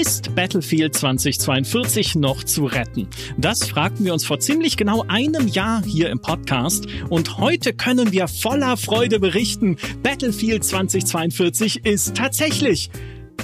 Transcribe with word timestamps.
Ist 0.00 0.32
Battlefield 0.36 0.94
2042 0.94 2.14
noch 2.14 2.44
zu 2.44 2.66
retten? 2.66 3.08
Das 3.36 3.64
fragten 3.64 4.04
wir 4.04 4.12
uns 4.12 4.24
vor 4.24 4.38
ziemlich 4.38 4.76
genau 4.76 5.04
einem 5.08 5.48
Jahr 5.48 5.82
hier 5.82 6.10
im 6.10 6.20
Podcast 6.20 6.86
und 7.08 7.38
heute 7.38 7.72
können 7.72 8.12
wir 8.12 8.28
voller 8.28 8.76
Freude 8.76 9.18
berichten, 9.18 9.76
Battlefield 10.04 10.62
2042 10.62 11.84
ist 11.84 12.14
tatsächlich 12.14 12.90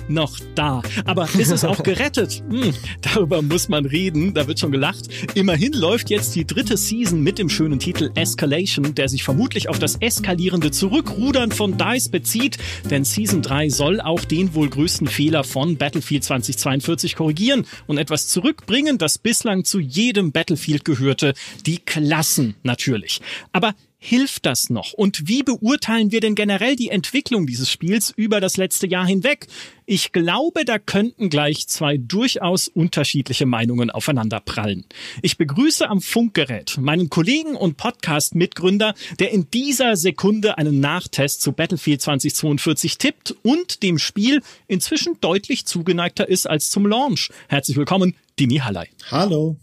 noch 0.08 0.38
da. 0.54 0.82
Aber 1.04 1.28
ist 1.38 1.50
es 1.50 1.64
auch 1.64 1.82
gerettet? 1.82 2.42
Hm, 2.48 2.72
darüber 3.02 3.42
muss 3.42 3.68
man 3.68 3.86
reden. 3.86 4.34
Da 4.34 4.46
wird 4.46 4.58
schon 4.58 4.72
gelacht. 4.72 5.08
Immerhin 5.34 5.72
läuft 5.72 6.10
jetzt 6.10 6.34
die 6.34 6.46
dritte 6.46 6.76
Season 6.76 7.20
mit 7.22 7.38
dem 7.38 7.48
schönen 7.48 7.78
Titel 7.78 8.10
Escalation, 8.14 8.94
der 8.94 9.08
sich 9.08 9.24
vermutlich 9.24 9.68
auf 9.68 9.78
das 9.78 9.96
eskalierende 10.00 10.70
Zurückrudern 10.70 11.52
von 11.52 11.76
DICE 11.78 12.08
bezieht. 12.08 12.58
Denn 12.90 13.04
Season 13.04 13.42
3 13.42 13.70
soll 13.70 14.00
auch 14.00 14.24
den 14.24 14.54
wohl 14.54 14.68
größten 14.68 15.06
Fehler 15.06 15.44
von 15.44 15.76
Battlefield 15.76 16.24
2042 16.24 17.16
korrigieren 17.16 17.66
und 17.86 17.98
etwas 17.98 18.28
zurückbringen, 18.28 18.98
das 18.98 19.18
bislang 19.18 19.64
zu 19.64 19.80
jedem 19.80 20.32
Battlefield 20.32 20.84
gehörte. 20.84 21.34
Die 21.66 21.78
Klassen 21.78 22.54
natürlich. 22.62 23.20
Aber 23.52 23.74
Hilft 24.06 24.44
das 24.44 24.68
noch? 24.68 24.92
Und 24.92 25.28
wie 25.28 25.42
beurteilen 25.42 26.12
wir 26.12 26.20
denn 26.20 26.34
generell 26.34 26.76
die 26.76 26.90
Entwicklung 26.90 27.46
dieses 27.46 27.70
Spiels 27.70 28.12
über 28.14 28.38
das 28.38 28.58
letzte 28.58 28.86
Jahr 28.86 29.06
hinweg? 29.06 29.46
Ich 29.86 30.12
glaube, 30.12 30.66
da 30.66 30.78
könnten 30.78 31.30
gleich 31.30 31.68
zwei 31.68 31.96
durchaus 31.96 32.68
unterschiedliche 32.68 33.46
Meinungen 33.46 33.88
aufeinander 33.88 34.40
prallen. 34.40 34.84
Ich 35.22 35.38
begrüße 35.38 35.88
am 35.88 36.02
Funkgerät 36.02 36.76
meinen 36.78 37.08
Kollegen 37.08 37.56
und 37.56 37.78
Podcast-Mitgründer, 37.78 38.92
der 39.20 39.32
in 39.32 39.50
dieser 39.50 39.96
Sekunde 39.96 40.58
einen 40.58 40.80
Nachtest 40.80 41.40
zu 41.40 41.52
Battlefield 41.52 42.02
2042 42.02 42.98
tippt 42.98 43.34
und 43.42 43.82
dem 43.82 43.96
Spiel 43.96 44.42
inzwischen 44.66 45.18
deutlich 45.22 45.64
zugeneigter 45.64 46.28
ist 46.28 46.46
als 46.46 46.68
zum 46.68 46.86
Launch. 46.86 47.30
Herzlich 47.48 47.78
willkommen, 47.78 48.14
Dimi 48.38 48.56
Hallei. 48.58 48.90
Hallo. 49.10 49.56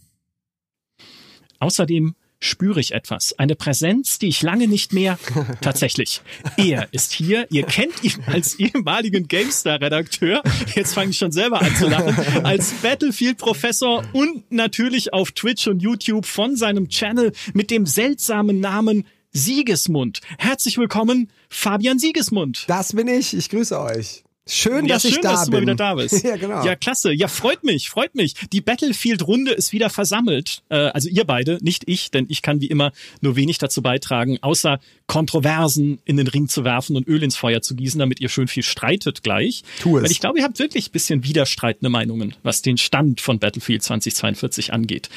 Außerdem 1.59 2.15
spüre 2.41 2.81
ich 2.81 2.91
etwas. 2.91 3.37
Eine 3.39 3.55
Präsenz, 3.55 4.19
die 4.19 4.27
ich 4.27 4.41
lange 4.41 4.67
nicht 4.67 4.91
mehr 4.91 5.17
tatsächlich. 5.61 6.21
Er 6.57 6.89
ist 6.91 7.13
hier. 7.13 7.47
Ihr 7.49 7.63
kennt 7.63 8.03
ihn 8.03 8.21
als 8.25 8.55
ehemaligen 8.59 9.29
GameStar-Redakteur. 9.29 10.43
Jetzt 10.75 10.93
fange 10.93 11.11
ich 11.11 11.17
schon 11.17 11.31
selber 11.31 11.61
an 11.61 11.73
zu 11.75 11.87
lachen. 11.87 12.45
Als 12.45 12.73
Battlefield-Professor 12.81 14.03
und 14.11 14.51
natürlich 14.51 15.13
auf 15.13 15.31
Twitch 15.31 15.67
und 15.67 15.81
YouTube 15.81 16.25
von 16.25 16.57
seinem 16.57 16.89
Channel 16.89 17.31
mit 17.53 17.71
dem 17.71 17.85
seltsamen 17.85 18.59
Namen 18.59 19.05
Siegesmund. 19.31 20.19
Herzlich 20.37 20.77
willkommen, 20.77 21.31
Fabian 21.47 21.99
Siegesmund. 21.99 22.65
Das 22.67 22.93
bin 22.93 23.07
ich. 23.07 23.33
Ich 23.33 23.49
grüße 23.49 23.79
euch. 23.79 24.23
Schön, 24.53 24.85
ja, 24.85 24.95
dass 24.95 25.03
schön, 25.03 25.11
ich 25.11 25.19
da 25.21 25.31
dass 25.31 25.45
du 25.45 25.51
bin. 25.51 25.59
mal 25.59 25.61
wieder 25.61 25.75
da 25.75 25.95
bist. 25.95 26.23
ja, 26.25 26.35
genau. 26.35 26.65
Ja, 26.65 26.75
klasse. 26.75 27.13
Ja, 27.13 27.29
freut 27.29 27.63
mich, 27.63 27.89
freut 27.89 28.15
mich. 28.15 28.33
Die 28.51 28.59
Battlefield-Runde 28.59 29.51
ist 29.51 29.71
wieder 29.71 29.89
versammelt. 29.89 30.61
Äh, 30.67 30.75
also 30.75 31.07
ihr 31.07 31.23
beide, 31.23 31.57
nicht 31.61 31.83
ich, 31.87 32.11
denn 32.11 32.25
ich 32.27 32.41
kann 32.41 32.59
wie 32.59 32.67
immer 32.67 32.91
nur 33.21 33.37
wenig 33.37 33.59
dazu 33.59 33.81
beitragen, 33.81 34.39
außer 34.41 34.81
Kontroversen 35.07 35.99
in 36.03 36.17
den 36.17 36.27
Ring 36.27 36.49
zu 36.49 36.65
werfen 36.65 36.97
und 36.97 37.07
Öl 37.07 37.23
ins 37.23 37.37
Feuer 37.37 37.61
zu 37.61 37.75
gießen, 37.75 37.97
damit 37.97 38.19
ihr 38.19 38.27
schön 38.27 38.49
viel 38.49 38.63
streitet 38.63 39.23
gleich. 39.23 39.63
Tu 39.79 39.97
es. 39.97 40.03
Weil 40.03 40.11
ich 40.11 40.19
glaube, 40.19 40.39
ihr 40.39 40.43
habt 40.43 40.59
wirklich 40.59 40.89
ein 40.89 40.91
bisschen 40.91 41.23
widerstreitende 41.23 41.89
Meinungen, 41.89 42.35
was 42.43 42.61
den 42.61 42.77
Stand 42.77 43.21
von 43.21 43.39
Battlefield 43.39 43.83
2042 43.83 44.73
angeht. 44.73 45.09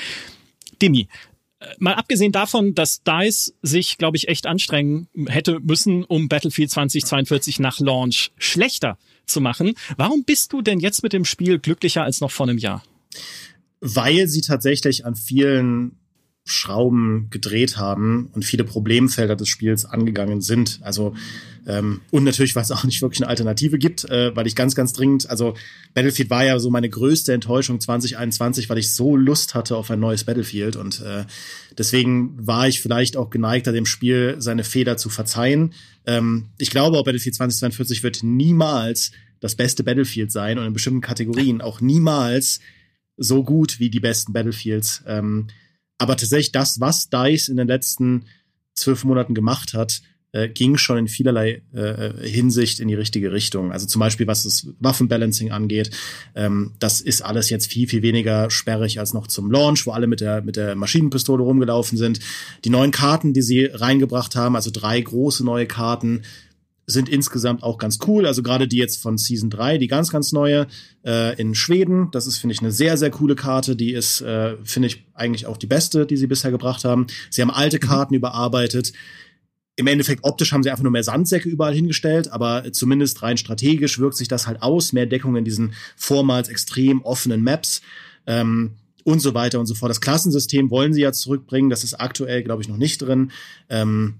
Demi, 0.81 1.09
mal 1.79 1.95
abgesehen 1.95 2.33
davon, 2.33 2.75
dass 2.75 3.03
DICE 3.03 3.55
sich, 3.63 3.99
glaube 3.99 4.17
ich, 4.17 4.29
echt 4.29 4.47
anstrengen 4.47 5.09
hätte 5.27 5.61
müssen, 5.61 6.05
um 6.05 6.29
Battlefield 6.29 6.71
2042 6.71 7.59
nach 7.59 7.81
Launch 7.81 8.33
schlechter 8.37 8.99
zu 9.27 9.41
machen. 9.41 9.75
Warum 9.97 10.25
bist 10.25 10.53
du 10.53 10.63
denn 10.63 10.81
jetzt 10.81 11.03
mit 11.03 11.13
dem 11.13 11.25
Spiel 11.25 11.59
glücklicher 11.59 12.03
als 12.03 12.21
noch 12.21 12.31
vor 12.31 12.49
einem 12.49 12.59
Jahr? 12.59 12.83
Weil 13.81 14.29
sie 14.29 14.41
tatsächlich 14.41 15.05
an 15.05 15.15
vielen 15.15 15.99
Schrauben 16.47 17.29
gedreht 17.31 17.79
haben 17.79 18.29
und 18.33 18.45
viele 18.45 18.65
Problemfelder 18.65 19.35
des 19.35 19.49
Spiels 19.49 19.87
angegangen 19.87 20.43
sind. 20.43 20.79
Also 20.83 21.15
ähm, 21.67 22.03
und 22.11 22.25
natürlich, 22.25 22.55
weil 22.55 22.63
es 22.63 22.71
auch 22.71 22.85
nicht 22.85 23.01
wirklich 23.01 23.23
eine 23.23 23.31
Alternative 23.31 23.79
gibt, 23.79 24.05
äh, 24.05 24.37
weil 24.37 24.47
ich 24.47 24.55
ganz, 24.55 24.75
ganz 24.75 24.93
dringend, 24.93 25.31
also 25.31 25.55
Battlefield 25.95 26.29
war 26.29 26.45
ja 26.45 26.59
so 26.59 26.71
meine 26.71 26.91
größte 26.91 27.33
Enttäuschung 27.33 27.81
2021, 27.81 28.69
weil 28.69 28.77
ich 28.77 28.93
so 28.95 29.17
Lust 29.17 29.55
hatte 29.55 29.77
auf 29.77 29.91
ein 29.91 30.01
neues 30.01 30.25
Battlefield 30.25 30.77
und 30.77 31.01
äh, 31.01 31.25
deswegen 31.79 32.47
war 32.47 32.69
ich 32.69 32.83
vielleicht 32.83 33.17
auch 33.17 33.31
geneigter, 33.31 33.73
dem 33.73 33.87
Spiel 33.87 34.37
seine 34.39 34.65
Fehler 34.65 34.99
zu 34.99 35.09
verzeihen. 35.09 35.73
Ähm, 36.07 36.49
ich 36.59 36.69
glaube, 36.69 36.99
auch 36.99 37.05
Battlefield 37.05 37.37
2042 37.37 38.03
wird 38.03 38.23
niemals 38.23 39.13
das 39.41 39.55
beste 39.55 39.83
Battlefield 39.83 40.31
sein 40.31 40.59
und 40.59 40.67
in 40.67 40.75
bestimmten 40.75 41.01
Kategorien 41.01 41.63
auch 41.63 41.81
niemals 41.81 42.61
so 43.17 43.45
gut 43.45 43.81
wie 43.81 43.89
die 43.89 44.01
besten 44.01 44.35
Battlefields. 44.35 45.03
Ähm, 45.07 45.49
aber 45.99 46.17
tatsächlich 46.17 46.53
das, 46.53 46.81
was 46.81 47.09
DICE 47.09 47.49
in 47.49 47.57
den 47.57 47.69
letzten 47.69 48.25
zwölf 48.75 49.05
Monaten 49.05 49.35
gemacht 49.35 49.75
hat, 49.75 50.03
äh, 50.35 50.49
ging 50.49 50.77
schon 50.77 50.99
in 50.99 51.09
vielerlei 51.09 51.63
äh, 51.73 52.29
Hinsicht 52.29 52.81
in 52.81 52.89
die 52.89 52.95
richtige 52.95 53.31
Richtung. 53.31 53.71
Also 53.71 53.87
zum 53.87 54.01
Beispiel, 54.01 54.27
was 54.27 54.43
das 54.43 54.67
Waffenbalancing 54.81 55.53
angeht, 55.53 55.91
ähm, 56.35 56.73
das 56.81 57.01
ist 57.01 57.23
alles 57.23 57.51
jetzt 57.51 57.71
viel, 57.71 57.89
viel 57.89 58.03
weniger 58.03 58.51
sperrig 58.51 58.99
als 58.99 59.15
noch 59.15 59.29
zum 59.29 59.51
Launch, 59.51 59.87
wo 59.87 59.93
alle 59.93 60.09
mit 60.09 60.21
der, 60.21 60.43
mit 60.43 60.57
der 60.57 60.75
Maschinenpistole 60.75 61.43
rumgelaufen 61.43 61.97
sind. 61.97 62.19
Die 62.65 62.71
neuen 62.71 62.91
Karten, 62.91 63.33
die 63.33 63.43
sie 63.43 63.67
reingebracht 63.67 64.35
haben, 64.35 64.57
also 64.57 64.71
drei 64.73 65.01
große 65.01 65.45
neue 65.45 65.67
Karten, 65.67 66.23
sind 66.87 67.09
insgesamt 67.09 67.63
auch 67.63 67.79
ganz 67.79 67.99
cool. 68.07 68.27
Also 68.27 68.43
gerade 68.43 68.69
die 68.69 68.77
jetzt 68.77 69.01
von 69.01 69.17
Season 69.17 69.51
3, 69.51 69.79
die 69.79 69.89
ganz, 69.89 70.11
ganz 70.11 70.33
neue 70.33 70.67
äh, 71.05 71.39
in 71.41 71.55
Schweden. 71.55 72.11
Das 72.11 72.27
ist, 72.27 72.39
finde 72.39 72.55
ich, 72.55 72.61
eine 72.61 72.73
sehr, 72.73 72.97
sehr 72.97 73.11
coole 73.11 73.35
Karte. 73.35 73.77
Die 73.77 73.93
ist, 73.93 74.21
äh, 74.21 74.57
finde 74.65 74.89
ich, 74.89 75.05
eigentlich 75.15 75.47
auch 75.47 75.57
die 75.57 75.67
beste, 75.67 76.07
die 76.07 76.17
sie 76.17 76.27
bisher 76.27 76.51
gebracht 76.51 76.85
haben. 76.85 77.07
Sie 77.31 77.43
haben 77.43 77.51
alte 77.51 77.79
Karten 77.79 78.15
mhm. 78.15 78.19
überarbeitet. 78.19 78.93
Im 79.77 79.87
Endeffekt 79.87 80.23
optisch 80.23 80.53
haben 80.53 80.63
sie 80.63 80.71
einfach 80.71 80.85
nur 80.85 80.93
mehr 80.93 81.03
Sandsäcke 81.03 81.49
überall 81.49 81.75
hingestellt, 81.75 82.31
aber 82.31 82.73
zumindest 82.73 83.23
rein 83.23 83.37
strategisch 83.37 83.99
wirkt 83.99 84.17
sich 84.17 84.29
das 84.29 84.47
halt 84.47 84.63
aus. 84.63 84.93
Mehr 84.93 85.07
Deckung 85.07 85.35
in 85.35 85.45
diesen 85.45 85.75
vormals 85.97 86.49
extrem 86.49 87.03
offenen 87.03 87.43
Maps. 87.43 87.83
Ähm, 88.27 88.77
und 89.05 89.21
so 89.21 89.35
weiter 89.35 89.61
und 89.61 89.67
so 89.67 89.75
fort. 89.75 89.91
Das 89.91 90.01
Klassensystem 90.01 90.71
wollen 90.71 90.95
sie 90.95 91.03
ja 91.03 91.13
zurückbringen. 91.13 91.71
Das 91.71 91.85
ist 91.85 91.95
aktuell, 91.95 92.43
glaube 92.43 92.63
ich, 92.63 92.69
noch 92.69 92.79
nicht 92.79 93.03
drin. 93.03 93.31
Ähm, 93.69 94.15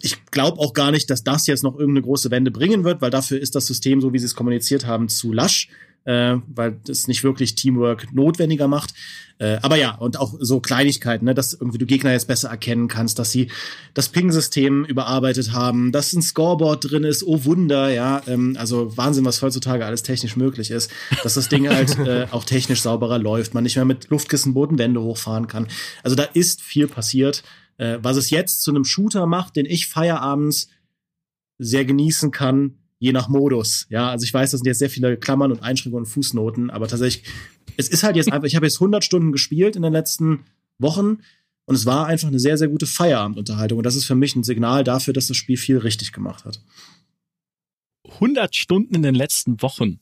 ich 0.00 0.24
glaube 0.26 0.58
auch 0.58 0.72
gar 0.72 0.90
nicht, 0.90 1.10
dass 1.10 1.22
das 1.22 1.46
jetzt 1.46 1.62
noch 1.62 1.74
irgendeine 1.78 2.02
große 2.02 2.30
Wende 2.30 2.50
bringen 2.50 2.84
wird, 2.84 3.02
weil 3.02 3.10
dafür 3.10 3.40
ist 3.40 3.54
das 3.54 3.66
System, 3.66 4.00
so 4.00 4.12
wie 4.12 4.18
sie 4.18 4.26
es 4.26 4.34
kommuniziert 4.34 4.86
haben, 4.86 5.08
zu 5.08 5.32
lasch, 5.32 5.68
äh, 6.04 6.36
weil 6.46 6.78
das 6.84 7.08
nicht 7.08 7.22
wirklich 7.22 7.54
Teamwork 7.54 8.12
notwendiger 8.12 8.68
macht. 8.68 8.94
Äh, 9.38 9.58
aber 9.62 9.76
ja, 9.76 9.94
und 9.94 10.18
auch 10.18 10.34
so 10.40 10.60
Kleinigkeiten, 10.60 11.24
ne, 11.24 11.34
dass 11.34 11.52
irgendwie 11.52 11.78
du 11.78 11.86
Gegner 11.86 12.12
jetzt 12.12 12.26
besser 12.26 12.48
erkennen 12.48 12.88
kannst, 12.88 13.18
dass 13.18 13.32
sie 13.32 13.48
das 13.94 14.08
Ping-System 14.08 14.84
überarbeitet 14.84 15.52
haben, 15.52 15.92
dass 15.92 16.12
ein 16.12 16.22
Scoreboard 16.22 16.90
drin 16.90 17.04
ist, 17.04 17.24
oh 17.24 17.44
Wunder, 17.44 17.90
ja, 17.90 18.22
ähm, 18.26 18.56
also 18.58 18.96
Wahnsinn, 18.96 19.24
was 19.24 19.42
heutzutage 19.42 19.84
alles 19.84 20.02
technisch 20.02 20.36
möglich 20.36 20.70
ist, 20.70 20.90
dass 21.22 21.34
das 21.34 21.48
Ding 21.48 21.68
halt 21.68 21.98
äh, 22.06 22.26
auch 22.30 22.44
technisch 22.44 22.82
sauberer 22.82 23.18
läuft, 23.18 23.54
man 23.54 23.64
nicht 23.64 23.76
mehr 23.76 23.84
mit 23.84 24.10
Luftkissen 24.10 24.54
Bodenwände 24.54 25.02
hochfahren 25.02 25.48
kann. 25.48 25.68
Also 26.02 26.16
da 26.16 26.24
ist 26.24 26.62
viel 26.62 26.88
passiert. 26.88 27.42
Äh, 27.82 27.98
was 28.00 28.16
es 28.16 28.30
jetzt 28.30 28.62
zu 28.62 28.70
einem 28.70 28.84
Shooter 28.84 29.26
macht, 29.26 29.56
den 29.56 29.66
ich 29.66 29.88
feierabends 29.88 30.68
sehr 31.58 31.84
genießen 31.84 32.30
kann, 32.30 32.78
je 33.00 33.10
nach 33.10 33.28
Modus. 33.28 33.86
Ja, 33.90 34.08
also 34.08 34.22
ich 34.22 34.32
weiß, 34.32 34.52
das 34.52 34.60
sind 34.60 34.66
jetzt 34.68 34.78
sehr 34.78 34.88
viele 34.88 35.16
Klammern 35.16 35.50
und 35.50 35.64
Einschränkungen 35.64 36.04
und 36.04 36.10
Fußnoten, 36.10 36.70
aber 36.70 36.86
tatsächlich, 36.86 37.28
es 37.76 37.88
ist 37.88 38.04
halt 38.04 38.14
jetzt 38.14 38.30
einfach, 38.30 38.46
ich 38.46 38.54
habe 38.54 38.66
jetzt 38.66 38.76
100 38.76 39.02
Stunden 39.02 39.32
gespielt 39.32 39.74
in 39.74 39.82
den 39.82 39.92
letzten 39.92 40.44
Wochen 40.78 41.18
und 41.64 41.74
es 41.74 41.84
war 41.84 42.06
einfach 42.06 42.28
eine 42.28 42.38
sehr, 42.38 42.56
sehr 42.56 42.68
gute 42.68 42.86
Feierabendunterhaltung 42.86 43.78
und 43.78 43.84
das 43.84 43.96
ist 43.96 44.04
für 44.04 44.14
mich 44.14 44.36
ein 44.36 44.44
Signal 44.44 44.84
dafür, 44.84 45.12
dass 45.12 45.26
das 45.26 45.36
Spiel 45.36 45.56
viel 45.56 45.78
richtig 45.78 46.12
gemacht 46.12 46.44
hat. 46.44 46.62
100 48.08 48.54
Stunden 48.54 48.94
in 48.94 49.02
den 49.02 49.16
letzten 49.16 49.60
Wochen. 49.60 49.98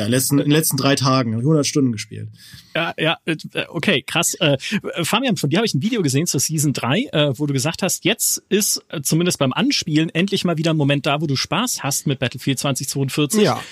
Ja, 0.00 0.06
in, 0.06 0.12
letzten, 0.12 0.38
in 0.38 0.46
den 0.46 0.52
letzten 0.52 0.78
drei 0.78 0.94
Tagen, 0.94 1.34
100 1.34 1.66
Stunden 1.66 1.92
gespielt. 1.92 2.30
Ja, 2.74 2.94
ja, 2.96 3.18
äh, 3.26 3.36
okay, 3.68 4.02
krass. 4.02 4.32
Äh, 4.34 4.56
Fabian, 5.02 5.36
von 5.36 5.50
dir 5.50 5.58
habe 5.58 5.66
ich 5.66 5.74
ein 5.74 5.82
Video 5.82 6.00
gesehen 6.00 6.26
zur 6.26 6.40
Season 6.40 6.72
3, 6.72 7.08
äh, 7.12 7.38
wo 7.38 7.44
du 7.44 7.52
gesagt 7.52 7.82
hast, 7.82 8.06
jetzt 8.06 8.42
ist 8.48 8.82
zumindest 9.02 9.38
beim 9.38 9.52
Anspielen 9.52 10.08
endlich 10.08 10.44
mal 10.44 10.56
wieder 10.56 10.72
ein 10.72 10.78
Moment 10.78 11.04
da, 11.04 11.20
wo 11.20 11.26
du 11.26 11.36
Spaß 11.36 11.82
hast 11.82 12.06
mit 12.06 12.18
Battlefield 12.18 12.58
2042. 12.58 13.42
Ja. 13.42 13.62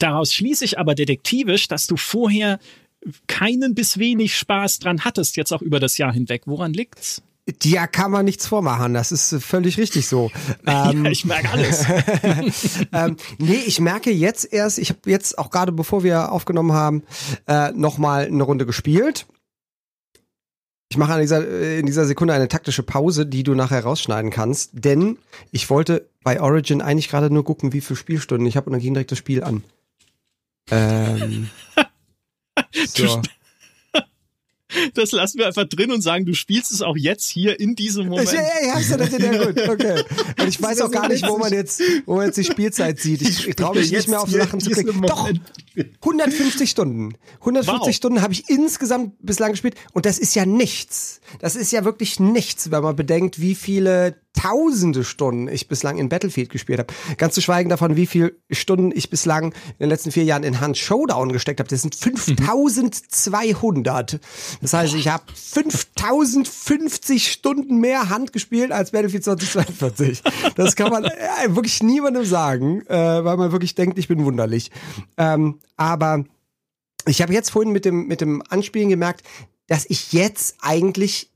Daraus 0.00 0.32
schließe 0.32 0.64
ich 0.64 0.80
aber 0.80 0.96
detektivisch, 0.96 1.68
dass 1.68 1.86
du 1.86 1.96
vorher 1.96 2.58
keinen 3.28 3.76
bis 3.76 3.98
wenig 3.98 4.36
Spaß 4.36 4.80
dran 4.80 5.04
hattest, 5.04 5.36
jetzt 5.36 5.52
auch 5.52 5.62
über 5.62 5.78
das 5.78 5.96
Jahr 5.96 6.12
hinweg. 6.12 6.42
Woran 6.46 6.72
liegt's? 6.72 7.22
Ja, 7.62 7.86
kann 7.86 8.10
man 8.10 8.24
nichts 8.24 8.46
vormachen. 8.46 8.94
Das 8.94 9.12
ist 9.12 9.42
völlig 9.42 9.78
richtig 9.78 10.06
so. 10.06 10.30
Ähm, 10.66 11.04
ja, 11.04 11.10
ich 11.10 11.24
merke 11.24 11.50
alles. 11.50 11.86
ähm, 12.92 13.16
nee, 13.38 13.62
ich 13.66 13.80
merke 13.80 14.10
jetzt 14.10 14.52
erst, 14.52 14.78
ich 14.78 14.90
habe 14.90 15.00
jetzt 15.06 15.38
auch 15.38 15.50
gerade 15.50 15.72
bevor 15.72 16.02
wir 16.02 16.30
aufgenommen 16.30 16.72
haben, 16.72 17.04
äh, 17.46 17.70
nochmal 17.72 18.26
eine 18.26 18.42
Runde 18.42 18.66
gespielt. 18.66 19.26
Ich 20.90 20.96
mache 20.96 21.20
dieser, 21.20 21.46
äh, 21.46 21.78
in 21.78 21.86
dieser 21.86 22.06
Sekunde 22.06 22.34
eine 22.34 22.48
taktische 22.48 22.82
Pause, 22.82 23.24
die 23.24 23.44
du 23.44 23.54
nachher 23.54 23.82
rausschneiden 23.82 24.30
kannst, 24.30 24.70
denn 24.72 25.18
ich 25.52 25.70
wollte 25.70 26.08
bei 26.22 26.40
Origin 26.40 26.82
eigentlich 26.82 27.08
gerade 27.08 27.32
nur 27.32 27.44
gucken, 27.44 27.72
wie 27.72 27.80
viele 27.80 27.96
Spielstunden 27.96 28.46
ich 28.46 28.56
habe 28.56 28.66
und 28.66 28.72
dann 28.72 28.82
ging 28.82 28.94
direkt 28.94 29.12
das 29.12 29.18
Spiel 29.18 29.42
an. 29.42 29.62
Ähm, 30.70 31.48
so. 32.86 33.22
Das 34.94 35.12
lassen 35.12 35.38
wir 35.38 35.46
einfach 35.46 35.64
drin 35.64 35.90
und 35.90 36.02
sagen, 36.02 36.26
du 36.26 36.34
spielst 36.34 36.72
es 36.72 36.82
auch 36.82 36.96
jetzt 36.96 37.28
hier 37.28 37.58
in 37.58 37.74
diesem 37.74 38.08
Moment. 38.08 38.30
Ja, 38.32 38.42
ja, 38.42 38.78
ja, 38.78 38.96
das 38.96 39.10
ja 39.12 39.44
gut, 39.44 39.68
okay. 39.68 40.02
Und 40.40 40.48
ich 40.48 40.60
weiß 40.60 40.82
auch 40.82 40.90
gar 40.90 41.08
nicht, 41.08 41.26
wo 41.26 41.38
man 41.38 41.52
jetzt, 41.52 41.80
wo 42.04 42.16
man 42.16 42.26
jetzt 42.26 42.36
die 42.36 42.44
Spielzeit 42.44 42.98
sieht. 42.98 43.22
Ich, 43.22 43.48
ich 43.48 43.56
traue 43.56 43.76
mich 43.76 43.90
nicht 43.90 44.08
mehr 44.08 44.20
auf 44.20 44.30
Sachen 44.30 44.60
zu 44.60 44.70
klicken. 44.70 45.00
Doch, 45.02 45.30
150 46.02 46.68
Stunden. 46.68 47.14
150 47.40 47.86
wow. 47.86 47.94
Stunden 47.94 48.22
habe 48.22 48.32
ich 48.32 48.48
insgesamt 48.50 49.14
bislang 49.20 49.52
gespielt 49.52 49.74
und 49.92 50.04
das 50.04 50.18
ist 50.18 50.34
ja 50.34 50.44
nichts. 50.44 51.20
Das 51.40 51.56
ist 51.56 51.72
ja 51.72 51.84
wirklich 51.84 52.20
nichts, 52.20 52.70
wenn 52.70 52.82
man 52.82 52.96
bedenkt, 52.96 53.40
wie 53.40 53.54
viele 53.54 54.16
tausende 54.38 55.02
Stunden 55.02 55.48
ich 55.48 55.66
bislang 55.66 55.98
in 55.98 56.08
Battlefield 56.08 56.50
gespielt 56.50 56.78
habe. 56.78 56.94
Ganz 57.16 57.34
zu 57.34 57.40
schweigen 57.40 57.68
davon, 57.68 57.96
wie 57.96 58.06
viele 58.06 58.36
Stunden 58.50 58.92
ich 58.94 59.10
bislang 59.10 59.46
in 59.46 59.52
den 59.80 59.88
letzten 59.88 60.12
vier 60.12 60.22
Jahren 60.22 60.44
in 60.44 60.60
Hand 60.60 60.78
Showdown 60.78 61.32
gesteckt 61.32 61.58
habe. 61.58 61.68
Das 61.68 61.82
sind 61.82 61.96
5200. 61.96 64.20
Das 64.60 64.72
heißt, 64.72 64.94
ich 64.94 65.08
habe 65.08 65.24
5050 65.34 67.32
Stunden 67.32 67.78
mehr 67.78 68.10
Hand 68.10 68.32
gespielt 68.32 68.70
als 68.70 68.92
Battlefield 68.92 69.24
2042. 69.24 70.22
Das 70.54 70.76
kann 70.76 70.92
man 70.92 71.04
äh, 71.04 71.10
wirklich 71.48 71.82
niemandem 71.82 72.24
sagen, 72.24 72.86
äh, 72.86 73.24
weil 73.24 73.36
man 73.36 73.50
wirklich 73.50 73.74
denkt, 73.74 73.98
ich 73.98 74.06
bin 74.06 74.24
wunderlich. 74.24 74.70
Ähm, 75.16 75.58
aber 75.76 76.22
ich 77.06 77.22
habe 77.22 77.32
jetzt 77.32 77.50
vorhin 77.50 77.72
mit 77.72 77.84
dem, 77.84 78.06
mit 78.06 78.20
dem 78.20 78.40
Anspielen 78.48 78.88
gemerkt, 78.88 79.24
dass 79.66 79.84
ich 79.88 80.12
jetzt 80.12 80.58
eigentlich 80.60 81.32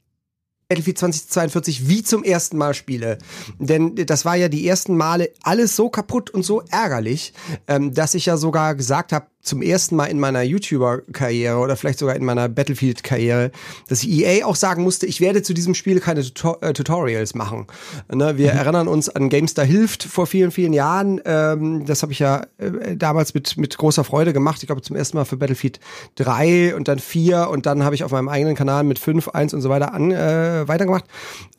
Battlefield 0.73 0.99
2042 0.99 1.89
wie 1.89 2.03
zum 2.03 2.25
ersten 2.25 2.57
Mal 2.57 2.73
spiele. 2.73 3.19
Denn 3.59 3.95
das 3.95 4.25
war 4.25 4.37
ja 4.37 4.49
die 4.49 4.67
ersten 4.67 4.97
Male 4.97 5.31
alles 5.43 5.77
so 5.77 5.91
kaputt 5.91 6.31
und 6.31 6.45
so 6.45 6.63
ärgerlich, 6.71 7.35
ähm, 7.69 7.93
dass 7.93 8.15
ich 8.15 8.27
ja 8.27 8.39
sogar 8.39 8.75
gesagt 8.75 9.13
habe, 9.13 9.27
zum 9.43 9.61
ersten 9.61 9.97
Mal 9.97 10.06
in 10.06 10.21
meiner 10.21 10.43
YouTuber-Karriere 10.43 11.59
oder 11.59 11.77
vielleicht 11.77 11.99
sogar 11.99 12.15
in 12.15 12.25
meiner 12.25 12.49
Battlefield-Karriere, 12.49 13.50
dass 13.89 14.05
EA 14.05 14.47
auch 14.47 14.55
sagen 14.55 14.85
musste, 14.85 15.06
ich 15.06 15.21
werde 15.21 15.43
zu 15.43 15.53
diesem 15.53 15.75
Spiel 15.75 15.99
keine 15.99 16.23
Tutor 16.23 16.62
äh, 16.62 16.73
Tutorials 16.73 17.35
machen. 17.35 17.67
Ne, 18.12 18.39
wir 18.39 18.53
mhm. 18.53 18.59
erinnern 18.59 18.89
uns 18.89 19.09
an 19.09 19.29
GameStar 19.29 19.65
Hilft 19.65 20.05
vor 20.05 20.29
vielen, 20.29 20.53
vielen 20.53 20.73
Jahren. 20.73 21.21
Ähm, 21.25 21.85
das 21.87 22.03
habe 22.03 22.12
ich 22.12 22.21
ja 22.21 22.47
äh, 22.59 22.97
damals 22.97 23.35
mit, 23.35 23.56
mit 23.56 23.77
großer 23.77 24.05
Freude 24.05 24.33
gemacht. 24.33 24.62
Ich 24.62 24.69
glaube 24.69 24.83
zum 24.83 24.94
ersten 24.94 25.17
Mal 25.17 25.25
für 25.25 25.37
Battlefield 25.37 25.81
3 26.17 26.77
und 26.77 26.87
dann 26.87 27.00
4 27.00 27.49
und 27.50 27.67
dann 27.67 27.83
habe 27.83 27.97
ich 27.97 28.05
auf 28.05 28.12
meinem 28.12 28.29
eigenen 28.29 28.55
Kanal 28.55 28.85
mit 28.85 29.00
5, 29.00 29.29
1 29.29 29.55
und 29.55 29.61
so 29.61 29.69
weiter 29.69 29.93
an, 29.93 30.12
äh, 30.12 30.69
weitergemacht 30.69 31.05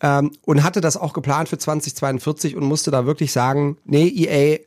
ähm, 0.02 0.32
und 0.46 0.64
hatte 0.64 0.80
das 0.80 0.96
auch 0.96 1.12
geplant 1.12 1.50
für 1.50 1.58
2042 1.58 2.56
und 2.56 2.64
musste 2.64 2.92
da 2.92 3.06
wirklich 3.06 3.34
sagen, 3.34 3.78
nee, 3.84 4.08
EA, 4.08 4.60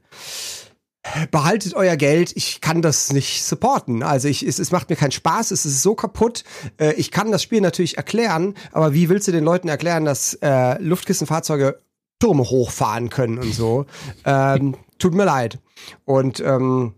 behaltet 1.30 1.74
euer 1.74 1.96
Geld, 1.96 2.32
ich 2.34 2.60
kann 2.60 2.82
das 2.82 3.12
nicht 3.12 3.44
supporten. 3.44 4.02
Also 4.02 4.28
ich, 4.28 4.46
es, 4.46 4.58
es 4.58 4.72
macht 4.72 4.90
mir 4.90 4.96
keinen 4.96 5.12
Spaß, 5.12 5.50
es 5.50 5.66
ist 5.66 5.82
so 5.82 5.94
kaputt. 5.94 6.44
Äh, 6.78 6.94
ich 6.94 7.10
kann 7.10 7.30
das 7.32 7.42
Spiel 7.42 7.60
natürlich 7.60 7.96
erklären, 7.96 8.54
aber 8.72 8.94
wie 8.94 9.08
willst 9.08 9.28
du 9.28 9.32
den 9.32 9.44
Leuten 9.44 9.68
erklären, 9.68 10.04
dass 10.04 10.34
äh, 10.34 10.80
Luftkissenfahrzeuge 10.82 11.80
Türme 12.20 12.44
hochfahren 12.44 13.10
können 13.10 13.38
und 13.38 13.52
so? 13.52 13.86
Ähm, 14.24 14.74
tut 14.98 15.14
mir 15.14 15.24
leid. 15.24 15.58
Und 16.04 16.40
ähm, 16.40 16.94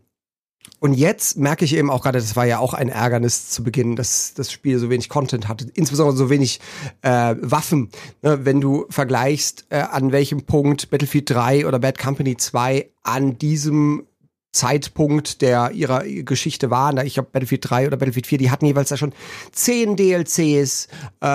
und 0.81 0.95
jetzt 0.95 1.37
merke 1.37 1.65
ich 1.65 1.75
eben 1.75 1.91
auch 1.91 2.03
gerade, 2.03 2.19
das 2.19 2.37
war 2.37 2.47
ja 2.47 2.59
auch 2.59 2.75
ein 2.75 2.89
Ärgernis 2.89 3.51
zu 3.51 3.63
Beginn, 3.63 3.97
dass 3.97 4.35
das 4.35 4.53
Spiel 4.53 4.79
so 4.79 4.91
wenig 4.91 5.09
Content 5.09 5.49
hatte, 5.49 5.67
insbesondere 5.75 6.17
so 6.17 6.31
wenig 6.31 6.61
äh, 7.03 7.35
Waffen. 7.41 7.91
Ne, 8.23 8.45
wenn 8.45 8.61
du 8.61 8.87
vergleichst, 8.91 9.67
äh, 9.71 9.79
an 9.79 10.13
welchem 10.13 10.45
Punkt 10.45 10.91
Battlefield 10.91 11.31
3 11.31 11.67
oder 11.67 11.79
Bad 11.79 11.99
Company 11.99 12.37
2 12.37 12.91
an 13.03 13.39
diesem 13.39 14.07
Zeitpunkt 14.53 15.43
der 15.43 15.73
ihrer 15.73 16.05
Geschichte 16.05 16.71
waren. 16.71 16.99
Ich 17.07 17.15
glaube, 17.15 17.29
Battlefield 17.33 17.69
3 17.69 17.87
oder 17.87 17.97
Battlefield 17.99 18.27
4, 18.27 18.39
die 18.39 18.51
hatten 18.51 18.65
jeweils 18.65 18.89
da 18.89 18.97
schon 18.97 19.13
10 19.53 19.97
DLCs, 19.97 20.89
äh, 21.21 21.27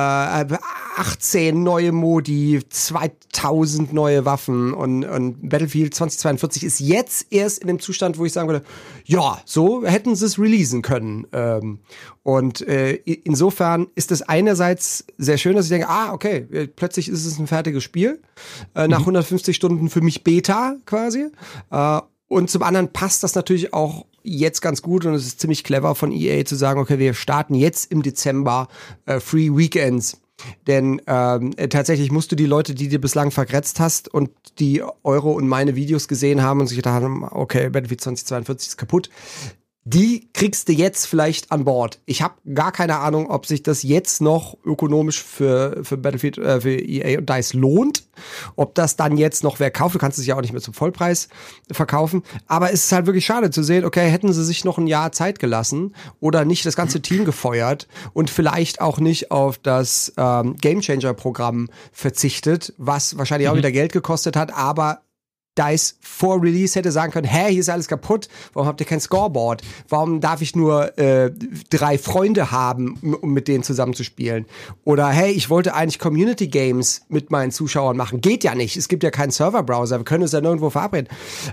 18 0.97 1.61
neue 1.61 1.91
Modi, 1.91 2.61
2000 2.67 3.93
neue 3.93 4.25
Waffen 4.25 4.73
und, 4.73 5.05
und 5.05 5.49
Battlefield 5.49 5.93
2042 5.93 6.63
ist 6.63 6.79
jetzt 6.79 7.27
erst 7.31 7.59
in 7.59 7.67
dem 7.67 7.79
Zustand, 7.79 8.17
wo 8.17 8.25
ich 8.25 8.33
sagen 8.33 8.49
würde, 8.49 8.65
ja, 9.05 9.39
so 9.45 9.85
hätten 9.85 10.15
sie 10.15 10.25
es 10.25 10.39
releasen 10.39 10.81
können. 10.81 11.27
Ähm, 11.33 11.79
und 12.23 12.61
äh, 12.67 12.93
insofern 12.93 13.87
ist 13.95 14.11
es 14.11 14.21
einerseits 14.23 15.05
sehr 15.17 15.37
schön, 15.37 15.55
dass 15.55 15.65
ich 15.65 15.71
denke, 15.71 15.89
ah, 15.89 16.13
okay, 16.13 16.67
plötzlich 16.75 17.09
ist 17.09 17.25
es 17.25 17.37
ein 17.37 17.47
fertiges 17.47 17.83
Spiel. 17.83 18.21
Äh, 18.75 18.87
nach 18.87 19.01
150 19.01 19.53
mhm. 19.53 19.55
Stunden 19.55 19.89
für 19.89 20.01
mich 20.01 20.23
Beta 20.23 20.77
quasi. 20.85 21.27
Äh, 21.69 21.99
und 22.33 22.49
zum 22.49 22.63
anderen 22.63 22.91
passt 22.91 23.23
das 23.23 23.35
natürlich 23.35 23.73
auch 23.73 24.05
jetzt 24.23 24.61
ganz 24.61 24.81
gut 24.81 25.05
und 25.05 25.13
es 25.13 25.25
ist 25.25 25.39
ziemlich 25.39 25.63
clever 25.63 25.95
von 25.95 26.11
EA 26.11 26.45
zu 26.45 26.55
sagen, 26.55 26.79
okay, 26.79 26.99
wir 26.99 27.13
starten 27.13 27.55
jetzt 27.55 27.91
im 27.91 28.01
Dezember 28.01 28.67
äh, 29.05 29.19
Free 29.19 29.49
Weekends. 29.51 30.19
Denn 30.67 31.01
ähm, 31.07 31.53
äh, 31.57 31.67
tatsächlich 31.69 32.11
musst 32.11 32.31
du 32.31 32.35
die 32.35 32.45
Leute, 32.45 32.73
die 32.73 32.89
dir 32.89 32.99
bislang 32.99 33.31
vergrätzt 33.31 33.79
hast 33.79 34.13
und 34.13 34.31
die 34.59 34.83
Euro 35.03 35.31
und 35.31 35.47
meine 35.47 35.75
Videos 35.75 36.07
gesehen 36.07 36.41
haben 36.41 36.59
und 36.59 36.67
sich 36.67 36.77
gedacht 36.77 37.01
haben, 37.01 37.23
okay, 37.23 37.69
Battlefield 37.69 38.01
2042 38.01 38.69
ist 38.69 38.77
kaputt, 38.77 39.09
die 39.85 40.29
kriegst 40.33 40.69
du 40.69 40.73
jetzt 40.73 41.05
vielleicht 41.07 41.51
an 41.51 41.65
Bord. 41.65 41.99
Ich 42.05 42.21
habe 42.21 42.35
gar 42.53 42.71
keine 42.71 42.99
Ahnung, 42.99 43.29
ob 43.29 43.45
sich 43.45 43.63
das 43.63 43.83
jetzt 43.83 44.21
noch 44.21 44.57
ökonomisch 44.65 45.21
für, 45.21 45.83
für 45.83 45.97
Battlefield, 45.97 46.37
äh, 46.37 46.61
für 46.61 46.79
EA 46.79 47.19
und 47.19 47.29
DICE 47.29 47.53
lohnt. 47.53 48.03
Ob 48.55 48.75
das 48.75 48.95
dann 48.95 49.17
jetzt 49.17 49.43
noch 49.43 49.59
wer 49.59 49.71
kauft. 49.71 49.95
Du 49.95 49.99
kannst 49.99 50.19
es 50.19 50.25
ja 50.25 50.35
auch 50.35 50.41
nicht 50.41 50.53
mehr 50.53 50.61
zum 50.61 50.73
Vollpreis 50.73 51.27
verkaufen. 51.71 52.23
Aber 52.47 52.71
es 52.71 52.85
ist 52.85 52.91
halt 52.91 53.07
wirklich 53.07 53.25
schade 53.25 53.49
zu 53.49 53.63
sehen, 53.63 53.83
okay, 53.83 54.09
hätten 54.09 54.31
sie 54.31 54.45
sich 54.45 54.63
noch 54.63 54.77
ein 54.77 54.87
Jahr 54.87 55.11
Zeit 55.11 55.39
gelassen 55.39 55.93
oder 56.19 56.45
nicht 56.45 56.65
das 56.65 56.75
ganze 56.75 57.01
Team 57.01 57.25
gefeuert 57.25 57.87
und 58.13 58.29
vielleicht 58.29 58.79
auch 58.79 58.99
nicht 58.99 59.31
auf 59.31 59.57
das 59.57 60.13
ähm, 60.17 60.55
Game 60.57 60.79
Changer 60.81 61.13
Programm 61.13 61.69
verzichtet, 61.91 62.73
was 62.77 63.17
wahrscheinlich 63.17 63.49
auch 63.49 63.53
mhm. 63.53 63.59
wieder 63.59 63.71
Geld 63.71 63.91
gekostet 63.91 64.35
hat, 64.35 64.53
aber 64.53 65.02
DICE 65.57 65.97
vor 66.01 66.41
Release 66.41 66.77
hätte 66.77 66.91
sagen 66.91 67.11
können, 67.11 67.27
hä, 67.27 67.49
hier 67.51 67.59
ist 67.59 67.69
alles 67.69 67.87
kaputt, 67.87 68.27
warum 68.53 68.67
habt 68.67 68.79
ihr 68.79 68.87
kein 68.87 68.99
Scoreboard? 68.99 69.61
Warum 69.89 70.19
darf 70.19 70.41
ich 70.41 70.55
nur 70.55 70.97
äh, 70.97 71.31
drei 71.69 71.97
Freunde 71.97 72.51
haben, 72.51 72.97
um 73.21 73.33
mit 73.33 73.47
denen 73.47 73.63
zusammen 73.63 73.93
zu 73.93 74.03
spielen? 74.03 74.45
Oder 74.83 75.09
hey, 75.09 75.31
ich 75.31 75.49
wollte 75.49 75.73
eigentlich 75.73 75.99
Community 75.99 76.47
Games 76.47 77.03
mit 77.09 77.31
meinen 77.31 77.51
Zuschauern 77.51 77.97
machen. 77.97 78.21
Geht 78.21 78.43
ja 78.43 78.55
nicht, 78.55 78.77
es 78.77 78.87
gibt 78.87 79.03
ja 79.03 79.11
keinen 79.11 79.31
Serverbrowser, 79.31 79.99
wir 79.99 80.05
können 80.05 80.23
uns 80.23 80.31
ja 80.31 80.41
nirgendwo 80.41 80.69
verabreden. 80.69 81.09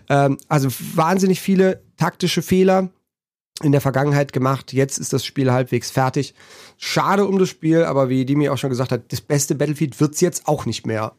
Ähm, 0.09 0.38
also 0.49 0.69
wahnsinnig 0.95 1.40
viele 1.40 1.83
taktische 1.97 2.42
Fehler 2.42 2.90
in 3.62 3.73
der 3.73 3.80
Vergangenheit 3.80 4.33
gemacht. 4.33 4.73
Jetzt 4.73 4.99
ist 4.99 5.12
das 5.12 5.25
Spiel 5.25 5.52
halbwegs 5.52 5.90
fertig. 5.90 6.35
Schade 6.78 7.26
um 7.26 7.38
das 7.38 7.50
Spiel, 7.50 7.85
aber 7.85 8.09
wie 8.09 8.25
Dimi 8.25 8.49
auch 8.49 8.57
schon 8.57 8.71
gesagt 8.71 8.92
hat, 8.92 9.12
das 9.12 9.21
beste 9.21 9.54
Battlefield 9.54 10.00
wird's 10.00 10.21
jetzt 10.21 10.49
auch 10.49 10.64
nicht 10.64 10.87
mehr. 10.87 11.14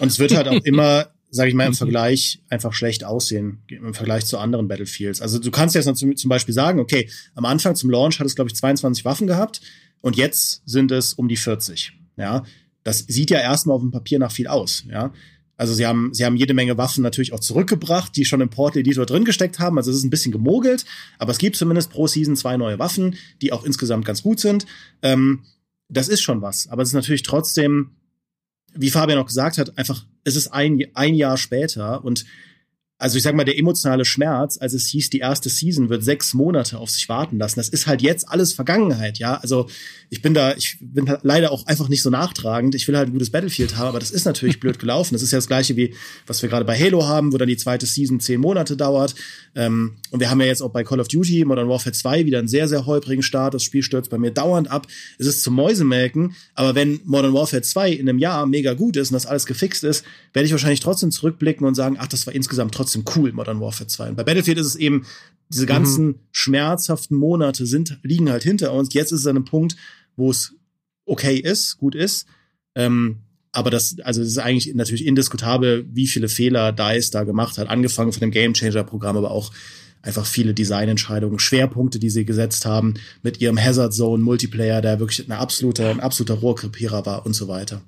Und 0.00 0.08
es 0.08 0.18
wird 0.18 0.36
halt 0.36 0.48
auch 0.48 0.64
immer 0.64 1.06
sage 1.30 1.48
ich 1.48 1.54
mal, 1.54 1.64
im 1.66 1.72
mhm. 1.72 1.76
Vergleich 1.76 2.40
einfach 2.48 2.72
schlecht 2.72 3.04
aussehen, 3.04 3.62
im 3.68 3.94
Vergleich 3.94 4.26
zu 4.26 4.38
anderen 4.38 4.68
Battlefields. 4.68 5.20
Also 5.20 5.38
du 5.38 5.50
kannst 5.50 5.74
jetzt 5.74 5.94
zum 5.96 6.28
Beispiel 6.28 6.54
sagen, 6.54 6.80
okay, 6.80 7.10
am 7.34 7.44
Anfang 7.44 7.74
zum 7.74 7.90
Launch 7.90 8.18
hat 8.18 8.26
es, 8.26 8.34
glaube 8.34 8.50
ich, 8.50 8.56
22 8.56 9.04
Waffen 9.04 9.26
gehabt 9.26 9.60
und 10.00 10.16
jetzt 10.16 10.62
sind 10.66 10.92
es 10.92 11.14
um 11.14 11.28
die 11.28 11.36
40. 11.36 11.92
Ja, 12.16 12.44
das 12.84 13.00
sieht 13.00 13.30
ja 13.30 13.40
erstmal 13.40 13.76
auf 13.76 13.82
dem 13.82 13.90
Papier 13.90 14.18
nach 14.18 14.32
viel 14.32 14.46
aus. 14.46 14.84
Ja, 14.88 15.12
also 15.56 15.72
sie 15.74 15.86
haben, 15.86 16.12
sie 16.12 16.24
haben 16.24 16.36
jede 16.36 16.54
Menge 16.54 16.76
Waffen 16.76 17.02
natürlich 17.02 17.32
auch 17.32 17.40
zurückgebracht, 17.40 18.14
die 18.14 18.24
schon 18.24 18.40
im 18.40 18.50
Portal 18.50 18.80
Editor 18.80 19.06
drin 19.06 19.24
gesteckt 19.24 19.58
haben. 19.58 19.78
Also 19.78 19.90
es 19.90 19.98
ist 19.98 20.04
ein 20.04 20.10
bisschen 20.10 20.32
gemogelt, 20.32 20.84
aber 21.18 21.32
es 21.32 21.38
gibt 21.38 21.56
zumindest 21.56 21.90
pro 21.90 22.06
Season 22.06 22.36
zwei 22.36 22.56
neue 22.56 22.78
Waffen, 22.78 23.16
die 23.40 23.52
auch 23.52 23.64
insgesamt 23.64 24.04
ganz 24.04 24.22
gut 24.22 24.38
sind. 24.38 24.66
Ähm, 25.02 25.44
das 25.88 26.08
ist 26.08 26.20
schon 26.20 26.42
was, 26.42 26.68
aber 26.68 26.82
es 26.82 26.88
ist 26.88 26.94
natürlich 26.94 27.22
trotzdem 27.22 27.92
wie 28.76 28.90
Fabian 28.90 29.18
auch 29.18 29.26
gesagt 29.26 29.58
hat, 29.58 29.76
einfach, 29.78 30.04
es 30.24 30.36
ist 30.36 30.48
ein, 30.48 30.84
ein 30.94 31.14
Jahr 31.14 31.36
später 31.36 32.04
und 32.04 32.24
also 32.98 33.18
ich 33.18 33.22
sag 33.22 33.34
mal, 33.34 33.44
der 33.44 33.58
emotionale 33.58 34.06
Schmerz, 34.06 34.56
als 34.58 34.72
es 34.72 34.86
hieß, 34.86 35.10
die 35.10 35.18
erste 35.18 35.50
Season 35.50 35.90
wird 35.90 36.02
sechs 36.02 36.32
Monate 36.32 36.78
auf 36.78 36.88
sich 36.88 37.10
warten 37.10 37.38
lassen, 37.38 37.58
das 37.60 37.68
ist 37.68 37.86
halt 37.86 38.00
jetzt 38.00 38.26
alles 38.26 38.54
Vergangenheit, 38.54 39.18
ja. 39.18 39.34
Also 39.34 39.66
ich 40.08 40.22
bin 40.22 40.32
da, 40.32 40.54
ich 40.54 40.78
bin 40.80 41.12
leider 41.22 41.52
auch 41.52 41.66
einfach 41.66 41.90
nicht 41.90 42.02
so 42.02 42.08
nachtragend. 42.08 42.74
Ich 42.74 42.88
will 42.88 42.96
halt 42.96 43.10
ein 43.10 43.12
gutes 43.12 43.30
Battlefield 43.30 43.76
haben, 43.76 43.88
aber 43.88 43.98
das 43.98 44.10
ist 44.10 44.24
natürlich 44.24 44.60
blöd 44.60 44.78
gelaufen. 44.78 45.14
Das 45.14 45.22
ist 45.22 45.30
ja 45.30 45.38
das 45.38 45.46
gleiche 45.46 45.76
wie, 45.76 45.94
was 46.26 46.40
wir 46.40 46.48
gerade 46.48 46.64
bei 46.64 46.78
Halo 46.78 47.06
haben, 47.06 47.34
wo 47.34 47.38
dann 47.38 47.48
die 47.48 47.56
zweite 47.58 47.84
Season 47.84 48.18
zehn 48.18 48.40
Monate 48.40 48.78
dauert. 48.78 49.14
Ähm, 49.54 49.96
und 50.10 50.20
wir 50.20 50.30
haben 50.30 50.40
ja 50.40 50.46
jetzt 50.46 50.62
auch 50.62 50.70
bei 50.70 50.82
Call 50.82 51.00
of 51.00 51.08
Duty 51.08 51.44
Modern 51.44 51.68
Warfare 51.68 51.92
2 51.92 52.24
wieder 52.24 52.38
einen 52.38 52.48
sehr, 52.48 52.66
sehr 52.66 52.86
holprigen 52.86 53.22
Start. 53.22 53.52
Das 53.52 53.62
Spiel 53.62 53.82
stürzt 53.82 54.10
bei 54.10 54.16
mir 54.16 54.30
dauernd 54.30 54.70
ab. 54.70 54.86
Es 55.18 55.26
ist 55.26 55.42
zum 55.42 55.54
Mäusemelken, 55.54 56.34
aber 56.54 56.74
wenn 56.74 57.00
Modern 57.04 57.34
Warfare 57.34 57.62
2 57.62 57.90
in 57.90 58.08
einem 58.08 58.18
Jahr 58.18 58.46
mega 58.46 58.72
gut 58.72 58.96
ist 58.96 59.10
und 59.10 59.14
das 59.14 59.26
alles 59.26 59.44
gefixt 59.44 59.84
ist, 59.84 60.04
werde 60.32 60.46
ich 60.46 60.52
wahrscheinlich 60.52 60.80
trotzdem 60.80 61.10
zurückblicken 61.10 61.66
und 61.66 61.74
sagen, 61.74 61.96
ach, 61.98 62.06
das 62.06 62.26
war 62.26 62.34
insgesamt 62.34 62.74
trotzdem 62.74 62.85
cool, 63.16 63.32
Modern 63.32 63.60
Warfare 63.60 63.86
2. 63.86 64.10
Und 64.10 64.16
bei 64.16 64.24
Battlefield 64.24 64.58
ist 64.58 64.66
es 64.66 64.76
eben, 64.76 65.06
diese 65.48 65.66
ganzen 65.66 66.06
mhm. 66.06 66.18
schmerzhaften 66.32 67.16
Monate 67.16 67.66
sind, 67.66 67.98
liegen 68.02 68.30
halt 68.30 68.42
hinter 68.42 68.72
uns. 68.72 68.92
Jetzt 68.94 69.12
ist 69.12 69.20
es 69.20 69.26
an 69.26 69.36
einem 69.36 69.44
Punkt, 69.44 69.76
wo 70.16 70.30
es 70.30 70.54
okay 71.04 71.36
ist, 71.36 71.78
gut 71.78 71.94
ist. 71.94 72.26
Ähm, 72.74 73.18
aber 73.52 73.70
das, 73.70 73.98
also 74.00 74.20
es 74.20 74.28
ist 74.28 74.38
eigentlich 74.38 74.74
natürlich 74.74 75.06
indiskutabel, 75.06 75.86
wie 75.90 76.06
viele 76.06 76.28
Fehler 76.28 76.72
DICE 76.72 77.10
da 77.10 77.24
gemacht 77.24 77.58
hat. 77.58 77.68
Angefangen 77.68 78.12
von 78.12 78.20
dem 78.20 78.30
Game 78.30 78.54
Changer 78.54 78.84
Programm, 78.84 79.16
aber 79.16 79.30
auch 79.30 79.52
einfach 80.02 80.26
viele 80.26 80.52
Designentscheidungen, 80.52 81.38
Schwerpunkte, 81.38 81.98
die 81.98 82.10
sie 82.10 82.24
gesetzt 82.24 82.66
haben 82.66 82.94
mit 83.22 83.40
ihrem 83.40 83.58
Hazard 83.58 83.94
Zone 83.94 84.22
Multiplayer, 84.22 84.82
der 84.82 85.00
wirklich 85.00 85.24
eine 85.24 85.38
absolute, 85.38 85.88
ein 85.88 86.00
absoluter 86.00 86.34
Rohrkrepierer 86.34 87.06
war 87.06 87.24
und 87.24 87.34
so 87.34 87.48
weiter. 87.48 87.82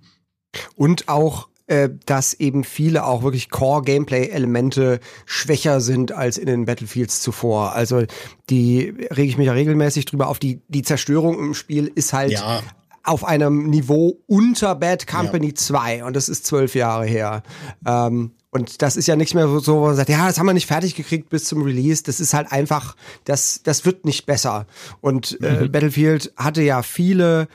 Und 0.75 1.09
auch 1.09 1.49
äh, 1.69 1.91
dass 2.07 2.35
eben 2.35 2.65
viele 2.65 3.05
auch 3.05 3.23
wirklich 3.23 3.51
Core-Gameplay-Elemente 3.51 5.01
schwächer 5.27 5.81
sind 5.81 6.13
als 6.13 6.39
in 6.39 6.47
den 6.47 6.65
Battlefields 6.65 7.21
zuvor. 7.21 7.75
Also 7.75 8.05
die 8.51 8.95
rege 9.11 9.29
ich 9.29 9.39
mich 9.39 9.47
ja 9.47 9.53
regelmäßig 9.53 10.07
drüber 10.07 10.29
auf. 10.29 10.39
Die, 10.39 10.61
die 10.69 10.83
Zerstörung 10.83 11.39
im 11.39 11.55
Spiel 11.55 11.91
ist 11.95 12.13
halt 12.13 12.33
ja 12.33 12.63
auf 13.05 13.25
einem 13.25 13.71
Niveau 13.71 14.21
unter 14.27 14.75
Bad 14.75 15.07
Company 15.07 15.49
ja. 15.49 15.55
2 15.55 16.05
und 16.05 16.15
das 16.15 16.29
ist 16.29 16.47
zwölf 16.47 16.75
Jahre 16.75 17.07
her. 17.07 17.43
Ähm, 17.87 18.33
und 18.51 18.83
das 18.83 18.97
ist 18.97 19.07
ja 19.07 19.17
nicht 19.17 19.35
mehr 19.35 19.47
so, 19.61 19.77
wo 19.77 19.87
man 19.87 19.97
sagt, 19.97 20.09
ja, 20.09 20.27
das 20.27 20.39
haben 20.39 20.47
wir 20.47 20.55
nicht 20.55 20.67
fertig 20.67 20.95
gekriegt 20.95 21.29
bis 21.29 21.45
zum 21.45 21.63
Release. 21.63 22.03
Das 22.03 22.19
ist 22.19 22.35
halt 22.35 22.51
einfach, 22.51 22.97
das, 23.25 23.63
das 23.63 23.85
wird 23.85 24.05
nicht 24.05 24.27
besser. 24.27 24.67
Und 25.01 25.39
äh, 25.43 25.65
mhm. 25.65 25.73
Battlefield 25.73 26.33
hatte 26.37 26.63
ja 26.63 26.83
viele 26.83 27.49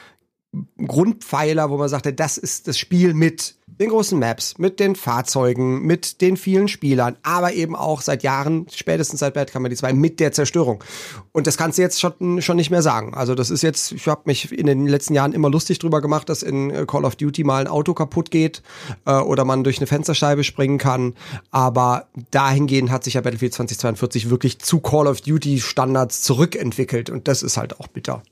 Grundpfeiler, 0.77 1.69
wo 1.69 1.77
man 1.77 1.89
sagte, 1.89 2.13
das 2.13 2.37
ist 2.37 2.67
das 2.67 2.77
Spiel 2.77 3.13
mit 3.13 3.55
den 3.79 3.89
großen 3.89 4.19
Maps, 4.19 4.57
mit 4.57 4.79
den 4.79 4.95
Fahrzeugen, 4.95 5.81
mit 5.81 6.21
den 6.21 6.37
vielen 6.37 6.67
Spielern, 6.67 7.17
aber 7.23 7.53
eben 7.53 7.75
auch 7.75 8.01
seit 8.01 8.23
Jahren, 8.23 8.67
spätestens 8.73 9.19
seit 9.19 9.33
Bad 9.33 9.51
Company 9.51 9.75
2, 9.75 9.93
mit 9.93 10.19
der 10.19 10.31
Zerstörung. 10.31 10.83
Und 11.31 11.47
das 11.47 11.57
kannst 11.57 11.77
du 11.77 11.81
jetzt 11.81 11.99
schon, 11.99 12.41
schon 12.41 12.57
nicht 12.57 12.69
mehr 12.69 12.81
sagen. 12.81 13.13
Also 13.13 13.35
das 13.35 13.49
ist 13.49 13.63
jetzt, 13.63 13.91
ich 13.91 14.07
habe 14.07 14.21
mich 14.25 14.51
in 14.51 14.67
den 14.67 14.87
letzten 14.87 15.13
Jahren 15.13 15.33
immer 15.33 15.49
lustig 15.49 15.79
drüber 15.79 16.01
gemacht, 16.01 16.29
dass 16.29 16.43
in 16.43 16.69
äh, 16.69 16.85
Call 16.85 17.05
of 17.05 17.15
Duty 17.15 17.43
mal 17.43 17.61
ein 17.61 17.67
Auto 17.67 17.93
kaputt 17.93 18.31
geht 18.31 18.61
äh, 19.05 19.13
oder 19.13 19.45
man 19.45 19.63
durch 19.63 19.77
eine 19.77 19.87
Fensterscheibe 19.87 20.43
springen 20.43 20.77
kann. 20.77 21.15
Aber 21.51 22.07
dahingehend 22.31 22.91
hat 22.91 23.03
sich 23.03 23.15
ja 23.15 23.21
Battlefield 23.21 23.53
2042 23.53 24.29
wirklich 24.29 24.59
zu 24.59 24.79
Call 24.79 25.07
of 25.07 25.21
Duty 25.21 25.59
Standards 25.59 26.21
zurückentwickelt 26.21 27.09
und 27.09 27.27
das 27.27 27.43
ist 27.43 27.57
halt 27.57 27.79
auch 27.79 27.87
bitter. 27.87 28.23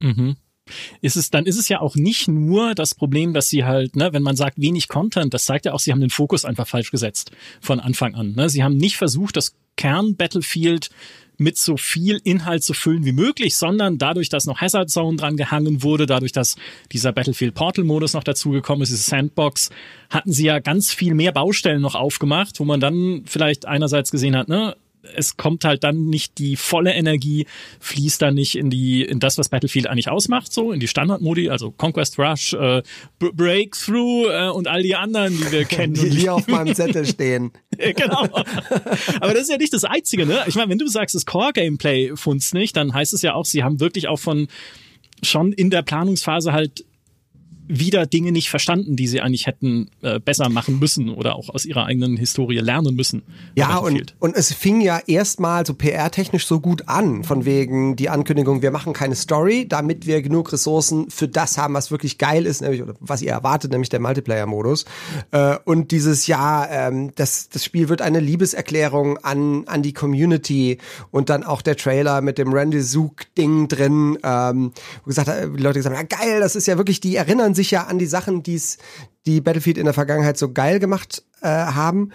Mhm 0.00 0.36
ist 1.00 1.16
es, 1.16 1.30
dann 1.30 1.46
ist 1.46 1.58
es 1.58 1.68
ja 1.68 1.80
auch 1.80 1.96
nicht 1.96 2.28
nur 2.28 2.74
das 2.74 2.94
Problem, 2.94 3.32
dass 3.32 3.48
sie 3.48 3.64
halt, 3.64 3.96
ne, 3.96 4.12
wenn 4.12 4.22
man 4.22 4.36
sagt 4.36 4.60
wenig 4.60 4.88
Content, 4.88 5.34
das 5.34 5.44
zeigt 5.44 5.66
ja 5.66 5.72
auch, 5.72 5.80
sie 5.80 5.92
haben 5.92 6.00
den 6.00 6.10
Fokus 6.10 6.44
einfach 6.44 6.66
falsch 6.66 6.90
gesetzt 6.90 7.32
von 7.60 7.80
Anfang 7.80 8.14
an. 8.14 8.32
Ne? 8.32 8.48
Sie 8.48 8.62
haben 8.62 8.76
nicht 8.76 8.96
versucht, 8.96 9.36
das 9.36 9.54
Kern-Battlefield 9.76 10.90
mit 11.40 11.56
so 11.56 11.78
viel 11.78 12.20
Inhalt 12.22 12.62
zu 12.62 12.74
füllen 12.74 13.06
wie 13.06 13.12
möglich, 13.12 13.56
sondern 13.56 13.96
dadurch, 13.96 14.28
dass 14.28 14.44
noch 14.44 14.60
Hazard 14.60 14.90
Zone 14.90 15.16
dran 15.16 15.38
gehangen 15.38 15.82
wurde, 15.82 16.04
dadurch, 16.04 16.32
dass 16.32 16.56
dieser 16.92 17.12
Battlefield 17.12 17.54
Portal 17.54 17.84
Modus 17.84 18.12
noch 18.12 18.24
dazugekommen 18.24 18.82
ist, 18.82 18.90
diese 18.90 19.02
Sandbox, 19.02 19.70
hatten 20.10 20.32
sie 20.32 20.44
ja 20.44 20.58
ganz 20.58 20.92
viel 20.92 21.14
mehr 21.14 21.32
Baustellen 21.32 21.80
noch 21.80 21.94
aufgemacht, 21.94 22.60
wo 22.60 22.64
man 22.64 22.78
dann 22.78 23.22
vielleicht 23.24 23.64
einerseits 23.64 24.10
gesehen 24.10 24.36
hat, 24.36 24.48
ne, 24.48 24.76
es 25.14 25.36
kommt 25.36 25.64
halt 25.64 25.84
dann 25.84 26.06
nicht 26.06 26.38
die 26.38 26.56
volle 26.56 26.92
Energie, 26.92 27.46
fließt 27.80 28.20
dann 28.22 28.34
nicht 28.34 28.56
in 28.56 28.70
die, 28.70 29.02
in 29.02 29.20
das, 29.20 29.38
was 29.38 29.48
Battlefield 29.48 29.86
eigentlich 29.86 30.08
ausmacht, 30.08 30.52
so, 30.52 30.72
in 30.72 30.80
die 30.80 30.88
Standardmodi, 30.88 31.48
also 31.50 31.70
Conquest 31.70 32.18
Rush, 32.18 32.52
äh, 32.54 32.82
Breakthrough 33.18 34.28
äh, 34.30 34.48
und 34.48 34.68
all 34.68 34.82
die 34.82 34.94
anderen, 34.94 35.36
die 35.36 35.52
wir 35.52 35.64
kennen. 35.66 35.94
Die 35.94 36.10
hier 36.10 36.34
auf 36.34 36.46
meinem 36.48 36.74
Zettel 36.74 37.06
stehen. 37.06 37.52
genau. 37.76 38.28
Aber 39.20 39.32
das 39.32 39.42
ist 39.42 39.50
ja 39.50 39.56
nicht 39.56 39.72
das 39.72 39.84
Einzige, 39.84 40.26
ne? 40.26 40.44
Ich 40.46 40.54
meine, 40.54 40.70
wenn 40.70 40.78
du 40.78 40.88
sagst, 40.88 41.14
das 41.14 41.26
Core-Gameplay 41.26 42.12
funzt 42.16 42.54
nicht, 42.54 42.76
dann 42.76 42.92
heißt 42.92 43.12
es 43.12 43.22
ja 43.22 43.34
auch, 43.34 43.44
sie 43.44 43.62
haben 43.62 43.80
wirklich 43.80 44.08
auch 44.08 44.18
von 44.18 44.48
schon 45.22 45.52
in 45.52 45.70
der 45.70 45.82
Planungsphase 45.82 46.52
halt 46.52 46.84
wieder 47.70 48.06
Dinge 48.06 48.32
nicht 48.32 48.50
verstanden, 48.50 48.96
die 48.96 49.06
sie 49.06 49.20
eigentlich 49.20 49.46
hätten 49.46 49.88
äh, 50.02 50.18
besser 50.18 50.48
machen 50.48 50.78
müssen 50.78 51.08
oder 51.08 51.36
auch 51.36 51.48
aus 51.48 51.64
ihrer 51.64 51.86
eigenen 51.86 52.16
Historie 52.16 52.58
lernen 52.58 52.96
müssen. 52.96 53.22
Ja, 53.54 53.76
und, 53.78 54.14
und 54.18 54.36
es 54.36 54.52
fing 54.52 54.80
ja 54.80 55.00
erstmal 55.06 55.64
so 55.64 55.74
PR-technisch 55.74 56.46
so 56.46 56.60
gut 56.60 56.88
an, 56.88 57.22
von 57.22 57.44
wegen 57.44 57.94
die 57.94 58.08
Ankündigung, 58.08 58.62
wir 58.62 58.72
machen 58.72 58.92
keine 58.92 59.14
Story, 59.14 59.66
damit 59.68 60.06
wir 60.06 60.20
genug 60.20 60.52
Ressourcen 60.52 61.10
für 61.10 61.28
das 61.28 61.58
haben, 61.58 61.74
was 61.74 61.90
wirklich 61.90 62.18
geil 62.18 62.44
ist, 62.44 62.60
nämlich, 62.60 62.82
oder 62.82 62.94
was 62.98 63.22
ihr 63.22 63.30
erwartet, 63.30 63.70
nämlich 63.70 63.88
der 63.88 64.00
Multiplayer-Modus. 64.00 64.84
Äh, 65.30 65.56
und 65.64 65.92
dieses 65.92 66.26
Jahr, 66.26 66.68
ähm, 66.70 67.12
das, 67.14 67.48
das 67.50 67.64
Spiel 67.64 67.88
wird 67.88 68.02
eine 68.02 68.18
Liebeserklärung 68.18 69.18
an, 69.18 69.64
an 69.66 69.82
die 69.82 69.92
Community 69.92 70.78
und 71.12 71.30
dann 71.30 71.44
auch 71.44 71.62
der 71.62 71.76
Trailer 71.76 72.20
mit 72.20 72.38
dem 72.38 72.52
Randy 72.52 72.82
Zook-Ding 72.82 73.68
drin, 73.68 74.18
ähm, 74.24 74.72
wo 75.04 75.08
gesagt, 75.08 75.28
die 75.28 75.62
Leute 75.62 75.78
gesagt 75.78 75.96
haben, 75.96 76.08
ja 76.10 76.18
geil, 76.18 76.40
das 76.40 76.56
ist 76.56 76.66
ja 76.66 76.76
wirklich, 76.76 77.00
die 77.00 77.14
erinnern 77.14 77.54
sich 77.54 77.59
sich 77.60 77.70
ja 77.70 77.84
an 77.84 77.98
die 77.98 78.06
Sachen, 78.06 78.42
die's, 78.42 78.78
die 79.26 79.40
Battlefield 79.40 79.78
in 79.78 79.84
der 79.84 79.94
Vergangenheit 79.94 80.38
so 80.38 80.52
geil 80.52 80.78
gemacht 80.78 81.22
äh, 81.42 81.48
haben. 81.48 82.12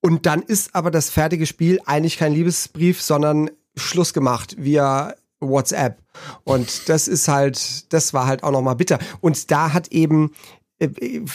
Und 0.00 0.26
dann 0.26 0.42
ist 0.42 0.74
aber 0.74 0.90
das 0.90 1.10
fertige 1.10 1.46
Spiel 1.46 1.78
eigentlich 1.84 2.18
kein 2.18 2.32
Liebesbrief, 2.32 3.00
sondern 3.02 3.50
Schluss 3.76 4.12
gemacht 4.12 4.56
via 4.58 5.14
WhatsApp. 5.40 5.98
Und 6.44 6.88
das 6.88 7.08
ist 7.08 7.28
halt, 7.28 7.92
das 7.92 8.12
war 8.12 8.26
halt 8.26 8.42
auch 8.42 8.50
nochmal 8.50 8.76
bitter. 8.76 8.98
Und 9.20 9.50
da 9.50 9.72
hat 9.72 9.88
eben 9.88 10.32
äh, 10.78 10.88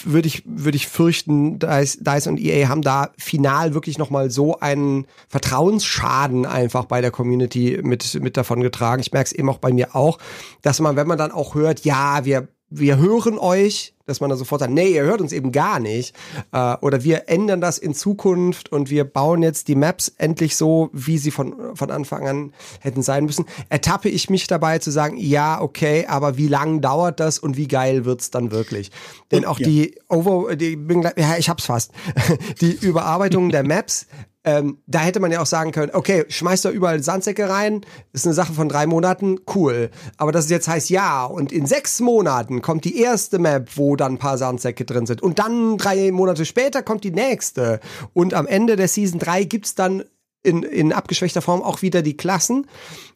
würde 0.04 0.28
ich 0.28 0.44
würde 0.46 0.76
ich 0.76 0.88
fürchten, 0.88 1.60
DICE, 1.60 2.00
DICE 2.02 2.28
und 2.28 2.40
EA 2.40 2.68
haben 2.68 2.82
da 2.82 3.12
final 3.18 3.74
wirklich 3.74 3.98
noch 3.98 4.10
mal 4.10 4.32
so 4.32 4.60
einen 4.60 5.06
Vertrauensschaden 5.30 6.46
einfach 6.46 6.86
bei 6.86 7.02
der 7.02 7.12
Community 7.12 7.80
mit 7.84 8.20
mit 8.22 8.38
davon 8.38 8.62
getragen. 8.62 9.02
Ich 9.02 9.14
merke 9.14 9.28
es 9.28 9.34
eben 9.34 9.50
auch 9.50 9.60
bei 9.60 9.72
mir 9.72 9.96
auch, 9.96 10.18
dass 10.62 10.80
man, 10.80 10.96
wenn 10.96 11.08
man 11.08 11.20
dann 11.20 11.32
auch 11.32 11.54
hört, 11.56 11.86
ja, 11.86 12.26
wir 12.26 12.48
wir 12.70 12.98
hören 12.98 13.38
euch, 13.38 13.94
dass 14.06 14.22
man 14.22 14.30
da 14.30 14.36
sofort 14.36 14.62
sagt, 14.62 14.74
nee, 14.74 14.90
ihr 14.90 15.04
hört 15.04 15.22
uns 15.22 15.32
eben 15.32 15.52
gar 15.52 15.80
nicht. 15.80 16.16
Äh, 16.52 16.76
oder 16.82 17.04
wir 17.04 17.28
ändern 17.28 17.62
das 17.62 17.78
in 17.78 17.94
Zukunft 17.94 18.72
und 18.72 18.90
wir 18.90 19.04
bauen 19.04 19.42
jetzt 19.42 19.68
die 19.68 19.76
Maps 19.76 20.12
endlich 20.18 20.56
so, 20.56 20.90
wie 20.94 21.18
sie 21.18 21.32
von, 21.32 21.76
von 21.76 21.92
Anfang 21.92 22.28
an 22.28 22.54
hätten 22.82 23.02
sein 23.02 23.26
müssen. 23.26 23.46
Ertappe 23.70 24.10
ich 24.10 24.30
mich 24.30 24.48
dabei 24.48 24.80
zu 24.80 24.92
sagen, 24.92 25.18
ja, 25.18 25.62
okay, 25.62 26.06
aber 26.08 26.38
wie 26.38 26.48
lang 26.48 26.82
dauert 26.82 27.20
das 27.20 27.40
und 27.40 27.58
wie 27.58 27.68
geil 27.68 28.06
wird's 28.06 28.30
dann 28.30 28.52
wirklich? 28.52 28.92
Denn 29.32 29.46
auch 29.46 29.60
ja. 29.60 29.68
die 29.68 29.96
Over, 30.08 30.56
die, 30.56 30.78
ja, 31.18 31.38
ich 31.38 31.50
hab's 31.50 31.66
fast. 31.66 31.92
die 32.62 32.74
Überarbeitung 32.74 33.50
der 33.50 33.64
Maps 33.64 34.08
ähm, 34.46 34.78
da 34.86 35.00
hätte 35.00 35.20
man 35.20 35.32
ja 35.32 35.42
auch 35.42 35.48
sagen 35.48 35.72
können, 35.72 35.92
okay, 35.94 36.24
schmeißt 36.30 36.66
da 36.66 36.70
überall 36.70 37.02
Sandsäcke 37.02 37.50
rein, 37.50 37.82
ist 38.14 38.28
eine 38.28 38.36
Sache 38.36 38.54
von 38.54 38.70
drei 38.70 38.86
Monaten, 38.86 39.40
cool. 39.56 39.90
Aber 40.18 40.32
dass 40.32 40.46
es 40.46 40.52
jetzt 40.52 40.68
heißt, 40.68 40.92
ja, 40.92 41.26
und 41.26 41.52
in 41.52 41.66
sechs 41.66 42.00
Monaten 42.00 42.62
kommt 42.62 42.86
die 42.86 43.00
erste 43.00 43.40
Map, 43.40 43.72
wo 43.76 43.96
dann 43.96 44.14
ein 44.14 44.18
paar 44.20 44.38
Sandsäcke 44.38 44.86
drin 44.86 45.08
sind. 45.08 45.24
Und 45.24 45.40
dann 45.40 45.80
drei 45.80 46.12
Monate 46.12 46.46
später 46.46 46.84
kommt 46.84 47.04
die 47.04 47.12
nächste. 47.12 47.80
Und 48.14 48.36
am 48.36 48.46
Ende 48.46 48.76
der 48.76 48.88
Season 48.88 49.20
3 49.20 49.46
gibt's 49.46 49.74
dann 49.74 50.04
in, 50.44 50.62
in 50.62 50.94
abgeschwächter 50.94 51.42
Form 51.42 51.64
auch 51.64 51.82
wieder 51.82 52.04
die 52.04 52.16
Klassen. 52.16 52.68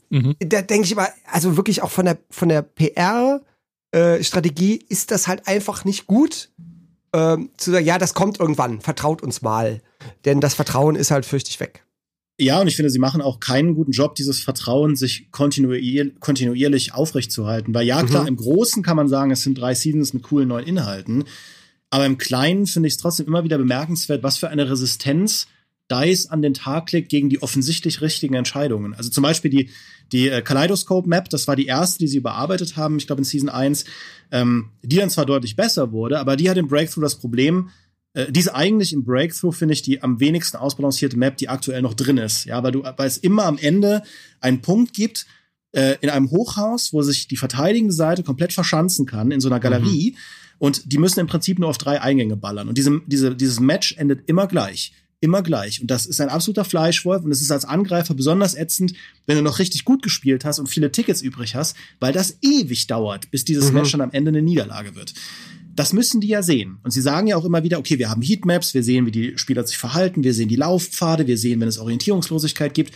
Mhm. 0.09 0.35
Da 0.39 0.63
denke 0.63 0.87
ich 0.87 0.97
aber, 0.97 1.09
also 1.31 1.57
wirklich 1.57 1.83
auch 1.83 1.91
von 1.91 2.05
der, 2.05 2.17
von 2.31 2.49
der 2.49 2.63
PR, 2.63 3.41
äh, 3.93 4.19
ist 4.19 5.11
das 5.11 5.27
halt 5.27 5.47
einfach 5.47 5.85
nicht 5.85 6.07
gut 6.07 6.49
ähm, 7.13 7.51
zu 7.57 7.71
sagen, 7.71 7.85
ja, 7.85 7.99
das 7.99 8.15
kommt 8.15 8.39
irgendwann, 8.39 8.81
vertraut 8.81 9.21
uns 9.21 9.43
mal. 9.43 9.81
Denn 10.25 10.39
das 10.41 10.53
Vertrauen 10.53 10.95
ist 10.95 11.11
halt 11.11 11.25
fürchtig 11.25 11.59
weg. 11.59 11.85
Ja, 12.41 12.61
und 12.61 12.67
ich 12.67 12.77
finde, 12.77 12.89
sie 12.89 12.99
machen 12.99 13.21
auch 13.21 13.41
keinen 13.41 13.75
guten 13.75 13.91
Job, 13.91 14.15
dieses 14.15 14.39
Vertrauen 14.39 14.95
sich 14.95 15.29
kontinuier 15.31 16.11
kontinuierlich 16.19 16.93
aufrechtzuerhalten. 16.93 17.73
Weil 17.73 17.85
ja, 17.85 18.01
klar, 18.03 18.21
mhm. 18.21 18.29
im 18.29 18.37
Großen 18.37 18.81
kann 18.81 18.95
man 18.95 19.09
sagen, 19.09 19.31
es 19.31 19.43
sind 19.43 19.57
drei 19.57 19.75
Seasons 19.75 20.13
mit 20.13 20.23
coolen 20.23 20.47
neuen 20.47 20.65
Inhalten. 20.65 21.25
Aber 21.89 22.05
im 22.05 22.17
Kleinen 22.17 22.65
finde 22.65 22.87
ich 22.87 22.93
es 22.93 22.97
trotzdem 22.97 23.27
immer 23.27 23.43
wieder 23.43 23.57
bemerkenswert, 23.57 24.23
was 24.23 24.37
für 24.37 24.49
eine 24.49 24.69
Resistenz 24.69 25.47
DICE 25.91 26.27
an 26.27 26.41
den 26.41 26.53
Tag 26.53 26.91
legt 26.91 27.09
gegen 27.09 27.29
die 27.29 27.41
offensichtlich 27.41 28.01
richtigen 28.01 28.35
Entscheidungen. 28.35 28.93
Also 28.93 29.09
zum 29.09 29.23
Beispiel 29.23 29.51
die, 29.51 29.69
die 30.11 30.29
äh, 30.29 30.41
Kaleidoscope 30.41 31.09
Map, 31.09 31.29
das 31.29 31.47
war 31.47 31.55
die 31.55 31.65
erste, 31.65 31.99
die 31.99 32.07
sie 32.07 32.17
überarbeitet 32.17 32.77
haben, 32.77 32.97
ich 32.97 33.07
glaube 33.07 33.21
in 33.21 33.25
Season 33.25 33.49
1, 33.49 33.85
ähm, 34.31 34.69
die 34.83 34.97
dann 34.97 35.09
zwar 35.09 35.25
deutlich 35.25 35.55
besser 35.55 35.91
wurde, 35.91 36.19
aber 36.19 36.35
die 36.35 36.49
hat 36.49 36.57
im 36.57 36.67
Breakthrough 36.67 37.01
das 37.01 37.15
Problem, 37.15 37.69
äh, 38.13 38.31
diese 38.31 38.55
eigentlich 38.55 38.93
im 38.93 39.03
Breakthrough 39.03 39.55
finde 39.55 39.73
ich 39.73 39.81
die 39.81 40.01
am 40.01 40.19
wenigsten 40.19 40.57
ausbalancierte 40.57 41.17
Map, 41.17 41.37
die 41.37 41.49
aktuell 41.49 41.81
noch 41.81 41.93
drin 41.93 42.17
ist. 42.17 42.45
Ja, 42.45 42.63
weil 42.63 42.71
du, 42.71 42.83
weil 42.83 43.07
es 43.07 43.17
immer 43.17 43.45
am 43.45 43.57
Ende 43.57 44.03
einen 44.39 44.61
Punkt 44.61 44.93
gibt, 44.93 45.25
äh, 45.71 45.95
in 46.01 46.09
einem 46.09 46.31
Hochhaus, 46.31 46.93
wo 46.93 47.01
sich 47.01 47.27
die 47.27 47.37
verteidigende 47.37 47.93
Seite 47.93 48.23
komplett 48.23 48.53
verschanzen 48.53 49.05
kann, 49.05 49.31
in 49.31 49.39
so 49.39 49.49
einer 49.49 49.59
Galerie. 49.59 50.11
Mhm. 50.11 50.17
Und 50.57 50.91
die 50.91 50.97
müssen 50.97 51.19
im 51.19 51.27
Prinzip 51.27 51.59
nur 51.59 51.69
auf 51.69 51.77
drei 51.77 52.01
Eingänge 52.01 52.35
ballern. 52.35 52.67
Und 52.67 52.77
diese, 52.77 53.01
diese, 53.05 53.35
dieses 53.35 53.59
Match 53.59 53.95
endet 53.97 54.27
immer 54.27 54.47
gleich 54.47 54.93
immer 55.21 55.43
gleich. 55.43 55.81
Und 55.81 55.91
das 55.91 56.05
ist 56.05 56.21
ein 56.21 56.29
absoluter 56.29 56.65
Fleischwolf 56.65 57.23
und 57.23 57.31
es 57.31 57.41
ist 57.41 57.51
als 57.51 57.65
Angreifer 57.65 58.13
besonders 58.13 58.55
ätzend, 58.55 58.93
wenn 59.25 59.35
du 59.35 59.43
noch 59.43 59.59
richtig 59.59 59.83
gut 59.83 60.01
gespielt 60.01 60.45
hast 60.45 60.59
und 60.59 60.67
viele 60.67 60.91
Tickets 60.91 61.21
übrig 61.21 61.55
hast, 61.55 61.75
weil 61.99 62.13
das 62.13 62.37
ewig 62.41 62.87
dauert, 62.87 63.29
bis 63.31 63.43
dieses 63.43 63.69
mhm. 63.69 63.75
Match 63.75 63.91
dann 63.91 64.01
am 64.01 64.11
Ende 64.11 64.29
eine 64.29 64.41
Niederlage 64.41 64.95
wird. 64.95 65.13
Das 65.79 65.93
müssen 65.93 66.19
die 66.19 66.27
ja 66.27 66.43
sehen. 66.43 66.79
Und 66.83 66.91
sie 66.91 66.99
sagen 66.99 67.27
ja 67.27 67.37
auch 67.37 67.45
immer 67.45 67.63
wieder, 67.63 67.79
okay, 67.79 67.97
wir 67.99 68.09
haben 68.09 68.21
Heatmaps, 68.21 68.73
wir 68.73 68.83
sehen, 68.83 69.05
wie 69.05 69.11
die 69.11 69.37
Spieler 69.37 69.65
sich 69.65 69.77
verhalten, 69.77 70.25
wir 70.25 70.33
sehen 70.33 70.49
die 70.49 70.57
Laufpfade, 70.57 71.25
wir 71.25 71.37
sehen, 71.37 71.61
wenn 71.61 71.69
es 71.69 71.79
Orientierungslosigkeit 71.79 72.73
gibt. 72.73 72.93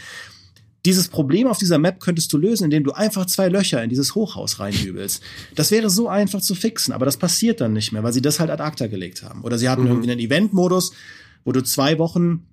Dieses 0.86 1.08
Problem 1.08 1.48
auf 1.48 1.58
dieser 1.58 1.78
Map 1.78 2.02
könntest 2.02 2.34
du 2.34 2.38
lösen, 2.38 2.66
indem 2.66 2.84
du 2.84 2.92
einfach 2.92 3.25
zwei 3.25 3.48
Löcher 3.48 3.82
in 3.82 3.90
dieses 3.90 4.16
Hochhaus 4.16 4.60
reinübelst. 4.60 5.24
Das 5.56 5.72
wäre 5.72 5.90
so 5.90 6.10
einfach 6.10 6.42
zu 6.42 6.56
fixen, 6.56 6.92
aber 6.92 7.06
das 7.06 7.16
passiert 7.16 7.62
dann 7.62 7.72
nicht 7.72 7.94
mehr, 7.94 8.04
weil 8.04 8.12
sie 8.12 8.22
das 8.22 8.42
halt 8.42 8.50
ad 8.50 8.62
acta 8.62 8.88
gelegt 8.88 9.24
haben. 9.24 9.44
Oder 9.44 9.58
sie 9.58 9.70
hatten 9.70 9.84
mhm. 9.84 9.88
irgendwie 9.88 10.12
einen 10.12 10.20
Event-Modus, 10.20 10.92
wo 11.46 11.54
du 11.54 11.63
zwei 11.63 11.98
Wochen 12.00 12.48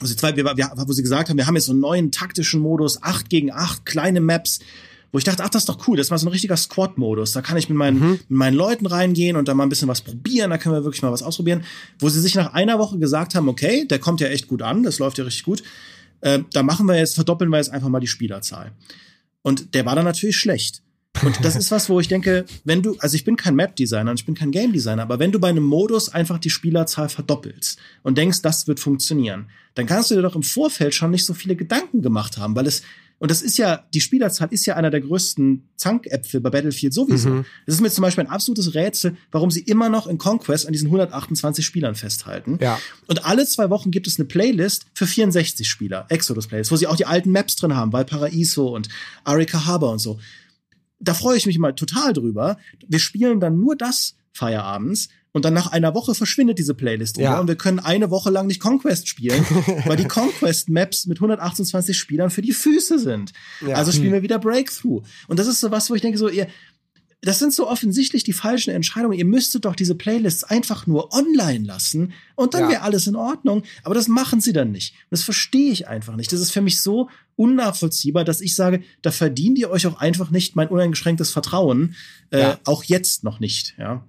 also 0.00 0.16
zwei, 0.16 0.34
wir, 0.34 0.44
wir, 0.44 0.72
wo 0.84 0.92
sie 0.92 1.02
gesagt 1.02 1.28
haben, 1.28 1.36
wir 1.36 1.46
haben 1.46 1.54
jetzt 1.54 1.66
so 1.66 1.72
einen 1.72 1.80
neuen 1.80 2.10
taktischen 2.10 2.60
Modus, 2.60 3.04
acht 3.04 3.30
gegen 3.30 3.52
acht, 3.52 3.86
kleine 3.86 4.20
Maps, 4.20 4.58
wo 5.12 5.18
ich 5.18 5.24
dachte, 5.24 5.42
ach, 5.42 5.48
das 5.48 5.62
ist 5.62 5.68
doch 5.68 5.88
cool, 5.88 5.96
das 5.96 6.10
war 6.10 6.18
so 6.18 6.26
ein 6.26 6.32
richtiger 6.32 6.56
Squad-Modus. 6.56 7.32
Da 7.32 7.42
kann 7.42 7.56
ich 7.56 7.68
mit 7.68 7.76
meinen, 7.76 7.98
mhm. 7.98 8.10
mit 8.10 8.30
meinen 8.30 8.54
Leuten 8.54 8.86
reingehen 8.86 9.36
und 9.36 9.48
da 9.48 9.54
mal 9.54 9.64
ein 9.64 9.68
bisschen 9.68 9.88
was 9.88 10.02
probieren, 10.02 10.50
da 10.50 10.58
können 10.58 10.74
wir 10.74 10.84
wirklich 10.84 11.02
mal 11.02 11.12
was 11.12 11.22
ausprobieren. 11.22 11.64
Wo 11.98 12.08
sie 12.08 12.20
sich 12.20 12.34
nach 12.34 12.52
einer 12.52 12.78
Woche 12.78 12.98
gesagt 12.98 13.34
haben, 13.34 13.48
okay, 13.48 13.86
der 13.86 13.98
kommt 13.98 14.20
ja 14.20 14.28
echt 14.28 14.46
gut 14.48 14.62
an, 14.62 14.82
das 14.82 14.98
läuft 14.98 15.18
ja 15.18 15.24
richtig 15.24 15.44
gut. 15.44 15.62
Äh, 16.20 16.40
da 16.52 16.62
machen 16.62 16.86
wir 16.86 16.96
jetzt, 16.96 17.14
verdoppeln 17.14 17.50
wir 17.50 17.56
jetzt 17.56 17.70
einfach 17.70 17.88
mal 17.88 18.00
die 18.00 18.06
Spielerzahl. 18.06 18.72
Und 19.42 19.74
der 19.74 19.86
war 19.86 19.96
dann 19.96 20.04
natürlich 20.04 20.36
schlecht. 20.36 20.82
Und 21.22 21.44
das 21.44 21.56
ist 21.56 21.70
was, 21.70 21.88
wo 21.90 21.98
ich 22.00 22.08
denke, 22.08 22.46
wenn 22.64 22.82
du, 22.82 22.96
also 23.00 23.14
ich 23.14 23.24
bin 23.24 23.36
kein 23.36 23.54
Map-Designer 23.56 24.12
und 24.12 24.20
ich 24.20 24.26
bin 24.26 24.34
kein 24.34 24.52
Game-Designer, 24.52 25.02
aber 25.02 25.18
wenn 25.18 25.32
du 25.32 25.40
bei 25.40 25.48
einem 25.48 25.64
Modus 25.64 26.08
einfach 26.08 26.38
die 26.38 26.50
Spielerzahl 26.50 27.08
verdoppelst 27.08 27.78
und 28.02 28.16
denkst, 28.16 28.42
das 28.42 28.68
wird 28.68 28.80
funktionieren, 28.80 29.50
dann 29.74 29.86
kannst 29.86 30.10
du 30.10 30.14
dir 30.14 30.22
doch 30.22 30.36
im 30.36 30.42
Vorfeld 30.42 30.94
schon 30.94 31.10
nicht 31.10 31.26
so 31.26 31.34
viele 31.34 31.56
Gedanken 31.56 32.00
gemacht 32.00 32.38
haben, 32.38 32.54
weil 32.54 32.66
es, 32.66 32.82
und 33.20 33.30
das 33.30 33.42
ist 33.42 33.58
ja, 33.58 33.84
die 33.94 34.00
Spielerzahl 34.00 34.48
ist 34.50 34.64
ja 34.66 34.76
einer 34.76 34.90
der 34.90 35.02
größten 35.02 35.68
Zankäpfel 35.76 36.40
bei 36.40 36.48
Battlefield 36.50 36.94
sowieso. 36.94 37.28
Mhm. 37.28 37.44
Das 37.66 37.76
ist 37.76 37.80
mir 37.82 37.90
zum 37.90 38.02
Beispiel 38.02 38.24
ein 38.24 38.30
absolutes 38.30 38.74
Rätsel, 38.74 39.16
warum 39.30 39.50
sie 39.50 39.60
immer 39.60 39.90
noch 39.90 40.06
in 40.06 40.16
Conquest 40.16 40.66
an 40.66 40.72
diesen 40.72 40.86
128 40.86 41.64
Spielern 41.64 41.94
festhalten. 41.94 42.58
Ja. 42.60 42.80
Und 43.06 43.26
alle 43.26 43.46
zwei 43.46 43.70
Wochen 43.70 43.90
gibt 43.90 44.06
es 44.06 44.18
eine 44.18 44.24
Playlist 44.26 44.86
für 44.94 45.06
64 45.06 45.68
Spieler, 45.68 46.06
Exodus 46.08 46.48
Playlist, 46.48 46.72
wo 46.72 46.76
sie 46.76 46.86
auch 46.86 46.96
die 46.96 47.06
alten 47.06 47.30
Maps 47.30 47.56
drin 47.56 47.76
haben, 47.76 47.92
Valparaiso 47.92 48.74
und 48.74 48.88
Arica 49.24 49.66
Harbor 49.66 49.92
und 49.92 49.98
so 50.00 50.18
da 51.00 51.14
freue 51.14 51.38
ich 51.38 51.46
mich 51.46 51.58
mal 51.58 51.72
total 51.72 52.12
drüber. 52.12 52.58
Wir 52.86 52.98
spielen 52.98 53.40
dann 53.40 53.58
nur 53.58 53.74
das 53.74 54.16
feierabends 54.32 55.08
und 55.32 55.44
dann 55.44 55.54
nach 55.54 55.68
einer 55.68 55.94
Woche 55.94 56.14
verschwindet 56.14 56.58
diese 56.58 56.74
Playlist 56.74 57.16
ja. 57.16 57.38
und 57.38 57.48
wir 57.48 57.56
können 57.56 57.78
eine 57.78 58.10
Woche 58.10 58.30
lang 58.30 58.46
nicht 58.46 58.60
Conquest 58.60 59.08
spielen, 59.08 59.44
weil 59.86 59.96
die 59.96 60.08
Conquest 60.08 60.68
Maps 60.68 61.06
mit 61.06 61.18
128 61.18 61.96
Spielern 61.96 62.30
für 62.30 62.42
die 62.42 62.52
Füße 62.52 62.98
sind. 62.98 63.32
Ja. 63.66 63.76
Also 63.76 63.92
spielen 63.92 64.12
wir 64.12 64.22
wieder 64.22 64.38
Breakthrough. 64.38 65.02
Und 65.28 65.38
das 65.38 65.46
ist 65.46 65.60
so 65.60 65.70
was, 65.70 65.90
wo 65.90 65.94
ich 65.94 66.02
denke 66.02 66.18
so, 66.18 66.28
ihr, 66.28 66.48
das 67.22 67.38
sind 67.38 67.52
so 67.52 67.68
offensichtlich 67.68 68.24
die 68.24 68.32
falschen 68.32 68.70
Entscheidungen. 68.70 69.18
Ihr 69.18 69.26
müsstet 69.26 69.66
doch 69.66 69.76
diese 69.76 69.94
Playlists 69.94 70.44
einfach 70.44 70.86
nur 70.86 71.12
online 71.12 71.66
lassen 71.66 72.12
und 72.34 72.54
dann 72.54 72.62
ja. 72.62 72.70
wäre 72.70 72.82
alles 72.82 73.06
in 73.06 73.16
Ordnung. 73.16 73.62
Aber 73.82 73.94
das 73.94 74.08
machen 74.08 74.40
sie 74.40 74.52
dann 74.52 74.72
nicht. 74.72 74.94
Und 74.94 75.12
das 75.12 75.22
verstehe 75.22 75.70
ich 75.70 75.86
einfach 75.86 76.16
nicht. 76.16 76.32
Das 76.32 76.40
ist 76.40 76.50
für 76.50 76.62
mich 76.62 76.80
so 76.80 77.10
unnachvollziehbar, 77.36 78.24
dass 78.24 78.40
ich 78.40 78.56
sage, 78.56 78.82
da 79.02 79.10
verdient 79.10 79.58
ihr 79.58 79.70
euch 79.70 79.86
auch 79.86 80.00
einfach 80.00 80.30
nicht 80.30 80.56
mein 80.56 80.68
uneingeschränktes 80.68 81.30
Vertrauen. 81.30 81.94
Äh, 82.30 82.40
ja. 82.40 82.58
Auch 82.64 82.84
jetzt 82.84 83.22
noch 83.22 83.38
nicht. 83.38 83.74
Ja. 83.78 84.04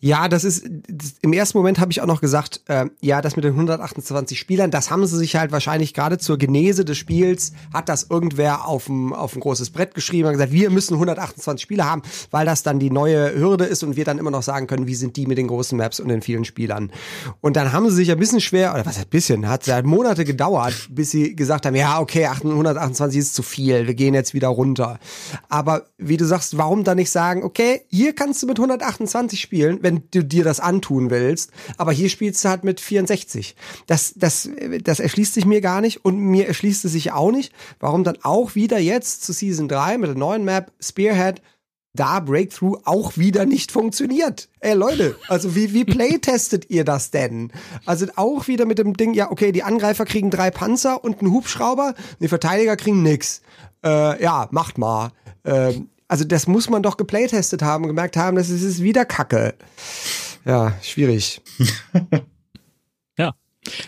Ja, 0.00 0.28
das 0.28 0.44
ist, 0.44 0.64
das, 0.88 1.14
im 1.22 1.32
ersten 1.32 1.58
Moment 1.58 1.78
habe 1.78 1.90
ich 1.90 2.00
auch 2.00 2.06
noch 2.06 2.20
gesagt, 2.20 2.62
äh, 2.66 2.86
ja, 3.00 3.22
das 3.22 3.36
mit 3.36 3.44
den 3.44 3.52
128 3.52 4.38
Spielern, 4.38 4.70
das 4.70 4.90
haben 4.90 5.06
sie 5.06 5.16
sich 5.16 5.36
halt 5.36 5.52
wahrscheinlich 5.52 5.94
gerade 5.94 6.18
zur 6.18 6.38
Genese 6.38 6.84
des 6.84 6.98
Spiels, 6.98 7.52
hat 7.72 7.88
das 7.88 8.06
irgendwer 8.10 8.66
auf 8.66 8.88
ein, 8.88 9.12
ein 9.12 9.40
großes 9.40 9.70
Brett 9.70 9.94
geschrieben 9.94 10.28
und 10.28 10.34
gesagt, 10.34 10.52
wir 10.52 10.70
müssen 10.70 10.94
128 10.94 11.62
Spieler 11.62 11.84
haben, 11.84 12.02
weil 12.30 12.46
das 12.46 12.62
dann 12.62 12.78
die 12.78 12.90
neue 12.90 13.34
Hürde 13.34 13.64
ist 13.64 13.82
und 13.82 13.96
wir 13.96 14.04
dann 14.04 14.18
immer 14.18 14.30
noch 14.30 14.42
sagen 14.42 14.66
können, 14.66 14.86
wie 14.86 14.94
sind 14.94 15.16
die 15.16 15.26
mit 15.26 15.38
den 15.38 15.48
großen 15.48 15.76
Maps 15.76 16.00
und 16.00 16.08
den 16.08 16.22
vielen 16.22 16.44
Spielern. 16.44 16.92
Und 17.40 17.56
dann 17.56 17.72
haben 17.72 17.88
sie 17.88 17.96
sich 17.96 18.10
ein 18.10 18.18
bisschen 18.18 18.40
schwer, 18.40 18.74
oder 18.74 18.84
was 18.86 18.98
heißt 18.98 19.10
bisschen, 19.10 19.48
hat 19.48 19.64
seit 19.64 19.84
Monate 19.84 20.24
gedauert, 20.24 20.88
bis 20.90 21.10
sie 21.10 21.34
gesagt 21.34 21.66
haben, 21.66 21.74
ja, 21.74 22.00
okay, 22.00 22.26
128 22.26 23.18
ist 23.18 23.34
zu 23.34 23.42
viel, 23.42 23.86
wir 23.86 23.94
gehen 23.94 24.14
jetzt 24.14 24.34
wieder 24.34 24.48
runter. 24.48 24.98
Aber 25.48 25.86
wie 25.98 26.16
du 26.16 26.24
sagst, 26.24 26.58
warum 26.58 26.84
dann 26.84 26.96
nicht 26.96 27.10
sagen, 27.10 27.42
okay, 27.42 27.82
hier 27.88 28.14
kannst 28.14 28.42
du 28.42 28.46
mit 28.46 28.58
128 28.58 29.40
spielen, 29.40 29.55
spielen, 29.56 29.78
wenn 29.82 30.02
du 30.10 30.22
dir 30.22 30.44
das 30.44 30.60
antun 30.60 31.10
willst. 31.10 31.50
Aber 31.78 31.92
hier 31.92 32.10
spielst 32.10 32.44
du 32.44 32.50
halt 32.50 32.62
mit 32.62 32.78
64. 32.78 33.56
Das, 33.86 34.12
das, 34.16 34.50
das 34.82 35.00
erschließt 35.00 35.32
sich 35.32 35.46
mir 35.46 35.62
gar 35.62 35.80
nicht 35.80 36.04
und 36.04 36.18
mir 36.18 36.46
erschließt 36.46 36.84
es 36.84 36.92
sich 36.92 37.12
auch 37.12 37.30
nicht, 37.30 37.52
warum 37.80 38.04
dann 38.04 38.18
auch 38.22 38.54
wieder 38.54 38.78
jetzt 38.78 39.24
zu 39.24 39.32
Season 39.32 39.66
3 39.66 39.96
mit 39.98 40.10
der 40.10 40.18
neuen 40.18 40.44
Map 40.44 40.72
Spearhead 40.80 41.40
da 41.94 42.20
Breakthrough 42.20 42.76
auch 42.84 43.16
wieder 43.16 43.46
nicht 43.46 43.72
funktioniert. 43.72 44.50
Ey 44.60 44.74
Leute, 44.74 45.16
also 45.28 45.56
wie, 45.56 45.72
wie 45.72 45.86
playtestet 45.86 46.68
ihr 46.68 46.84
das 46.84 47.10
denn? 47.10 47.50
Also 47.86 48.04
auch 48.16 48.48
wieder 48.48 48.66
mit 48.66 48.78
dem 48.78 48.92
Ding, 48.92 49.14
ja, 49.14 49.30
okay, 49.30 49.50
die 49.50 49.62
Angreifer 49.62 50.04
kriegen 50.04 50.30
drei 50.30 50.50
Panzer 50.50 51.02
und 51.02 51.20
einen 51.20 51.32
Hubschrauber, 51.32 51.94
die 52.20 52.28
Verteidiger 52.28 52.76
kriegen 52.76 53.02
nix. 53.02 53.40
Äh, 53.82 54.22
ja, 54.22 54.48
macht 54.50 54.76
mal. 54.76 55.12
Ähm, 55.46 55.88
also 56.08 56.24
das 56.24 56.46
muss 56.46 56.70
man 56.70 56.82
doch 56.82 56.96
geplaytestet 56.96 57.62
haben 57.62 57.86
gemerkt 57.86 58.16
haben, 58.16 58.36
das 58.36 58.48
ist 58.48 58.82
wieder 58.82 59.04
Kacke. 59.04 59.54
Ja, 60.44 60.74
schwierig. 60.82 61.40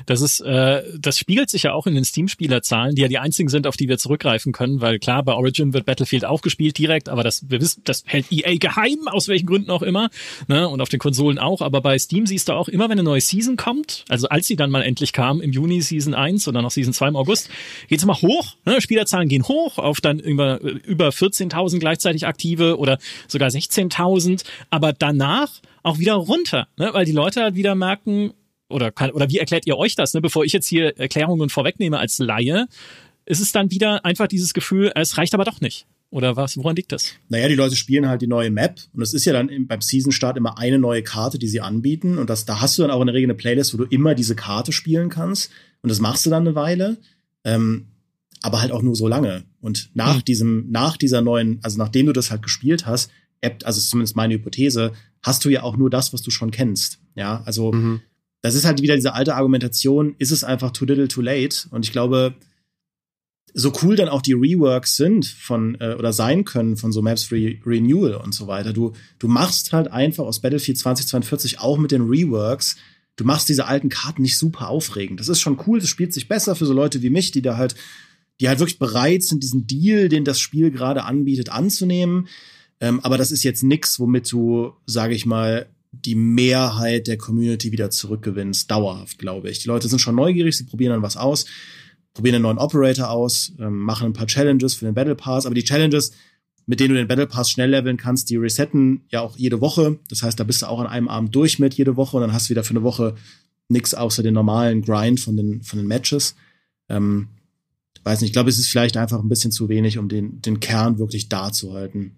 Das 0.07 0.21
ist, 0.21 0.41
äh, 0.41 0.83
das 0.99 1.19
spiegelt 1.19 1.51
sich 1.51 1.65
ja 1.65 1.73
auch 1.73 1.87
in 1.87 1.95
den 1.95 2.05
Steam-Spielerzahlen, 2.05 2.95
die 2.95 3.03
ja 3.03 3.09
die 3.09 3.19
einzigen 3.19 3.49
sind, 3.49 3.67
auf 3.67 3.77
die 3.77 3.89
wir 3.89 3.99
zurückgreifen 3.99 4.53
können, 4.53 4.81
weil 4.81 4.99
klar, 4.99 5.23
bei 5.23 5.35
Origin 5.35 5.73
wird 5.73 5.87
Battlefield 5.87 6.25
auch 6.25 6.43
gespielt 6.43 6.79
direkt, 6.79 7.09
aber 7.09 7.23
das, 7.23 7.49
wir 7.51 7.61
wissen, 7.61 7.83
das 7.85 8.05
hält 8.07 8.27
EA 8.31 8.57
geheim, 8.57 9.09
aus 9.09 9.29
welchen 9.29 9.47
Gründen 9.47 9.71
auch 9.71 9.83
immer, 9.83 10.11
ne, 10.47 10.69
und 10.69 10.81
auf 10.81 10.89
den 10.89 10.99
Konsolen 10.99 11.39
auch, 11.39 11.61
aber 11.61 11.81
bei 11.81 11.99
Steam 11.99 12.27
siehst 12.27 12.49
du 12.49 12.53
auch 12.53 12.69
immer, 12.69 12.85
wenn 12.85 12.93
eine 12.93 13.03
neue 13.03 13.21
Season 13.21 13.57
kommt, 13.57 14.05
also 14.09 14.29
als 14.29 14.47
sie 14.47 14.57
dann 14.57 14.71
mal 14.71 14.83
endlich 14.83 15.13
kam, 15.13 15.41
im 15.41 15.53
Juni 15.53 15.81
Season 15.81 16.15
1 16.15 16.49
oder 16.49 16.63
noch 16.63 16.71
Season 16.71 16.93
2 16.93 17.09
im 17.09 17.17
August, 17.17 17.51
geht's 17.89 18.03
immer 18.03 18.21
hoch, 18.21 18.57
ne, 18.65 18.81
Spielerzahlen 18.81 19.29
gehen 19.29 19.47
hoch 19.47 19.79
auf 19.79 20.01
dann 20.01 20.19
über, 20.19 20.61
über 20.61 21.09
14.000 21.09 21.79
gleichzeitig 21.79 22.27
aktive 22.27 22.79
oder 22.79 22.99
sogar 23.27 23.49
16.000, 23.49 24.45
aber 24.71 24.93
danach 24.93 25.51
auch 25.83 25.99
wieder 25.99 26.15
runter, 26.15 26.69
ne? 26.77 26.91
weil 26.93 27.05
die 27.05 27.13
Leute 27.13 27.43
halt 27.43 27.55
wieder 27.55 27.75
merken, 27.75 28.33
oder 28.69 28.91
kann, 28.91 29.11
oder 29.11 29.29
wie 29.29 29.39
erklärt 29.39 29.67
ihr 29.67 29.77
euch 29.77 29.95
das, 29.95 30.15
ne? 30.15 30.21
bevor 30.21 30.45
ich 30.45 30.53
jetzt 30.53 30.67
hier 30.67 30.97
Erklärungen 30.99 31.49
vorwegnehme 31.49 31.99
als 31.99 32.19
Laie, 32.19 32.67
ist 33.27 33.41
es 33.41 33.53
dann 33.53 33.71
wieder 33.71 34.05
einfach 34.05 34.29
dieses 34.29 34.55
Gefühl, 34.55 34.93
es 34.95 35.19
reicht 35.19 35.35
aber 35.35 35.45
doch 35.45 35.61
nicht. 35.61 35.87
Oder 36.11 36.37
was? 36.37 36.57
Woran 36.57 36.75
liegt 36.75 36.93
das? 36.93 37.13
Naja, 37.29 37.49
die 37.49 37.55
Leute 37.55 37.77
spielen 37.77 38.09
halt 38.09 38.23
die 38.23 38.27
neue 38.27 38.51
Map 38.51 38.81
und 38.95 39.03
es 39.03 39.13
ist 39.13 39.27
ja 39.27 39.35
dann 39.35 39.67
beim 39.67 39.83
Season-Start 39.83 40.39
immer 40.39 40.57
eine 40.57 40.79
neue 40.79 41.03
Karte, 41.03 41.39
die 41.39 41.49
sie 41.49 41.61
anbieten 41.61 42.17
und 42.17 42.31
das, 42.31 42.47
da 42.47 42.63
hast 42.63 42.79
du 42.79 42.83
dann 42.83 42.91
auch 42.91 43.01
in 43.01 43.09
der 43.09 43.15
Regel 43.15 43.27
eine 43.27 43.35
Playlist, 43.35 43.75
wo 43.75 43.79
du 43.79 43.85
immer 43.85 44.15
diese 44.15 44.35
Karte 44.35 44.73
spielen 44.73 45.11
kannst 45.11 45.51
und 45.83 45.91
das 45.91 46.01
machst 46.01 46.25
du 46.25 46.31
dann 46.31 46.47
eine 46.47 46.55
Weile, 46.55 46.97
ähm, 47.45 47.89
aber 48.41 48.63
halt 48.63 48.73
auch 48.73 48.83
nur 48.83 48.97
so 48.97 49.07
lange. 49.07 49.45
Und 49.61 49.91
nach 49.95 50.17
hm. 50.17 50.25
diesem, 50.25 50.71
nach 50.71 50.97
dieser 50.97 51.21
neuen, 51.21 51.59
also 51.63 51.77
nachdem 51.77 52.07
du 52.07 52.13
das 52.13 52.31
halt 52.31 52.43
gespielt 52.43 52.87
hast, 52.87 53.11
also 53.43 53.79
ist 53.79 53.91
zumindest 53.91 54.17
meine 54.17 54.35
Hypothese, 54.35 54.93
hast 55.23 55.45
du 55.45 55.51
ja 55.51 55.63
auch 55.63 55.77
nur 55.77 55.91
das, 55.91 56.13
was 56.13 56.23
du 56.23 56.31
schon 56.31 56.51
kennst. 56.51 57.01
Ja, 57.15 57.43
also 57.45 57.73
mhm. 57.73 58.01
Das 58.41 58.55
ist 58.55 58.65
halt 58.65 58.83
wieder 58.83 58.95
diese 58.95 59.15
alte 59.15 59.35
Argumentation, 59.35 60.15
ist 60.19 60.31
es 60.31 60.45
einfach 60.45 60.71
too 60.71 60.85
little 60.85 61.09
too 61.09 61.21
late? 61.21 61.69
Und 61.71 61.85
ich 61.85 61.93
glaube, 61.93 62.35
so 63.55 63.73
cool 63.83 63.97
dann 63.97 64.09
auch 64.09 64.23
die 64.23 64.35
Reworks 64.35 64.97
sind 64.97 65.27
von 65.27 65.77
äh, 65.81 65.95
oder 65.99 66.13
sein 66.13 66.45
können 66.45 66.77
von 66.77 66.93
so 66.93 67.03
Maps 67.03 67.33
Re 67.33 67.57
Renewal 67.65 68.15
und 68.15 68.35
so 68.35 68.47
weiter. 68.47 68.73
Du 68.73 68.93
du 69.19 69.29
machst 69.29 69.73
halt 69.73 69.89
einfach 69.89 70.25
aus 70.25 70.41
Battlefield 70.41 70.79
2042 70.79 71.59
auch 71.59 71.79
mit 71.79 71.91
den 71.91 72.03
Reworks, 72.03 72.77
du 73.17 73.25
machst 73.25 73.49
diese 73.49 73.67
alten 73.67 73.89
Karten 73.89 74.23
nicht 74.23 74.39
super 74.39 74.69
aufregend. 74.69 75.19
Das 75.19 75.29
ist 75.29 75.41
schon 75.41 75.59
cool, 75.67 75.81
das 75.81 75.89
spielt 75.89 76.13
sich 76.13 76.29
besser 76.29 76.55
für 76.55 76.67
so 76.67 76.73
Leute 76.73 77.03
wie 77.03 77.11
mich, 77.11 77.31
die 77.33 77.43
da 77.43 77.57
halt 77.57 77.75
die 78.41 78.49
halt 78.49 78.61
wirklich 78.61 78.79
bereit 78.79 79.23
sind, 79.25 79.43
diesen 79.43 79.67
Deal, 79.67 80.09
den 80.09 80.25
das 80.25 80.41
Spiel 80.41 80.71
gerade 80.71 81.05
anbietet, 81.05 81.49
anzunehmen. 81.49 82.29
Ähm, 82.81 83.01
aber 83.01 83.19
das 83.19 83.33
ist 83.33 83.43
jetzt 83.43 83.65
nix, 83.65 83.99
womit 83.99 84.31
du, 84.31 84.75
sage 84.87 85.15
ich 85.15 85.27
mal, 85.27 85.67
die 85.93 86.15
Mehrheit 86.15 87.07
der 87.07 87.17
Community 87.17 87.73
wieder 87.73 87.91
zurückgewinnst, 87.91 88.71
dauerhaft, 88.71 89.19
glaube 89.19 89.51
ich. 89.51 89.61
Die 89.61 89.69
Leute 89.69 89.89
sind 89.89 90.01
schon 90.01 90.15
neugierig, 90.15 90.57
sie 90.57 90.65
probieren 90.65 90.93
dann 90.93 91.03
was 91.03 91.17
aus, 91.17 91.47
probieren 92.15 92.37
einen 92.37 92.43
neuen 92.43 92.59
Operator 92.59 93.11
aus, 93.11 93.53
ähm, 93.59 93.79
machen 93.79 94.07
ein 94.07 94.13
paar 94.13 94.27
Challenges 94.27 94.75
für 94.75 94.85
den 94.85 94.95
Battle 94.95 95.15
Pass, 95.15 95.47
aber 95.47 95.55
die 95.55 95.65
Challenges, 95.65 96.13
mit 96.67 96.81
denen 96.81 96.91
du 96.91 96.95
den 96.97 97.09
Battle 97.09 97.27
Pass 97.27 97.51
schnell 97.51 97.71
leveln 97.71 97.97
kannst, 97.97 98.29
die 98.31 98.37
resetten 98.37 99.03
ja 99.09 99.21
auch 99.21 99.37
jede 99.37 99.61
Woche. 99.61 99.99
Das 100.11 100.23
heißt, 100.23 100.39
da 100.39 100.45
bist 100.45 100.63
du 100.63 100.67
auch 100.67 100.81
an 100.81 100.87
einem 100.87 101.09
Abend 101.09 101.35
durch 101.35 101.59
mit 101.59 101.75
jede 101.75 101.97
Woche 101.97 102.17
und 102.17 102.23
dann 102.23 102.33
hast 102.33 102.49
du 102.49 102.51
wieder 102.51 102.65
für 102.65 102.71
eine 102.71 102.83
Woche 102.83 103.15
nix 103.69 103.95
außer 103.95 104.23
den 104.23 104.35
normalen 104.35 104.83
Grind 104.83 105.21
von 105.21 105.37
den, 105.37 105.63
von 105.63 105.79
den 105.79 105.87
Matches. 105.87 106.35
Ähm, 106.89 107.29
weiß 108.05 108.21
nicht, 108.21 108.31
ich 108.31 108.33
glaube, 108.33 108.51
es 108.51 108.59
ist 108.59 108.69
vielleicht 108.69 108.97
einfach 108.97 109.21
ein 109.21 109.29
bisschen 109.29 109.53
zu 109.53 109.69
wenig, 109.69 109.99
um 109.99 110.09
den, 110.09 110.41
den 110.43 110.61
Kern 110.61 110.99
wirklich 110.99 111.29
da 111.29 111.53
zu 111.53 111.75
halten. 111.75 112.17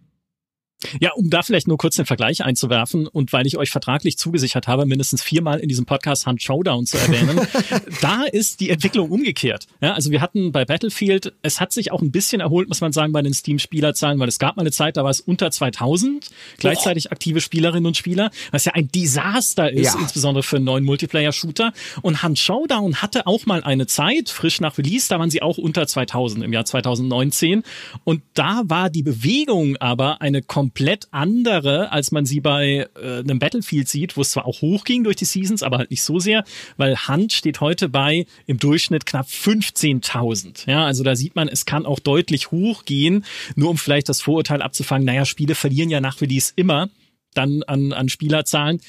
Ja, 0.99 1.13
um 1.13 1.29
da 1.29 1.43
vielleicht 1.43 1.69
nur 1.69 1.77
kurz 1.77 1.97
den 1.97 2.07
Vergleich 2.07 2.43
einzuwerfen 2.43 3.07
und 3.07 3.33
weil 3.33 3.47
ich 3.47 3.59
euch 3.59 3.71
vertraglich 3.71 4.17
zugesichert 4.17 4.67
habe, 4.67 4.87
mindestens 4.87 5.23
viermal 5.23 5.61
in 5.61 5.69
diesem 5.69 5.85
Podcast 5.85 6.27
Hunt 6.27 6.43
Showdown 6.43 6.87
zu 6.87 6.97
erwähnen, 6.97 7.41
da 8.01 8.25
ist 8.25 8.61
die 8.61 8.71
Entwicklung 8.71 9.11
umgekehrt. 9.11 9.67
Ja, 9.83 9.93
also 9.93 10.11
wir 10.11 10.23
hatten 10.23 10.53
bei 10.53 10.65
Battlefield, 10.65 11.35
es 11.43 11.61
hat 11.61 11.73
sich 11.73 11.93
auch 11.93 12.01
ein 12.01 12.11
bisschen 12.11 12.41
erholt, 12.41 12.69
muss 12.69 12.81
man 12.81 12.93
sagen, 12.93 13.13
bei 13.13 13.21
den 13.21 13.35
Steam-Spielerzahlen, 13.35 14.19
weil 14.19 14.29
es 14.29 14.39
gab 14.39 14.57
mal 14.57 14.63
eine 14.63 14.73
Zeit, 14.73 14.97
da 14.97 15.05
war 15.05 15.11
es 15.11 15.21
unter 15.21 15.51
2000 15.51 16.31
gleichzeitig 16.59 17.13
aktive 17.13 17.41
Spielerinnen 17.41 17.87
und 17.87 17.97
Spieler, 17.97 18.31
was 18.51 18.65
ja 18.65 18.73
ein 18.73 18.89
Desaster 18.89 19.71
ist, 19.71 19.95
ja. 19.95 20.01
insbesondere 20.01 20.43
für 20.43 20.57
einen 20.57 20.65
neuen 20.65 20.85
Multiplayer-Shooter. 20.85 21.73
Und 22.01 22.23
Hunt 22.23 22.39
Showdown 22.39 22.97
hatte 22.97 23.27
auch 23.27 23.45
mal 23.45 23.63
eine 23.63 23.87
Zeit, 23.87 24.31
frisch 24.31 24.61
nach 24.61 24.79
Release, 24.79 25.09
da 25.09 25.19
waren 25.19 25.31
sie 25.31 25.43
auch 25.43 25.59
unter 25.59 25.87
2000 25.87 26.43
im 26.43 26.53
Jahr 26.53 26.65
2019. 26.65 27.65
Und 28.05 28.23
da 28.33 28.63
war 28.65 28.89
die 28.89 29.03
Bewegung 29.03 29.77
aber 29.77 30.23
eine 30.23 30.41
komplett 30.41 30.70
komplett 30.71 31.09
andere, 31.11 31.91
als 31.91 32.13
man 32.13 32.25
sie 32.27 32.41
bei 32.41 32.89
äh, 32.95 33.19
einem 33.19 33.41
Battlefield 33.41 33.89
sieht, 33.89 34.17
wo 34.17 34.21
es 34.21 34.31
zwar 34.31 34.47
auch 34.47 34.61
hochging 34.61 35.03
durch 35.03 35.17
die 35.17 35.25
Seasons, 35.25 35.65
aber 35.65 35.79
halt 35.79 35.91
nicht 35.91 36.05
so 36.05 36.21
sehr, 36.21 36.45
weil 36.77 36.97
Hunt 37.09 37.33
steht 37.33 37.61
heute 37.61 37.89
bei 37.89 38.25
im 38.47 38.59
Durchschnitt 38.59 39.05
knapp 39.05 39.27
15.000. 39.27 40.71
Ja, 40.71 40.87
also 40.87 41.03
da 41.03 41.17
sieht 41.17 41.35
man, 41.35 41.49
es 41.49 41.67
kann 41.67 41.87
auch 41.87 41.99
deutlich 41.99 42.53
hochgehen, 42.53 43.25
nur 43.57 43.71
um 43.71 43.79
vielleicht 43.79 44.09
das 44.09 44.21
Vorurteil 44.21 44.63
abzufangen, 44.63 45.05
naja, 45.05 45.25
Spiele 45.25 45.57
verlieren 45.57 45.91
ja 45.91 46.01
nach 46.01 46.21
Release 46.21 46.53
immer 46.55 46.89
dann 47.35 47.65
an, 47.65 47.93
an 47.93 48.09
Spielerzahlen. 48.09 48.81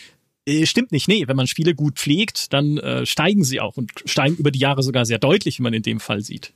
Äh, 0.45 0.67
stimmt 0.67 0.91
nicht, 0.91 1.07
nee, 1.07 1.27
wenn 1.27 1.35
man 1.35 1.47
Spiele 1.47 1.73
gut 1.73 1.97
pflegt, 1.97 2.53
dann 2.53 2.77
äh, 2.77 3.07
steigen 3.07 3.43
sie 3.43 3.59
auch 3.59 3.75
und 3.77 3.91
steigen 4.05 4.35
über 4.35 4.51
die 4.51 4.59
Jahre 4.59 4.83
sogar 4.83 5.07
sehr 5.07 5.19
deutlich, 5.19 5.57
wie 5.57 5.63
man 5.63 5.73
in 5.73 5.83
dem 5.83 5.99
Fall 5.99 6.21
sieht. 6.21 6.53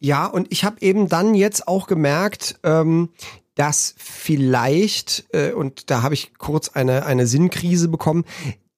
Ja, 0.00 0.26
und 0.26 0.48
ich 0.50 0.64
habe 0.64 0.80
eben 0.80 1.08
dann 1.08 1.34
jetzt 1.34 1.66
auch 1.66 1.86
gemerkt, 1.86 2.58
ähm, 2.62 3.10
dass 3.58 3.94
vielleicht, 3.98 5.26
äh, 5.32 5.52
und 5.52 5.90
da 5.90 6.02
habe 6.02 6.14
ich 6.14 6.32
kurz 6.38 6.68
eine, 6.70 7.04
eine 7.04 7.26
Sinnkrise 7.26 7.88
bekommen, 7.88 8.24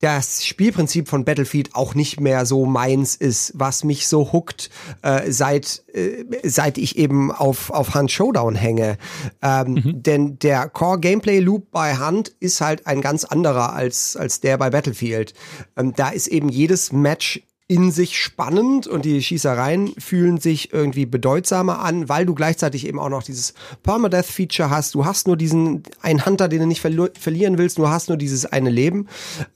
das 0.01 0.47
Spielprinzip 0.47 1.09
von 1.09 1.27
Battlefield 1.27 1.75
auch 1.75 1.95
nicht 1.95 2.21
mehr 2.21 2.47
so 2.47 2.65
meins 2.65 3.15
ist, 3.15 3.53
was 3.55 3.85
mich 3.85 4.07
so 4.09 4.33
huckt, 4.33 4.71
äh, 5.03 5.31
seit, 5.31 5.83
äh, 5.93 6.25
seit 6.43 6.79
ich 6.79 6.97
eben 6.97 7.31
auf, 7.31 7.69
auf 7.69 7.95
Hunt 7.95 8.11
Showdown 8.11 8.55
hänge. 8.55 8.97
Ähm, 9.43 9.75
mhm. 9.75 10.03
Denn 10.03 10.39
der 10.39 10.71
Core 10.71 11.01
Gameplay 11.01 11.41
Loop 11.41 11.71
bei 11.71 11.99
Hunt 11.99 12.29
ist 12.41 12.63
halt 12.63 12.87
ein 12.87 13.03
ganz 13.03 13.25
anderer 13.25 13.75
als, 13.75 14.17
als 14.17 14.41
der 14.41 14.57
bei 14.57 14.71
Battlefield. 14.71 15.35
Ähm, 15.77 15.93
da 15.95 16.09
ist 16.09 16.29
eben 16.29 16.49
jedes 16.49 16.93
Match 16.93 17.43
in 17.71 17.93
sich 17.93 18.19
spannend 18.19 18.89
und 18.89 19.05
die 19.05 19.23
Schießereien 19.23 19.95
fühlen 19.97 20.39
sich 20.39 20.73
irgendwie 20.73 21.07
bedeutsamer 21.07 21.79
an, 21.79 22.09
weil 22.09 22.27
du 22.27 22.35
gleichzeitig 22.35 22.85
eben 22.85 22.99
auch 22.99 23.11
noch 23.11 23.23
dieses 23.23 23.55
Permadeath-Feature 23.85 24.71
hast. 24.71 24.97
Du 24.97 25.05
hast 25.05 25.29
nur 25.29 25.37
diesen 25.37 25.85
einen 26.03 26.27
Hunter, 26.27 26.49
den 26.49 26.59
du 26.59 26.67
nicht 26.67 26.81
verlieren 26.81 27.59
willst, 27.59 27.79
du 27.79 27.89
hast 27.89 28.09
nur 28.09 28.19
dieses 28.19 28.45
eine 28.45 28.71
Leben. 28.71 29.07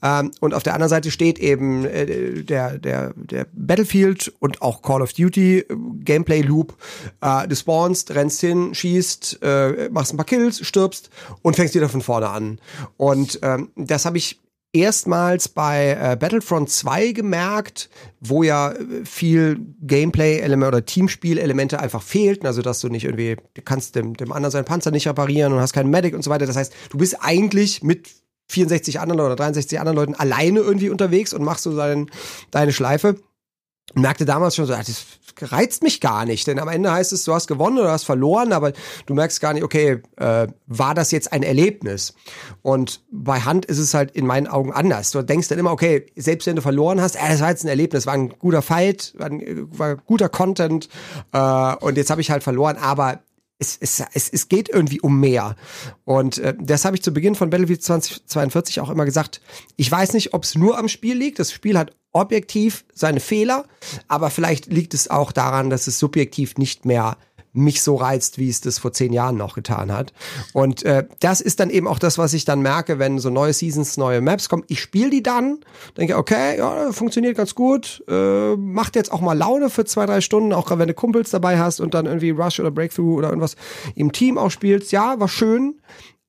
Ähm, 0.01 0.31
und 0.39 0.53
auf 0.53 0.63
der 0.63 0.75
anderen 0.75 0.89
Seite 0.89 1.11
steht 1.11 1.39
eben 1.39 1.83
äh, 1.83 2.41
der, 2.43 2.77
der, 2.77 3.11
der 3.17 3.47
Battlefield 3.51 4.31
und 4.39 4.61
auch 4.61 4.81
Call 4.81 5.01
of 5.01 5.11
Duty 5.11 5.57
äh, 5.57 5.65
Gameplay-Loop. 6.05 6.73
Äh, 7.19 7.49
du 7.49 7.55
spawnst, 7.57 8.15
rennst 8.15 8.39
hin, 8.39 8.73
schießt, 8.73 9.39
äh, 9.41 9.89
machst 9.89 10.13
ein 10.13 10.17
paar 10.17 10.25
Kills, 10.25 10.65
stirbst 10.65 11.09
und 11.41 11.57
fängst 11.57 11.75
wieder 11.75 11.89
von 11.89 11.99
vorne 11.99 12.29
an. 12.29 12.59
Und 12.95 13.39
ähm, 13.43 13.71
das 13.75 14.05
habe 14.05 14.17
ich 14.17 14.39
erstmals 14.75 15.47
bei 15.49 15.97
äh, 15.99 16.15
Battlefront 16.15 16.69
2 16.69 17.13
gemerkt, 17.13 17.89
wo 18.19 18.43
ja 18.43 18.71
äh, 18.71 19.05
viel 19.05 19.59
Gameplay-Elemente 19.81 20.67
oder 20.67 20.85
Teamspiel-Elemente 20.85 21.79
einfach 21.79 22.01
fehlten. 22.01 22.45
Also, 22.45 22.61
dass 22.61 22.81
du 22.81 22.89
nicht 22.89 23.05
irgendwie, 23.05 23.37
du 23.53 23.61
kannst 23.63 23.95
dem, 23.95 24.15
dem 24.15 24.31
anderen 24.31 24.51
seinen 24.51 24.65
Panzer 24.65 24.91
nicht 24.91 25.07
reparieren 25.07 25.53
und 25.53 25.59
hast 25.59 25.73
keinen 25.73 25.89
Medic 25.89 26.13
und 26.13 26.23
so 26.23 26.29
weiter. 26.29 26.45
Das 26.45 26.55
heißt, 26.55 26.73
du 26.89 26.97
bist 26.97 27.17
eigentlich 27.21 27.81
mit 27.81 28.09
64 28.49 28.99
anderen 28.99 29.21
oder 29.21 29.35
63 29.35 29.79
anderen 29.79 29.95
Leuten 29.95 30.15
alleine 30.15 30.59
irgendwie 30.59 30.89
unterwegs 30.89 31.33
und 31.33 31.43
machst 31.43 31.63
so 31.63 31.75
dein, 31.75 32.11
deine 32.51 32.71
Schleife 32.71 33.15
merkte 33.93 34.25
damals 34.25 34.55
schon 34.55 34.65
so, 34.65 34.73
das 34.73 35.05
reizt 35.41 35.83
mich 35.83 36.01
gar 36.01 36.25
nicht, 36.25 36.47
denn 36.47 36.59
am 36.59 36.67
Ende 36.67 36.91
heißt 36.91 37.13
es, 37.13 37.23
du 37.23 37.33
hast 37.33 37.47
gewonnen 37.47 37.77
oder 37.77 37.91
hast 37.91 38.05
verloren, 38.05 38.53
aber 38.53 38.73
du 39.05 39.13
merkst 39.13 39.41
gar 39.41 39.53
nicht, 39.53 39.63
okay, 39.63 40.01
äh, 40.17 40.47
war 40.67 40.93
das 40.93 41.11
jetzt 41.11 41.31
ein 41.33 41.43
Erlebnis? 41.43 42.13
Und 42.61 43.03
bei 43.11 43.41
Hand 43.41 43.65
ist 43.65 43.77
es 43.77 43.93
halt 43.93 44.11
in 44.11 44.25
meinen 44.25 44.47
Augen 44.47 44.71
anders. 44.71 45.11
Du 45.11 45.21
denkst 45.21 45.49
dann 45.49 45.59
immer, 45.59 45.71
okay, 45.71 46.05
selbst 46.15 46.47
wenn 46.47 46.55
du 46.55 46.61
verloren 46.61 47.01
hast, 47.01 47.15
äh, 47.15 47.29
das 47.29 47.41
war 47.41 47.49
jetzt 47.49 47.63
ein 47.63 47.69
Erlebnis, 47.69 48.05
war 48.05 48.13
ein 48.13 48.29
guter 48.29 48.61
Fight, 48.61 49.13
war, 49.17 49.27
ein, 49.27 49.67
war 49.77 49.95
guter 49.95 50.29
Content 50.29 50.89
äh, 51.33 51.75
und 51.75 51.97
jetzt 51.97 52.09
habe 52.09 52.21
ich 52.21 52.31
halt 52.31 52.43
verloren, 52.43 52.77
aber 52.77 53.19
es, 53.57 53.77
es, 53.79 54.03
es, 54.13 54.29
es 54.29 54.49
geht 54.49 54.69
irgendwie 54.69 54.99
um 54.99 55.19
mehr. 55.19 55.55
Und 56.03 56.39
äh, 56.39 56.53
das 56.59 56.85
habe 56.85 56.95
ich 56.95 57.03
zu 57.03 57.13
Beginn 57.13 57.35
von 57.35 57.49
Battlefield 57.49 57.83
2042 57.83 58.81
auch 58.81 58.89
immer 58.89 59.05
gesagt. 59.05 59.41
Ich 59.77 59.89
weiß 59.89 60.13
nicht, 60.13 60.33
ob 60.33 60.43
es 60.43 60.55
nur 60.55 60.77
am 60.77 60.87
Spiel 60.87 61.17
liegt. 61.17 61.39
Das 61.39 61.51
Spiel 61.51 61.77
hat 61.77 61.95
objektiv 62.11 62.85
seine 62.93 63.19
Fehler, 63.19 63.65
aber 64.07 64.29
vielleicht 64.29 64.67
liegt 64.67 64.93
es 64.93 65.09
auch 65.09 65.31
daran, 65.31 65.69
dass 65.69 65.87
es 65.87 65.99
subjektiv 65.99 66.57
nicht 66.57 66.85
mehr 66.85 67.17
mich 67.55 67.81
so 67.81 67.95
reizt, 67.95 68.37
wie 68.37 68.49
es 68.49 68.61
das 68.61 68.79
vor 68.79 68.91
zehn 68.93 69.13
Jahren 69.13 69.37
noch 69.37 69.55
getan 69.55 69.91
hat. 69.91 70.13
Und 70.53 70.83
äh, 70.83 71.05
das 71.19 71.41
ist 71.41 71.59
dann 71.59 71.69
eben 71.69 71.87
auch 71.87 71.99
das, 71.99 72.17
was 72.17 72.33
ich 72.33 72.45
dann 72.45 72.61
merke, 72.61 72.99
wenn 72.99 73.19
so 73.19 73.29
neue 73.29 73.53
Seasons, 73.53 73.97
neue 73.97 74.21
Maps 74.21 74.49
kommen. 74.49 74.63
Ich 74.67 74.81
spiele 74.81 75.09
die 75.09 75.23
dann, 75.23 75.59
denke, 75.97 76.17
okay, 76.17 76.57
ja, 76.57 76.91
funktioniert 76.91 77.37
ganz 77.37 77.55
gut, 77.55 78.03
äh, 78.07 78.55
macht 78.55 78.95
jetzt 78.95 79.11
auch 79.11 79.21
mal 79.21 79.33
Laune 79.33 79.69
für 79.69 79.85
zwei, 79.85 80.05
drei 80.05 80.21
Stunden, 80.21 80.53
auch 80.53 80.69
wenn 80.77 80.87
du 80.87 80.93
Kumpels 80.93 81.29
dabei 81.29 81.59
hast 81.59 81.79
und 81.79 81.93
dann 81.93 82.05
irgendwie 82.05 82.31
Rush 82.31 82.59
oder 82.59 82.71
Breakthrough 82.71 83.17
oder 83.17 83.29
irgendwas 83.29 83.55
im 83.95 84.11
Team 84.11 84.37
auch 84.37 84.51
spielst. 84.51 84.91
Ja, 84.91 85.19
war 85.19 85.29
schön, 85.29 85.79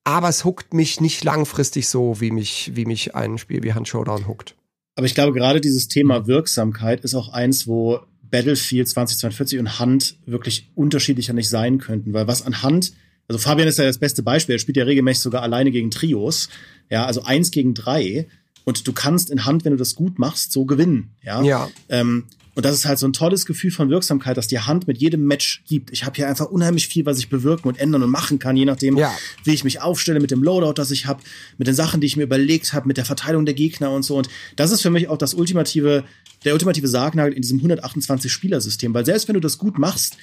aber 0.03 0.29
es 0.29 0.45
huckt 0.45 0.73
mich 0.73 1.01
nicht 1.01 1.23
langfristig 1.23 1.89
so, 1.89 2.21
wie 2.21 2.31
mich, 2.31 2.71
wie 2.75 2.85
mich 2.85 3.15
ein 3.15 3.37
Spiel 3.37 3.63
wie 3.63 3.73
Hand 3.73 3.87
Showdown 3.87 4.27
huckt. 4.27 4.55
Aber 4.95 5.05
ich 5.05 5.13
glaube, 5.13 5.33
gerade 5.33 5.61
dieses 5.61 5.89
Thema 5.89 6.25
Wirksamkeit 6.25 7.01
ist 7.01 7.13
auch 7.13 7.29
eins, 7.29 7.67
wo 7.67 7.99
Battlefield 8.29 8.87
2042 8.87 9.59
und 9.59 9.79
Hand 9.79 10.15
wirklich 10.25 10.69
unterschiedlicher 10.75 11.33
nicht 11.33 11.49
sein 11.49 11.77
könnten, 11.77 12.13
weil 12.13 12.27
was 12.27 12.41
an 12.41 12.61
Hand, 12.61 12.93
also 13.27 13.39
Fabian 13.39 13.67
ist 13.67 13.77
ja 13.77 13.85
das 13.85 13.97
beste 13.97 14.23
Beispiel, 14.23 14.55
er 14.55 14.59
spielt 14.59 14.77
ja 14.77 14.83
regelmäßig 14.83 15.23
sogar 15.23 15.41
alleine 15.41 15.71
gegen 15.71 15.91
Trios, 15.91 16.49
ja, 16.89 17.05
also 17.05 17.23
eins 17.23 17.51
gegen 17.51 17.73
drei 17.73 18.27
und 18.63 18.87
du 18.87 18.93
kannst 18.93 19.29
in 19.29 19.45
Hand, 19.45 19.65
wenn 19.65 19.71
du 19.71 19.77
das 19.77 19.95
gut 19.95 20.19
machst, 20.19 20.51
so 20.51 20.65
gewinnen, 20.65 21.11
ja. 21.23 21.41
Ja. 21.41 21.69
Ähm, 21.89 22.25
und 22.57 22.65
das 22.65 22.73
ist 22.73 22.85
halt 22.85 22.97
so 22.97 23.07
ein 23.07 23.13
tolles 23.13 23.45
Gefühl 23.45 23.69
von 23.69 23.91
Wirksamkeit, 23.91 24.35
dass 24.35 24.47
die 24.47 24.57
Hand 24.59 24.87
mit 24.87 24.97
jedem 24.97 25.23
Match 25.25 25.61
gibt. 25.67 25.91
Ich 25.91 26.03
habe 26.05 26.15
hier 26.15 26.27
einfach 26.27 26.47
unheimlich 26.47 26.87
viel, 26.87 27.05
was 27.05 27.19
ich 27.19 27.29
bewirken 27.29 27.67
und 27.67 27.77
ändern 27.77 28.01
und 28.01 28.09
machen 28.09 28.39
kann, 28.39 28.57
je 28.57 28.65
nachdem, 28.65 28.97
Ja. 28.97 29.15
wie 29.43 29.53
ich 29.53 29.63
mich 29.63 29.79
aufstelle 29.79 30.19
mit 30.19 30.31
dem 30.31 30.41
Loadout, 30.41 30.73
das 30.73 30.89
ich 30.89 31.05
habe, 31.05 31.21
mit 31.59 31.67
den 31.67 31.75
Sachen, 31.75 32.01
die 32.01 32.07
ich 32.07 32.17
mir 32.17 32.23
überlegt 32.23 32.73
habe, 32.73 32.87
mit 32.87 32.97
der 32.97 33.05
Verteilung 33.05 33.45
der 33.45 33.53
Gegner 33.53 33.91
und 33.91 34.01
so. 34.01 34.17
Und 34.17 34.27
das 34.55 34.71
ist 34.71 34.81
für 34.81 34.89
mich 34.89 35.07
auch 35.07 35.19
das 35.19 35.35
ultimative, 35.35 36.03
der 36.45 36.53
ultimative 36.53 36.87
Sargnagel 36.87 37.33
in 37.33 37.43
diesem 37.43 37.59
128 37.59 38.31
Spieler-System, 38.31 38.91
weil 38.93 39.05
selbst 39.05 39.27
wenn 39.27 39.35
du 39.35 39.39
das 39.39 39.59
gut 39.59 39.77
machst, 39.77 40.17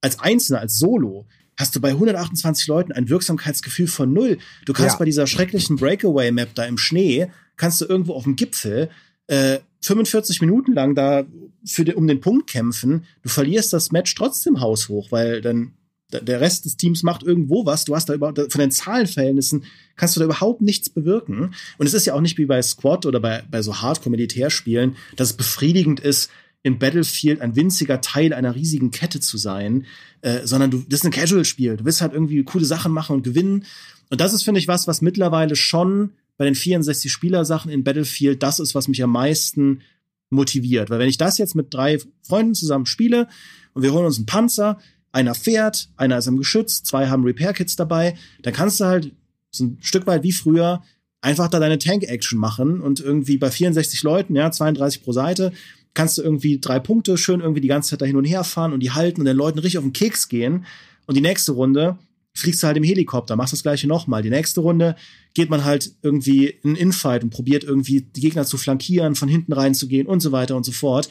als 0.00 0.18
Einzelner, 0.20 0.60
als 0.60 0.78
Solo, 0.78 1.26
hast 1.58 1.76
du 1.76 1.80
bei 1.80 1.90
128 1.90 2.66
Leuten 2.68 2.92
ein 2.92 3.10
Wirksamkeitsgefühl 3.10 3.88
von 3.88 4.10
null. 4.12 4.38
Du 4.64 4.72
kannst 4.72 4.94
Ja. 4.94 4.98
bei 5.00 5.04
dieser 5.04 5.26
schrecklichen 5.26 5.76
Breakaway-Map 5.76 6.54
da 6.54 6.64
im 6.64 6.78
Schnee, 6.78 7.26
kannst 7.56 7.80
du 7.82 7.84
irgendwo 7.84 8.14
auf 8.14 8.22
dem 8.24 8.36
Gipfel 8.36 8.88
äh, 9.28 9.58
45 9.80 10.40
Minuten 10.40 10.72
lang 10.72 10.94
da 10.94 11.24
für 11.64 11.84
den, 11.84 11.94
um 11.94 12.06
den 12.06 12.20
Punkt 12.20 12.48
kämpfen. 12.50 13.04
Du 13.22 13.28
verlierst 13.28 13.72
das 13.72 13.92
Match 13.92 14.14
trotzdem 14.14 14.60
haushoch, 14.60 15.12
weil 15.12 15.40
dann 15.40 15.72
der- 16.10 16.40
Rest 16.40 16.64
des 16.64 16.76
Teams 16.76 17.02
macht 17.02 17.22
irgendwo 17.22 17.66
was. 17.66 17.84
Du 17.84 17.94
hast 17.94 18.08
da 18.08 18.14
überhaupt, 18.14 18.38
von 18.50 18.60
den 18.60 18.70
Zahlenverhältnissen 18.70 19.64
kannst 19.96 20.16
du 20.16 20.20
da 20.20 20.24
überhaupt 20.24 20.62
nichts 20.62 20.88
bewirken. 20.88 21.54
Und 21.76 21.86
es 21.86 21.94
ist 21.94 22.06
ja 22.06 22.14
auch 22.14 22.20
nicht 22.20 22.38
wie 22.38 22.46
bei 22.46 22.60
Squad 22.62 23.06
oder 23.06 23.20
bei, 23.20 23.42
bei 23.50 23.62
so 23.62 23.80
Hardcore-Militärspielen, 23.80 24.96
dass 25.16 25.30
es 25.30 25.36
befriedigend 25.36 26.00
ist, 26.00 26.30
in 26.62 26.78
Battlefield 26.78 27.40
ein 27.40 27.54
winziger 27.56 28.00
Teil 28.00 28.32
einer 28.32 28.54
riesigen 28.54 28.90
Kette 28.90 29.20
zu 29.20 29.36
sein, 29.38 29.86
äh, 30.22 30.44
sondern 30.44 30.70
du, 30.70 30.78
das 30.88 31.00
ist 31.00 31.06
ein 31.06 31.12
Casual-Spiel. 31.12 31.76
Du 31.76 31.84
willst 31.84 32.00
halt 32.00 32.12
irgendwie 32.14 32.42
coole 32.42 32.64
Sachen 32.64 32.92
machen 32.92 33.14
und 33.16 33.22
gewinnen. 33.22 33.64
Und 34.10 34.20
das 34.20 34.32
ist, 34.32 34.42
finde 34.42 34.58
ich, 34.60 34.66
was, 34.68 34.88
was 34.88 35.00
mittlerweile 35.02 35.54
schon 35.54 36.10
bei 36.38 36.46
den 36.46 36.54
64 36.54 37.12
Spieler-Sachen 37.12 37.70
in 37.70 37.84
Battlefield 37.84 38.42
das 38.42 38.60
ist, 38.60 38.74
was 38.74 38.88
mich 38.88 39.02
am 39.02 39.10
meisten 39.10 39.82
motiviert. 40.30 40.88
Weil 40.88 41.00
wenn 41.00 41.08
ich 41.08 41.18
das 41.18 41.36
jetzt 41.36 41.54
mit 41.54 41.74
drei 41.74 41.98
Freunden 42.22 42.54
zusammen 42.54 42.86
spiele 42.86 43.28
und 43.74 43.82
wir 43.82 43.92
holen 43.92 44.06
uns 44.06 44.16
einen 44.16 44.26
Panzer, 44.26 44.78
einer 45.12 45.34
fährt, 45.34 45.90
einer 45.96 46.18
ist 46.18 46.26
im 46.26 46.38
Geschütz, 46.38 46.82
zwei 46.82 47.08
haben 47.08 47.24
Repair-Kits 47.24 47.76
dabei, 47.76 48.16
dann 48.42 48.54
kannst 48.54 48.80
du 48.80 48.84
halt 48.84 49.12
so 49.50 49.64
ein 49.64 49.78
Stück 49.80 50.06
weit 50.06 50.22
wie 50.22 50.32
früher 50.32 50.82
einfach 51.20 51.48
da 51.48 51.58
deine 51.58 51.78
Tank-Action 51.78 52.38
machen 52.38 52.80
und 52.80 53.00
irgendwie 53.00 53.38
bei 53.38 53.50
64 53.50 54.02
Leuten, 54.02 54.36
ja, 54.36 54.50
32 54.50 55.02
pro 55.02 55.12
Seite, 55.12 55.52
kannst 55.94 56.18
du 56.18 56.22
irgendwie 56.22 56.60
drei 56.60 56.78
Punkte 56.78 57.16
schön 57.18 57.40
irgendwie 57.40 57.60
die 57.60 57.68
ganze 57.68 57.90
Zeit 57.90 58.02
da 58.02 58.06
hin 58.06 58.16
und 58.16 58.24
her 58.24 58.44
fahren 58.44 58.72
und 58.72 58.80
die 58.80 58.92
halten 58.92 59.22
und 59.22 59.24
den 59.24 59.36
Leuten 59.36 59.58
richtig 59.58 59.78
auf 59.78 59.84
den 59.84 59.92
Keks 59.92 60.28
gehen. 60.28 60.64
Und 61.06 61.16
die 61.16 61.22
nächste 61.22 61.52
Runde 61.52 61.98
fliegst 62.38 62.62
du 62.62 62.66
halt 62.66 62.76
im 62.76 62.84
Helikopter, 62.84 63.36
machst 63.36 63.52
das 63.52 63.62
gleiche 63.62 63.88
nochmal. 63.88 64.22
Die 64.22 64.30
nächste 64.30 64.60
Runde 64.60 64.96
geht 65.34 65.50
man 65.50 65.64
halt 65.64 65.92
irgendwie 66.02 66.46
in 66.46 66.70
einen 66.70 66.76
Infight 66.76 67.22
und 67.22 67.30
probiert 67.30 67.64
irgendwie 67.64 68.02
die 68.02 68.20
Gegner 68.20 68.44
zu 68.44 68.56
flankieren, 68.56 69.14
von 69.14 69.28
hinten 69.28 69.52
reinzugehen 69.52 70.06
und 70.06 70.20
so 70.20 70.32
weiter 70.32 70.56
und 70.56 70.64
so 70.64 70.72
fort. 70.72 71.08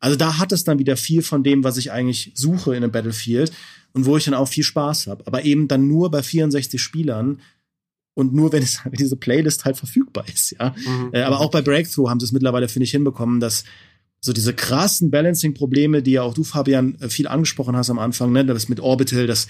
Also 0.00 0.16
da 0.16 0.38
hat 0.38 0.52
es 0.52 0.64
dann 0.64 0.78
wieder 0.78 0.96
viel 0.96 1.22
von 1.22 1.42
dem, 1.42 1.64
was 1.64 1.76
ich 1.76 1.90
eigentlich 1.90 2.30
suche 2.34 2.70
in 2.70 2.84
einem 2.84 2.92
Battlefield 2.92 3.52
und 3.92 4.06
wo 4.06 4.16
ich 4.16 4.24
dann 4.24 4.34
auch 4.34 4.48
viel 4.48 4.62
Spaß 4.62 5.08
habe. 5.08 5.26
Aber 5.26 5.44
eben 5.44 5.66
dann 5.66 5.88
nur 5.88 6.10
bei 6.10 6.22
64 6.22 6.80
Spielern 6.80 7.40
und 8.14 8.32
nur 8.32 8.52
wenn 8.52 8.62
es 8.62 8.80
wenn 8.84 8.92
diese 8.92 9.16
Playlist 9.16 9.64
halt 9.64 9.76
verfügbar 9.76 10.24
ist, 10.32 10.52
ja. 10.52 10.74
Äh, 11.12 11.22
aber 11.22 11.40
auch 11.40 11.50
bei 11.50 11.62
Breakthrough 11.62 12.08
haben 12.08 12.20
sie 12.20 12.26
es 12.26 12.32
mittlerweile, 12.32 12.68
finde 12.68 12.84
ich, 12.84 12.92
hinbekommen, 12.92 13.40
dass 13.40 13.64
so 14.20 14.32
diese 14.32 14.52
krassen 14.52 15.10
Balancing-Probleme, 15.10 16.02
die 16.02 16.12
ja 16.12 16.22
auch 16.22 16.34
du, 16.34 16.44
Fabian, 16.44 16.96
äh, 17.00 17.08
viel 17.08 17.28
angesprochen 17.28 17.76
hast 17.76 17.90
am 17.90 17.98
Anfang, 17.98 18.32
ne, 18.32 18.44
das 18.44 18.68
mit 18.68 18.80
Orbital, 18.80 19.26
dass, 19.26 19.48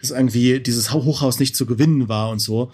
dass 0.00 0.10
irgendwie 0.10 0.60
dieses 0.60 0.92
Ho- 0.92 1.04
Hochhaus 1.04 1.38
nicht 1.38 1.56
zu 1.56 1.66
gewinnen 1.66 2.08
war 2.08 2.30
und 2.30 2.38
so. 2.38 2.70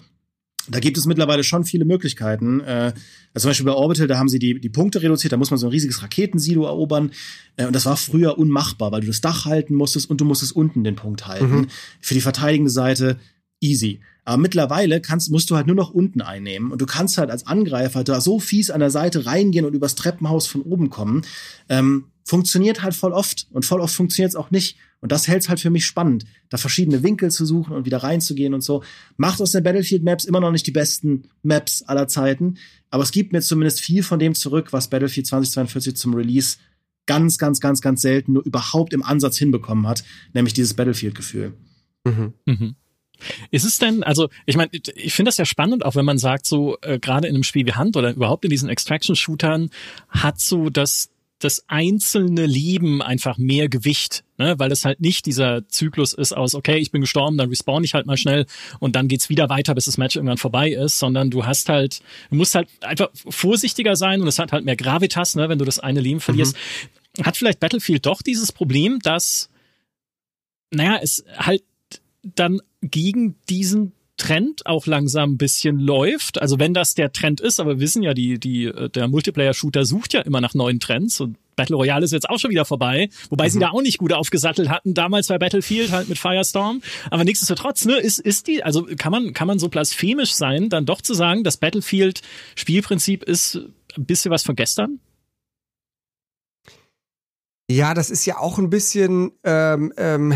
Da 0.69 0.81
gibt 0.81 0.97
es 0.97 1.05
mittlerweile 1.05 1.45
schon 1.45 1.63
viele 1.63 1.85
Möglichkeiten. 1.85 2.59
Äh, 2.59 2.91
also 3.33 3.43
zum 3.43 3.49
Beispiel 3.51 3.65
bei 3.65 3.71
Orbital, 3.71 4.07
da 4.07 4.17
haben 4.17 4.27
sie 4.27 4.39
die, 4.39 4.59
die 4.59 4.67
Punkte 4.69 5.01
reduziert, 5.01 5.31
da 5.31 5.37
muss 5.37 5.49
man 5.49 5.57
so 5.57 5.67
ein 5.67 5.71
riesiges 5.71 6.03
Raketensilo 6.03 6.65
erobern. 6.65 7.11
Äh, 7.55 7.67
und 7.67 7.73
das 7.73 7.85
war 7.85 7.95
früher 7.95 8.37
unmachbar, 8.37 8.91
weil 8.91 8.99
du 8.99 9.07
das 9.07 9.21
Dach 9.21 9.45
halten 9.45 9.75
musstest 9.75 10.09
und 10.09 10.19
du 10.19 10.25
musstest 10.25 10.53
unten 10.53 10.83
den 10.83 10.97
Punkt 10.97 11.25
halten. 11.27 11.67
Für 12.01 12.13
die 12.13 12.19
verteidigende 12.21 12.71
Seite 12.71 13.17
easy. 13.59 13.99
Aber 14.25 14.37
mittlerweile 14.37 14.99
kannst, 14.99 15.31
musst 15.31 15.49
du 15.49 15.55
halt 15.55 15.67
nur 15.67 15.75
noch 15.75 15.91
unten 15.91 16.21
einnehmen 16.21 16.71
und 16.71 16.81
du 16.81 16.85
kannst 16.85 17.17
halt 17.17 17.31
als 17.31 17.47
Angreifer 17.47 18.03
da 18.03 18.19
so 18.19 18.39
fies 18.39 18.69
an 18.69 18.81
der 18.81 18.89
Seite 18.89 19.25
reingehen 19.25 19.65
und 19.65 19.73
übers 19.73 19.95
Treppenhaus 19.95 20.47
von 20.47 20.63
oben 20.63 20.89
kommen. 20.89 21.21
Ähm, 21.69 22.05
funktioniert 22.25 22.83
halt 22.83 22.93
voll 22.93 23.13
oft 23.13 23.47
und 23.51 23.65
voll 23.65 23.79
oft 23.79 23.95
funktioniert 23.95 24.31
es 24.31 24.35
auch 24.35 24.51
nicht. 24.51 24.77
Und 24.99 25.11
das 25.11 25.27
hält 25.27 25.47
halt 25.47 25.59
für 25.59 25.69
mich 25.69 25.85
spannend, 25.85 26.25
da 26.49 26.57
verschiedene 26.57 27.03
Winkel 27.03 27.31
zu 27.31 27.45
suchen 27.45 27.73
und 27.73 27.85
wieder 27.85 27.99
reinzugehen 27.99 28.53
und 28.53 28.61
so. 28.61 28.83
Macht 29.15 29.39
aus 29.41 29.51
den 29.51 29.63
Battlefield 29.63 30.03
Maps 30.03 30.25
immer 30.25 30.39
noch 30.39 30.51
nicht 30.51 30.67
die 30.67 30.71
besten 30.71 31.29
Maps 31.43 31.83
aller 31.83 32.07
Zeiten, 32.07 32.57
aber 32.89 33.03
es 33.03 33.11
gibt 33.11 33.31
mir 33.31 33.41
zumindest 33.41 33.79
viel 33.79 34.03
von 34.03 34.19
dem 34.19 34.35
zurück, 34.35 34.73
was 34.73 34.89
Battlefield 34.89 35.27
2042 35.27 35.95
zum 35.95 36.15
Release 36.15 36.57
ganz, 37.05 37.37
ganz, 37.37 37.61
ganz, 37.61 37.79
ganz 37.79 38.01
selten 38.01 38.33
nur 38.33 38.45
überhaupt 38.45 38.93
im 38.93 39.03
Ansatz 39.03 39.37
hinbekommen 39.37 39.87
hat, 39.87 40.03
nämlich 40.33 40.53
dieses 40.53 40.73
Battlefield-Gefühl. 40.73 41.53
Mhm. 42.45 42.75
Ist 43.51 43.65
es 43.65 43.77
denn, 43.77 44.03
also 44.03 44.29
ich 44.45 44.55
meine, 44.55 44.69
ich 44.73 45.13
finde 45.13 45.29
das 45.29 45.37
ja 45.37 45.45
spannend, 45.45 45.85
auch 45.85 45.95
wenn 45.95 46.05
man 46.05 46.17
sagt, 46.17 46.45
so 46.45 46.77
äh, 46.81 46.99
gerade 46.99 47.27
in 47.27 47.35
einem 47.35 47.43
Spiel 47.43 47.65
wie 47.65 47.73
Hand 47.73 47.97
oder 47.97 48.11
überhaupt 48.11 48.43
in 48.43 48.49
diesen 48.49 48.69
Extraction-Shootern 48.69 49.69
hat 50.09 50.39
so 50.39 50.69
das 50.69 51.09
das 51.39 51.63
einzelne 51.67 52.45
Leben 52.45 53.01
einfach 53.01 53.37
mehr 53.37 53.69
Gewicht, 53.69 54.23
ne? 54.37 54.55
weil 54.57 54.71
es 54.71 54.85
halt 54.85 55.01
nicht 55.01 55.27
dieser 55.27 55.67
Zyklus 55.67 56.13
ist 56.13 56.33
aus, 56.33 56.55
okay, 56.55 56.77
ich 56.77 56.91
bin 56.91 57.01
gestorben, 57.01 57.37
dann 57.37 57.49
respawn 57.49 57.83
ich 57.83 57.93
halt 57.93 58.07
mal 58.07 58.17
schnell 58.17 58.47
und 58.79 58.95
dann 58.95 59.07
geht's 59.07 59.29
wieder 59.29 59.47
weiter, 59.47 59.75
bis 59.75 59.85
das 59.85 59.97
Match 59.97 60.15
irgendwann 60.15 60.37
vorbei 60.37 60.71
ist, 60.71 60.97
sondern 60.97 61.29
du 61.29 61.45
hast 61.45 61.69
halt, 61.69 62.01
du 62.31 62.37
musst 62.37 62.55
halt 62.55 62.69
einfach 62.81 63.09
vorsichtiger 63.13 63.95
sein 63.95 64.21
und 64.21 64.27
es 64.27 64.39
hat 64.39 64.51
halt 64.51 64.65
mehr 64.65 64.75
Gravitas, 64.75 65.35
ne? 65.35 65.47
wenn 65.47 65.59
du 65.59 65.65
das 65.65 65.79
eine 65.79 66.01
Leben 66.01 66.21
verlierst. 66.21 66.55
Hat 67.21 67.37
vielleicht 67.37 67.59
Battlefield 67.59 68.05
doch 68.05 68.21
dieses 68.21 68.51
Problem, 68.51 68.99
dass, 68.99 69.49
naja, 70.71 70.99
es 71.01 71.23
halt 71.37 71.63
dann 72.23 72.59
gegen 72.81 73.35
diesen 73.49 73.93
Trend 74.17 74.65
auch 74.65 74.87
langsam 74.87 75.33
ein 75.33 75.37
bisschen 75.37 75.79
läuft. 75.79 76.41
Also 76.41 76.59
wenn 76.59 76.73
das 76.73 76.95
der 76.95 77.11
Trend 77.11 77.39
ist, 77.39 77.59
aber 77.59 77.75
wir 77.75 77.79
wissen 77.79 78.01
ja, 78.01 78.13
die, 78.13 78.39
die, 78.39 78.65
äh, 78.65 78.89
der 78.89 79.07
Multiplayer-Shooter 79.07 79.85
sucht 79.85 80.13
ja 80.13 80.21
immer 80.21 80.41
nach 80.41 80.55
neuen 80.55 80.79
Trends 80.79 81.21
und 81.21 81.37
Battle 81.55 81.75
Royale 81.75 82.05
ist 82.05 82.11
jetzt 82.11 82.29
auch 82.29 82.37
schon 82.37 82.51
wieder 82.51 82.65
vorbei, 82.65 83.09
wobei 83.29 83.49
sie 83.49 83.57
da 83.57 83.69
auch 83.69 83.81
nicht 83.81 83.97
gut 83.97 84.13
aufgesattelt 84.13 84.69
hatten, 84.69 84.93
damals 84.93 85.27
bei 85.27 85.39
Battlefield 85.39 85.91
halt 85.91 86.07
mit 86.07 86.19
Firestorm. 86.19 86.81
Aber 87.09 87.23
nichtsdestotrotz, 87.23 87.85
ne, 87.85 87.97
ist, 87.97 88.19
ist 88.19 88.47
die, 88.47 88.63
also 88.63 88.87
kann 88.97 89.11
man, 89.11 89.33
kann 89.33 89.47
man 89.47 89.57
so 89.57 89.67
blasphemisch 89.67 90.33
sein, 90.33 90.69
dann 90.69 90.85
doch 90.85 91.01
zu 91.01 91.15
sagen, 91.15 91.43
das 91.43 91.57
Battlefield-Spielprinzip 91.57 93.23
ist 93.23 93.59
ein 93.95 94.05
bisschen 94.05 94.29
was 94.29 94.43
von 94.43 94.55
gestern? 94.55 94.99
Ja, 97.69 97.93
das 97.93 98.09
ist 98.09 98.25
ja 98.25 98.37
auch 98.37 98.59
ein 98.59 98.69
bisschen 98.69 99.33
ähm, 99.43 99.91
ähm, 99.97 100.33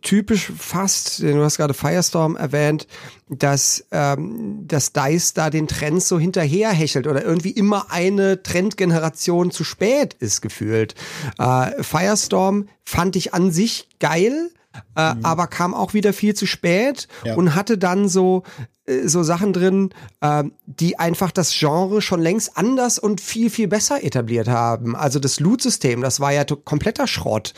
typisch 0.00 0.50
fast, 0.56 1.22
du 1.22 1.44
hast 1.44 1.58
gerade 1.58 1.74
Firestorm 1.74 2.36
erwähnt, 2.36 2.86
dass, 3.28 3.84
ähm, 3.92 4.66
dass 4.66 4.94
DICE 4.94 5.34
da 5.34 5.50
den 5.50 5.68
Trends 5.68 6.08
so 6.08 6.18
hinterherhechelt 6.18 7.06
oder 7.06 7.22
irgendwie 7.22 7.50
immer 7.50 7.90
eine 7.90 8.42
Trendgeneration 8.42 9.50
zu 9.50 9.62
spät 9.62 10.14
ist 10.14 10.40
gefühlt. 10.40 10.94
Äh, 11.38 11.82
Firestorm 11.82 12.68
fand 12.82 13.16
ich 13.16 13.34
an 13.34 13.50
sich 13.50 13.90
geil, 14.00 14.50
äh, 14.96 15.14
aber 15.22 15.46
kam 15.46 15.74
auch 15.74 15.94
wieder 15.94 16.12
viel 16.12 16.34
zu 16.34 16.46
spät 16.46 17.08
Ja. 17.24 17.34
und 17.34 17.54
hatte 17.54 17.78
dann 17.78 18.08
so 18.08 18.42
äh, 18.86 19.08
so 19.08 19.22
Sachen 19.22 19.52
drin, 19.52 19.90
ähm, 20.22 20.52
die 20.66 20.98
einfach 20.98 21.30
das 21.30 21.52
Genre 21.58 22.02
schon 22.02 22.20
längst 22.20 22.56
anders 22.56 22.98
und 22.98 23.20
viel, 23.20 23.50
viel 23.50 23.68
besser 23.68 24.02
etabliert 24.04 24.48
haben. 24.48 24.94
Also 24.96 25.18
das 25.18 25.40
Loot-System, 25.40 26.00
das 26.02 26.20
war 26.20 26.32
ja 26.32 26.44
kompletter 26.44 27.06
Schrott. 27.06 27.54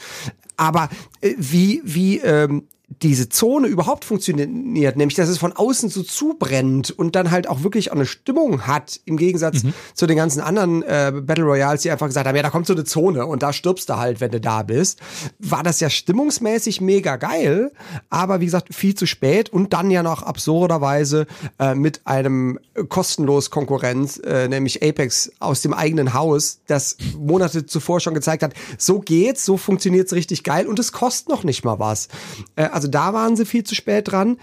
Aber 0.56 0.88
äh, 1.20 1.34
wie, 1.36 1.82
wie 1.84 2.18
ähm, 2.18 2.68
diese 2.88 3.28
Zone 3.28 3.66
überhaupt 3.66 4.04
funktioniert, 4.04 4.96
nämlich 4.96 5.16
dass 5.16 5.28
es 5.28 5.38
von 5.38 5.52
außen 5.52 5.90
so 5.90 6.04
zubrennt 6.04 6.92
und 6.92 7.16
dann 7.16 7.32
halt 7.32 7.48
auch 7.48 7.64
wirklich 7.64 7.90
auch 7.90 7.96
eine 7.96 8.06
Stimmung 8.06 8.66
hat, 8.68 9.00
im 9.04 9.16
Gegensatz 9.16 9.62
zu 9.94 10.06
den 10.06 10.16
ganzen 10.16 10.40
anderen 10.40 10.84
äh, 10.84 11.12
Battle 11.20 11.44
Royals, 11.44 11.82
die 11.82 11.90
einfach 11.90 12.06
gesagt 12.06 12.28
haben, 12.28 12.36
ja, 12.36 12.42
da 12.42 12.50
kommt 12.50 12.66
so 12.66 12.74
eine 12.74 12.84
Zone 12.84 13.26
und 13.26 13.42
da 13.42 13.52
stirbst 13.52 13.88
du 13.88 13.96
halt, 13.96 14.20
wenn 14.20 14.30
du 14.30 14.40
da 14.40 14.62
bist, 14.62 15.00
war 15.40 15.64
das 15.64 15.80
ja 15.80 15.90
stimmungsmäßig 15.90 16.80
mega 16.80 17.16
geil, 17.16 17.72
aber 18.08 18.40
wie 18.40 18.44
gesagt, 18.44 18.72
viel 18.72 18.94
zu 18.94 19.06
spät 19.06 19.48
und 19.48 19.72
dann 19.72 19.90
ja 19.90 20.04
noch 20.04 20.22
absurderweise 20.22 21.26
äh, 21.58 21.74
mit 21.74 22.02
einem 22.04 22.60
kostenlos 22.88 23.50
Konkurrenz, 23.50 24.18
äh, 24.18 24.46
nämlich 24.46 24.84
Apex 24.84 25.32
aus 25.40 25.60
dem 25.60 25.74
eigenen 25.74 26.14
Haus, 26.14 26.60
das 26.68 26.96
Monate 27.18 27.66
zuvor 27.66 27.98
schon 27.98 28.14
gezeigt 28.14 28.44
hat, 28.44 28.54
so 28.78 29.00
geht's, 29.00 29.44
so 29.44 29.56
funktioniert's 29.56 30.12
richtig 30.12 30.44
geil 30.44 30.68
und 30.68 30.78
es 30.78 30.92
kostet 30.92 31.28
noch 31.28 31.42
nicht 31.42 31.64
mal 31.64 31.80
was. 31.80 32.06
Äh, 32.54 32.75
also 32.76 32.88
da 32.88 33.14
waren 33.14 33.36
sie 33.36 33.46
viel 33.46 33.64
zu 33.64 33.74
spät 33.74 34.12
dran. 34.12 34.36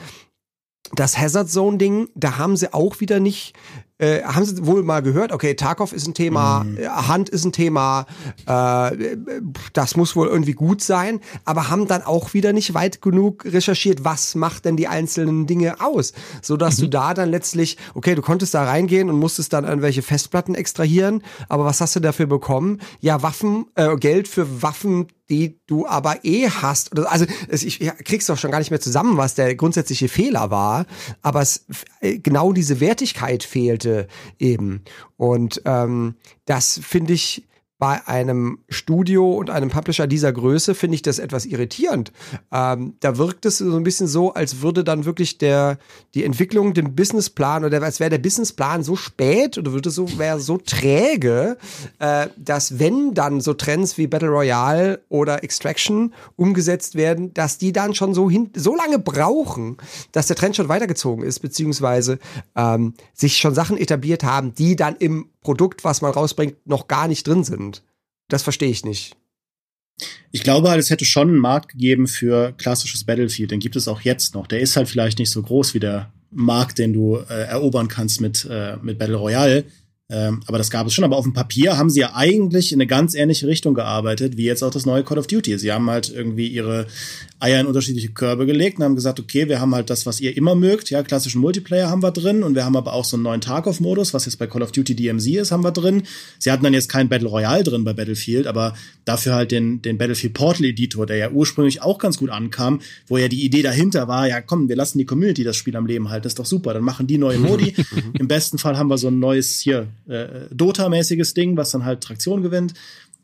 Das 0.91 1.17
Hazard 1.17 1.49
Zone 1.49 1.77
Ding, 1.77 2.09
da 2.15 2.37
haben 2.37 2.57
sie 2.57 2.73
auch 2.73 2.99
wieder 2.99 3.19
nicht 3.19 3.53
äh, 3.99 4.23
haben 4.23 4.43
sie 4.43 4.65
wohl 4.65 4.83
mal 4.83 5.01
gehört, 5.01 5.31
okay, 5.31 5.53
Tarkov 5.53 5.93
ist 5.93 6.07
ein 6.07 6.13
Thema, 6.13 6.63
mhm. 6.63 7.07
Hand 7.07 7.29
ist 7.29 7.45
ein 7.45 7.51
Thema, 7.51 8.05
äh, 8.45 9.15
das 9.71 9.95
muss 9.95 10.15
wohl 10.15 10.27
irgendwie 10.27 10.53
gut 10.53 10.81
sein, 10.81 11.19
aber 11.45 11.69
haben 11.69 11.87
dann 11.87 12.01
auch 12.01 12.33
wieder 12.33 12.53
nicht 12.53 12.73
weit 12.73 13.01
genug 13.01 13.45
recherchiert, 13.45 14.03
was 14.03 14.35
macht 14.35 14.65
denn 14.65 14.77
die 14.77 14.87
einzelnen 14.87 15.47
Dinge 15.47 15.79
aus, 15.79 16.13
so 16.41 16.57
dass 16.57 16.77
mhm. 16.77 16.81
du 16.81 16.89
da 16.89 17.13
dann 17.13 17.29
letztlich, 17.29 17.77
okay, 17.93 18.15
du 18.15 18.21
konntest 18.21 18.53
da 18.53 18.63
reingehen 18.63 19.09
und 19.09 19.19
musstest 19.19 19.53
dann 19.53 19.63
irgendwelche 19.63 20.01
Festplatten 20.01 20.55
extrahieren, 20.55 21.23
aber 21.47 21.63
was 21.63 21.79
hast 21.79 21.95
du 21.95 21.99
dafür 21.99 22.25
bekommen? 22.25 22.81
Ja, 22.99 23.21
Waffen, 23.21 23.67
äh, 23.75 23.95
Geld 23.95 24.27
für 24.27 24.63
Waffen, 24.63 25.07
die 25.29 25.59
du 25.67 25.87
aber 25.87 26.25
eh 26.25 26.49
hast. 26.49 26.97
Also 27.07 27.25
ich 27.49 27.79
krieg's 27.79 28.25
doch 28.25 28.37
schon 28.37 28.51
gar 28.51 28.59
nicht 28.59 28.71
mehr 28.71 28.81
zusammen, 28.81 29.17
was 29.17 29.35
der 29.35 29.55
grundsätzliche 29.55 30.09
Fehler 30.09 30.51
war, 30.51 30.85
aber 31.21 31.41
es, 31.41 31.65
äh, 32.01 32.19
genau 32.19 32.53
diese 32.53 32.79
Wertigkeit 32.79 33.43
fehlte 33.43 34.07
eben. 34.39 34.83
Und 35.17 35.61
ähm, 35.65 36.15
das 36.45 36.79
finde 36.83 37.13
ich 37.13 37.47
bei 37.83 38.07
einem 38.07 38.59
Studio 38.69 39.33
und 39.33 39.49
einem 39.49 39.69
Publisher 39.69 40.07
dieser 40.07 40.31
Größe 40.31 40.73
finde 40.73 40.95
ich 40.95 41.01
das 41.01 41.19
etwas 41.19 41.45
irritierend. 41.45 42.13
Ähm, 42.49 42.93
da 43.01 43.17
wirkt 43.17 43.45
es 43.45 43.57
so 43.57 43.75
ein 43.75 43.83
bisschen 43.83 44.07
so, 44.07 44.33
als 44.33 44.61
würde 44.61 44.85
dann 44.85 45.03
wirklich 45.03 45.37
der, 45.37 45.77
die 46.13 46.23
Entwicklung, 46.23 46.73
den 46.73 46.95
Businessplan 46.95 47.65
oder 47.65 47.83
als 47.83 47.99
wäre 47.99 48.09
der 48.09 48.19
Businessplan 48.19 48.83
so 48.83 48.95
spät 48.95 49.57
oder 49.57 49.73
würde 49.73 49.89
so, 49.89 50.17
wäre 50.17 50.39
so 50.39 50.57
träge, 50.59 51.57
äh, 51.99 52.27
dass 52.37 52.79
wenn 52.79 53.13
dann 53.15 53.41
so 53.41 53.53
Trends 53.53 53.97
wie 53.97 54.07
Battle 54.07 54.29
Royale 54.29 55.01
oder 55.09 55.43
Extraction 55.43 56.13
umgesetzt 56.37 56.95
werden, 56.95 57.33
dass 57.33 57.57
die 57.57 57.73
dann 57.73 57.95
schon 57.95 58.13
so 58.13 58.29
hin, 58.29 58.49
so 58.55 58.77
lange 58.77 58.97
brauchen, 58.97 59.75
dass 60.13 60.27
der 60.27 60.37
Trend 60.37 60.55
schon 60.55 60.69
weitergezogen 60.69 61.25
ist, 61.25 61.41
beziehungsweise 61.41 62.17
ähm, 62.55 62.93
sich 63.13 63.35
schon 63.35 63.53
Sachen 63.53 63.75
etabliert 63.75 64.23
haben, 64.23 64.55
die 64.55 64.77
dann 64.77 64.95
im 64.95 65.32
Produkt, 65.43 65.83
was 65.83 66.01
man 66.01 66.11
rausbringt, 66.11 66.55
noch 66.65 66.87
gar 66.87 67.07
nicht 67.07 67.27
drin 67.27 67.43
sind. 67.43 67.83
Das 68.29 68.43
verstehe 68.43 68.69
ich 68.69 68.85
nicht. 68.85 69.15
Ich 70.31 70.43
glaube 70.43 70.69
halt, 70.69 70.79
es 70.79 70.89
hätte 70.89 71.05
schon 71.05 71.29
einen 71.29 71.37
Markt 71.37 71.69
gegeben 71.69 72.07
für 72.07 72.53
klassisches 72.53 73.03
Battlefield. 73.03 73.51
Den 73.51 73.59
gibt 73.59 73.75
es 73.75 73.87
auch 73.87 74.01
jetzt 74.01 74.33
noch. 74.33 74.47
Der 74.47 74.59
ist 74.59 74.75
halt 74.75 74.89
vielleicht 74.89 75.19
nicht 75.19 75.29
so 75.29 75.41
groß 75.41 75.73
wie 75.73 75.79
der 75.79 76.11
Markt, 76.31 76.79
den 76.79 76.93
du 76.93 77.17
äh, 77.17 77.43
erobern 77.43 77.87
kannst 77.87 78.19
mit, 78.19 78.47
äh, 78.49 78.77
mit 78.81 78.97
Battle 78.97 79.17
Royale. 79.17 79.65
Ähm, 80.13 80.41
aber 80.45 80.59
das 80.59 80.69
gab 80.69 80.85
es 80.85 80.93
schon. 80.93 81.03
Aber 81.03 81.17
auf 81.17 81.25
dem 81.25 81.33
Papier 81.33 81.75
haben 81.75 81.89
sie 81.89 82.01
ja 82.01 82.11
eigentlich 82.13 82.71
in 82.71 82.77
eine 82.77 82.85
ganz 82.85 83.15
ähnliche 83.15 83.47
Richtung 83.47 83.73
gearbeitet, 83.73 84.37
wie 84.37 84.45
jetzt 84.45 84.63
auch 84.63 84.69
das 84.69 84.85
neue 84.85 85.03
Call 85.03 85.17
of 85.17 85.25
Duty. 85.25 85.57
Sie 85.57 85.71
haben 85.71 85.89
halt 85.89 86.13
irgendwie 86.13 86.47
ihre 86.47 86.85
Eier 87.39 87.59
in 87.59 87.65
unterschiedliche 87.65 88.09
Körbe 88.09 88.45
gelegt 88.45 88.77
und 88.77 88.85
haben 88.85 88.95
gesagt, 88.95 89.19
okay, 89.19 89.49
wir 89.49 89.59
haben 89.59 89.73
halt 89.73 89.89
das, 89.89 90.05
was 90.05 90.21
ihr 90.21 90.37
immer 90.37 90.53
mögt. 90.53 90.91
Ja, 90.91 91.01
klassischen 91.01 91.41
Multiplayer 91.41 91.89
haben 91.89 92.03
wir 92.03 92.11
drin 92.11 92.43
und 92.43 92.53
wir 92.53 92.63
haben 92.63 92.77
aber 92.77 92.93
auch 92.93 93.03
so 93.03 93.17
einen 93.17 93.23
neuen 93.23 93.41
Tarkov-Modus, 93.41 94.13
was 94.13 94.25
jetzt 94.25 94.37
bei 94.37 94.47
Call 94.47 94.61
of 94.61 94.71
Duty 94.71 94.95
DMZ 94.95 95.27
ist, 95.27 95.51
haben 95.51 95.63
wir 95.63 95.71
drin. 95.71 96.03
Sie 96.37 96.51
hatten 96.51 96.63
dann 96.63 96.73
jetzt 96.73 96.89
kein 96.89 97.09
Battle 97.09 97.27
Royale 97.27 97.63
drin 97.63 97.83
bei 97.83 97.93
Battlefield, 97.93 98.45
aber 98.45 98.75
dafür 99.03 99.33
halt 99.33 99.51
den, 99.51 99.81
den 99.81 99.97
Battlefield 99.97 100.33
Portal 100.33 100.65
Editor, 100.65 101.05
der 101.05 101.17
ja 101.17 101.31
ursprünglich 101.31 101.81
auch 101.81 101.97
ganz 101.97 102.17
gut 102.17 102.29
ankam, 102.29 102.79
wo 103.07 103.17
ja 103.17 103.27
die 103.27 103.43
Idee 103.43 103.63
dahinter 103.63 104.07
war, 104.07 104.27
ja 104.27 104.39
komm, 104.39 104.69
wir 104.69 104.75
lassen 104.75 104.99
die 104.99 105.05
Community 105.05 105.43
das 105.43 105.57
Spiel 105.57 105.75
am 105.75 105.85
Leben 105.85 106.09
halten, 106.09 106.23
das 106.23 106.33
ist 106.33 106.39
doch 106.39 106.45
super, 106.45 106.73
dann 106.73 106.83
machen 106.83 107.07
die 107.07 107.17
neue 107.17 107.39
Modi. 107.39 107.73
Im 108.19 108.27
besten 108.27 108.57
Fall 108.57 108.77
haben 108.77 108.89
wir 108.89 108.97
so 108.97 109.09
ein 109.09 109.19
neues 109.19 109.59
hier 109.59 109.87
äh, 110.07 110.47
Dota-mäßiges 110.53 111.33
Ding, 111.33 111.57
was 111.57 111.71
dann 111.71 111.85
halt 111.85 112.01
Traktion 112.01 112.41
gewinnt. 112.41 112.73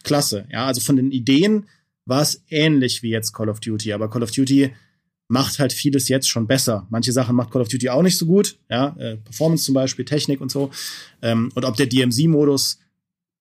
Klasse, 0.03 0.45
ja, 0.51 0.65
also 0.65 0.81
von 0.81 0.95
den 0.95 1.11
Ideen 1.11 1.65
war 2.05 2.21
es 2.21 2.43
ähnlich 2.49 3.03
wie 3.03 3.09
jetzt 3.09 3.33
Call 3.33 3.49
of 3.49 3.59
Duty, 3.59 3.93
aber 3.93 4.09
Call 4.09 4.23
of 4.23 4.31
Duty 4.31 4.73
macht 5.27 5.59
halt 5.59 5.73
vieles 5.73 6.09
jetzt 6.09 6.27
schon 6.27 6.47
besser. 6.47 6.87
Manche 6.89 7.11
Sachen 7.11 7.35
macht 7.35 7.51
Call 7.51 7.61
of 7.61 7.67
Duty 7.67 7.89
auch 7.89 8.01
nicht 8.01 8.17
so 8.17 8.25
gut, 8.25 8.57
ja, 8.69 8.95
äh, 8.97 9.17
Performance 9.17 9.65
zum 9.65 9.75
Beispiel, 9.75 10.05
Technik 10.05 10.41
und 10.41 10.51
so. 10.51 10.71
Ähm, 11.21 11.51
und 11.53 11.65
ob 11.65 11.75
der 11.75 11.85
DMZ-Modus 11.85 12.79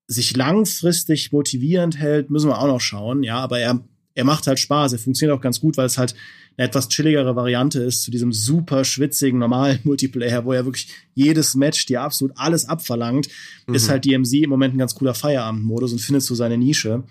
sich 0.06 0.36
langfristig 0.36 1.32
motivierend 1.32 1.98
hält, 1.98 2.30
müssen 2.30 2.50
wir 2.50 2.58
auch 2.58 2.66
noch 2.66 2.80
schauen, 2.80 3.22
ja, 3.22 3.38
aber 3.38 3.58
er, 3.58 3.82
er 4.14 4.24
macht 4.24 4.46
halt 4.46 4.58
Spaß, 4.58 4.92
er 4.92 4.98
funktioniert 4.98 5.36
auch 5.36 5.42
ganz 5.42 5.60
gut, 5.60 5.76
weil 5.76 5.86
es 5.86 5.98
halt 5.98 6.14
eine 6.58 6.66
etwas 6.66 6.88
chilligere 6.88 7.36
Variante 7.36 7.80
ist 7.80 8.02
zu 8.02 8.10
diesem 8.10 8.32
super 8.32 8.84
schwitzigen 8.84 9.38
normalen 9.38 9.78
Multiplayer, 9.84 10.44
wo 10.44 10.52
er 10.52 10.64
wirklich 10.64 10.88
jedes 11.14 11.54
Match 11.54 11.86
dir 11.86 12.02
absolut 12.02 12.36
alles 12.36 12.68
abverlangt, 12.68 13.28
mhm. 13.66 13.74
ist 13.74 13.88
halt 13.88 14.04
DMZ 14.04 14.32
im 14.34 14.50
Moment 14.50 14.74
ein 14.74 14.78
ganz 14.78 14.94
cooler 14.94 15.14
Feierabendmodus 15.14 15.92
und 15.92 16.00
findet 16.00 16.22
so 16.22 16.34
seine 16.34 16.58
Nische. 16.58 17.04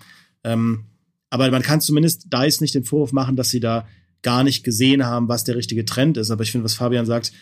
Ähm, 0.44 0.84
aber 1.30 1.50
man 1.50 1.62
kann 1.62 1.80
zumindest 1.80 2.26
da 2.28 2.44
ist 2.44 2.60
nicht 2.60 2.74
den 2.74 2.84
Vorwurf 2.84 3.12
machen, 3.12 3.36
dass 3.36 3.50
sie 3.50 3.60
da 3.60 3.88
gar 4.22 4.44
nicht 4.44 4.64
gesehen 4.64 5.06
haben, 5.06 5.28
was 5.28 5.44
der 5.44 5.56
richtige 5.56 5.84
Trend 5.84 6.16
ist. 6.16 6.30
Aber 6.30 6.42
ich 6.42 6.52
finde, 6.52 6.64
was 6.64 6.74
Fabian 6.74 7.06
sagt, 7.06 7.32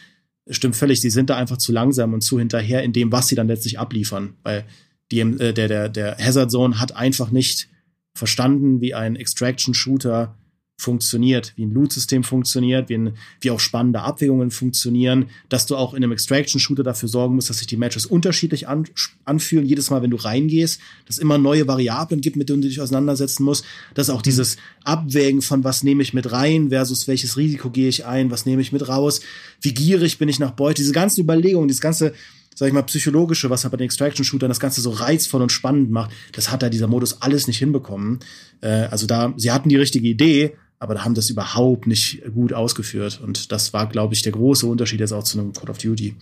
stimmt 0.49 0.77
völlig. 0.77 1.01
Sie 1.01 1.11
sind 1.11 1.31
da 1.31 1.37
einfach 1.37 1.57
zu 1.57 1.73
langsam 1.73 2.15
und 2.15 2.21
zu 2.21 2.39
hinterher 2.39 2.83
in 2.83 2.93
dem, 2.93 3.11
was 3.13 3.29
sie 3.29 3.35
dann 3.35 3.49
letztlich 3.49 3.79
abliefern. 3.79 4.35
Weil 4.43 4.65
die, 5.11 5.21
äh, 5.21 5.53
der, 5.53 5.69
der, 5.69 5.89
der 5.89 6.17
Hazard 6.19 6.51
Zone 6.51 6.79
hat 6.81 6.95
einfach 6.95 7.31
nicht 7.31 7.69
verstanden, 8.15 8.81
wie 8.81 8.95
ein 8.95 9.17
Extraction-Shooter 9.17 10.37
funktioniert, 10.79 11.55
wie 11.57 11.65
ein 11.65 11.73
Loot-System 11.73 12.23
funktioniert, 12.23 12.91
wie, 12.91 12.99
ein, 12.99 13.17
wie 13.41 13.51
auch 13.51 13.61
spannende 13.61 14.03
Abwägungen 14.03 14.51
funktionieren, 14.51 15.31
dass 15.49 15.65
du 15.65 15.75
auch 15.75 15.95
in 15.95 16.05
einem 16.05 16.13
Extraction-Shooter 16.13 16.83
dafür 16.83 17.09
sorgen 17.09 17.35
musst, 17.35 17.49
dass 17.49 17.59
sich 17.59 17.67
die 17.67 17.79
Matches 17.79 18.05
unterschiedlich 18.05 18.69
an, 18.69 18.85
anfühlen, 19.25 19.65
jedes 19.65 19.89
Mal, 19.89 20.03
wenn 20.03 20.11
du 20.11 20.19
reingehst, 20.19 20.81
dass 21.07 21.17
es 21.17 21.23
immer 21.23 21.39
neue 21.39 21.67
Variablen 21.67 22.21
gibt, 22.21 22.37
mit 22.37 22.51
denen 22.51 22.61
du 22.61 22.69
dich 22.69 22.81
auseinandersetzen 22.81 23.43
musst, 23.43 23.65
dass 23.95 24.11
auch 24.11 24.21
dieses 24.21 24.59
Abwägen 24.85 25.41
von 25.41 25.65
was 25.65 25.83
nehme 25.83 26.03
ich 26.03 26.13
mit 26.13 26.31
rein 26.31 26.69
versus 26.69 27.09
welches 27.09 27.39
Risiko 27.39 27.71
gehe 27.71 27.89
ich 27.89 28.05
ein, 28.05 28.31
was 28.31 28.45
nehme 28.45 28.61
ich 28.61 28.73
mit 28.73 28.87
raus, 28.87 29.21
wie 29.63 29.73
gierig 29.73 30.19
bin 30.19 30.29
ich 30.29 30.39
nach 30.39 30.53
Beute, 30.53 30.83
diese 30.83 30.93
ganzen 30.93 31.23
Überlegungen, 31.23 31.69
dieses 31.69 31.81
ganze 31.81 32.13
sag 32.57 32.69
ich 32.69 32.73
mal, 32.73 32.83
psychologische, 32.85 33.51
was 33.51 33.65
halt 33.65 33.73
bei 33.73 33.77
den 33.77 33.85
Extraction-Shootern 33.85 34.49
das 34.49 34.61
Ganze 34.61 34.81
so 34.81 34.89
reizvoll 34.91 35.43
und 35.43 35.53
spannend 35.53 35.91
macht, 35.91 36.11
das 36.33 36.51
hat 36.51 36.63
da 36.63 36.71
dieser 36.71 36.87
Modus 36.87 37.21
alles 37.21 37.47
nicht 37.47 37.59
hinbekommen. 37.59 38.21
Äh, 38.63 38.69
also 38.91 39.07
da, 39.07 39.35
sie 39.37 39.53
hatten 39.53 39.69
die 39.69 39.77
richtige 39.77 40.09
Idee, 40.09 40.57
aber 40.79 40.95
da 40.95 41.05
haben 41.05 41.15
das 41.15 41.31
überhaupt 41.31 41.87
nicht 41.87 42.23
gut 42.35 42.53
ausgeführt. 42.53 43.21
Und 43.23 43.53
das 43.53 43.73
war, 43.73 43.89
glaube 43.89 44.15
ich, 44.15 44.23
der 44.23 44.33
große 44.33 44.67
Unterschied 44.67 45.01
jetzt 45.01 45.13
auch 45.13 45.25
zu 45.25 45.39
einem 45.39 45.53
Call 45.53 45.71
of 45.71 45.79
Duty. 45.79 46.15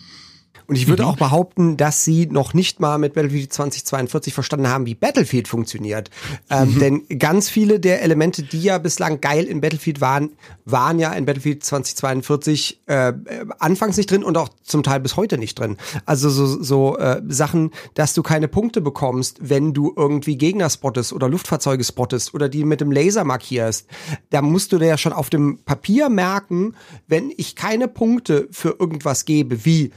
Und 0.67 0.77
ich 0.77 0.89
würde 0.89 1.03
mhm. 1.03 1.11
auch 1.11 1.17
behaupten, 1.17 1.77
dass 1.77 2.05
sie 2.05 2.27
noch 2.27 2.55
nicht 2.55 2.81
mal 2.81 2.99
mit 2.99 3.15
Battlefield 3.15 3.53
2042 3.53 4.33
verstanden 4.33 4.69
haben, 4.69 4.87
wie 4.87 4.95
Battlefield 4.95 5.47
funktioniert. 5.47 6.11
Ähm, 6.51 6.75
mhm. 6.75 6.79
Denn 6.79 7.19
ganz 7.19 7.49
viele 7.51 7.81
der 7.81 8.03
Elemente, 8.03 8.43
die 8.43 8.63
ja 8.63 8.79
bislang 8.79 9.21
geil 9.21 9.45
in 9.45 9.61
Battlefield 9.61 10.01
waren, 10.01 10.31
waren 10.65 10.99
ja 10.99 11.13
in 11.13 11.27
Battlefield 11.27 11.65
2042 11.65 12.81
äh, 12.87 13.13
anfangs 13.59 13.97
nicht 13.97 14.11
drin 14.11 14.25
und 14.25 14.39
auch 14.39 14.49
zum 14.63 14.83
Teil 14.83 15.01
bis 15.01 15.17
heute 15.17 15.37
nicht 15.37 15.59
drin. 15.59 15.77
Also 16.07 16.31
so, 16.31 16.63
so 16.63 16.97
äh, 16.97 17.21
Sachen, 17.29 17.71
dass 17.95 18.15
du 18.15 18.23
keine 18.23 18.49
Punkte 18.49 18.81
bekommst, 18.81 19.39
wenn 19.43 19.75
du 19.75 19.93
irgendwie 19.95 20.37
Gegner 20.39 20.71
spottest 20.71 21.13
oder 21.13 21.29
Luftfahrzeuge 21.29 21.85
spottest 21.85 22.33
oder 22.33 22.49
die 22.49 22.65
mit 22.65 22.81
dem 22.81 22.91
Laser 22.91 23.25
markierst. 23.25 23.87
Da 24.31 24.41
musst 24.41 24.73
du 24.73 24.79
dir 24.79 24.87
ja 24.87 24.99
schon 24.99 25.13
auf 25.13 25.29
dem 25.29 25.59
Papier 25.65 26.09
merken, 26.09 26.75
wenn 27.07 27.33
ich 27.37 27.55
keine 27.57 27.89
Punkte 27.89 28.49
für 28.51 28.77
irgendwas 28.79 29.25
gebe, 29.27 29.65
wie 29.65 29.93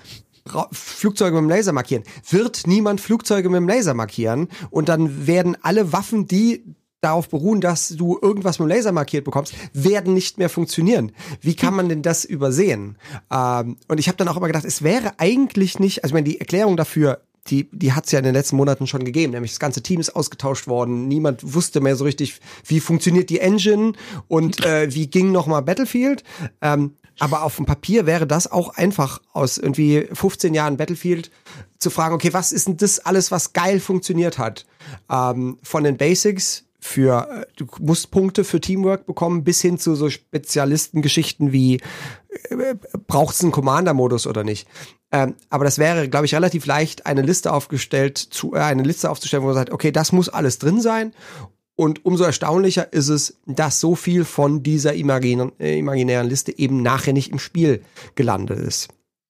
Flugzeuge 0.71 1.35
mit 1.35 1.43
dem 1.43 1.49
Laser 1.49 1.73
markieren. 1.73 2.03
Wird 2.29 2.67
niemand 2.67 3.01
Flugzeuge 3.01 3.49
mit 3.49 3.57
dem 3.57 3.67
Laser 3.67 3.93
markieren 3.93 4.47
und 4.69 4.89
dann 4.89 5.27
werden 5.27 5.57
alle 5.61 5.93
Waffen, 5.93 6.27
die 6.27 6.63
darauf 7.01 7.29
beruhen, 7.29 7.61
dass 7.61 7.89
du 7.89 8.17
irgendwas 8.21 8.59
mit 8.59 8.67
dem 8.67 8.75
Laser 8.75 8.91
markiert 8.91 9.23
bekommst, 9.23 9.53
werden 9.73 10.13
nicht 10.13 10.39
mehr 10.39 10.49
funktionieren. 10.49 11.11
Wie 11.41 11.55
kann 11.55 11.75
man 11.75 11.89
denn 11.89 12.01
das 12.01 12.25
übersehen? 12.25 12.97
Ähm, 13.31 13.77
und 13.87 13.99
ich 13.99 14.07
habe 14.07 14.17
dann 14.17 14.27
auch 14.27 14.37
immer 14.37 14.47
gedacht, 14.47 14.65
es 14.65 14.81
wäre 14.81 15.13
eigentlich 15.17 15.79
nicht, 15.79 16.03
also 16.03 16.11
ich 16.11 16.13
meine, 16.13 16.27
die 16.27 16.39
Erklärung 16.39 16.75
dafür 16.75 17.21
die, 17.49 17.69
die 17.71 17.93
hat 17.93 18.05
es 18.05 18.11
ja 18.11 18.19
in 18.19 18.25
den 18.25 18.33
letzten 18.33 18.57
Monaten 18.57 18.87
schon 18.87 19.05
gegeben. 19.05 19.33
Nämlich 19.33 19.51
das 19.51 19.59
ganze 19.59 19.81
Team 19.81 19.99
ist 19.99 20.15
ausgetauscht 20.15 20.67
worden. 20.67 21.07
Niemand 21.07 21.53
wusste 21.53 21.81
mehr 21.81 21.95
so 21.95 22.03
richtig, 22.03 22.39
wie 22.65 22.79
funktioniert 22.79 23.29
die 23.29 23.39
Engine 23.39 23.93
und 24.27 24.65
äh, 24.65 24.93
wie 24.93 25.07
ging 25.07 25.31
nochmal 25.31 25.61
Battlefield. 25.61 26.23
Ähm, 26.61 26.93
aber 27.19 27.43
auf 27.43 27.55
dem 27.55 27.65
Papier 27.65 28.05
wäre 28.05 28.27
das 28.27 28.51
auch 28.51 28.75
einfach 28.75 29.21
aus 29.33 29.57
irgendwie 29.57 30.07
15 30.11 30.53
Jahren 30.53 30.77
Battlefield 30.77 31.31
zu 31.79 31.89
fragen, 31.89 32.15
okay, 32.15 32.33
was 32.33 32.51
ist 32.51 32.67
denn 32.67 32.77
das 32.77 32.99
alles, 32.99 33.31
was 33.31 33.53
geil 33.53 33.79
funktioniert 33.79 34.37
hat? 34.37 34.65
Ähm, 35.09 35.57
von 35.63 35.83
den 35.83 35.97
Basics 35.97 36.65
für, 36.79 37.47
du 37.55 37.65
musst 37.79 38.11
Punkte 38.11 38.43
für 38.43 38.61
Teamwork 38.61 39.05
bekommen, 39.05 39.43
bis 39.43 39.61
hin 39.61 39.77
zu 39.77 39.95
so 39.95 40.09
Spezialistengeschichten 40.09 41.51
wie, 41.51 41.81
äh, 42.49 42.75
braucht 43.07 43.35
es 43.35 43.41
einen 43.41 43.51
Commander-Modus 43.51 44.27
oder 44.27 44.43
nicht? 44.43 44.67
Ähm, 45.11 45.35
aber 45.49 45.65
das 45.65 45.79
wäre, 45.79 46.09
glaube 46.09 46.25
ich, 46.25 46.35
relativ 46.35 46.65
leicht, 46.65 47.05
eine 47.05 47.21
Liste 47.21 47.51
aufgestellt, 47.53 48.17
zu, 48.17 48.53
äh, 48.53 48.59
eine 48.59 48.83
Liste 48.83 49.09
aufzustellen, 49.09 49.43
wo 49.43 49.47
man 49.47 49.55
sagt, 49.55 49.71
okay, 49.71 49.91
das 49.91 50.11
muss 50.11 50.29
alles 50.29 50.59
drin 50.59 50.81
sein. 50.81 51.13
Und 51.77 52.03
umso 52.05 52.23
erstaunlicher 52.23 52.91
ist 52.91 53.07
es, 53.07 53.37
dass 53.45 53.79
so 53.79 53.93
viel 53.93 54.25
von 54.25 54.63
dieser 54.63 54.95
imagin 54.95 55.51
äh, 55.59 55.77
imaginären 55.77 56.27
Liste 56.27 56.57
eben 56.57 56.81
nachher 56.81 57.13
nicht 57.13 57.31
im 57.31 57.37
Spiel 57.37 57.83
gelandet 58.15 58.59
ist. 58.59 58.89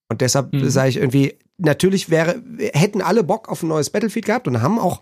Und 0.09 0.21
deshalb 0.21 0.53
mhm. 0.53 0.69
sage 0.69 0.89
ich 0.89 0.97
irgendwie, 0.97 1.35
natürlich 1.57 2.09
wäre, 2.09 2.41
hätten 2.57 3.01
alle 3.01 3.25
Bock 3.25 3.49
auf 3.49 3.63
ein 3.63 3.67
neues 3.67 3.89
Battlefield 3.89 4.25
gehabt 4.25 4.47
und 4.47 4.61
haben 4.61 4.79
auch 4.79 5.01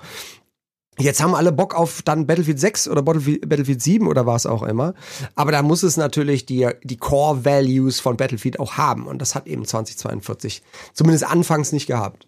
Jetzt 0.98 1.22
haben 1.22 1.36
alle 1.36 1.52
Bock 1.52 1.76
auf 1.76 2.02
dann 2.04 2.26
Battlefield 2.26 2.58
6 2.58 2.88
oder 2.88 3.02
Battlefield, 3.02 3.50
Battlefield 3.50 3.82
7 3.82 4.08
oder 4.08 4.26
was 4.26 4.46
auch 4.46 4.64
immer. 4.64 4.94
Aber 5.36 5.52
da 5.52 5.62
muss 5.62 5.84
es 5.84 5.98
natürlich 5.98 6.46
die, 6.46 6.70
die 6.84 6.96
Core 6.96 7.44
Values 7.44 8.00
von 8.00 8.16
Battlefield 8.16 8.62
auch 8.62 8.78
haben. 8.78 9.06
Und 9.06 9.22
das 9.22 9.36
hat 9.36 9.46
eben 9.46 9.66
2042 9.66 10.64
zumindest 10.94 11.30
anfangs 11.30 11.74
nicht 11.74 11.88
gehabt. 11.88 12.28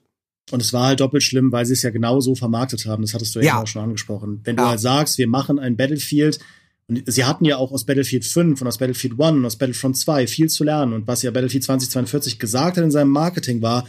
Und 0.51 0.61
es 0.61 0.71
war 0.71 0.87
halt 0.87 1.01
doppelt 1.01 1.23
schlimm, 1.23 1.51
weil 1.51 1.65
sie 1.65 1.73
es 1.73 1.81
ja 1.81 1.89
genau 1.89 2.21
so 2.21 2.33
vermarktet 2.33 2.85
haben. 2.85 3.01
Das 3.01 3.13
hattest 3.13 3.35
du 3.35 3.39
ja, 3.39 3.45
ja. 3.45 3.61
auch 3.61 3.67
schon 3.67 3.83
angesprochen. 3.83 4.41
Wenn 4.43 4.55
du 4.55 4.63
halt 4.63 4.79
sagst, 4.79 5.17
wir 5.17 5.27
machen 5.27 5.59
ein 5.59 5.75
Battlefield, 5.75 6.39
und 6.87 7.03
sie 7.05 7.25
hatten 7.25 7.43
ja 7.43 7.57
auch 7.57 7.73
aus 7.73 7.85
Battlefield 7.85 8.23
5 8.23 8.61
und 8.61 8.67
aus 8.67 8.77
Battlefield 8.77 9.19
1 9.19 9.37
und 9.37 9.45
aus 9.45 9.57
Battlefront 9.57 9.97
2 9.97 10.25
viel 10.27 10.49
zu 10.49 10.63
lernen. 10.63 10.93
Und 10.93 11.07
was 11.07 11.21
ja 11.21 11.31
Battlefield 11.31 11.65
2042 11.65 12.39
gesagt 12.39 12.77
hat 12.77 12.83
in 12.83 12.91
seinem 12.91 13.11
Marketing 13.11 13.61
war, 13.61 13.85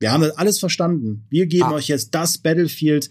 wir 0.00 0.10
haben 0.10 0.24
alles 0.36 0.58
verstanden. 0.58 1.26
Wir 1.28 1.46
geben 1.46 1.64
ah. 1.64 1.74
euch 1.74 1.88
jetzt 1.88 2.14
das 2.14 2.38
Battlefield 2.38 3.10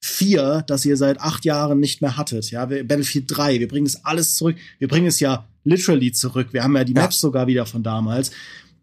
4, 0.00 0.64
das 0.66 0.84
ihr 0.84 0.96
seit 0.96 1.20
acht 1.20 1.44
Jahren 1.44 1.80
nicht 1.80 2.02
mehr 2.02 2.16
hattet. 2.16 2.50
Ja, 2.50 2.66
Battlefield 2.66 3.24
3, 3.28 3.58
wir 3.58 3.68
bringen 3.68 3.86
das 3.86 4.04
alles 4.04 4.36
zurück. 4.36 4.56
Wir 4.78 4.86
bringen 4.86 5.06
es 5.06 5.18
ja 5.18 5.48
literally 5.64 6.12
zurück. 6.12 6.48
Wir 6.52 6.62
haben 6.62 6.76
ja 6.76 6.84
die 6.84 6.94
Maps 6.94 7.16
ja. 7.16 7.20
sogar 7.20 7.46
wieder 7.46 7.64
von 7.66 7.82
damals. 7.82 8.30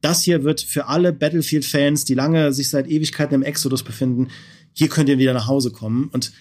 Das 0.02 0.22
hier 0.22 0.44
wird 0.44 0.62
für 0.62 0.88
alle 0.88 1.14
Battlefield-Fans, 1.14 2.06
die 2.06 2.14
lange 2.14 2.54
sich 2.54 2.70
seit 2.70 2.88
Ewigkeiten 2.88 3.36
im 3.36 3.44
Exodus 3.44 3.84
befinden, 3.84 4.30
hier 4.74 4.90
könnt 4.90 5.10
ihr 5.10 5.18
wieder 5.18 5.34
nach 5.34 5.48
Hause 5.48 5.72
kommen. 5.72 6.10
Und 6.12 6.34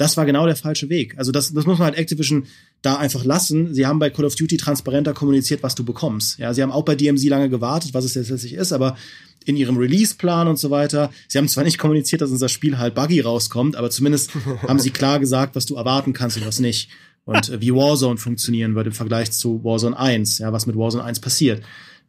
das 0.00 0.16
war 0.16 0.24
genau 0.24 0.46
der 0.46 0.56
falsche 0.56 0.88
Weg. 0.88 1.18
Also 1.18 1.30
das, 1.30 1.52
das 1.52 1.66
muss 1.66 1.78
man 1.78 1.88
halt 1.88 1.98
Activision 1.98 2.46
da 2.80 2.96
einfach 2.96 3.24
lassen. 3.24 3.74
Sie 3.74 3.86
haben 3.86 3.98
bei 3.98 4.08
Call 4.08 4.24
of 4.24 4.34
Duty 4.34 4.56
transparenter 4.56 5.12
kommuniziert, 5.12 5.62
was 5.62 5.74
du 5.74 5.84
bekommst. 5.84 6.38
Ja, 6.38 6.54
sie 6.54 6.62
haben 6.62 6.72
auch 6.72 6.86
bei 6.86 6.94
DMZ 6.94 7.24
lange 7.24 7.50
gewartet, 7.50 7.92
was 7.92 8.06
es 8.06 8.14
jetzt 8.14 8.30
letztlich 8.30 8.54
ist, 8.54 8.72
aber 8.72 8.96
in 9.44 9.56
ihrem 9.56 9.76
Release-Plan 9.76 10.48
und 10.48 10.58
so 10.58 10.70
weiter. 10.70 11.10
Sie 11.28 11.36
haben 11.36 11.48
zwar 11.48 11.64
nicht 11.64 11.78
kommuniziert, 11.78 12.22
dass 12.22 12.30
unser 12.30 12.48
Spiel 12.48 12.78
halt 12.78 12.94
buggy 12.94 13.20
rauskommt, 13.20 13.76
aber 13.76 13.90
zumindest 13.90 14.30
haben 14.66 14.78
sie 14.78 14.90
klar 14.90 15.20
gesagt, 15.20 15.54
was 15.54 15.66
du 15.66 15.74
erwarten 15.74 16.14
kannst 16.14 16.38
und 16.38 16.46
was 16.46 16.60
nicht. 16.60 16.88
Und 17.24 17.50
äh, 17.50 17.60
wie 17.60 17.74
Warzone 17.74 18.16
funktionieren 18.16 18.74
wird 18.74 18.86
im 18.86 18.92
Vergleich 18.92 19.32
zu 19.32 19.62
Warzone 19.64 19.98
1, 19.98 20.38
ja, 20.38 20.52
was 20.52 20.66
mit 20.66 20.76
Warzone 20.76 21.04
1 21.04 21.20
passiert. 21.20 21.62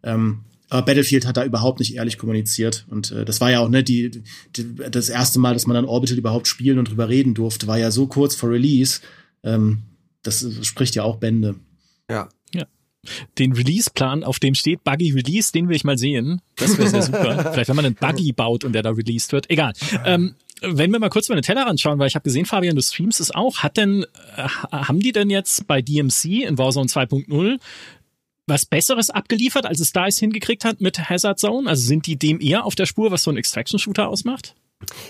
Ähm, 0.03 0.45
aber 0.71 0.85
Battlefield 0.85 1.27
hat 1.27 1.35
da 1.35 1.43
überhaupt 1.43 1.79
nicht 1.79 1.95
ehrlich 1.95 2.17
kommuniziert. 2.17 2.85
Und 2.89 3.11
äh, 3.11 3.25
das 3.25 3.41
war 3.41 3.51
ja 3.51 3.59
auch 3.59 3.67
ne, 3.67 3.83
die, 3.83 4.23
die, 4.55 4.75
das 4.89 5.09
erste 5.09 5.37
Mal, 5.37 5.53
dass 5.53 5.67
man 5.67 5.75
dann 5.75 5.85
Orbital 5.85 6.17
überhaupt 6.17 6.47
spielen 6.47 6.79
und 6.79 6.89
drüber 6.89 7.09
reden 7.09 7.33
durfte, 7.33 7.67
war 7.67 7.77
ja 7.77 7.91
so 7.91 8.07
kurz 8.07 8.35
vor 8.35 8.49
Release. 8.49 9.01
Ähm, 9.43 9.79
das 10.23 10.47
spricht 10.61 10.95
ja 10.95 11.03
auch 11.03 11.17
Bände. 11.17 11.55
Ja. 12.09 12.29
Ja 12.53 12.65
den 13.37 13.53
Release-Plan, 13.53 14.23
auf 14.23 14.39
dem 14.39 14.53
steht 14.53 14.83
Buggy 14.83 15.11
Release, 15.11 15.51
den 15.51 15.67
will 15.67 15.75
ich 15.75 15.83
mal 15.83 15.97
sehen. 15.97 16.41
Das 16.55 16.77
wäre 16.77 16.87
sehr 16.87 17.01
super. 17.01 17.49
Vielleicht, 17.51 17.69
wenn 17.69 17.75
man 17.75 17.85
einen 17.85 17.95
Buggy 17.95 18.31
baut 18.31 18.63
und 18.63 18.73
der 18.73 18.83
da 18.83 18.91
released 18.91 19.31
wird. 19.31 19.49
Egal. 19.49 19.73
Ähm, 20.05 20.35
wenn 20.61 20.91
wir 20.91 20.99
mal 20.99 21.09
kurz 21.09 21.27
meine 21.29 21.41
Teller 21.41 21.65
anschauen, 21.65 21.97
weil 21.97 22.07
ich 22.07 22.13
habe 22.13 22.23
gesehen, 22.23 22.45
Fabian, 22.45 22.75
du 22.75 22.81
streamst 22.83 23.19
es 23.19 23.31
auch. 23.33 23.59
Hat 23.59 23.77
denn, 23.77 24.05
äh, 24.37 24.47
haben 24.71 24.99
die 24.99 25.11
denn 25.11 25.31
jetzt 25.31 25.65
bei 25.65 25.81
DMC 25.81 26.43
in 26.43 26.59
Warzone 26.59 26.87
2.0 26.87 27.57
was 28.47 28.65
Besseres 28.65 29.09
abgeliefert, 29.09 29.65
als 29.65 29.79
es 29.79 29.91
da 29.91 30.07
es 30.07 30.17
hingekriegt 30.17 30.65
hat 30.65 30.81
mit 30.81 31.09
Hazard 31.09 31.39
Zone? 31.39 31.69
Also 31.69 31.85
sind 31.85 32.05
die 32.07 32.17
dem 32.17 32.41
eher 32.41 32.65
auf 32.65 32.75
der 32.75 32.85
Spur, 32.85 33.11
was 33.11 33.23
so 33.23 33.31
ein 33.31 33.37
Extraction-Shooter 33.37 34.07
ausmacht? 34.07 34.55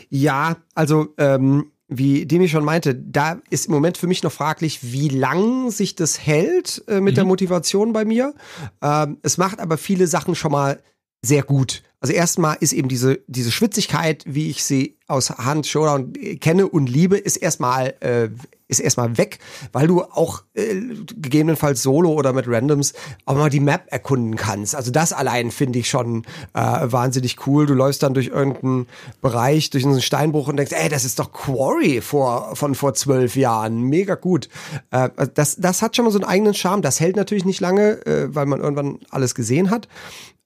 Ja, 0.10 0.58
also 0.76 1.14
ähm, 1.18 1.72
wie 1.88 2.26
Demi 2.26 2.48
schon 2.48 2.64
meinte, 2.64 2.96
da 2.96 3.42
ist 3.50 3.68
im 3.68 3.74
Moment 3.74 3.98
für 3.98 4.08
mich 4.08 4.24
noch 4.24 4.32
fraglich, 4.32 4.94
wie 4.94 5.10
lang 5.10 5.72
sich 5.72 5.96
das 5.96 6.26
hält 6.26 6.84
äh, 6.88 7.02
mit 7.02 7.14
mhm. 7.14 7.16
der 7.16 7.26
Motivation 7.26 7.94
bei 7.94 8.06
mir. 8.06 8.34
Ähm, 8.82 9.18
es 9.24 9.38
macht 9.38 9.60
aber 9.60 9.78
viele 9.78 10.08
Sachen 10.08 10.36
schon 10.36 10.52
mal 10.52 10.82
sehr 11.22 11.44
gut. 11.44 11.84
Also 12.00 12.14
erstmal 12.14 12.58
ist 12.62 12.74
eben 12.74 12.88
diese, 12.88 13.20
diese 13.28 13.52
Schwitzigkeit, 13.52 14.24
wie 14.26 14.50
ich 14.50 14.64
sie 14.64 14.98
aus 15.08 15.30
Hand 15.30 15.68
Showdown 15.68 16.14
kenne 16.40 16.68
und 16.68 16.90
liebe, 16.90 17.18
ist 17.18 17.38
erstmal, 17.38 17.94
äh, 18.00 18.30
ist 18.72 18.80
erstmal 18.80 19.18
weg, 19.18 19.40
weil 19.74 19.86
du 19.86 20.02
auch 20.02 20.44
äh, 20.54 20.76
gegebenenfalls 21.16 21.84
solo 21.84 22.14
oder 22.14 22.34
mit 22.34 22.48
Randoms 22.48 22.94
auch 23.26 23.36
mal 23.36 23.50
die 23.50 23.60
Map 23.60 23.84
erkunden 23.88 24.38
kannst. 24.38 24.76
Also 24.76 24.92
das 24.92 25.14
allein 25.14 25.52
finde 25.52 25.80
ich 25.80 25.90
schon 25.90 26.24
äh, 26.54 26.62
wahnsinnig 26.62 27.46
cool. 27.46 27.66
Du 27.66 27.74
läufst 27.74 28.02
dann 28.02 28.14
durch 28.14 28.28
irgendeinen 28.28 28.88
Bereich, 29.22 29.70
durch 29.70 29.86
einen 29.86 30.02
Steinbruch 30.02 30.48
und 30.48 30.58
denkst, 30.58 30.72
ey, 30.74 30.90
das 30.90 31.06
ist 31.06 31.20
doch 31.20 31.34
Quarry 31.34 32.02
vor, 32.02 32.56
von 32.56 32.74
vor 32.74 32.94
zwölf 32.94 33.36
Jahren. 33.36 33.82
Mega 33.82 34.16
gut. 34.16 34.48
Äh, 34.90 35.10
das, 35.34 35.58
das 35.58 35.82
hat 35.82 35.96
schon 35.96 36.06
mal 36.06 36.12
so 36.12 36.20
einen 36.20 36.30
eigenen 36.30 36.54
Charme. 36.54 36.82
Das 36.82 37.00
hält 37.00 37.18
natürlich 37.18 37.46
nicht 37.46 37.60
lange, 37.60 38.06
äh, 38.06 38.34
weil 38.34 38.46
man 38.46 38.62
irgendwann 38.62 39.00
alles 39.10 39.36
gesehen 39.36 39.70
hat. 39.70 39.90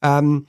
Ähm, 0.01 0.47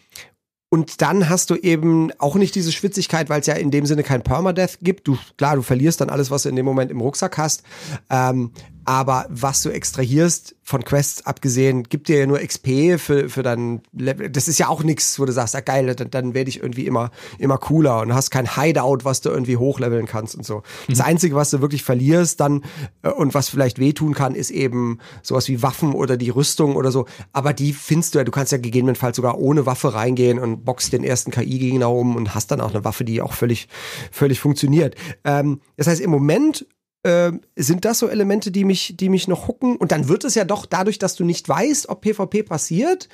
und 0.68 1.00
dann 1.00 1.28
hast 1.28 1.50
du 1.50 1.54
eben 1.54 2.10
auch 2.18 2.34
nicht 2.34 2.54
diese 2.54 2.72
Schwitzigkeit, 2.72 3.28
weil 3.28 3.40
es 3.40 3.46
ja 3.46 3.54
in 3.54 3.70
dem 3.70 3.86
Sinne 3.86 4.02
kein 4.02 4.22
Permadeath 4.22 4.78
gibt. 4.82 5.06
Du, 5.06 5.16
klar, 5.36 5.56
du 5.56 5.62
verlierst 5.62 6.00
dann 6.00 6.10
alles, 6.10 6.30
was 6.30 6.42
du 6.42 6.48
in 6.48 6.56
dem 6.56 6.66
Moment 6.66 6.90
im 6.90 7.00
Rucksack 7.00 7.38
hast. 7.38 7.62
Ähm, 8.10 8.50
aber 8.86 9.26
was 9.28 9.62
du 9.62 9.70
extrahierst 9.70 10.54
von 10.62 10.84
Quests 10.84 11.26
abgesehen, 11.26 11.84
gibt 11.84 12.08
dir 12.08 12.18
ja 12.20 12.26
nur 12.26 12.38
XP 12.38 12.98
für, 12.98 13.28
für 13.28 13.42
dein 13.42 13.82
Level. 13.92 14.30
Das 14.30 14.48
ist 14.48 14.58
ja 14.58 14.68
auch 14.68 14.82
nichts, 14.82 15.18
wo 15.18 15.24
du 15.24 15.32
sagst, 15.32 15.54
ah 15.54 15.60
geil, 15.60 15.94
dann, 15.94 16.10
dann 16.10 16.34
werde 16.34 16.48
ich 16.48 16.60
irgendwie 16.60 16.86
immer, 16.86 17.10
immer 17.38 17.58
cooler 17.58 18.00
und 18.00 18.14
hast 18.14 18.30
kein 18.30 18.56
Hideout, 18.56 18.98
was 19.02 19.20
du 19.20 19.30
irgendwie 19.30 19.56
hochleveln 19.56 20.06
kannst 20.06 20.36
und 20.36 20.44
so. 20.44 20.56
Mhm. 20.56 20.62
Das 20.88 21.00
Einzige, 21.00 21.34
was 21.34 21.50
du 21.50 21.60
wirklich 21.60 21.82
verlierst 21.82 22.40
dann 22.40 22.64
äh, 23.02 23.10
und 23.10 23.34
was 23.34 23.48
vielleicht 23.48 23.78
wehtun 23.78 24.14
kann, 24.14 24.34
ist 24.34 24.50
eben 24.50 24.98
sowas 25.22 25.48
wie 25.48 25.62
Waffen 25.62 25.92
oder 25.92 26.16
die 26.16 26.30
Rüstung 26.30 26.76
oder 26.76 26.92
so. 26.92 27.06
Aber 27.32 27.52
die 27.52 27.72
findest 27.72 28.14
du 28.14 28.18
ja, 28.18 28.24
du 28.24 28.32
kannst 28.32 28.52
ja 28.52 28.58
gegebenenfalls 28.58 29.16
sogar 29.16 29.38
ohne 29.38 29.66
Waffe 29.66 29.94
reingehen 29.94 30.38
und 30.38 30.64
boxst 30.64 30.92
den 30.92 31.04
ersten 31.04 31.32
KI-Gegner 31.32 31.90
um 31.90 32.16
und 32.16 32.34
hast 32.34 32.50
dann 32.52 32.60
auch 32.60 32.70
eine 32.70 32.84
Waffe, 32.84 33.04
die 33.04 33.20
auch 33.20 33.32
völlig, 33.32 33.68
völlig 34.12 34.38
funktioniert. 34.38 34.94
Ähm, 35.24 35.60
das 35.76 35.88
heißt, 35.88 36.00
im 36.00 36.10
Moment 36.10 36.66
äh, 37.06 37.32
sind 37.54 37.84
das 37.84 38.00
so 38.00 38.08
Elemente, 38.08 38.50
die 38.50 38.64
mich, 38.64 38.96
die 38.96 39.08
mich 39.08 39.28
noch 39.28 39.48
hucken. 39.48 39.76
Und 39.76 39.92
dann 39.92 40.08
wird 40.08 40.24
es 40.24 40.34
ja 40.34 40.44
doch 40.44 40.66
dadurch, 40.66 40.98
dass 40.98 41.14
du 41.14 41.24
nicht 41.24 41.48
weißt, 41.48 41.88
ob 41.88 42.02
PvP 42.02 42.42
passiert, 42.42 43.08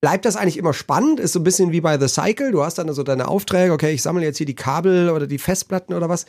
bleibt 0.00 0.24
das 0.24 0.36
eigentlich 0.36 0.58
immer 0.58 0.74
spannend. 0.74 1.18
Ist 1.18 1.32
so 1.32 1.40
ein 1.40 1.44
bisschen 1.44 1.72
wie 1.72 1.80
bei 1.80 1.98
The 1.98 2.08
Cycle. 2.08 2.52
Du 2.52 2.62
hast 2.62 2.78
dann 2.78 2.88
also 2.88 3.02
deine 3.02 3.28
Aufträge, 3.28 3.72
okay, 3.72 3.92
ich 3.92 4.02
sammle 4.02 4.24
jetzt 4.24 4.36
hier 4.36 4.46
die 4.46 4.54
Kabel 4.54 5.10
oder 5.10 5.26
die 5.26 5.38
Festplatten 5.38 5.94
oder 5.94 6.08
was. 6.08 6.26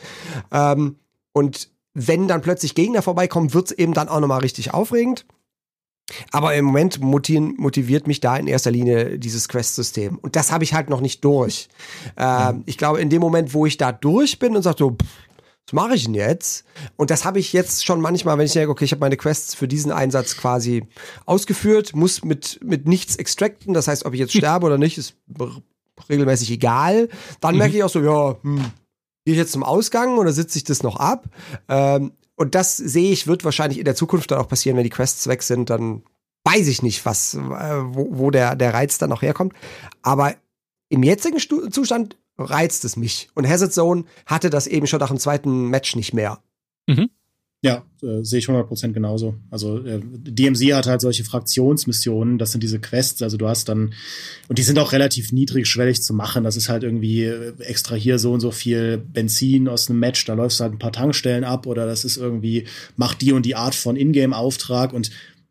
Ähm, 0.50 0.96
und 1.32 1.70
wenn 1.92 2.28
dann 2.28 2.40
plötzlich 2.40 2.74
Gegner 2.74 3.02
vorbeikommen, 3.02 3.52
wird 3.52 3.66
es 3.66 3.78
eben 3.78 3.94
dann 3.94 4.08
auch 4.08 4.20
nochmal 4.20 4.40
richtig 4.40 4.72
aufregend. 4.72 5.26
Aber 6.32 6.54
im 6.54 6.64
Moment 6.64 7.00
motiviert 7.00 8.06
mich 8.06 8.20
da 8.20 8.36
in 8.36 8.46
erster 8.46 8.70
Linie 8.70 9.18
dieses 9.18 9.48
Quest-System. 9.48 10.18
Und 10.18 10.36
das 10.36 10.50
habe 10.50 10.64
ich 10.64 10.74
halt 10.74 10.90
noch 10.90 11.00
nicht 11.00 11.24
durch. 11.24 11.68
Ähm, 12.16 12.62
ich 12.66 12.78
glaube, 12.78 13.00
in 13.00 13.10
dem 13.10 13.20
Moment, 13.20 13.54
wo 13.54 13.66
ich 13.66 13.76
da 13.76 13.92
durch 13.92 14.38
bin 14.38 14.56
und 14.56 14.62
sage 14.62 14.78
so, 14.78 14.90
pff, 14.90 15.29
was 15.70 15.72
mache 15.72 15.94
ich 15.94 16.04
denn 16.04 16.14
jetzt? 16.14 16.64
Und 16.96 17.10
das 17.10 17.24
habe 17.24 17.38
ich 17.38 17.52
jetzt 17.52 17.86
schon 17.86 18.00
manchmal, 18.00 18.36
wenn 18.38 18.46
ich 18.46 18.52
denke, 18.52 18.70
okay, 18.70 18.84
ich 18.84 18.90
habe 18.90 19.00
meine 19.00 19.16
Quests 19.16 19.54
für 19.54 19.68
diesen 19.68 19.92
Einsatz 19.92 20.36
quasi 20.36 20.84
ausgeführt, 21.26 21.94
muss 21.94 22.24
mit, 22.24 22.58
mit 22.64 22.88
nichts 22.88 23.16
extracten. 23.16 23.72
Das 23.72 23.86
heißt, 23.86 24.04
ob 24.04 24.14
ich 24.14 24.20
jetzt 24.20 24.36
sterbe 24.36 24.66
oder 24.66 24.78
nicht, 24.78 24.98
ist 24.98 25.14
regelmäßig 26.08 26.50
egal. 26.50 27.08
Dann 27.40 27.54
mhm. 27.54 27.58
merke 27.58 27.76
ich 27.76 27.84
auch 27.84 27.90
so, 27.90 28.00
ja, 28.00 28.36
hm, 28.42 28.72
gehe 29.24 29.34
ich 29.34 29.38
jetzt 29.38 29.52
zum 29.52 29.62
Ausgang 29.62 30.18
oder 30.18 30.32
sitze 30.32 30.58
ich 30.58 30.64
das 30.64 30.82
noch 30.82 30.96
ab? 30.96 31.26
Ähm, 31.68 32.12
und 32.34 32.56
das 32.56 32.76
sehe 32.76 33.12
ich, 33.12 33.28
wird 33.28 33.44
wahrscheinlich 33.44 33.78
in 33.78 33.84
der 33.84 33.94
Zukunft 33.94 34.32
dann 34.32 34.38
auch 34.38 34.48
passieren, 34.48 34.76
wenn 34.76 34.84
die 34.84 34.90
Quests 34.90 35.28
weg 35.28 35.42
sind, 35.44 35.70
dann 35.70 36.02
weiß 36.44 36.66
ich 36.66 36.82
nicht, 36.82 37.04
was, 37.06 37.34
äh, 37.34 37.38
wo, 37.38 38.08
wo 38.10 38.30
der, 38.32 38.56
der 38.56 38.74
Reiz 38.74 38.98
dann 38.98 39.10
noch 39.10 39.22
herkommt. 39.22 39.52
Aber 40.02 40.34
im 40.88 41.04
jetzigen 41.04 41.38
Stu 41.38 41.68
Zustand 41.68 42.16
reizt 42.40 42.84
es 42.84 42.96
mich. 42.96 43.28
Und 43.34 43.48
Hazard 43.48 43.72
Zone 43.72 44.04
hatte 44.26 44.50
das 44.50 44.66
eben 44.66 44.86
schon 44.86 45.00
nach 45.00 45.08
dem 45.08 45.18
zweiten 45.18 45.66
Match 45.66 45.96
nicht 45.96 46.14
mehr. 46.14 46.42
Mhm. 46.86 47.10
Ja, 47.62 47.84
äh, 48.02 48.22
sehe 48.22 48.38
ich 48.38 48.46
100% 48.46 48.92
genauso. 48.92 49.34
Also 49.50 49.84
äh, 49.84 50.00
DMZ 50.02 50.72
hat 50.72 50.86
halt 50.86 51.02
solche 51.02 51.24
Fraktionsmissionen, 51.24 52.38
das 52.38 52.52
sind 52.52 52.62
diese 52.62 52.80
Quests, 52.80 53.20
also 53.20 53.36
du 53.36 53.48
hast 53.48 53.68
dann, 53.68 53.92
und 54.48 54.58
die 54.58 54.62
sind 54.62 54.78
auch 54.78 54.92
relativ 54.92 55.30
niedrigschwellig 55.30 56.02
zu 56.02 56.14
machen, 56.14 56.42
das 56.42 56.56
ist 56.56 56.70
halt 56.70 56.84
irgendwie 56.84 57.24
äh, 57.24 57.52
extra 57.58 57.96
hier 57.96 58.18
so 58.18 58.32
und 58.32 58.40
so 58.40 58.50
viel 58.50 58.96
Benzin 58.96 59.68
aus 59.68 59.90
einem 59.90 59.98
Match, 59.98 60.24
da 60.24 60.32
läufst 60.32 60.58
du 60.58 60.64
halt 60.64 60.72
ein 60.72 60.78
paar 60.78 60.92
Tankstellen 60.92 61.44
ab 61.44 61.66
oder 61.66 61.84
das 61.84 62.06
ist 62.06 62.16
irgendwie, 62.16 62.64
mach 62.96 63.12
die 63.12 63.32
und 63.32 63.44
die 63.44 63.56
Art 63.56 63.74
von 63.74 63.94
Ingame-Auftrag 63.94 64.94
und 64.94 65.10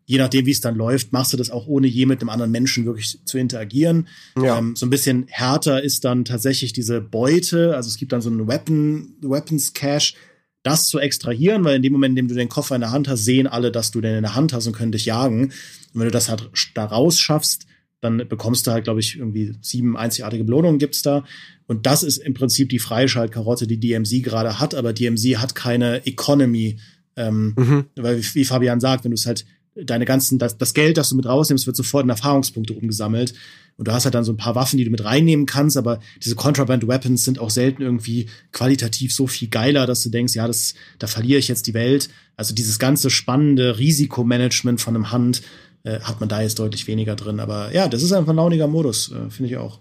je 0.09 0.17
nachdem, 0.17 0.47
wie 0.47 0.51
es 0.51 0.59
dann 0.59 0.75
läuft, 0.75 1.13
machst 1.13 1.33
du 1.33 1.37
das 1.37 1.51
auch 1.51 1.67
ohne 1.67 1.85
je 1.85 2.07
mit 2.07 2.19
einem 2.19 2.29
anderen 2.29 2.51
Menschen 2.51 2.83
wirklich 2.87 3.19
zu 3.25 3.37
interagieren. 3.37 4.07
Ja. 4.41 4.57
Ähm, 4.57 4.75
so 4.75 4.87
ein 4.87 4.89
bisschen 4.89 5.25
härter 5.27 5.83
ist 5.83 6.03
dann 6.03 6.25
tatsächlich 6.25 6.73
diese 6.73 6.99
Beute. 6.99 7.75
Also 7.75 7.89
es 7.89 7.97
gibt 7.97 8.11
dann 8.11 8.21
so 8.21 8.31
einen 8.31 8.47
Weapon, 8.47 9.13
Weapons 9.21 9.73
Cache, 9.73 10.15
das 10.63 10.87
zu 10.87 10.97
extrahieren, 10.97 11.63
weil 11.63 11.75
in 11.75 11.83
dem 11.83 11.93
Moment, 11.93 12.13
in 12.13 12.15
dem 12.15 12.27
du 12.27 12.33
den 12.33 12.49
Koffer 12.49 12.73
in 12.73 12.81
der 12.81 12.89
Hand 12.89 13.07
hast, 13.07 13.23
sehen 13.23 13.45
alle, 13.45 13.71
dass 13.71 13.91
du 13.91 14.01
den 14.01 14.15
in 14.15 14.23
der 14.23 14.33
Hand 14.33 14.51
hast 14.51 14.65
und 14.65 14.73
können 14.73 14.91
dich 14.91 15.05
jagen. 15.05 15.43
Und 15.43 15.53
wenn 15.93 16.05
du 16.05 16.11
das 16.11 16.27
halt 16.27 16.49
da 16.73 16.85
rausschaffst, 16.85 17.67
dann 18.01 18.27
bekommst 18.27 18.65
du 18.65 18.71
halt, 18.71 18.85
glaube 18.85 19.01
ich, 19.01 19.19
irgendwie 19.19 19.53
sieben 19.61 19.95
einzigartige 19.95 20.43
Belohnungen 20.43 20.79
gibt's 20.79 21.03
da. 21.03 21.23
Und 21.67 21.85
das 21.85 22.01
ist 22.01 22.17
im 22.17 22.33
Prinzip 22.33 22.69
die 22.69 22.79
Freischaltkarotte, 22.79 23.67
die 23.67 23.79
DMZ 23.79 24.23
gerade 24.23 24.59
hat, 24.59 24.73
aber 24.73 24.91
DMZ 24.91 25.37
hat 25.37 25.53
keine 25.53 26.03
Economy. 26.07 26.79
Ähm, 27.15 27.53
mhm. 27.55 27.85
Weil, 27.95 28.23
wie 28.33 28.45
Fabian 28.45 28.79
sagt, 28.79 29.03
wenn 29.03 29.11
du 29.11 29.15
es 29.15 29.27
halt 29.27 29.45
deine 29.83 30.05
ganzen, 30.05 30.39
das, 30.39 30.57
das 30.57 30.73
Geld, 30.73 30.97
das 30.97 31.09
du 31.09 31.15
mit 31.15 31.25
rausnimmst, 31.25 31.65
wird 31.65 31.75
sofort 31.75 32.03
in 32.03 32.09
Erfahrungspunkte 32.09 32.73
umgesammelt. 32.73 33.33
Und 33.77 33.87
du 33.87 33.93
hast 33.93 34.03
halt 34.03 34.13
dann 34.13 34.25
so 34.25 34.33
ein 34.33 34.37
paar 34.37 34.55
Waffen, 34.55 34.77
die 34.77 34.83
du 34.83 34.91
mit 34.91 35.05
reinnehmen 35.05 35.45
kannst, 35.45 35.77
aber 35.77 36.01
diese 36.21 36.35
Contraband 36.35 36.85
Weapons 36.87 37.23
sind 37.23 37.39
auch 37.39 37.49
selten 37.49 37.81
irgendwie 37.81 38.27
qualitativ 38.51 39.13
so 39.13 39.25
viel 39.25 39.47
geiler, 39.47 39.87
dass 39.87 40.03
du 40.03 40.09
denkst, 40.09 40.35
ja, 40.35 40.47
das, 40.47 40.73
da 40.97 41.07
verliere 41.07 41.39
ich 41.39 41.47
jetzt 41.47 41.65
die 41.65 41.73
Welt. 41.73 42.09
Also 42.35 42.53
dieses 42.53 42.77
ganze 42.77 43.09
spannende 43.09 43.77
Risikomanagement 43.77 44.81
von 44.81 44.95
einem 44.95 45.11
Hand 45.11 45.43
äh, 45.83 46.01
hat 46.01 46.19
man 46.19 46.27
da 46.27 46.41
jetzt 46.41 46.59
deutlich 46.59 46.87
weniger 46.87 47.15
drin. 47.15 47.39
Aber 47.39 47.73
ja, 47.73 47.87
das 47.87 48.03
ist 48.03 48.11
einfach 48.11 48.33
ein 48.33 48.35
launiger 48.35 48.67
Modus, 48.67 49.13
äh, 49.13 49.29
finde 49.29 49.51
ich 49.51 49.57
auch. 49.57 49.79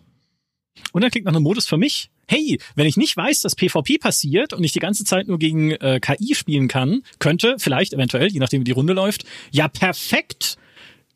Und 0.92 1.02
dann 1.02 1.10
klingt 1.10 1.26
nach 1.26 1.34
einem 1.34 1.42
Modus 1.42 1.66
für 1.66 1.76
mich. 1.76 2.10
Hey, 2.28 2.58
wenn 2.74 2.86
ich 2.86 2.98
nicht 2.98 3.16
weiß, 3.16 3.40
dass 3.40 3.56
PvP 3.56 3.98
passiert 3.98 4.52
und 4.52 4.62
ich 4.62 4.72
die 4.72 4.80
ganze 4.80 5.04
Zeit 5.04 5.28
nur 5.28 5.38
gegen 5.38 5.72
äh, 5.72 5.98
KI 5.98 6.34
spielen 6.34 6.68
kann, 6.68 7.02
könnte 7.18 7.56
vielleicht 7.58 7.94
eventuell, 7.94 8.28
je 8.28 8.38
nachdem 8.38 8.60
wie 8.60 8.64
die 8.64 8.72
Runde 8.72 8.92
läuft, 8.92 9.24
ja 9.50 9.66
perfekt 9.66 10.58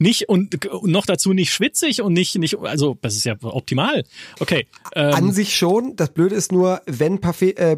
nicht 0.03 0.29
und 0.29 0.69
noch 0.85 1.07
dazu 1.07 1.33
nicht 1.33 1.53
schwitzig 1.53 2.03
und 2.03 2.13
nicht 2.13 2.35
nicht 2.37 2.59
also 2.59 2.97
das 3.01 3.17
ist 3.17 3.25
ja 3.25 3.37
optimal. 3.41 4.05
Okay. 4.41 4.67
Ähm. 4.95 5.15
An 5.15 5.33
sich 5.33 5.57
schon. 5.57 5.97
Das 5.97 6.11
Blöde 6.11 6.35
ist 6.35 6.53
nur, 6.53 6.83
wenn 6.87 7.21
PvP 7.21 7.51
äh, 7.51 7.77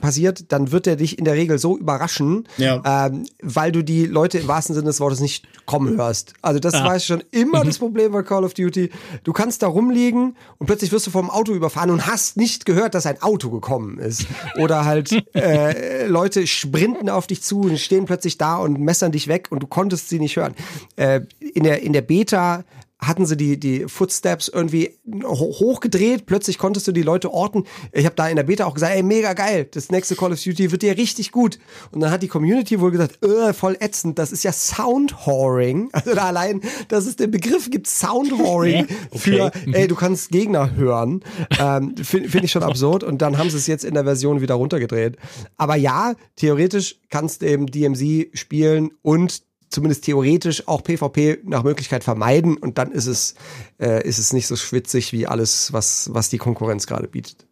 passiert, 0.00 0.52
dann 0.52 0.72
wird 0.72 0.86
er 0.86 0.96
dich 0.96 1.18
in 1.18 1.24
der 1.24 1.34
Regel 1.34 1.58
so 1.58 1.76
überraschen, 1.76 2.48
ja. 2.58 3.06
ähm, 3.06 3.26
weil 3.42 3.72
du 3.72 3.82
die 3.82 4.06
Leute 4.06 4.38
im 4.38 4.48
wahrsten 4.48 4.74
Sinne 4.74 4.86
des 4.86 5.00
Wortes 5.00 5.20
nicht 5.20 5.46
kommen 5.66 5.96
hörst. 5.96 6.34
Also 6.42 6.60
das 6.60 6.74
ah. 6.74 6.84
war 6.84 7.00
schon 7.00 7.22
immer 7.30 7.62
mhm. 7.62 7.68
das 7.68 7.78
Problem 7.78 8.12
bei 8.12 8.22
Call 8.22 8.44
of 8.44 8.54
Duty. 8.54 8.90
Du 9.24 9.32
kannst 9.32 9.62
da 9.62 9.66
rumliegen 9.66 10.36
und 10.58 10.66
plötzlich 10.66 10.92
wirst 10.92 11.06
du 11.06 11.10
vom 11.10 11.30
Auto 11.30 11.52
überfahren 11.52 11.90
und 11.90 12.06
hast 12.06 12.36
nicht 12.36 12.66
gehört, 12.66 12.94
dass 12.94 13.06
ein 13.06 13.22
Auto 13.22 13.50
gekommen 13.50 13.98
ist. 13.98 14.26
Oder 14.58 14.84
halt 14.84 15.12
äh, 15.34 16.06
Leute 16.06 16.46
sprinten 16.46 17.08
auf 17.08 17.26
dich 17.26 17.42
zu 17.42 17.60
und 17.60 17.78
stehen 17.78 18.06
plötzlich 18.06 18.38
da 18.38 18.56
und 18.56 18.78
messern 18.80 19.12
dich 19.12 19.28
weg 19.28 19.48
und 19.50 19.62
du 19.62 19.66
konntest 19.66 20.08
sie 20.08 20.18
nicht 20.18 20.36
hören. 20.36 20.54
Äh, 20.96 21.22
in 21.40 21.64
der, 21.64 21.82
in 21.82 21.92
der 21.92 22.02
Beta 22.02 22.64
hatten 22.98 23.26
sie 23.26 23.36
die, 23.36 23.60
die 23.60 23.84
Footsteps 23.88 24.48
irgendwie 24.48 24.98
hochgedreht. 25.24 26.24
Plötzlich 26.24 26.56
konntest 26.56 26.88
du 26.88 26.92
die 26.92 27.02
Leute 27.02 27.32
orten. 27.32 27.64
Ich 27.92 28.06
habe 28.06 28.14
da 28.14 28.28
in 28.28 28.36
der 28.36 28.44
Beta 28.44 28.64
auch 28.64 28.74
gesagt, 28.74 28.94
ey, 28.94 29.02
mega 29.02 29.34
geil, 29.34 29.68
das 29.70 29.90
nächste 29.90 30.16
Call 30.16 30.32
of 30.32 30.42
Duty 30.42 30.72
wird 30.72 30.82
dir 30.82 30.96
richtig 30.96 31.30
gut. 31.30 31.58
Und 31.92 32.00
dann 32.00 32.10
hat 32.10 32.22
die 32.22 32.28
Community 32.28 32.80
wohl 32.80 32.90
gesagt, 32.90 33.22
äh, 33.24 33.52
voll 33.52 33.76
ätzend, 33.80 34.18
das 34.18 34.32
ist 34.32 34.44
ja 34.44 34.52
Soundhoring. 34.52 35.90
Also 35.96 36.14
da 36.14 36.26
allein, 36.26 36.60
dass 36.88 37.06
es 37.06 37.16
den 37.16 37.30
Begriff 37.30 37.70
gibt, 37.70 37.86
Soundhoring 37.86 38.84
okay. 38.84 39.18
für, 39.18 39.50
ey, 39.72 39.88
du 39.88 39.94
kannst 39.94 40.30
Gegner 40.30 40.76
hören. 40.76 41.24
Ähm, 41.58 41.96
Finde 41.96 42.28
find 42.28 42.44
ich 42.44 42.52
schon 42.52 42.62
absurd. 42.62 43.02
Und 43.02 43.22
dann 43.22 43.38
haben 43.38 43.50
sie 43.50 43.56
es 43.56 43.66
jetzt 43.66 43.84
in 43.84 43.94
der 43.94 44.04
Version 44.04 44.40
wieder 44.40 44.54
runtergedreht. 44.54 45.16
Aber 45.56 45.74
ja, 45.74 46.14
theoretisch 46.36 47.00
kannst 47.08 47.42
du 47.42 47.46
eben 47.46 47.66
DMZ 47.66 48.38
spielen 48.38 48.90
und 49.02 49.42
zumindest 49.76 50.04
theoretisch 50.04 50.66
auch 50.66 50.82
PvP 50.82 51.40
nach 51.44 51.62
Möglichkeit 51.62 52.02
vermeiden. 52.02 52.56
Und 52.56 52.78
dann 52.78 52.92
ist 52.92 53.06
es, 53.06 53.34
äh, 53.78 54.02
ist 54.08 54.16
es 54.18 54.32
nicht 54.32 54.46
so 54.46 54.56
schwitzig 54.56 55.12
wie 55.12 55.26
alles, 55.26 55.70
was, 55.74 56.08
was 56.14 56.30
die 56.30 56.38
Konkurrenz 56.38 56.86
gerade 56.86 57.08
bietet 57.08 57.45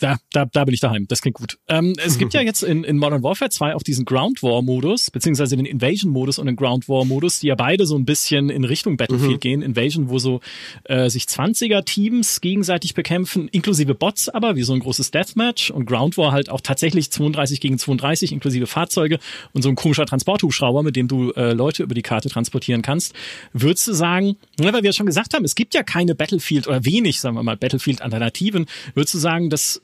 da, 0.00 0.16
da, 0.32 0.44
da 0.46 0.64
bin 0.64 0.74
ich 0.74 0.80
daheim. 0.80 1.06
Das 1.08 1.22
klingt 1.22 1.36
gut. 1.36 1.58
Ähm, 1.68 1.94
es 2.04 2.18
gibt 2.18 2.34
ja 2.34 2.40
jetzt 2.42 2.62
in, 2.62 2.84
in 2.84 2.98
Modern 2.98 3.22
Warfare 3.22 3.50
2 3.50 3.74
auch 3.74 3.82
diesen 3.82 4.04
Ground 4.04 4.42
War 4.42 4.62
Modus, 4.62 5.10
beziehungsweise 5.10 5.56
den 5.56 5.66
Invasion 5.66 6.12
Modus 6.12 6.38
und 6.38 6.46
den 6.46 6.56
Ground 6.56 6.88
War 6.88 7.04
Modus, 7.04 7.40
die 7.40 7.48
ja 7.48 7.54
beide 7.54 7.86
so 7.86 7.96
ein 7.96 8.04
bisschen 8.04 8.50
in 8.50 8.64
Richtung 8.64 8.96
Battlefield 8.96 9.32
mhm. 9.32 9.40
gehen. 9.40 9.62
Invasion, 9.62 10.08
wo 10.08 10.18
so 10.18 10.40
äh, 10.84 11.08
sich 11.08 11.24
20er 11.24 11.84
Teams 11.84 12.40
gegenseitig 12.40 12.94
bekämpfen, 12.94 13.48
inklusive 13.48 13.94
Bots 13.94 14.28
aber, 14.28 14.56
wie 14.56 14.62
so 14.62 14.72
ein 14.72 14.80
großes 14.80 15.10
Deathmatch 15.10 15.70
und 15.70 15.86
Ground 15.86 16.16
War 16.16 16.32
halt 16.32 16.50
auch 16.50 16.60
tatsächlich 16.60 17.10
32 17.10 17.60
gegen 17.60 17.78
32, 17.78 18.32
inklusive 18.32 18.66
Fahrzeuge 18.66 19.18
und 19.52 19.62
so 19.62 19.68
ein 19.68 19.74
komischer 19.74 20.06
Transporthubschrauber, 20.06 20.82
mit 20.82 20.96
dem 20.96 21.08
du 21.08 21.32
äh, 21.32 21.52
Leute 21.52 21.82
über 21.82 21.94
die 21.94 22.02
Karte 22.02 22.28
transportieren 22.28 22.82
kannst. 22.82 23.14
Würdest 23.52 23.88
du 23.88 23.92
sagen, 23.92 24.36
weil 24.58 24.72
wir 24.72 24.84
ja 24.84 24.92
schon 24.92 25.06
gesagt 25.06 25.34
haben, 25.34 25.44
es 25.44 25.54
gibt 25.54 25.74
ja 25.74 25.82
keine 25.82 26.14
Battlefield 26.14 26.66
oder 26.66 26.84
wenig, 26.84 27.20
sagen 27.20 27.36
wir 27.36 27.42
mal, 27.42 27.56
Battlefield-Alternativen, 27.56 28.66
würdest 28.94 29.14
du 29.14 29.18
sagen, 29.18 29.50
dass 29.50 29.82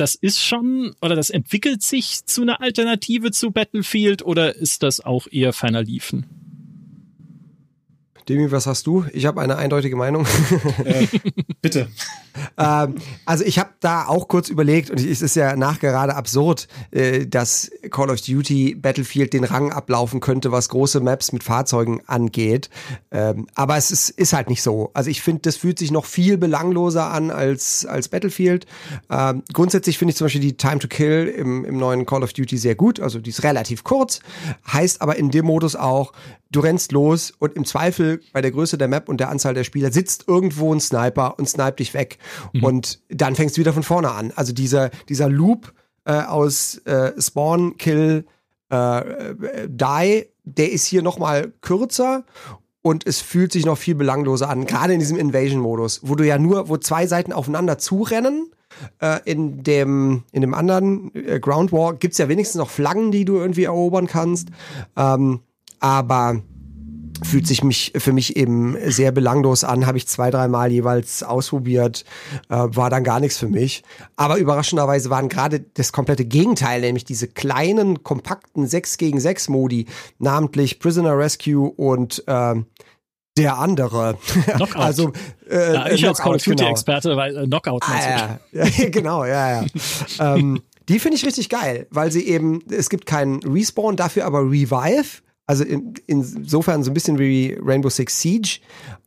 das 0.00 0.14
ist 0.14 0.42
schon 0.42 0.94
oder 1.02 1.16
das 1.16 1.30
entwickelt 1.30 1.82
sich 1.82 2.24
zu 2.24 2.42
einer 2.42 2.60
Alternative 2.60 3.30
zu 3.30 3.50
Battlefield 3.50 4.22
oder 4.22 4.56
ist 4.56 4.82
das 4.82 5.00
auch 5.00 5.26
eher 5.30 5.52
ferner 5.52 5.82
liefen? 5.82 6.26
Demi, 8.28 8.50
was 8.50 8.66
hast 8.66 8.86
du? 8.86 9.06
Ich 9.12 9.24
habe 9.24 9.40
eine 9.40 9.56
eindeutige 9.56 9.96
Meinung. 9.96 10.26
Äh, 10.84 11.06
bitte. 11.62 11.88
ähm, 12.58 12.96
also 13.24 13.44
ich 13.44 13.58
habe 13.58 13.70
da 13.80 14.06
auch 14.06 14.28
kurz 14.28 14.48
überlegt 14.48 14.90
und 14.90 15.00
es 15.00 15.22
ist 15.22 15.36
ja 15.36 15.56
nachgerade 15.56 16.14
absurd, 16.14 16.68
äh, 16.90 17.26
dass 17.26 17.70
Call 17.90 18.10
of 18.10 18.20
Duty 18.20 18.74
Battlefield 18.74 19.32
den 19.32 19.44
Rang 19.44 19.72
ablaufen 19.72 20.20
könnte, 20.20 20.50
was 20.52 20.68
große 20.68 21.00
Maps 21.00 21.32
mit 21.32 21.44
Fahrzeugen 21.44 22.00
angeht. 22.06 22.68
Ähm, 23.10 23.46
aber 23.54 23.76
es 23.76 23.90
ist, 23.90 24.10
ist 24.10 24.32
halt 24.32 24.48
nicht 24.48 24.62
so. 24.62 24.90
Also 24.94 25.10
ich 25.10 25.22
finde, 25.22 25.42
das 25.42 25.56
fühlt 25.56 25.78
sich 25.78 25.90
noch 25.90 26.04
viel 26.04 26.36
belangloser 26.36 27.10
an 27.10 27.30
als, 27.30 27.86
als 27.86 28.08
Battlefield. 28.08 28.66
Ähm, 29.10 29.42
grundsätzlich 29.52 29.98
finde 29.98 30.10
ich 30.10 30.16
zum 30.16 30.24
Beispiel 30.26 30.40
die 30.40 30.56
Time 30.56 30.80
to 30.80 30.88
Kill 30.88 31.26
im, 31.26 31.64
im 31.64 31.78
neuen 31.78 32.06
Call 32.06 32.24
of 32.24 32.32
Duty 32.32 32.58
sehr 32.58 32.74
gut. 32.74 33.00
Also 33.00 33.20
die 33.20 33.30
ist 33.30 33.44
relativ 33.44 33.84
kurz, 33.84 34.20
heißt 34.72 35.00
aber 35.00 35.16
in 35.16 35.30
dem 35.30 35.46
Modus 35.46 35.76
auch, 35.76 36.12
du 36.50 36.60
rennst 36.60 36.92
los 36.92 37.32
und 37.38 37.54
im 37.54 37.64
Zweifel 37.64 38.20
bei 38.32 38.40
der 38.40 38.50
Größe 38.50 38.78
der 38.78 38.88
Map 38.88 39.08
und 39.08 39.18
der 39.18 39.28
Anzahl 39.28 39.54
der 39.54 39.64
Spieler 39.64 39.92
sitzt 39.92 40.24
irgendwo 40.26 40.74
ein 40.74 40.80
Sniper 40.80 41.38
und 41.38 41.48
snipt 41.48 41.80
dich 41.80 41.94
weg. 41.94 42.18
Mhm. 42.52 42.64
Und 42.64 43.00
dann 43.08 43.34
fängst 43.34 43.56
du 43.56 43.60
wieder 43.60 43.72
von 43.72 43.82
vorne 43.82 44.10
an. 44.10 44.32
Also 44.36 44.52
dieser, 44.52 44.90
dieser 45.08 45.28
Loop 45.28 45.72
äh, 46.04 46.12
aus 46.12 46.78
äh, 46.86 47.12
Spawn, 47.20 47.76
Kill, 47.76 48.24
äh, 48.70 49.00
Die, 49.68 50.26
der 50.44 50.72
ist 50.72 50.86
hier 50.86 51.02
nochmal 51.02 51.52
kürzer 51.60 52.24
und 52.82 53.06
es 53.06 53.20
fühlt 53.20 53.52
sich 53.52 53.66
noch 53.66 53.78
viel 53.78 53.94
belangloser 53.94 54.48
an, 54.48 54.66
gerade 54.66 54.94
in 54.94 55.00
diesem 55.00 55.18
Invasion-Modus, 55.18 56.00
wo 56.04 56.14
du 56.14 56.26
ja 56.26 56.38
nur, 56.38 56.68
wo 56.68 56.76
zwei 56.76 57.06
Seiten 57.06 57.32
aufeinander 57.32 57.78
zurennen. 57.78 58.50
Äh, 59.00 59.18
in 59.24 59.62
dem 59.64 60.24
in 60.30 60.42
dem 60.42 60.54
anderen 60.54 61.10
äh, 61.14 61.40
Ground 61.40 61.72
War 61.72 61.94
gibt's 61.94 62.18
ja 62.18 62.28
wenigstens 62.28 62.58
noch 62.58 62.70
Flaggen, 62.70 63.10
die 63.10 63.24
du 63.24 63.36
irgendwie 63.36 63.64
erobern 63.64 64.06
kannst. 64.06 64.48
Ähm, 64.94 65.40
aber 65.80 66.42
fühlt 67.22 67.46
sich 67.46 67.62
mich 67.62 67.92
für 67.96 68.12
mich 68.12 68.36
eben 68.36 68.76
sehr 68.90 69.12
belanglos 69.12 69.64
an, 69.64 69.86
habe 69.86 69.98
ich 69.98 70.06
zwei, 70.06 70.30
dreimal 70.30 70.70
jeweils 70.70 71.22
ausprobiert, 71.22 72.04
äh, 72.48 72.56
war 72.56 72.90
dann 72.90 73.04
gar 73.04 73.20
nichts 73.20 73.38
für 73.38 73.48
mich. 73.48 73.82
Aber 74.16 74.36
überraschenderweise 74.36 75.10
waren 75.10 75.28
gerade 75.28 75.60
das 75.74 75.92
komplette 75.92 76.24
Gegenteil, 76.24 76.80
nämlich 76.80 77.04
diese 77.04 77.28
kleinen, 77.28 78.02
kompakten 78.02 78.66
6 78.66 78.98
gegen 78.98 79.20
6 79.20 79.48
Modi, 79.48 79.86
namentlich 80.18 80.78
Prisoner 80.78 81.16
Rescue 81.16 81.70
und 81.70 82.22
äh, 82.26 82.54
der 83.36 83.58
andere. 83.58 84.18
Knockout. 84.44 84.76
also 84.76 85.12
äh, 85.48 85.74
ja, 85.74 85.88
ich 85.90 86.06
als 86.06 86.18
Call 86.18 86.36
of 86.36 86.42
Duty 86.42 86.64
Experte, 86.64 87.16
weil 87.16 87.36
äh, 87.36 87.46
Knockout. 87.46 87.82
Ah, 87.84 88.38
ja. 88.52 88.64
genau, 88.90 89.24
ja, 89.24 89.62
ja. 89.62 89.66
ähm, 90.34 90.62
die 90.88 90.98
finde 90.98 91.16
ich 91.16 91.24
richtig 91.24 91.48
geil, 91.48 91.86
weil 91.90 92.10
sie 92.10 92.26
eben, 92.26 92.62
es 92.70 92.88
gibt 92.88 93.06
keinen 93.06 93.42
Respawn, 93.42 93.96
dafür 93.96 94.24
aber 94.24 94.40
Revive 94.40 95.22
also 95.48 95.64
in, 95.64 95.94
insofern 96.06 96.84
so 96.84 96.90
ein 96.90 96.94
bisschen 96.94 97.18
wie 97.18 97.58
Rainbow 97.60 97.88
Six 97.88 98.20
Siege. 98.20 98.60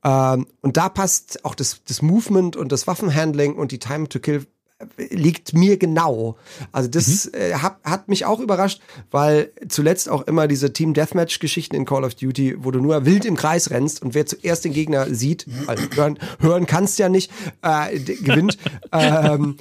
Ähm, 0.03 0.47
und 0.61 0.75
da 0.75 0.89
passt 0.89 1.45
auch 1.45 1.53
das, 1.53 1.81
das 1.87 2.01
Movement 2.01 2.57
und 2.57 2.71
das 2.71 2.87
Waffenhandling 2.87 3.53
und 3.53 3.71
die 3.71 3.77
Time 3.77 4.09
to 4.09 4.19
Kill 4.19 4.47
äh, 4.79 5.15
liegt 5.15 5.53
mir 5.53 5.77
genau. 5.77 6.37
Also 6.71 6.89
das 6.89 7.27
mhm. 7.27 7.39
äh, 7.39 7.53
hat, 7.53 7.77
hat 7.83 8.09
mich 8.09 8.25
auch 8.25 8.39
überrascht, 8.39 8.81
weil 9.11 9.51
zuletzt 9.69 10.09
auch 10.09 10.23
immer 10.23 10.47
diese 10.47 10.73
Team 10.73 10.95
Deathmatch 10.95 11.37
Geschichten 11.39 11.75
in 11.75 11.85
Call 11.85 12.03
of 12.03 12.15
Duty, 12.15 12.55
wo 12.63 12.71
du 12.71 12.79
nur 12.79 13.05
wild 13.05 13.23
im 13.25 13.35
Kreis 13.35 13.69
rennst 13.69 14.01
und 14.01 14.15
wer 14.15 14.25
zuerst 14.25 14.65
den 14.65 14.73
Gegner 14.73 15.13
sieht, 15.13 15.45
also 15.67 15.83
hören, 15.93 16.17
hören 16.39 16.65
kannst 16.65 16.97
ja 16.97 17.07
nicht, 17.07 17.31
äh, 17.61 17.99
gewinnt. 17.99 18.57
ähm, 18.91 19.57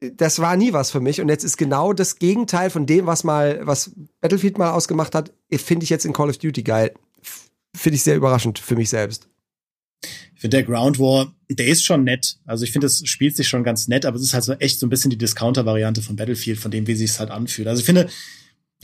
das 0.00 0.38
war 0.38 0.56
nie 0.56 0.72
was 0.72 0.90
für 0.90 1.00
mich. 1.00 1.20
Und 1.20 1.28
jetzt 1.28 1.44
ist 1.44 1.56
genau 1.56 1.92
das 1.92 2.16
Gegenteil 2.16 2.70
von 2.70 2.86
dem, 2.86 3.06
was 3.06 3.24
mal, 3.24 3.60
was 3.62 3.92
Battlefield 4.20 4.58
mal 4.58 4.70
ausgemacht 4.70 5.14
hat, 5.14 5.32
finde 5.52 5.84
ich 5.84 5.90
jetzt 5.90 6.06
in 6.06 6.12
Call 6.12 6.30
of 6.30 6.38
Duty 6.38 6.62
geil. 6.62 6.94
Finde 7.76 7.96
ich 7.96 8.02
sehr 8.02 8.16
überraschend 8.16 8.58
für 8.58 8.76
mich 8.76 8.88
selbst. 8.88 9.28
Ich 10.34 10.40
finde 10.40 10.56
der 10.56 10.64
Ground 10.64 10.98
War, 10.98 11.34
der 11.50 11.66
ist 11.66 11.84
schon 11.84 12.04
nett. 12.04 12.38
Also 12.46 12.64
ich 12.64 12.72
finde, 12.72 12.86
es 12.86 13.06
spielt 13.06 13.36
sich 13.36 13.48
schon 13.48 13.62
ganz 13.62 13.88
nett, 13.88 14.06
aber 14.06 14.16
es 14.16 14.22
ist 14.22 14.32
halt 14.32 14.44
so 14.44 14.54
echt 14.54 14.78
so 14.78 14.86
ein 14.86 14.90
bisschen 14.90 15.10
die 15.10 15.18
Discounter-Variante 15.18 16.00
von 16.00 16.16
Battlefield, 16.16 16.58
von 16.58 16.70
dem, 16.70 16.86
wie 16.86 16.94
sich 16.94 17.10
es 17.10 17.20
halt 17.20 17.30
anfühlt. 17.30 17.68
Also 17.68 17.80
ich 17.80 17.86
finde, 17.86 18.08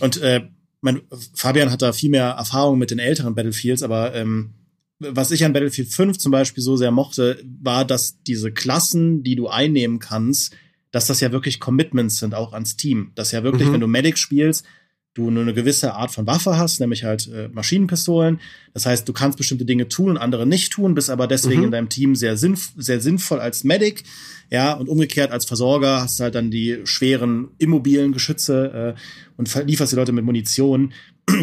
und 0.01 0.19
äh, 0.19 0.47
mein, 0.83 1.01
Fabian 1.35 1.71
hat 1.71 1.81
da 1.81 1.95
viel 1.95 2.11
mehr 2.11 2.27
Erfahrung 2.27 2.79
mit 2.79 2.91
den 2.91 2.99
älteren 2.99 3.35
Battlefields, 3.35 3.83
aber 3.83 4.15
ähm, 4.15 4.53
was 4.99 5.31
ich 5.31 5.45
an 5.45 5.55
Battlefield 5.55 5.89
5 5.93 6.19
zum 6.19 6.33
Beispiel 6.33 6.63
so 6.63 6.77
sehr 6.77 6.91
mochte, 6.91 7.43
war, 7.63 7.87
dass 7.87 8.23
diese 8.23 8.53
Klassen, 8.53 9.23
die 9.23 9.37
du 9.37 9.49
einnehmen 9.49 9.99
kannst, 9.99 10.55
dass 10.97 11.07
das 11.09 11.21
ja 11.21 11.31
wirklich 11.31 11.61
Commitments 11.61 12.21
sind, 12.21 12.35
auch 12.35 12.55
ans 12.55 12.79
Team. 12.79 13.13
Dass 13.17 13.31
ja 13.31 13.43
wirklich, 13.43 13.69
mhm. 13.69 13.75
wenn 13.75 13.81
du 13.83 13.87
Medic 13.87 14.17
spielst, 14.17 14.65
du 15.13 15.31
nur 15.31 15.43
eine 15.43 15.53
gewisse 15.53 15.93
Art 15.93 16.11
von 16.11 16.27
Waffe 16.27 16.57
hast, 16.57 16.81
nämlich 16.81 17.05
halt 17.05 17.29
äh, 17.31 17.49
Maschinenpistolen. 17.49 18.41
Das 18.73 18.87
heißt, 18.87 19.07
du 19.07 19.13
kannst 19.13 19.37
bestimmte 19.37 19.67
Dinge 19.67 19.89
tun 19.89 20.13
und 20.13 20.17
andere 20.17 20.47
nicht 20.47 20.73
tun, 20.73 20.95
bist 20.95 21.11
aber 21.11 21.27
deswegen 21.27 21.59
mhm. 21.59 21.65
in 21.67 21.71
deinem 21.73 21.89
Team 21.91 22.17
sehr, 22.17 22.39
sinnf 22.39 22.73
sehr 22.79 23.03
sinnvoll 23.03 23.41
als 23.41 23.63
Medic. 23.63 24.05
Ja, 24.51 24.73
und 24.73 24.89
umgekehrt 24.89 25.33
als 25.33 25.45
Versorger 25.45 26.01
hast 26.01 26.19
du 26.19 26.25
halt 26.25 26.35
dann 26.35 26.51
die 26.51 26.79
schweren 26.85 27.49
immobilen 27.59 28.13
Geschütze 28.13 28.95
äh, 28.97 29.01
und 29.37 29.55
lieferst 29.67 29.93
die 29.93 29.97
Leute 29.97 30.13
mit 30.13 30.25
Munition. 30.25 30.95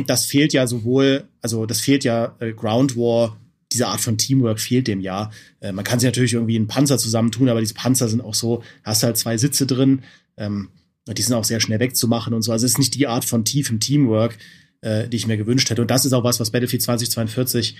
das 0.08 0.26
fehlt 0.26 0.54
ja 0.54 0.66
sowohl, 0.66 1.26
also 1.43 1.68
das 1.68 1.80
fehlt 1.80 2.04
ja 2.04 2.36
äh, 2.39 2.54
Ground 2.54 2.97
War, 2.97 3.38
diese 3.74 3.88
Art 3.88 4.01
von 4.01 4.17
Teamwork 4.17 4.59
fehlt 4.59 4.88
dem 4.88 5.01
ja. 5.01 5.32
Äh, 5.59 5.71
man 5.71 5.84
kann 5.84 5.99
sich 5.99 6.07
natürlich 6.07 6.34
irgendwie 6.34 6.55
einen 6.55 6.67
Panzer 6.67 6.97
zusammentun, 6.97 7.49
aber 7.49 7.59
diese 7.59 7.74
Panzer 7.74 8.07
sind 8.07 8.21
auch 8.21 8.36
so, 8.36 8.63
hast 8.84 9.03
halt 9.03 9.17
zwei 9.17 9.38
Sitze 9.38 9.65
drin, 9.65 10.03
ähm, 10.38 10.69
die 11.07 11.21
sind 11.21 11.34
auch 11.34 11.43
sehr 11.43 11.59
schnell 11.59 11.80
wegzumachen 11.80 12.34
und 12.34 12.43
so. 12.43 12.51
Also 12.51 12.65
es 12.65 12.74
ist 12.74 12.78
nicht 12.78 12.95
die 12.95 13.07
Art 13.07 13.26
von 13.26 13.43
tiefem 13.43 13.80
Teamwork, 13.80 14.38
äh, 14.82 15.09
die 15.09 15.17
ich 15.17 15.28
mir 15.28 15.38
gewünscht 15.38 15.69
hätte. 15.69 15.82
Und 15.82 15.91
das 15.91 16.05
ist 16.05 16.13
auch 16.13 16.24
was, 16.24 16.39
was 16.39 16.51
Battlefield 16.51 16.82
2042 16.82 17.76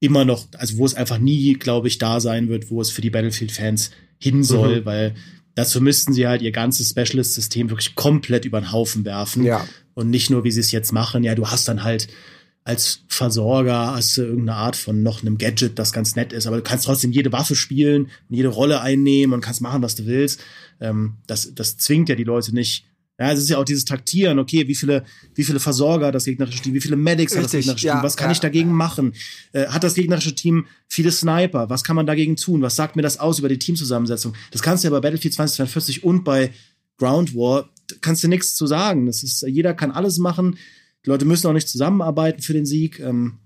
immer 0.00 0.24
noch, 0.24 0.46
also 0.56 0.78
wo 0.78 0.86
es 0.86 0.94
einfach 0.94 1.18
nie, 1.18 1.52
glaube 1.54 1.88
ich, 1.88 1.98
da 1.98 2.18
sein 2.20 2.48
wird, 2.48 2.70
wo 2.70 2.80
es 2.80 2.90
für 2.90 3.02
die 3.02 3.10
Battlefield-Fans 3.10 3.90
hin 4.18 4.42
soll, 4.42 4.80
mhm. 4.80 4.84
weil 4.84 5.14
dazu 5.54 5.80
müssten 5.80 6.12
sie 6.12 6.26
halt 6.26 6.42
ihr 6.42 6.50
ganzes 6.50 6.90
Specialist-System 6.90 7.70
wirklich 7.70 7.94
komplett 7.94 8.44
über 8.44 8.60
den 8.60 8.72
Haufen 8.72 9.04
werfen. 9.04 9.44
Ja. 9.44 9.66
Und 9.94 10.10
nicht 10.10 10.30
nur, 10.30 10.44
wie 10.44 10.50
sie 10.50 10.60
es 10.60 10.72
jetzt 10.72 10.92
machen, 10.92 11.22
ja, 11.24 11.34
du 11.34 11.48
hast 11.48 11.68
dann 11.68 11.84
halt 11.84 12.08
als 12.64 13.00
Versorger 13.08 13.94
hast 13.94 14.16
du 14.16 14.22
irgendeine 14.22 14.56
Art 14.56 14.76
von 14.76 15.02
noch 15.02 15.22
einem 15.22 15.36
Gadget, 15.36 15.78
das 15.78 15.92
ganz 15.92 16.14
nett 16.14 16.32
ist, 16.32 16.46
aber 16.46 16.56
du 16.56 16.62
kannst 16.62 16.84
trotzdem 16.84 17.10
jede 17.10 17.32
Waffe 17.32 17.56
spielen 17.56 18.08
jede 18.28 18.48
Rolle 18.48 18.80
einnehmen 18.80 19.34
und 19.34 19.40
kannst 19.40 19.60
machen, 19.60 19.82
was 19.82 19.96
du 19.96 20.06
willst. 20.06 20.40
Ähm, 20.80 21.14
das, 21.26 21.54
das 21.54 21.76
zwingt 21.76 22.08
ja 22.08 22.14
die 22.14 22.24
Leute 22.24 22.54
nicht. 22.54 22.86
Ja, 23.18 23.30
es 23.30 23.40
ist 23.40 23.50
ja 23.50 23.58
auch 23.58 23.64
dieses 23.64 23.84
Taktieren, 23.84 24.38
okay, 24.38 24.68
wie 24.68 24.74
viele, 24.74 25.04
wie 25.34 25.44
viele 25.44 25.60
Versorger 25.60 26.12
das 26.12 26.24
gegnerische 26.24 26.62
Team, 26.62 26.74
wie 26.74 26.80
viele 26.80 26.96
Medics 26.96 27.32
Richtig, 27.32 27.38
hat 27.38 27.44
das 27.44 27.52
gegnerische 27.52 27.86
ja, 27.86 27.94
Team, 27.94 28.02
was 28.02 28.16
kann 28.16 28.28
ja, 28.28 28.32
ich 28.32 28.40
dagegen 28.40 28.70
ja. 28.70 28.74
machen? 28.74 29.12
Äh, 29.52 29.66
hat 29.66 29.84
das 29.84 29.94
gegnerische 29.94 30.34
Team 30.34 30.66
viele 30.88 31.10
Sniper? 31.10 31.68
Was 31.68 31.84
kann 31.84 31.96
man 31.96 32.06
dagegen 32.06 32.36
tun? 32.36 32.62
Was 32.62 32.76
sagt 32.76 32.96
mir 32.96 33.02
das 33.02 33.18
aus 33.18 33.38
über 33.38 33.48
die 33.48 33.58
Teamzusammensetzung? 33.58 34.34
Das 34.50 34.62
kannst 34.62 34.82
du 34.82 34.88
ja 34.88 34.92
bei 34.92 35.00
Battlefield 35.00 35.34
2042 35.34 36.04
und 36.04 36.24
bei 36.24 36.52
Ground 36.96 37.34
War, 37.34 37.68
kannst 38.00 38.24
du 38.24 38.28
nichts 38.28 38.54
zu 38.54 38.66
sagen. 38.66 39.06
Das 39.06 39.22
ist, 39.22 39.42
jeder 39.42 39.74
kann 39.74 39.90
alles 39.90 40.18
machen 40.18 40.56
die 41.04 41.10
Leute 41.10 41.24
müssen 41.24 41.46
auch 41.46 41.52
nicht 41.52 41.68
zusammenarbeiten 41.68 42.42
für 42.42 42.52
den 42.52 42.66
Sieg. 42.66 43.00
Ähm, 43.00 43.38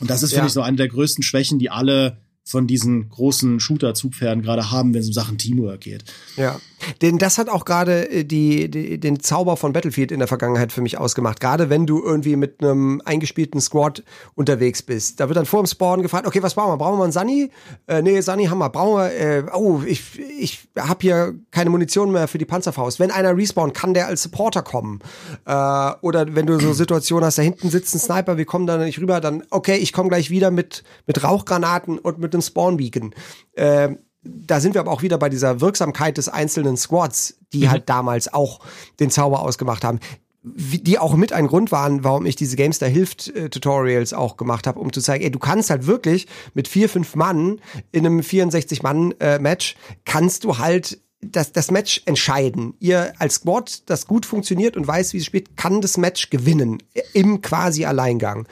und 0.00 0.10
das 0.10 0.22
ist, 0.22 0.30
finde 0.30 0.42
ja. 0.42 0.46
ich, 0.46 0.52
so 0.52 0.62
eine 0.62 0.76
der 0.76 0.88
größten 0.88 1.22
Schwächen, 1.22 1.58
die 1.58 1.70
alle 1.70 2.18
von 2.44 2.66
diesen 2.66 3.08
großen 3.08 3.58
Shooter-Zugpferden 3.58 4.42
gerade 4.42 4.70
haben, 4.70 4.92
wenn 4.92 5.00
es 5.00 5.06
um 5.06 5.12
Sachen 5.12 5.38
Teamwork 5.38 5.80
geht. 5.80 6.04
Ja, 6.36 6.60
denn 7.02 7.18
das 7.18 7.38
hat 7.38 7.48
auch 7.48 7.64
gerade 7.64 8.10
äh, 8.10 8.24
die, 8.24 8.70
die, 8.70 8.98
den 8.98 9.20
Zauber 9.20 9.56
von 9.56 9.72
Battlefield 9.72 10.12
in 10.12 10.18
der 10.18 10.28
Vergangenheit 10.28 10.72
für 10.72 10.82
mich 10.82 10.98
ausgemacht. 10.98 11.40
Gerade 11.40 11.70
wenn 11.70 11.86
du 11.86 12.02
irgendwie 12.02 12.36
mit 12.36 12.62
einem 12.62 13.00
eingespielten 13.04 13.60
Squad 13.60 14.02
unterwegs 14.34 14.82
bist. 14.82 15.20
Da 15.20 15.28
wird 15.28 15.36
dann 15.36 15.46
vor 15.46 15.62
dem 15.62 15.66
Spawn 15.66 16.02
gefragt, 16.02 16.26
okay, 16.26 16.42
was 16.42 16.54
brauchen 16.54 16.72
wir? 16.72 16.76
Brauchen 16.76 16.98
wir 16.98 17.04
einen 17.04 17.12
Sunny? 17.12 17.50
Äh, 17.86 18.02
nee, 18.02 18.20
Sunny 18.20 18.46
haben 18.46 18.58
wir. 18.58 18.70
Brauchen 18.70 18.98
wir, 18.98 19.12
äh, 19.12 19.44
oh, 19.52 19.82
ich, 19.86 20.18
ich 20.38 20.68
habe 20.78 20.98
hier 21.00 21.34
keine 21.50 21.70
Munition 21.70 22.12
mehr 22.12 22.28
für 22.28 22.38
die 22.38 22.44
Panzerfaust. 22.44 23.00
Wenn 23.00 23.10
einer 23.10 23.36
respawnt, 23.36 23.74
kann 23.74 23.94
der 23.94 24.06
als 24.06 24.22
Supporter 24.22 24.62
kommen. 24.62 25.00
Äh, 25.46 25.90
oder 26.00 26.34
wenn 26.34 26.46
du 26.46 26.58
so 26.58 26.72
Situationen 26.72 27.24
hast, 27.24 27.38
da 27.38 27.42
hinten 27.42 27.70
sitzt 27.70 27.94
ein 27.94 27.98
Sniper, 27.98 28.36
wir 28.36 28.44
kommen 28.44 28.66
da 28.66 28.76
nicht 28.76 29.00
rüber, 29.00 29.20
dann, 29.20 29.42
okay, 29.50 29.76
ich 29.76 29.92
komme 29.92 30.08
gleich 30.08 30.30
wieder 30.30 30.50
mit, 30.50 30.84
mit 31.06 31.22
Rauchgranaten 31.22 31.98
und 31.98 32.18
mit 32.18 32.34
einem 32.34 32.42
Spawn-Beacon. 32.42 33.14
Äh, 33.54 33.96
da 34.24 34.60
sind 34.60 34.74
wir 34.74 34.80
aber 34.80 34.90
auch 34.90 35.02
wieder 35.02 35.18
bei 35.18 35.28
dieser 35.28 35.60
Wirksamkeit 35.60 36.16
des 36.16 36.28
einzelnen 36.28 36.76
Squads, 36.76 37.36
die 37.52 37.64
mhm. 37.64 37.70
halt 37.70 37.88
damals 37.88 38.32
auch 38.32 38.60
den 39.00 39.10
Zauber 39.10 39.40
ausgemacht 39.40 39.84
haben. 39.84 40.00
Die 40.42 40.98
auch 40.98 41.14
mit 41.14 41.32
ein 41.32 41.46
Grund 41.46 41.72
waren, 41.72 42.04
warum 42.04 42.26
ich 42.26 42.36
diese 42.36 42.56
Gamester 42.56 42.86
Hilft 42.86 43.28
äh, 43.28 43.48
Tutorials 43.48 44.12
auch 44.12 44.36
gemacht 44.36 44.66
habe, 44.66 44.78
um 44.78 44.92
zu 44.92 45.00
zeigen, 45.00 45.24
ey, 45.24 45.30
du 45.30 45.38
kannst 45.38 45.70
halt 45.70 45.86
wirklich 45.86 46.26
mit 46.52 46.68
vier, 46.68 46.90
fünf 46.90 47.14
Mann 47.14 47.60
in 47.92 48.04
einem 48.04 48.22
64 48.22 48.82
Mann 48.82 49.14
äh, 49.20 49.38
Match 49.38 49.74
kannst 50.04 50.44
du 50.44 50.58
halt 50.58 50.98
das, 51.30 51.52
das 51.52 51.70
Match 51.70 52.02
entscheiden. 52.06 52.74
Ihr 52.80 53.12
als 53.18 53.34
Squad, 53.34 53.82
das 53.86 54.06
gut 54.06 54.26
funktioniert 54.26 54.76
und 54.76 54.86
weiß, 54.86 55.12
wie 55.12 55.18
es 55.18 55.24
spielt, 55.24 55.56
kann 55.56 55.80
das 55.80 55.96
Match 55.96 56.30
gewinnen. 56.30 56.82
Im 57.12 57.40
quasi 57.42 57.84
Alleingang. 57.84 58.46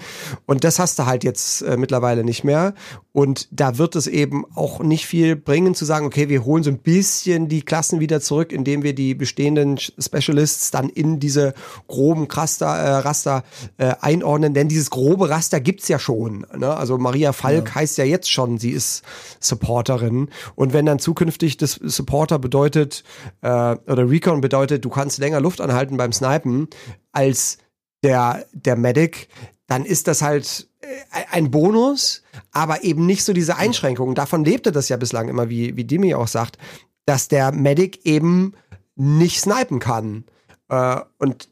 Und 0.47 0.64
das 0.64 0.79
hast 0.79 0.99
du 0.99 1.07
halt 1.07 1.25
jetzt 1.25 1.62
äh, 1.62 1.77
mittlerweile 1.77 2.25
nicht 2.25 2.45
mehr. 2.45 2.75
Und 3.12 3.49
da 3.51 3.77
wird 3.77 3.95
es 3.95 4.07
eben 4.07 4.47
auch 4.55 4.81
nicht 4.81 5.07
viel 5.07 5.37
bringen 5.37 5.75
zu 5.75 5.85
sagen, 5.85 6.07
okay, 6.07 6.31
wir 6.31 6.45
holen 6.47 6.62
so 6.62 6.70
ein 6.70 6.79
bisschen 6.79 7.49
die 7.49 7.61
Klassen 7.61 8.01
wieder 8.01 8.23
zurück, 8.23 8.53
indem 8.53 8.83
wir 8.83 8.95
die 8.95 9.14
bestehenden 9.14 9.79
Specialists 9.79 10.70
dann 10.70 10.89
in 10.89 11.20
diese 11.20 11.53
groben 11.89 12.27
Raster, 12.31 12.66
äh, 12.66 12.91
Raster 12.97 13.45
äh, 13.77 13.95
einordnen. 14.01 14.55
Denn 14.55 14.68
dieses 14.68 14.89
grobe 14.89 15.29
Raster 15.29 15.61
gibt's 15.61 15.89
ja 15.89 15.99
schon. 15.99 16.47
Ne? 16.57 16.75
Also 16.75 16.97
Maria 16.97 17.33
Falk 17.33 17.68
ja. 17.68 17.75
heißt 17.75 17.99
ja 17.99 18.05
jetzt 18.05 18.31
schon, 18.31 18.59
sie 18.59 18.70
ist 18.70 19.03
Supporterin. 19.41 20.31
Und 20.55 20.73
wenn 20.73 20.87
dann 20.87 20.99
zukünftig 20.99 21.59
das 21.59 21.73
Supporter 21.73 22.39
bedeutet, 22.39 22.61
bedeutet, 22.62 23.02
äh, 23.40 23.48
oder 23.48 24.08
Recon 24.08 24.40
bedeutet, 24.40 24.84
du 24.84 24.90
kannst 24.90 25.18
länger 25.18 25.40
Luft 25.40 25.60
anhalten 25.60 25.96
beim 25.96 26.12
Snipen 26.12 26.68
als 27.12 27.58
der, 28.02 28.46
der 28.52 28.76
Medic, 28.76 29.28
dann 29.66 29.84
ist 29.84 30.08
das 30.08 30.22
halt 30.22 30.68
äh, 30.80 30.86
ein 31.30 31.50
Bonus, 31.50 32.22
aber 32.52 32.84
eben 32.84 33.06
nicht 33.06 33.24
so 33.24 33.32
diese 33.32 33.56
Einschränkungen. 33.56 34.14
Davon 34.14 34.44
lebte 34.44 34.72
das 34.72 34.88
ja 34.88 34.96
bislang 34.96 35.28
immer, 35.28 35.48
wie, 35.48 35.76
wie 35.76 35.84
Dimi 35.84 36.14
auch 36.14 36.28
sagt, 36.28 36.58
dass 37.04 37.28
der 37.28 37.52
Medic 37.52 38.04
eben 38.06 38.54
nicht 38.94 39.40
snipen 39.40 39.78
kann. 39.78 40.24
Äh, 40.68 41.00
und, 41.18 41.48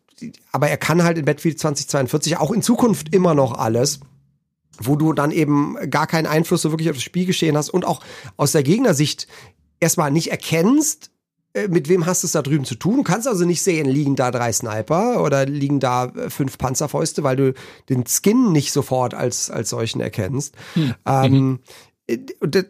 aber 0.52 0.68
er 0.68 0.76
kann 0.76 1.02
halt 1.02 1.18
in 1.18 1.24
Battlefield 1.24 1.58
2042 1.58 2.36
auch 2.36 2.52
in 2.52 2.62
Zukunft 2.62 3.14
immer 3.14 3.34
noch 3.34 3.52
alles 3.52 4.00
wo 4.82 4.96
du 4.96 5.12
dann 5.12 5.30
eben 5.30 5.76
gar 5.90 6.06
keinen 6.06 6.26
Einfluss 6.26 6.62
so 6.62 6.72
wirklich 6.72 6.88
auf 6.88 6.96
das 6.96 7.02
Spielgeschehen 7.02 7.54
hast 7.54 7.68
und 7.68 7.84
auch 7.84 8.00
aus 8.38 8.52
der 8.52 8.62
Gegnersicht 8.62 9.26
erstmal 9.80 10.10
nicht 10.10 10.30
erkennst, 10.30 11.10
äh, 11.52 11.68
mit 11.68 11.88
wem 11.88 12.06
hast 12.06 12.22
du 12.22 12.26
es 12.26 12.32
da 12.32 12.42
drüben 12.42 12.64
zu 12.64 12.76
tun. 12.76 12.98
Du 12.98 13.02
kannst 13.02 13.26
also 13.26 13.44
nicht 13.44 13.62
sehen, 13.62 13.88
liegen 13.88 14.14
da 14.14 14.30
drei 14.30 14.52
Sniper 14.52 15.22
oder 15.22 15.46
liegen 15.46 15.80
da 15.80 16.06
äh, 16.06 16.30
fünf 16.30 16.58
Panzerfäuste, 16.58 17.24
weil 17.24 17.36
du 17.36 17.54
den 17.88 18.04
Skin 18.06 18.52
nicht 18.52 18.72
sofort 18.72 19.14
als, 19.14 19.50
als 19.50 19.70
solchen 19.70 20.00
erkennst. 20.00 20.54
Hm. 20.74 20.94
Ähm, 21.06 21.32
mhm. 21.32 21.58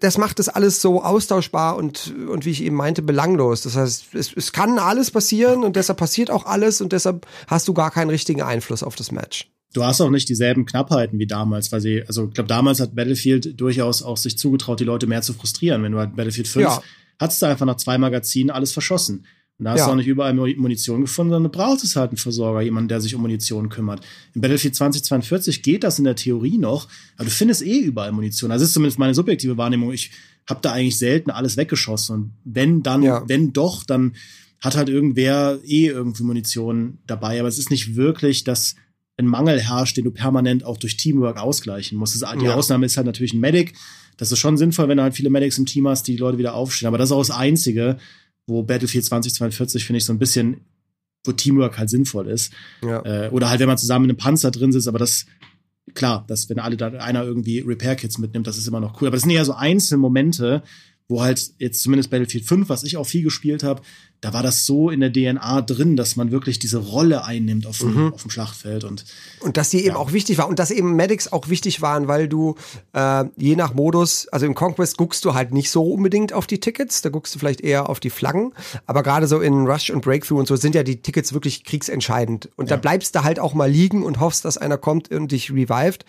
Das 0.00 0.18
macht 0.18 0.38
das 0.38 0.50
alles 0.50 0.82
so 0.82 1.02
austauschbar 1.02 1.76
und, 1.76 2.14
und 2.28 2.44
wie 2.44 2.50
ich 2.50 2.62
eben 2.62 2.76
meinte, 2.76 3.00
belanglos. 3.00 3.62
Das 3.62 3.74
heißt, 3.74 4.14
es, 4.14 4.34
es 4.34 4.52
kann 4.52 4.78
alles 4.78 5.10
passieren 5.10 5.64
und 5.64 5.76
deshalb 5.76 5.98
passiert 5.98 6.30
auch 6.30 6.44
alles 6.44 6.82
und 6.82 6.92
deshalb 6.92 7.26
hast 7.46 7.66
du 7.66 7.72
gar 7.72 7.90
keinen 7.90 8.10
richtigen 8.10 8.42
Einfluss 8.42 8.82
auf 8.82 8.96
das 8.96 9.12
Match 9.12 9.50
du 9.72 9.84
hast 9.84 10.00
auch 10.00 10.10
nicht 10.10 10.28
dieselben 10.28 10.66
Knappheiten 10.66 11.18
wie 11.18 11.26
damals, 11.26 11.70
weil 11.72 11.80
sie, 11.80 12.02
also 12.06 12.26
ich 12.26 12.34
glaube, 12.34 12.48
damals 12.48 12.80
hat 12.80 12.94
Battlefield 12.94 13.60
durchaus 13.60 14.02
auch 14.02 14.16
sich 14.16 14.36
zugetraut, 14.36 14.80
die 14.80 14.84
Leute 14.84 15.06
mehr 15.06 15.22
zu 15.22 15.32
frustrieren. 15.32 15.82
Wenn 15.82 15.92
du 15.92 15.98
halt 15.98 16.16
Battlefield 16.16 16.48
5 16.48 16.64
ja. 16.64 16.82
Hattest 17.20 17.42
du 17.42 17.46
einfach 17.46 17.66
nach 17.66 17.76
zwei 17.76 17.98
Magazinen 17.98 18.50
alles 18.50 18.72
verschossen. 18.72 19.26
Und 19.58 19.66
da 19.66 19.72
hast 19.72 19.80
ja. 19.80 19.86
du 19.86 19.92
auch 19.92 19.96
nicht 19.96 20.06
überall 20.06 20.32
Munition 20.32 21.02
gefunden, 21.02 21.32
sondern 21.32 21.52
du 21.52 21.58
brauchst 21.58 21.84
es 21.84 21.94
halt 21.94 22.10
einen 22.10 22.16
Versorger, 22.16 22.62
jemanden, 22.62 22.88
der 22.88 23.02
sich 23.02 23.14
um 23.14 23.20
Munition 23.20 23.68
kümmert. 23.68 24.00
In 24.34 24.40
Battlefield 24.40 24.74
2042 24.74 25.62
geht 25.62 25.84
das 25.84 25.98
in 25.98 26.06
der 26.06 26.16
Theorie 26.16 26.56
noch, 26.56 26.88
aber 27.16 27.26
du 27.26 27.30
findest 27.30 27.60
eh 27.62 27.78
überall 27.78 28.10
Munition. 28.10 28.48
Das 28.48 28.62
ist 28.62 28.72
zumindest 28.72 28.98
meine 28.98 29.14
subjektive 29.14 29.58
Wahrnehmung. 29.58 29.92
Ich 29.92 30.12
habe 30.48 30.60
da 30.62 30.72
eigentlich 30.72 30.96
selten 30.96 31.30
alles 31.30 31.58
weggeschossen. 31.58 32.14
Und 32.14 32.32
wenn 32.44 32.82
dann, 32.82 33.02
ja. 33.02 33.22
wenn 33.28 33.52
doch, 33.52 33.84
dann 33.84 34.14
hat 34.62 34.76
halt 34.76 34.88
irgendwer 34.88 35.58
eh 35.66 35.88
irgendwie 35.88 36.22
Munition 36.22 36.98
dabei. 37.06 37.38
Aber 37.38 37.48
es 37.48 37.58
ist 37.58 37.70
nicht 37.70 37.96
wirklich 37.96 38.44
das 38.44 38.76
ein 39.18 39.26
Mangel 39.26 39.60
herrscht, 39.60 39.98
den 39.98 40.04
du 40.04 40.10
permanent 40.10 40.64
auch 40.64 40.78
durch 40.78 40.96
Teamwork 40.96 41.38
ausgleichen 41.38 41.98
musst. 41.98 42.14
Die 42.14 42.44
ja. 42.44 42.54
Ausnahme 42.54 42.86
ist 42.86 42.96
halt 42.96 43.06
natürlich 43.06 43.34
ein 43.34 43.40
Medic. 43.40 43.74
Das 44.20 44.30
ist 44.30 44.38
schon 44.38 44.58
sinnvoll, 44.58 44.86
wenn 44.88 44.98
du 44.98 45.02
halt 45.02 45.14
viele 45.14 45.30
Medics 45.30 45.56
im 45.56 45.64
Team 45.64 45.88
hast, 45.88 46.06
die, 46.06 46.12
die 46.12 46.18
Leute 46.18 46.36
wieder 46.36 46.52
aufstehen. 46.52 46.88
Aber 46.88 46.98
das 46.98 47.08
ist 47.08 47.12
auch 47.12 47.20
das 47.20 47.30
Einzige, 47.30 47.96
wo 48.46 48.62
Battlefield 48.62 49.02
2042, 49.06 49.82
finde 49.82 49.96
ich, 49.96 50.04
so 50.04 50.12
ein 50.12 50.18
bisschen, 50.18 50.60
wo 51.24 51.32
Teamwork 51.32 51.78
halt 51.78 51.88
sinnvoll 51.88 52.28
ist. 52.28 52.52
Ja. 52.82 53.00
Äh, 53.00 53.30
oder 53.30 53.48
halt, 53.48 53.60
wenn 53.60 53.66
man 53.66 53.78
zusammen 53.78 54.04
in 54.04 54.10
einem 54.10 54.18
Panzer 54.18 54.50
drin 54.50 54.72
sitzt, 54.72 54.88
aber 54.88 54.98
das, 54.98 55.24
klar, 55.94 56.26
dass 56.28 56.50
wenn 56.50 56.58
alle 56.58 56.76
da 56.76 56.88
einer 56.88 57.24
irgendwie 57.24 57.60
Repair-Kits 57.60 58.18
mitnimmt, 58.18 58.46
das 58.46 58.58
ist 58.58 58.68
immer 58.68 58.80
noch 58.80 59.00
cool. 59.00 59.08
Aber 59.08 59.16
das 59.16 59.22
sind 59.22 59.30
eher 59.30 59.46
so 59.46 59.54
einzelne 59.54 60.02
Momente, 60.02 60.62
wo 61.10 61.22
halt 61.22 61.52
jetzt 61.58 61.82
zumindest 61.82 62.10
Battlefield 62.10 62.44
5, 62.44 62.68
was 62.68 62.84
ich 62.84 62.96
auch 62.96 63.06
viel 63.06 63.22
gespielt 63.22 63.62
habe, 63.62 63.82
da 64.20 64.34
war 64.34 64.42
das 64.42 64.66
so 64.66 64.90
in 64.90 65.00
der 65.00 65.12
DNA 65.12 65.62
drin, 65.62 65.96
dass 65.96 66.14
man 66.16 66.30
wirklich 66.30 66.58
diese 66.58 66.78
Rolle 66.78 67.24
einnimmt 67.24 67.66
auf 67.66 67.78
dem, 67.78 67.94
mhm. 67.94 68.12
auf 68.12 68.22
dem 68.22 68.30
Schlachtfeld 68.30 68.84
und 68.84 69.04
und 69.40 69.56
dass 69.56 69.70
die 69.70 69.78
ja. 69.78 69.86
eben 69.86 69.96
auch 69.96 70.12
wichtig 70.12 70.38
war 70.38 70.48
und 70.48 70.58
dass 70.58 70.70
eben 70.70 70.94
Medics 70.94 71.32
auch 71.32 71.48
wichtig 71.48 71.80
waren, 71.80 72.06
weil 72.06 72.28
du 72.28 72.54
äh, 72.92 73.24
je 73.36 73.56
nach 73.56 73.74
Modus, 73.74 74.28
also 74.28 74.46
im 74.46 74.54
Conquest 74.54 74.98
guckst 74.98 75.24
du 75.24 75.34
halt 75.34 75.52
nicht 75.52 75.70
so 75.70 75.82
unbedingt 75.82 76.32
auf 76.32 76.46
die 76.46 76.60
Tickets, 76.60 77.02
da 77.02 77.08
guckst 77.08 77.34
du 77.34 77.38
vielleicht 77.38 77.62
eher 77.62 77.88
auf 77.88 77.98
die 77.98 78.10
Flaggen, 78.10 78.52
aber 78.86 79.02
gerade 79.02 79.26
so 79.26 79.40
in 79.40 79.66
Rush 79.66 79.90
und 79.90 80.02
Breakthrough 80.02 80.38
und 80.38 80.46
so 80.46 80.56
sind 80.56 80.74
ja 80.74 80.82
die 80.82 81.00
Tickets 81.02 81.32
wirklich 81.32 81.64
kriegsentscheidend 81.64 82.50
und 82.56 82.70
ja. 82.70 82.76
da 82.76 82.80
bleibst 82.80 83.14
du 83.14 83.24
halt 83.24 83.40
auch 83.40 83.54
mal 83.54 83.70
liegen 83.70 84.02
und 84.02 84.20
hoffst, 84.20 84.44
dass 84.44 84.58
einer 84.58 84.78
kommt 84.78 85.10
und 85.10 85.32
dich 85.32 85.50
revived 85.50 86.04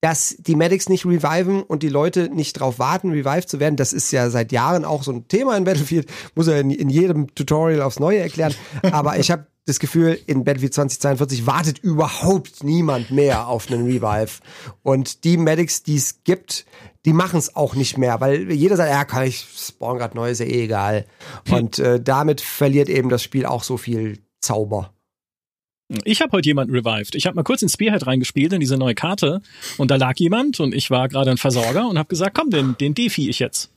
dass 0.00 0.36
die 0.38 0.56
Medics 0.56 0.88
nicht 0.88 1.04
reviven 1.04 1.62
und 1.62 1.82
die 1.82 1.88
Leute 1.88 2.30
nicht 2.30 2.54
drauf 2.54 2.78
warten, 2.78 3.10
revived 3.10 3.48
zu 3.48 3.60
werden, 3.60 3.76
das 3.76 3.92
ist 3.92 4.10
ja 4.12 4.30
seit 4.30 4.50
Jahren 4.50 4.84
auch 4.84 5.02
so 5.02 5.12
ein 5.12 5.28
Thema 5.28 5.56
in 5.56 5.64
Battlefield, 5.64 6.08
muss 6.34 6.48
er 6.48 6.60
in, 6.60 6.70
in 6.70 6.88
jedem 6.88 7.34
Tutorial 7.34 7.82
aufs 7.82 8.00
Neue 8.00 8.18
erklären. 8.18 8.54
Aber 8.90 9.18
ich 9.18 9.30
habe 9.30 9.46
das 9.66 9.78
Gefühl, 9.78 10.18
in 10.26 10.44
Battlefield 10.44 10.74
2042 10.74 11.46
wartet 11.46 11.78
überhaupt 11.78 12.64
niemand 12.64 13.10
mehr 13.10 13.46
auf 13.46 13.70
einen 13.70 13.84
Revive. 13.84 14.40
Und 14.82 15.24
die 15.24 15.36
Medics, 15.36 15.82
die 15.82 15.96
es 15.96 16.24
gibt, 16.24 16.64
die 17.04 17.12
machen 17.12 17.38
es 17.38 17.54
auch 17.54 17.74
nicht 17.74 17.98
mehr, 17.98 18.20
weil 18.20 18.50
jeder 18.50 18.76
sagt, 18.76 18.90
ja, 18.90 19.04
kann 19.04 19.26
ich 19.26 19.46
spawn 19.56 19.98
gerade 19.98 20.16
neu, 20.16 20.30
ist 20.30 20.40
ja 20.40 20.46
eh 20.46 20.64
egal. 20.64 21.06
Und 21.50 21.78
äh, 21.78 22.00
damit 22.00 22.40
verliert 22.40 22.88
eben 22.88 23.08
das 23.08 23.22
Spiel 23.22 23.46
auch 23.46 23.62
so 23.62 23.76
viel 23.76 24.18
Zauber. 24.40 24.92
Ich 26.04 26.20
habe 26.20 26.32
heute 26.32 26.48
jemanden 26.48 26.74
revived. 26.74 27.14
Ich 27.14 27.26
habe 27.26 27.36
mal 27.36 27.42
kurz 27.42 27.62
in 27.62 27.68
Spearhead 27.68 28.06
reingespielt 28.06 28.52
in 28.52 28.60
diese 28.60 28.76
neue 28.76 28.94
Karte 28.94 29.42
und 29.76 29.90
da 29.90 29.96
lag 29.96 30.16
jemand 30.16 30.60
und 30.60 30.74
ich 30.74 30.90
war 30.90 31.08
gerade 31.08 31.30
ein 31.30 31.36
Versorger 31.36 31.88
und 31.88 31.98
habe 31.98 32.08
gesagt, 32.08 32.36
komm, 32.36 32.50
den, 32.50 32.76
den 32.78 32.94
defi 32.94 33.28
ich 33.28 33.38
jetzt. 33.38 33.70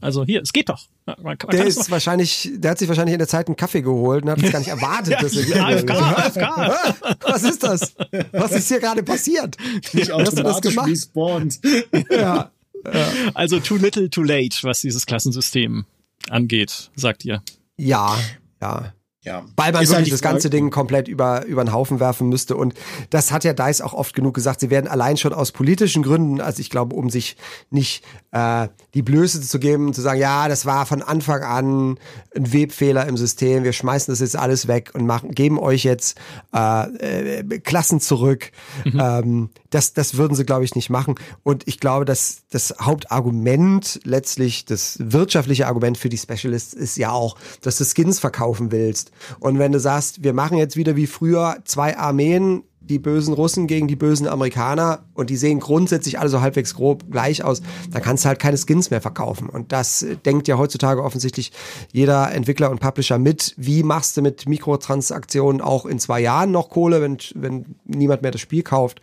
Also 0.00 0.24
hier, 0.24 0.40
es 0.40 0.52
geht 0.52 0.70
doch. 0.70 0.88
Man, 1.04 1.16
man 1.22 1.36
der 1.52 1.66
ist 1.66 1.90
wahrscheinlich, 1.90 2.50
der 2.54 2.70
hat 2.70 2.78
sich 2.78 2.88
wahrscheinlich 2.88 3.12
in 3.12 3.18
der 3.18 3.28
Zeit 3.28 3.46
einen 3.46 3.56
Kaffee 3.56 3.82
geholt 3.82 4.24
und 4.24 4.30
hat 4.30 4.42
es 4.42 4.50
gar 4.50 4.58
nicht 4.58 4.68
erwartet, 4.70 5.12
ja, 5.12 5.20
dass 5.20 5.36
er 5.36 5.66
AFK, 5.66 5.90
AFK. 5.90 7.16
Was 7.30 7.42
ist 7.42 7.62
das? 7.62 7.94
Was 8.32 8.52
ist 8.52 8.68
hier 8.68 8.80
gerade 8.80 9.02
passiert? 9.02 9.56
Nicht 9.92 10.10
Hast 10.10 10.38
du 10.38 10.42
das 10.42 10.62
gemacht? 10.62 10.88
Respawned. 10.88 11.60
Ja, 12.10 12.50
ja. 12.92 13.08
Also 13.34 13.60
too 13.60 13.76
little, 13.76 14.08
too 14.08 14.22
late, 14.22 14.56
was 14.62 14.80
dieses 14.80 15.06
Klassensystem 15.06 15.84
angeht, 16.30 16.90
sagt 16.94 17.24
ihr. 17.24 17.42
Ja, 17.76 18.16
ja. 18.62 18.92
Ja. 19.26 19.44
Weil 19.56 19.72
man 19.72 19.82
ist 19.82 19.90
wirklich 19.90 20.04
halt 20.04 20.12
das 20.12 20.22
ganze 20.22 20.50
Ding 20.50 20.70
komplett 20.70 21.08
über, 21.08 21.44
über 21.46 21.64
den 21.64 21.72
Haufen 21.72 21.98
werfen 21.98 22.28
müsste. 22.28 22.56
Und 22.56 22.74
das 23.10 23.32
hat 23.32 23.42
ja 23.42 23.54
Dice 23.54 23.80
auch 23.80 23.92
oft 23.92 24.14
genug 24.14 24.34
gesagt. 24.34 24.60
Sie 24.60 24.70
werden 24.70 24.86
allein 24.86 25.16
schon 25.16 25.32
aus 25.32 25.50
politischen 25.50 26.04
Gründen, 26.04 26.40
also 26.40 26.60
ich 26.60 26.70
glaube, 26.70 26.94
um 26.94 27.10
sich 27.10 27.36
nicht 27.70 28.04
äh, 28.30 28.68
die 28.94 29.02
Blöße 29.02 29.40
zu 29.40 29.58
geben, 29.58 29.92
zu 29.92 30.00
sagen, 30.00 30.20
ja, 30.20 30.46
das 30.46 30.64
war 30.64 30.86
von 30.86 31.02
Anfang 31.02 31.42
an 31.42 31.98
ein 32.36 32.52
Webfehler 32.52 33.06
im 33.08 33.16
System, 33.16 33.64
wir 33.64 33.72
schmeißen 33.72 34.12
das 34.12 34.20
jetzt 34.20 34.36
alles 34.36 34.68
weg 34.68 34.92
und 34.94 35.06
machen, 35.06 35.32
geben 35.32 35.58
euch 35.58 35.82
jetzt 35.82 36.16
äh, 36.54 37.40
äh, 37.40 37.58
Klassen 37.58 38.00
zurück. 38.00 38.52
Mhm. 38.84 39.00
Ähm, 39.00 39.50
das, 39.76 39.92
das 39.92 40.16
würden 40.16 40.34
sie, 40.34 40.46
glaube 40.46 40.64
ich, 40.64 40.74
nicht 40.74 40.88
machen. 40.88 41.16
Und 41.42 41.68
ich 41.68 41.80
glaube, 41.80 42.06
dass 42.06 42.44
das 42.50 42.74
Hauptargument, 42.80 44.00
letztlich 44.04 44.64
das 44.64 44.96
wirtschaftliche 44.98 45.66
Argument 45.66 45.98
für 45.98 46.08
die 46.08 46.16
Specialists 46.16 46.72
ist 46.72 46.96
ja 46.96 47.10
auch, 47.10 47.36
dass 47.60 47.76
du 47.76 47.84
Skins 47.84 48.18
verkaufen 48.18 48.72
willst. 48.72 49.10
Und 49.38 49.58
wenn 49.58 49.72
du 49.72 49.78
sagst, 49.78 50.24
wir 50.24 50.32
machen 50.32 50.56
jetzt 50.56 50.76
wieder 50.76 50.96
wie 50.96 51.06
früher 51.06 51.58
zwei 51.66 51.98
Armeen, 51.98 52.62
die 52.88 52.98
bösen 52.98 53.34
Russen 53.34 53.66
gegen 53.66 53.88
die 53.88 53.96
bösen 53.96 54.28
Amerikaner 54.28 55.04
und 55.14 55.30
die 55.30 55.36
sehen 55.36 55.60
grundsätzlich 55.60 56.18
alle 56.18 56.28
so 56.28 56.40
halbwegs 56.40 56.74
grob 56.74 57.10
gleich 57.10 57.44
aus, 57.44 57.62
dann 57.90 58.02
kannst 58.02 58.24
du 58.24 58.28
halt 58.28 58.38
keine 58.38 58.56
Skins 58.56 58.90
mehr 58.90 59.00
verkaufen. 59.00 59.48
Und 59.48 59.72
das 59.72 60.06
denkt 60.24 60.48
ja 60.48 60.58
heutzutage 60.58 61.02
offensichtlich 61.02 61.52
jeder 61.92 62.32
Entwickler 62.32 62.70
und 62.70 62.80
Publisher 62.80 63.18
mit. 63.18 63.54
Wie 63.56 63.82
machst 63.82 64.16
du 64.16 64.22
mit 64.22 64.48
Mikrotransaktionen 64.48 65.60
auch 65.60 65.86
in 65.86 65.98
zwei 65.98 66.20
Jahren 66.20 66.50
noch 66.50 66.70
Kohle, 66.70 67.00
wenn, 67.00 67.18
wenn 67.34 67.76
niemand 67.84 68.22
mehr 68.22 68.30
das 68.30 68.40
Spiel 68.40 68.62
kauft? 68.62 69.00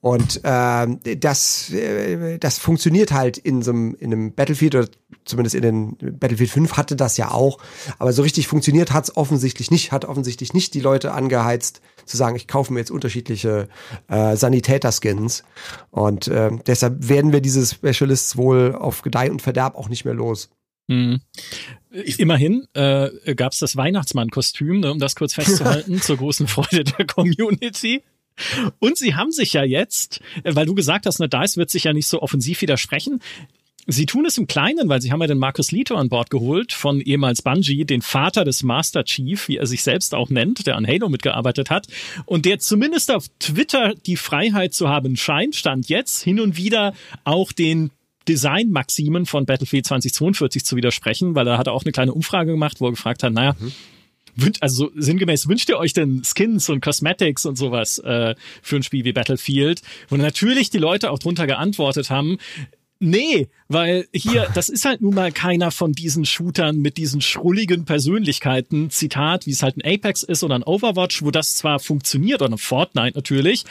Und 0.00 0.40
ähm, 0.44 1.00
das, 1.18 1.70
äh, 1.70 2.38
das 2.38 2.58
funktioniert 2.58 3.12
halt 3.12 3.38
in 3.38 3.62
so 3.62 3.70
einem, 3.70 3.94
in 3.98 4.12
einem 4.12 4.32
Battlefield 4.32 4.74
oder 4.74 4.88
zumindest 5.24 5.54
in 5.54 5.62
den 5.62 6.18
Battlefield 6.18 6.50
5 6.50 6.76
hatte 6.76 6.96
das 6.96 7.16
ja 7.16 7.30
auch. 7.30 7.58
Aber 7.98 8.12
so 8.12 8.22
richtig 8.22 8.46
funktioniert 8.46 8.92
hat 8.92 9.04
es 9.04 9.16
offensichtlich 9.16 9.70
nicht, 9.70 9.92
hat 9.92 10.04
offensichtlich 10.04 10.52
nicht 10.52 10.74
die 10.74 10.80
Leute 10.80 11.12
angeheizt, 11.12 11.80
zu 12.06 12.16
sagen, 12.16 12.36
ich 12.36 12.48
kaufe 12.48 12.72
mir 12.72 12.80
jetzt 12.80 12.90
unterschiedliche 12.90 13.68
äh, 14.08 14.36
Sanitäter-Skins. 14.36 15.44
Und 15.90 16.28
äh, 16.28 16.50
deshalb 16.66 17.08
werden 17.08 17.32
wir 17.32 17.40
diese 17.40 17.66
Specialists 17.66 18.36
wohl 18.36 18.74
auf 18.74 19.02
Gedeih 19.02 19.30
und 19.30 19.42
Verderb 19.42 19.76
auch 19.76 19.88
nicht 19.88 20.04
mehr 20.04 20.14
los. 20.14 20.50
Mhm. 20.86 21.20
Immerhin 21.90 22.66
äh, 22.74 23.34
gab 23.34 23.52
es 23.52 23.58
das 23.58 23.76
Weihnachtsmann-Kostüm, 23.76 24.80
ne, 24.80 24.92
um 24.92 24.98
das 24.98 25.14
kurz 25.14 25.34
festzuhalten, 25.34 26.00
zur 26.02 26.16
großen 26.16 26.46
Freude 26.46 26.84
der 26.84 27.06
Community. 27.06 28.02
Und 28.80 28.98
sie 28.98 29.14
haben 29.14 29.30
sich 29.30 29.52
ja 29.52 29.62
jetzt, 29.62 30.20
weil 30.42 30.66
du 30.66 30.74
gesagt 30.74 31.06
hast, 31.06 31.20
ne, 31.20 31.28
DICE 31.28 31.56
wird 31.56 31.70
sich 31.70 31.84
ja 31.84 31.92
nicht 31.92 32.08
so 32.08 32.20
offensiv 32.20 32.60
widersprechen, 32.62 33.20
Sie 33.86 34.06
tun 34.06 34.24
es 34.24 34.38
im 34.38 34.46
Kleinen, 34.46 34.88
weil 34.88 35.02
sie 35.02 35.12
haben 35.12 35.20
ja 35.20 35.26
den 35.26 35.38
Marcus 35.38 35.70
Lito 35.70 35.94
an 35.94 36.08
Bord 36.08 36.30
geholt 36.30 36.72
von 36.72 37.00
ehemals 37.00 37.42
Bungie, 37.42 37.84
den 37.84 38.00
Vater 38.00 38.44
des 38.44 38.62
Master 38.62 39.04
Chief, 39.04 39.48
wie 39.48 39.58
er 39.58 39.66
sich 39.66 39.82
selbst 39.82 40.14
auch 40.14 40.30
nennt, 40.30 40.66
der 40.66 40.76
an 40.76 40.86
Halo 40.86 41.08
mitgearbeitet 41.08 41.70
hat. 41.70 41.86
Und 42.24 42.46
der 42.46 42.58
zumindest 42.58 43.10
auf 43.10 43.26
Twitter 43.38 43.94
die 44.06 44.16
Freiheit 44.16 44.72
zu 44.72 44.88
haben 44.88 45.16
scheint, 45.16 45.54
stand 45.54 45.88
jetzt 45.88 46.22
hin 46.22 46.40
und 46.40 46.56
wieder 46.56 46.94
auch 47.24 47.52
den 47.52 47.90
Design-Maximen 48.26 49.26
von 49.26 49.44
Battlefield 49.44 49.86
2042 49.86 50.64
zu 50.64 50.76
widersprechen, 50.76 51.34
weil 51.34 51.46
er 51.46 51.58
hat 51.58 51.68
auch 51.68 51.84
eine 51.84 51.92
kleine 51.92 52.14
Umfrage 52.14 52.52
gemacht, 52.52 52.80
wo 52.80 52.86
er 52.86 52.92
gefragt 52.92 53.22
hat, 53.22 53.34
naja, 53.34 53.54
mhm. 53.58 54.52
also 54.60 54.90
sinngemäß 54.94 55.46
wünscht 55.46 55.68
ihr 55.68 55.78
euch 55.78 55.92
denn 55.92 56.22
Skins 56.24 56.70
und 56.70 56.80
Cosmetics 56.80 57.44
und 57.44 57.56
sowas 57.56 57.98
äh, 57.98 58.34
für 58.62 58.76
ein 58.76 58.82
Spiel 58.82 59.04
wie 59.04 59.12
Battlefield, 59.12 59.82
wo 60.08 60.16
natürlich 60.16 60.70
die 60.70 60.78
Leute 60.78 61.10
auch 61.10 61.18
drunter 61.18 61.46
geantwortet 61.46 62.08
haben, 62.08 62.38
Nee, 63.06 63.48
weil 63.68 64.08
hier, 64.14 64.48
das 64.54 64.70
ist 64.70 64.86
halt 64.86 65.02
nun 65.02 65.14
mal 65.14 65.30
keiner 65.30 65.70
von 65.70 65.92
diesen 65.92 66.24
Shootern 66.24 66.78
mit 66.78 66.96
diesen 66.96 67.20
schrulligen 67.20 67.84
Persönlichkeiten, 67.84 68.88
Zitat, 68.88 69.44
wie 69.44 69.50
es 69.50 69.62
halt 69.62 69.76
ein 69.76 69.82
Apex 69.84 70.22
ist 70.22 70.42
oder 70.42 70.54
ein 70.54 70.62
Overwatch, 70.62 71.22
wo 71.22 71.30
das 71.30 71.54
zwar 71.54 71.80
funktioniert, 71.80 72.40
oder 72.40 72.54
ein 72.54 72.58
Fortnite 72.58 73.14
natürlich, 73.14 73.64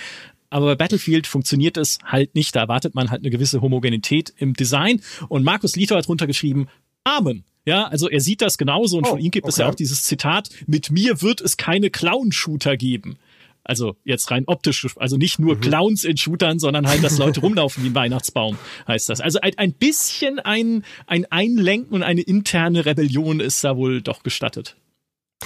aber 0.51 0.67
bei 0.67 0.75
Battlefield 0.75 1.25
funktioniert 1.25 1.77
es 1.77 1.97
halt 2.05 2.36
nicht. 2.36 2.55
Da 2.55 2.59
erwartet 2.59 2.93
man 2.93 3.09
halt 3.09 3.21
eine 3.21 3.31
gewisse 3.31 3.61
Homogenität 3.61 4.31
im 4.38 4.53
Design. 4.53 5.01
Und 5.29 5.43
Markus 5.43 5.75
Lito 5.75 5.95
hat 5.95 6.07
runtergeschrieben, 6.07 6.69
Amen. 7.03 7.43
Ja, 7.65 7.86
also 7.86 8.07
er 8.07 8.19
sieht 8.19 8.41
das 8.41 8.59
genauso 8.59 8.97
und 8.97 9.05
oh, 9.05 9.11
von 9.11 9.19
ihm 9.19 9.31
gibt 9.31 9.45
okay. 9.45 9.49
es 9.51 9.57
ja 9.57 9.67
auch 9.67 9.75
dieses 9.75 10.03
Zitat, 10.03 10.49
mit 10.67 10.91
mir 10.91 11.23
wird 11.23 11.41
es 11.41 11.57
keine 11.57 11.89
Clown-Shooter 11.89 12.77
geben. 12.77 13.17
Also 13.64 13.95
jetzt 14.03 14.30
rein 14.30 14.43
optisch, 14.45 14.86
also 14.97 15.16
nicht 15.16 15.39
nur 15.39 15.55
mhm. 15.55 15.61
Clowns 15.61 16.03
in 16.03 16.18
Shootern, 16.18 16.59
sondern 16.59 16.88
halt, 16.88 17.03
dass 17.03 17.18
Leute 17.18 17.39
rumlaufen 17.41 17.84
wie 17.84 17.89
ein 17.89 17.95
Weihnachtsbaum, 17.95 18.57
heißt 18.88 19.09
das. 19.09 19.22
Also 19.22 19.39
ein, 19.41 19.57
ein 19.57 19.74
bisschen 19.74 20.39
ein, 20.39 20.84
ein 21.07 21.26
Einlenken 21.32 21.93
und 21.93 22.03
eine 22.03 22.22
interne 22.22 22.86
Rebellion 22.86 23.39
ist 23.39 23.64
da 23.64 23.78
wohl 23.78 24.01
doch 24.01 24.24
gestattet. 24.24 24.76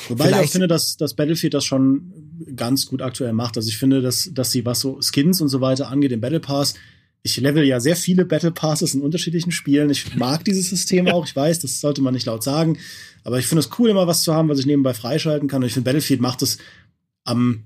Wobei 0.10 0.26
Vielleicht. 0.26 0.44
ich 0.44 0.50
auch 0.50 0.52
finde, 0.52 0.68
dass, 0.68 0.98
dass 0.98 1.16
Battlefield 1.16 1.54
das 1.54 1.66
schon 1.66 2.12
ganz 2.56 2.86
gut 2.86 3.02
aktuell 3.02 3.34
macht. 3.34 3.58
Also 3.58 3.70
ich 3.70 3.78
finde, 3.78 4.02
dass, 4.02 4.30
dass 4.34 4.52
sie, 4.52 4.66
was 4.66 4.80
so 4.80 5.00
Skins 5.02 5.42
und 5.42 5.50
so 5.50 5.62
weiter 5.62 5.90
angeht, 5.90 6.12
im 6.12 6.22
Battle 6.22 6.40
Pass, 6.40 6.76
ich 7.24 7.38
level 7.38 7.64
ja 7.64 7.80
sehr 7.80 7.96
viele 7.96 8.26
Battle 8.26 8.52
Passes 8.52 8.94
in 8.94 9.02
unterschiedlichen 9.02 9.52
Spielen. 9.52 9.90
Ich 9.90 10.16
mag 10.16 10.46
dieses 10.46 10.70
System 10.70 11.08
auch. 11.12 11.26
Ich 11.26 11.36
weiß, 11.36 11.60
das 11.60 11.82
sollte 11.82 12.02
man 12.02 12.14
nicht 12.14 12.26
laut 12.26 12.44
sagen. 12.44 12.78
Aber 13.24 13.40
ich 13.40 13.48
finde 13.48 13.60
es 13.60 13.70
cool, 13.78 13.90
immer 13.90 14.08
was 14.08 14.24
zu 14.24 14.34
haben, 14.34 14.50
was 14.50 14.60
ich 14.60 14.66
nebenbei 14.66 14.94
freischalten 14.94 15.48
kann. 15.48 15.62
Und 15.62 15.68
ich 15.68 15.74
finde, 15.74 15.86
Battlefield 15.86 16.22
macht 16.22 16.42
es 16.42 16.58
am 17.24 17.64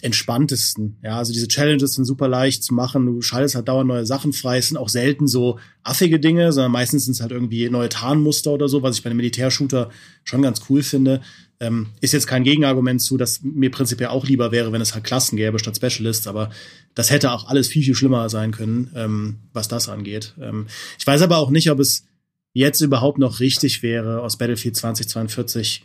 entspanntesten. 0.00 0.96
Ja, 1.02 1.18
also 1.18 1.32
diese 1.32 1.48
Challenges 1.48 1.94
sind 1.94 2.04
super 2.04 2.28
leicht 2.28 2.62
zu 2.62 2.72
machen. 2.72 3.06
Du 3.06 3.20
schaltest 3.20 3.56
halt 3.56 3.66
dauernd 3.66 3.88
neue 3.88 4.06
Sachen 4.06 4.32
frei. 4.32 4.58
Es 4.58 4.68
sind 4.68 4.76
auch 4.76 4.88
selten 4.88 5.26
so 5.26 5.58
affige 5.82 6.20
Dinge, 6.20 6.52
sondern 6.52 6.72
meistens 6.72 7.04
sind 7.04 7.14
es 7.14 7.20
halt 7.20 7.32
irgendwie 7.32 7.68
neue 7.68 7.88
Tarnmuster 7.88 8.52
oder 8.52 8.68
so, 8.68 8.82
was 8.82 8.96
ich 8.96 9.02
bei 9.02 9.10
einem 9.10 9.16
Militärshooter 9.16 9.90
schon 10.22 10.42
ganz 10.42 10.62
cool 10.68 10.82
finde. 10.82 11.20
Ähm, 11.60 11.88
ist 12.00 12.12
jetzt 12.12 12.28
kein 12.28 12.44
Gegenargument 12.44 13.02
zu, 13.02 13.16
dass 13.16 13.42
mir 13.42 13.70
prinzipiell 13.72 14.10
auch 14.10 14.24
lieber 14.24 14.52
wäre, 14.52 14.70
wenn 14.70 14.80
es 14.80 14.94
halt 14.94 15.02
Klassen 15.02 15.36
gäbe 15.36 15.58
statt 15.58 15.76
Specialists, 15.76 16.28
aber 16.28 16.50
das 16.94 17.10
hätte 17.10 17.32
auch 17.32 17.48
alles 17.48 17.66
viel, 17.66 17.82
viel 17.82 17.96
schlimmer 17.96 18.28
sein 18.28 18.52
können, 18.52 18.92
ähm, 18.94 19.38
was 19.52 19.66
das 19.66 19.88
angeht. 19.88 20.34
Ähm, 20.40 20.66
ich 20.98 21.06
weiß 21.06 21.22
aber 21.22 21.38
auch 21.38 21.50
nicht, 21.50 21.70
ob 21.72 21.80
es 21.80 22.04
jetzt 22.52 22.80
überhaupt 22.80 23.18
noch 23.18 23.40
richtig 23.40 23.82
wäre, 23.82 24.20
aus 24.20 24.38
Battlefield 24.38 24.76
2042 24.76 25.84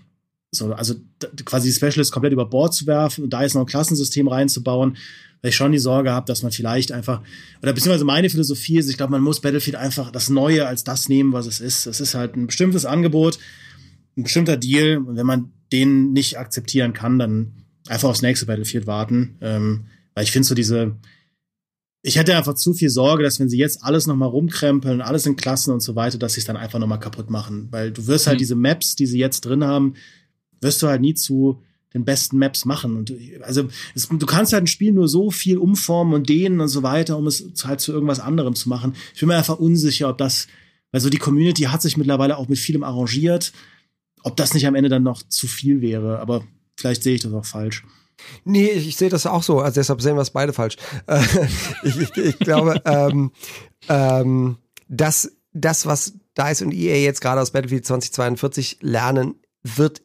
so, 0.55 0.73
also 0.73 0.95
quasi 1.45 1.69
die 1.69 1.73
Specialist 1.73 2.11
komplett 2.11 2.33
über 2.33 2.45
Bord 2.45 2.73
zu 2.73 2.87
werfen 2.87 3.23
und 3.23 3.31
da 3.31 3.41
jetzt 3.41 3.55
noch 3.55 3.61
ein 3.61 3.67
Klassensystem 3.67 4.27
reinzubauen, 4.27 4.97
weil 5.41 5.49
ich 5.49 5.55
schon 5.55 5.71
die 5.71 5.79
Sorge 5.79 6.11
habe, 6.11 6.25
dass 6.25 6.43
man 6.43 6.51
vielleicht 6.51 6.91
einfach, 6.91 7.21
oder 7.61 7.73
beziehungsweise 7.73 8.05
meine 8.05 8.29
Philosophie 8.29 8.77
ist, 8.77 8.89
ich 8.89 8.97
glaube, 8.97 9.11
man 9.11 9.21
muss 9.21 9.41
Battlefield 9.41 9.75
einfach 9.75 10.11
das 10.11 10.29
Neue 10.29 10.67
als 10.67 10.83
das 10.83 11.09
nehmen, 11.09 11.33
was 11.33 11.47
es 11.47 11.59
ist. 11.59 11.85
Es 11.85 11.99
ist 11.99 12.15
halt 12.15 12.35
ein 12.35 12.47
bestimmtes 12.47 12.85
Angebot, 12.85 13.39
ein 14.15 14.23
bestimmter 14.23 14.57
Deal 14.57 14.97
und 14.97 15.17
wenn 15.17 15.25
man 15.25 15.51
den 15.71 16.13
nicht 16.13 16.37
akzeptieren 16.37 16.93
kann, 16.93 17.19
dann 17.19 17.53
einfach 17.87 18.09
aufs 18.09 18.21
nächste 18.21 18.45
Battlefield 18.45 18.87
warten. 18.87 19.35
Ähm, 19.41 19.85
weil 20.13 20.23
ich 20.23 20.31
finde 20.31 20.47
so 20.47 20.55
diese, 20.55 20.95
ich 22.03 22.17
hätte 22.17 22.35
einfach 22.35 22.53
zu 22.53 22.73
viel 22.73 22.89
Sorge, 22.89 23.23
dass 23.23 23.39
wenn 23.39 23.49
sie 23.49 23.57
jetzt 23.57 23.83
alles 23.83 24.07
nochmal 24.07 24.29
rumkrempeln, 24.29 25.01
alles 25.01 25.25
in 25.25 25.35
Klassen 25.35 25.73
und 25.73 25.81
so 25.81 25.95
weiter, 25.95 26.17
dass 26.17 26.33
sie 26.33 26.41
es 26.41 26.45
dann 26.45 26.57
einfach 26.57 26.79
nochmal 26.79 26.99
kaputt 26.99 27.29
machen. 27.29 27.67
Weil 27.71 27.91
du 27.91 28.07
wirst 28.07 28.27
halt 28.27 28.37
mhm. 28.37 28.39
diese 28.39 28.55
Maps, 28.55 28.95
die 28.95 29.07
sie 29.07 29.19
jetzt 29.19 29.41
drin 29.41 29.63
haben, 29.63 29.95
wirst 30.63 30.81
du 30.81 30.87
halt 30.87 31.01
nie 31.01 31.13
zu 31.13 31.61
den 31.93 32.05
besten 32.05 32.39
Maps 32.39 32.65
machen. 32.65 32.97
Und 32.97 33.13
also 33.41 33.67
es, 33.93 34.07
du 34.07 34.25
kannst 34.25 34.53
halt 34.53 34.63
ein 34.63 34.67
Spiel 34.67 34.91
nur 34.91 35.07
so 35.07 35.31
viel 35.31 35.57
umformen 35.57 36.13
und 36.13 36.29
dehnen 36.29 36.59
und 36.59 36.67
so 36.67 36.83
weiter, 36.83 37.17
um 37.17 37.27
es 37.27 37.53
halt 37.63 37.81
zu 37.81 37.91
irgendwas 37.91 38.19
anderem 38.19 38.55
zu 38.55 38.69
machen. 38.69 38.95
Ich 39.13 39.19
bin 39.19 39.29
mir 39.29 39.37
einfach 39.37 39.59
unsicher, 39.59 40.09
ob 40.09 40.17
das, 40.17 40.47
weil 40.91 41.01
so 41.01 41.09
die 41.09 41.17
Community 41.17 41.63
hat 41.63 41.81
sich 41.81 41.97
mittlerweile 41.97 42.37
auch 42.37 42.47
mit 42.47 42.57
vielem 42.57 42.83
arrangiert, 42.83 43.53
ob 44.23 44.35
das 44.37 44.53
nicht 44.53 44.65
am 44.65 44.75
Ende 44.75 44.89
dann 44.89 45.03
noch 45.03 45.21
zu 45.23 45.47
viel 45.47 45.81
wäre. 45.81 46.19
Aber 46.19 46.43
vielleicht 46.75 47.03
sehe 47.03 47.15
ich 47.15 47.21
das 47.21 47.33
auch 47.33 47.45
falsch. 47.45 47.83
Nee, 48.43 48.69
ich, 48.69 48.87
ich 48.87 48.95
sehe 48.97 49.09
das 49.09 49.25
auch 49.25 49.43
so. 49.43 49.59
Also 49.59 49.75
deshalb 49.75 50.01
sehen 50.01 50.15
wir 50.15 50.21
es 50.21 50.31
beide 50.31 50.53
falsch. 50.53 50.77
Äh, 51.07 51.21
ich, 51.83 51.99
ich, 51.99 52.17
ich, 52.17 52.39
glaube, 52.39 52.81
ähm, 52.85 53.31
ähm, 53.89 54.57
dass 54.87 55.31
das, 55.51 55.85
was 55.85 56.13
DICE 56.37 56.63
und 56.63 56.73
EA 56.73 56.97
jetzt 56.97 57.21
gerade 57.21 57.41
aus 57.41 57.51
Battlefield 57.51 57.85
2042 57.85 58.79
lernen, 58.81 59.35
wird 59.61 60.01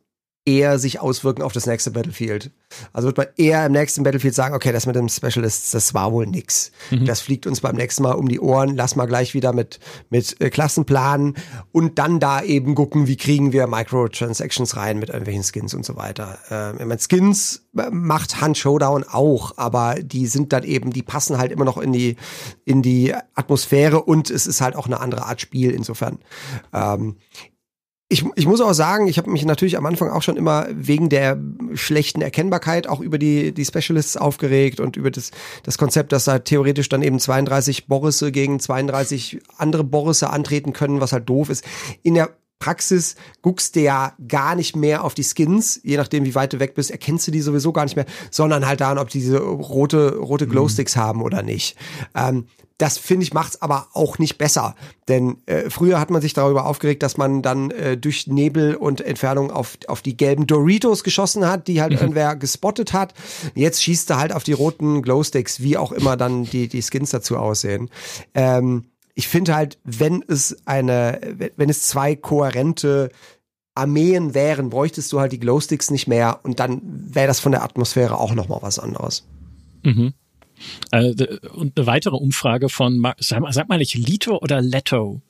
eher 0.49 0.79
sich 0.79 0.99
auswirken 1.01 1.43
auf 1.43 1.53
das 1.53 1.67
nächste 1.67 1.91
Battlefield. 1.91 2.51
Also 2.95 3.09
wird 3.09 3.19
man 3.19 3.27
eher 3.37 3.67
im 3.67 3.73
nächsten 3.73 4.03
Battlefield 4.03 4.35
sagen, 4.35 4.55
okay, 4.55 4.73
das 4.73 4.87
mit 4.87 4.97
dem 4.97 5.09
Specialist, 5.11 5.75
das 5.75 5.93
war 5.93 6.11
wohl 6.11 6.27
nix. 6.27 6.73
Mhm. 6.91 7.05
Das 7.05 7.21
fliegt 7.21 7.47
uns 7.47 7.61
beim 7.61 7.77
nächsten 7.77 8.03
Mal 8.03 8.13
um 8.13 8.29
die 8.29 8.41
Ohren. 8.41 8.75
Lass 8.75 8.97
mal 8.97 9.05
gleich 9.05 9.35
wieder 9.35 9.53
mit, 9.53 9.79
mit 10.09 10.41
äh, 10.41 10.49
Klassen 10.49 10.87
planen 10.87 11.35
und 11.71 11.99
dann 11.99 12.19
da 12.19 12.43
eben 12.43 12.75
gucken, 12.75 13.07
wie 13.07 13.17
kriegen 13.17 13.53
wir 13.53 13.67
Microtransactions 13.67 14.75
rein 14.75 14.99
mit 14.99 15.11
irgendwelchen 15.11 15.45
Skins 15.45 15.75
und 15.75 15.85
so 15.85 15.97
weiter. 15.97 16.39
Äh, 16.51 16.73
ich 16.73 16.87
meine, 16.87 16.99
Skins 16.99 17.69
macht 17.91 18.41
Hand 18.41 18.57
Showdown 18.57 19.05
auch, 19.05 19.53
aber 19.59 19.97
die 19.97 20.27
sind 20.27 20.55
dann 20.55 20.65
eben, 20.65 20.93
die 20.93 21.03
passen 21.03 21.37
halt 21.37 21.53
immer 21.53 21.67
noch 21.67 21.77
in 21.77 21.93
die, 21.93 22.17
in 22.65 22.81
die 22.81 23.15
Atmosphäre 23.35 24.03
und 24.03 24.31
es 24.31 24.47
ist 24.47 24.63
halt 24.63 24.77
auch 24.77 24.87
eine 24.87 25.01
andere 25.01 25.27
Art 25.27 25.43
Spiel 25.43 25.73
insofern. 25.73 26.19
Ähm, 26.73 27.17
ich, 28.11 28.25
ich 28.37 28.47
muss 28.47 28.63
auch 28.63 28.73
sagen, 28.73 29.07
ich 29.07 29.19
habe 29.19 29.31
mich 29.31 29.45
natürlich 29.45 29.77
am 29.77 29.85
Anfang 29.85 30.11
auch 30.11 30.23
schon 30.23 30.39
immer 30.39 30.67
wegen 30.71 31.11
der 31.11 31.39
schlechten 31.75 32.23
Erkennbarkeit 32.23 32.87
auch 32.87 33.01
über 33.01 33.19
die, 33.19 33.53
die 33.53 33.65
Specialists 33.67 34.17
aufgeregt 34.17 34.81
und 34.81 34.97
über 34.97 35.11
das, 35.11 35.31
das 35.63 35.77
Konzept, 35.77 36.13
dass 36.13 36.25
da 36.25 36.39
theoretisch 36.39 36.89
dann 36.89 37.03
eben 37.03 37.21
32 37.21 37.87
Borisse 37.87 38.33
gegen 38.33 38.61
32 38.61 39.41
andere 39.59 39.85
Borisse 39.85 40.31
antreten 40.31 40.73
können, 40.73 41.03
was 41.03 41.13
halt 41.13 41.29
doof 41.29 41.51
ist. 41.51 41.65
In 42.03 42.15
der 42.15 42.31
Praxis 42.61 43.15
guckst 43.43 43.77
du 43.77 43.81
ja 43.81 44.15
gar 44.27 44.55
nicht 44.55 44.75
mehr 44.75 45.05
auf 45.05 45.15
die 45.15 45.23
Skins, 45.23 45.79
je 45.85 45.99
nachdem 45.99 46.25
wie 46.25 46.35
weit 46.35 46.55
du 46.55 46.61
weg 46.61 46.75
bist, 46.75 46.91
erkennst 46.91 47.27
du 47.27 47.31
die 47.31 47.43
sowieso 47.43 47.73
gar 47.73 47.85
nicht 47.85 47.95
mehr, 47.95 48.07
sondern 48.31 48.67
halt 48.67 48.81
daran, 48.81 48.99
ob 48.99 49.11
die 49.11 49.21
diese 49.21 49.39
rote, 49.39 50.17
rote 50.17 50.47
mhm. 50.47 50.51
Glowsticks 50.51 50.97
mhm. 50.97 51.01
haben 51.01 51.23
oder 51.23 51.43
nicht. 51.43 51.77
Ähm, 52.15 52.47
das 52.79 52.97
finde 52.97 53.25
ich 53.25 53.35
macht's 53.35 53.61
aber 53.61 53.89
auch 53.93 54.19
nicht 54.19 54.39
besser, 54.39 54.75
denn 55.09 55.39
äh, 55.47 55.69
früher 55.69 56.01
hat 56.01 56.11
man 56.11 56.23
sich 56.23 56.33
darüber 56.33 56.67
aufgeregt, 56.67 57.03
dass 57.03 57.17
man 57.17 57.43
dann 57.43 57.71
äh, 57.71 57.97
durch 57.97 58.27
Nebel 58.27 58.75
und 58.77 59.01
Entfernung 59.01 59.51
auf 59.51 59.77
auf 59.89 60.01
die 60.01 60.17
gelben 60.17 60.47
Doritos 60.47 61.05
geschossen 61.05 61.47
hat, 61.47 61.69
die 61.69 61.81
halt 61.83 61.93
mhm. 61.93 61.99
irgendwer 61.99 62.37
gespottet 62.37 62.93
hat. 62.93 63.15
Jetzt 63.55 63.83
schießt 63.83 64.11
er 64.11 64.19
halt 64.19 64.33
auf 64.33 64.45
die 64.45 64.53
roten 64.53 65.03
Glowsticks, 65.03 65.61
wie 65.61 65.77
auch 65.77 65.93
immer 65.93 66.17
dann 66.17 66.45
die 66.45 66.69
die 66.69 66.83
Skins 66.83 67.11
dazu 67.11 67.37
aussehen. 67.37 67.91
Ähm, 68.35 68.87
ich 69.19 69.27
finde 69.27 69.57
halt, 69.57 69.79
wenn 69.83 70.25
es 70.29 70.57
eine, 70.65 71.51
wenn 71.57 71.69
es 71.69 71.83
zwei 71.83 72.15
kohärente 72.15 73.11
Armeen 73.75 74.33
wären, 74.35 74.71
bräuchtest 74.71 75.13
du 75.13 75.19
halt 75.19 75.33
die 75.33 75.41
Glowsticks 75.41 75.91
nicht 75.91 76.07
mehr 76.07 76.39
und 76.45 76.61
dann 76.61 76.81
wäre 76.85 77.27
das 77.27 77.41
von 77.41 77.51
der 77.51 77.65
Atmosphäre 77.65 78.17
auch 78.17 78.35
noch 78.35 78.49
mal 78.49 78.63
was 78.63 78.79
anderes. 78.79 79.27
Mhm. 79.83 80.15
Äh, 80.91 81.15
und 81.55 81.79
eine 81.79 81.87
weitere 81.87 82.17
Umfrage 82.17 82.69
von, 82.69 83.05
sag 83.19 83.41
mal, 83.41 83.53
sag 83.53 83.69
mal 83.69 83.79
nicht 83.79 83.95
Lito 83.95 84.39
oder 84.39 84.61
Leto? 84.61 85.21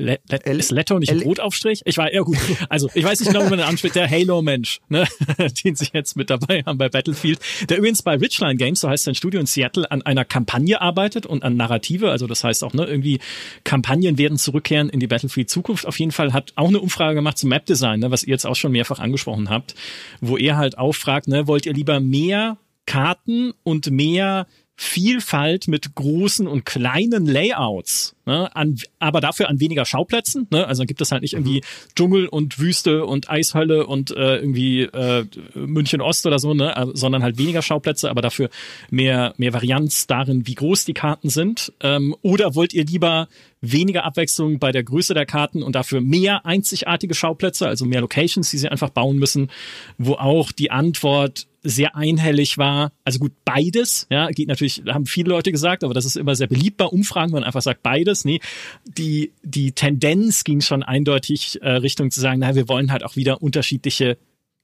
Le 0.00 0.20
Le 0.30 0.52
ist 0.52 0.70
Leto 0.70 0.96
nicht 1.00 1.10
ein 1.10 1.18
Brotaufstrich? 1.18 1.82
Ich 1.84 1.98
war, 1.98 2.12
ja 2.14 2.22
gut. 2.22 2.38
Also, 2.68 2.88
ich 2.94 3.04
weiß 3.04 3.18
nicht 3.18 3.32
genau, 3.32 3.44
wie 3.44 3.50
man 3.50 3.58
den 3.58 3.66
anspricht. 3.66 3.96
Der 3.96 4.08
Halo-Mensch, 4.08 4.80
ne? 4.88 5.08
den 5.64 5.74
sie 5.74 5.88
jetzt 5.92 6.16
mit 6.16 6.30
dabei 6.30 6.62
haben 6.64 6.78
bei 6.78 6.88
Battlefield. 6.88 7.40
Der 7.68 7.78
übrigens 7.78 8.02
bei 8.02 8.14
Richline 8.14 8.54
Games, 8.54 8.80
so 8.80 8.88
heißt 8.88 9.04
sein 9.04 9.16
Studio 9.16 9.40
in 9.40 9.46
Seattle, 9.46 9.90
an 9.90 10.02
einer 10.02 10.24
Kampagne 10.24 10.80
arbeitet 10.80 11.26
und 11.26 11.42
an 11.42 11.56
Narrative. 11.56 12.12
Also, 12.12 12.28
das 12.28 12.44
heißt 12.44 12.62
auch, 12.62 12.74
ne, 12.74 12.84
irgendwie 12.84 13.18
Kampagnen 13.64 14.18
werden 14.18 14.38
zurückkehren 14.38 14.88
in 14.88 15.00
die 15.00 15.08
Battlefield 15.08 15.50
Zukunft. 15.50 15.84
Auf 15.84 15.98
jeden 15.98 16.12
Fall 16.12 16.32
hat 16.32 16.52
auch 16.54 16.68
eine 16.68 16.78
Umfrage 16.78 17.16
gemacht 17.16 17.36
zum 17.36 17.50
Map-Design, 17.50 17.98
ne, 17.98 18.12
was 18.12 18.22
ihr 18.22 18.30
jetzt 18.30 18.46
auch 18.46 18.56
schon 18.56 18.70
mehrfach 18.70 19.00
angesprochen 19.00 19.50
habt, 19.50 19.74
wo 20.20 20.36
er 20.36 20.56
halt 20.58 20.78
auffragt, 20.78 21.26
ne, 21.26 21.48
wollt 21.48 21.66
ihr 21.66 21.72
lieber 21.72 21.98
mehr 21.98 22.56
Karten 22.86 23.52
und 23.64 23.90
mehr 23.90 24.46
Vielfalt 24.80 25.66
mit 25.66 25.96
großen 25.96 26.46
und 26.46 26.64
kleinen 26.64 27.26
Layouts, 27.26 28.14
ne, 28.28 28.54
an, 28.54 28.76
aber 28.98 29.20
dafür 29.20 29.48
an 29.48 29.58
weniger 29.58 29.84
Schauplätzen. 29.84 30.46
Ne? 30.50 30.66
Also 30.66 30.84
gibt 30.84 31.00
es 31.00 31.10
halt 31.10 31.22
nicht 31.22 31.32
irgendwie. 31.32 31.62
Dschungel 31.96 32.28
und 32.28 32.58
Wüste 32.60 33.06
und 33.06 33.30
Eishölle 33.30 33.86
und 33.86 34.10
äh, 34.10 34.36
irgendwie 34.36 34.82
äh, 34.82 35.24
München 35.54 36.00
Ost 36.00 36.26
oder 36.26 36.38
so, 36.38 36.54
ne? 36.54 36.76
Also, 36.76 36.94
sondern 36.94 37.22
halt 37.22 37.38
weniger 37.38 37.62
Schauplätze, 37.62 38.10
aber 38.10 38.20
dafür 38.20 38.50
mehr 38.90 39.34
mehr 39.38 39.52
Varianz 39.52 40.06
darin, 40.06 40.46
wie 40.46 40.54
groß 40.54 40.84
die 40.84 40.92
Karten 40.92 41.30
sind. 41.30 41.72
Ähm, 41.80 42.14
oder 42.22 42.54
wollt 42.54 42.74
ihr 42.74 42.84
lieber 42.84 43.28
weniger 43.60 44.04
Abwechslung 44.04 44.58
bei 44.58 44.70
der 44.70 44.84
Größe 44.84 45.14
der 45.14 45.26
Karten 45.26 45.62
und 45.62 45.74
dafür 45.74 46.00
mehr 46.00 46.46
einzigartige 46.46 47.14
Schauplätze, 47.14 47.66
also 47.66 47.86
mehr 47.86 48.02
Locations, 48.02 48.48
die 48.50 48.58
sie 48.58 48.68
einfach 48.68 48.90
bauen 48.90 49.16
müssen, 49.16 49.50
wo 49.96 50.14
auch 50.14 50.52
die 50.52 50.70
Antwort 50.70 51.46
sehr 51.62 51.96
einhellig 51.96 52.56
war. 52.56 52.92
Also 53.04 53.18
gut, 53.18 53.32
beides, 53.44 54.06
ja, 54.10 54.28
geht 54.28 54.48
natürlich, 54.48 54.82
haben 54.86 55.06
viele 55.06 55.30
Leute 55.30 55.50
gesagt, 55.50 55.82
aber 55.82 55.92
das 55.92 56.04
ist 56.04 56.16
immer 56.16 56.36
sehr 56.36 56.46
beliebt 56.46 56.76
bei 56.76 56.84
Umfragen, 56.84 57.32
wenn 57.32 57.40
man 57.40 57.44
einfach 57.44 57.62
sagt 57.62 57.82
beides. 57.82 58.17
Nee, 58.24 58.40
die, 58.84 59.32
die 59.42 59.72
Tendenz 59.72 60.44
ging 60.44 60.60
schon 60.60 60.82
eindeutig 60.82 61.60
äh, 61.62 61.70
Richtung 61.70 62.10
zu 62.10 62.20
sagen, 62.20 62.40
na, 62.40 62.54
wir 62.54 62.68
wollen 62.68 62.92
halt 62.92 63.04
auch 63.04 63.16
wieder 63.16 63.42
unterschiedliche 63.42 64.18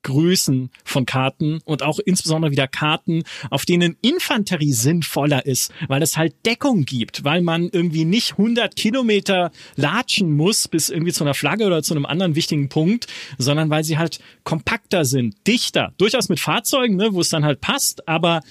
Größen 0.05 0.70
von 0.84 1.07
Karten 1.07 1.59
und 1.64 1.82
auch 1.82 1.98
insbesondere 1.98 2.52
wieder 2.52 2.68
Karten, 2.68 3.24
auf 3.50 3.64
denen 3.64 3.96
Infanterie 4.02 4.72
sinnvoller 4.72 5.44
ist, 5.44 5.72
weil 5.88 6.02
es 6.02 6.16
halt 6.16 6.34
Deckung 6.46 6.84
gibt, 6.84 7.24
weil 7.24 7.42
man 7.42 7.68
irgendwie 7.72 8.05
nicht 8.05 8.32
100 8.32 8.76
Kilometer 8.76 9.50
latschen 9.74 10.32
muss 10.32 10.68
bis 10.68 10.90
irgendwie 10.90 11.12
zu 11.12 11.24
einer 11.24 11.34
Flagge 11.34 11.66
oder 11.66 11.82
zu 11.82 11.94
einem 11.94 12.07
anderen 12.07 12.36
wichtigen 12.36 12.68
Punkt, 12.68 13.09
sondern 13.38 13.70
weil 13.70 13.82
sie 13.82 13.98
halt 13.98 14.20
kompakter 14.44 15.05
sind, 15.05 15.34
dichter, 15.46 15.92
durchaus 15.98 16.28
mit 16.28 16.38
Fahrzeugen, 16.38 16.96
ne, 16.96 17.12
wo 17.12 17.20
es 17.20 17.30
dann 17.30 17.44
halt 17.44 17.61
passt, 17.61 18.07
aber 18.07 18.42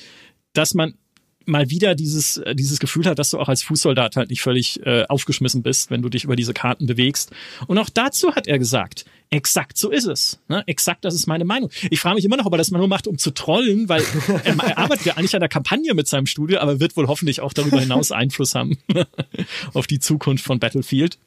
dass 0.53 0.73
man 0.73 0.95
mal 1.45 1.69
wieder 1.69 1.95
dieses, 1.95 2.37
äh, 2.37 2.55
dieses 2.55 2.79
Gefühl 2.79 3.05
hat, 3.05 3.19
dass 3.19 3.29
du 3.29 3.39
auch 3.39 3.49
als 3.49 3.63
Fußsoldat 3.63 4.15
halt 4.15 4.29
nicht 4.29 4.41
völlig 4.41 4.85
äh, 4.85 5.05
aufgeschmissen 5.07 5.63
bist, 5.63 5.91
wenn 5.91 6.01
du 6.01 6.09
dich 6.09 6.23
über 6.23 6.35
diese 6.35 6.53
Karten 6.53 6.87
bewegst. 6.87 7.31
Und 7.67 7.77
auch 7.77 7.89
dazu 7.89 8.35
hat 8.35 8.47
er 8.47 8.59
gesagt, 8.59 9.05
exakt 9.29 9.77
so 9.77 9.89
ist 9.89 10.05
es. 10.05 10.39
Ne? 10.47 10.63
Exakt, 10.67 11.05
das 11.05 11.15
ist 11.15 11.27
meine 11.27 11.45
Meinung. 11.45 11.69
Ich 11.89 11.99
frage 11.99 12.15
mich 12.15 12.25
immer 12.25 12.37
noch, 12.37 12.45
ob 12.45 12.53
er 12.53 12.57
das 12.57 12.71
mal 12.71 12.79
nur 12.79 12.87
macht, 12.87 13.07
um 13.07 13.17
zu 13.17 13.31
trollen, 13.31 13.89
weil 13.89 14.03
er, 14.43 14.55
er 14.57 14.77
arbeitet 14.77 15.05
ja 15.05 15.13
eigentlich 15.13 15.35
an 15.35 15.41
der 15.41 15.49
Kampagne 15.49 15.93
mit 15.93 16.07
seinem 16.07 16.25
Studio, 16.25 16.59
aber 16.59 16.79
wird 16.79 16.95
wohl 16.95 17.07
hoffentlich 17.07 17.41
auch 17.41 17.53
darüber 17.53 17.79
hinaus 17.79 18.11
Einfluss 18.11 18.55
haben 18.55 18.77
auf 19.73 19.87
die 19.87 19.99
Zukunft 19.99 20.45
von 20.45 20.59
Battlefield. 20.59 21.17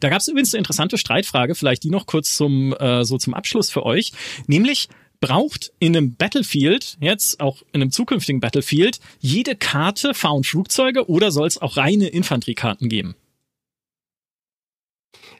Da 0.00 0.08
gab 0.08 0.20
es 0.20 0.28
übrigens 0.28 0.54
eine 0.54 0.60
interessante 0.60 0.96
Streitfrage, 0.96 1.54
vielleicht 1.54 1.84
die 1.84 1.90
noch 1.90 2.06
kurz 2.06 2.34
zum 2.36 2.72
äh, 2.74 3.04
so 3.04 3.18
zum 3.18 3.34
Abschluss 3.34 3.70
für 3.70 3.84
euch, 3.84 4.12
nämlich 4.46 4.88
braucht 5.20 5.72
in 5.78 5.96
einem 5.96 6.16
Battlefield, 6.16 6.96
jetzt 7.00 7.40
auch 7.40 7.62
in 7.72 7.82
einem 7.82 7.90
zukünftigen 7.90 8.40
Battlefield, 8.40 9.00
jede 9.18 9.56
Karte 9.56 10.14
Found 10.14 10.46
Flugzeuge 10.46 11.08
oder 11.08 11.30
soll 11.30 11.46
es 11.46 11.60
auch 11.60 11.76
reine 11.76 12.08
Infanteriekarten 12.08 12.88
geben? 12.88 13.14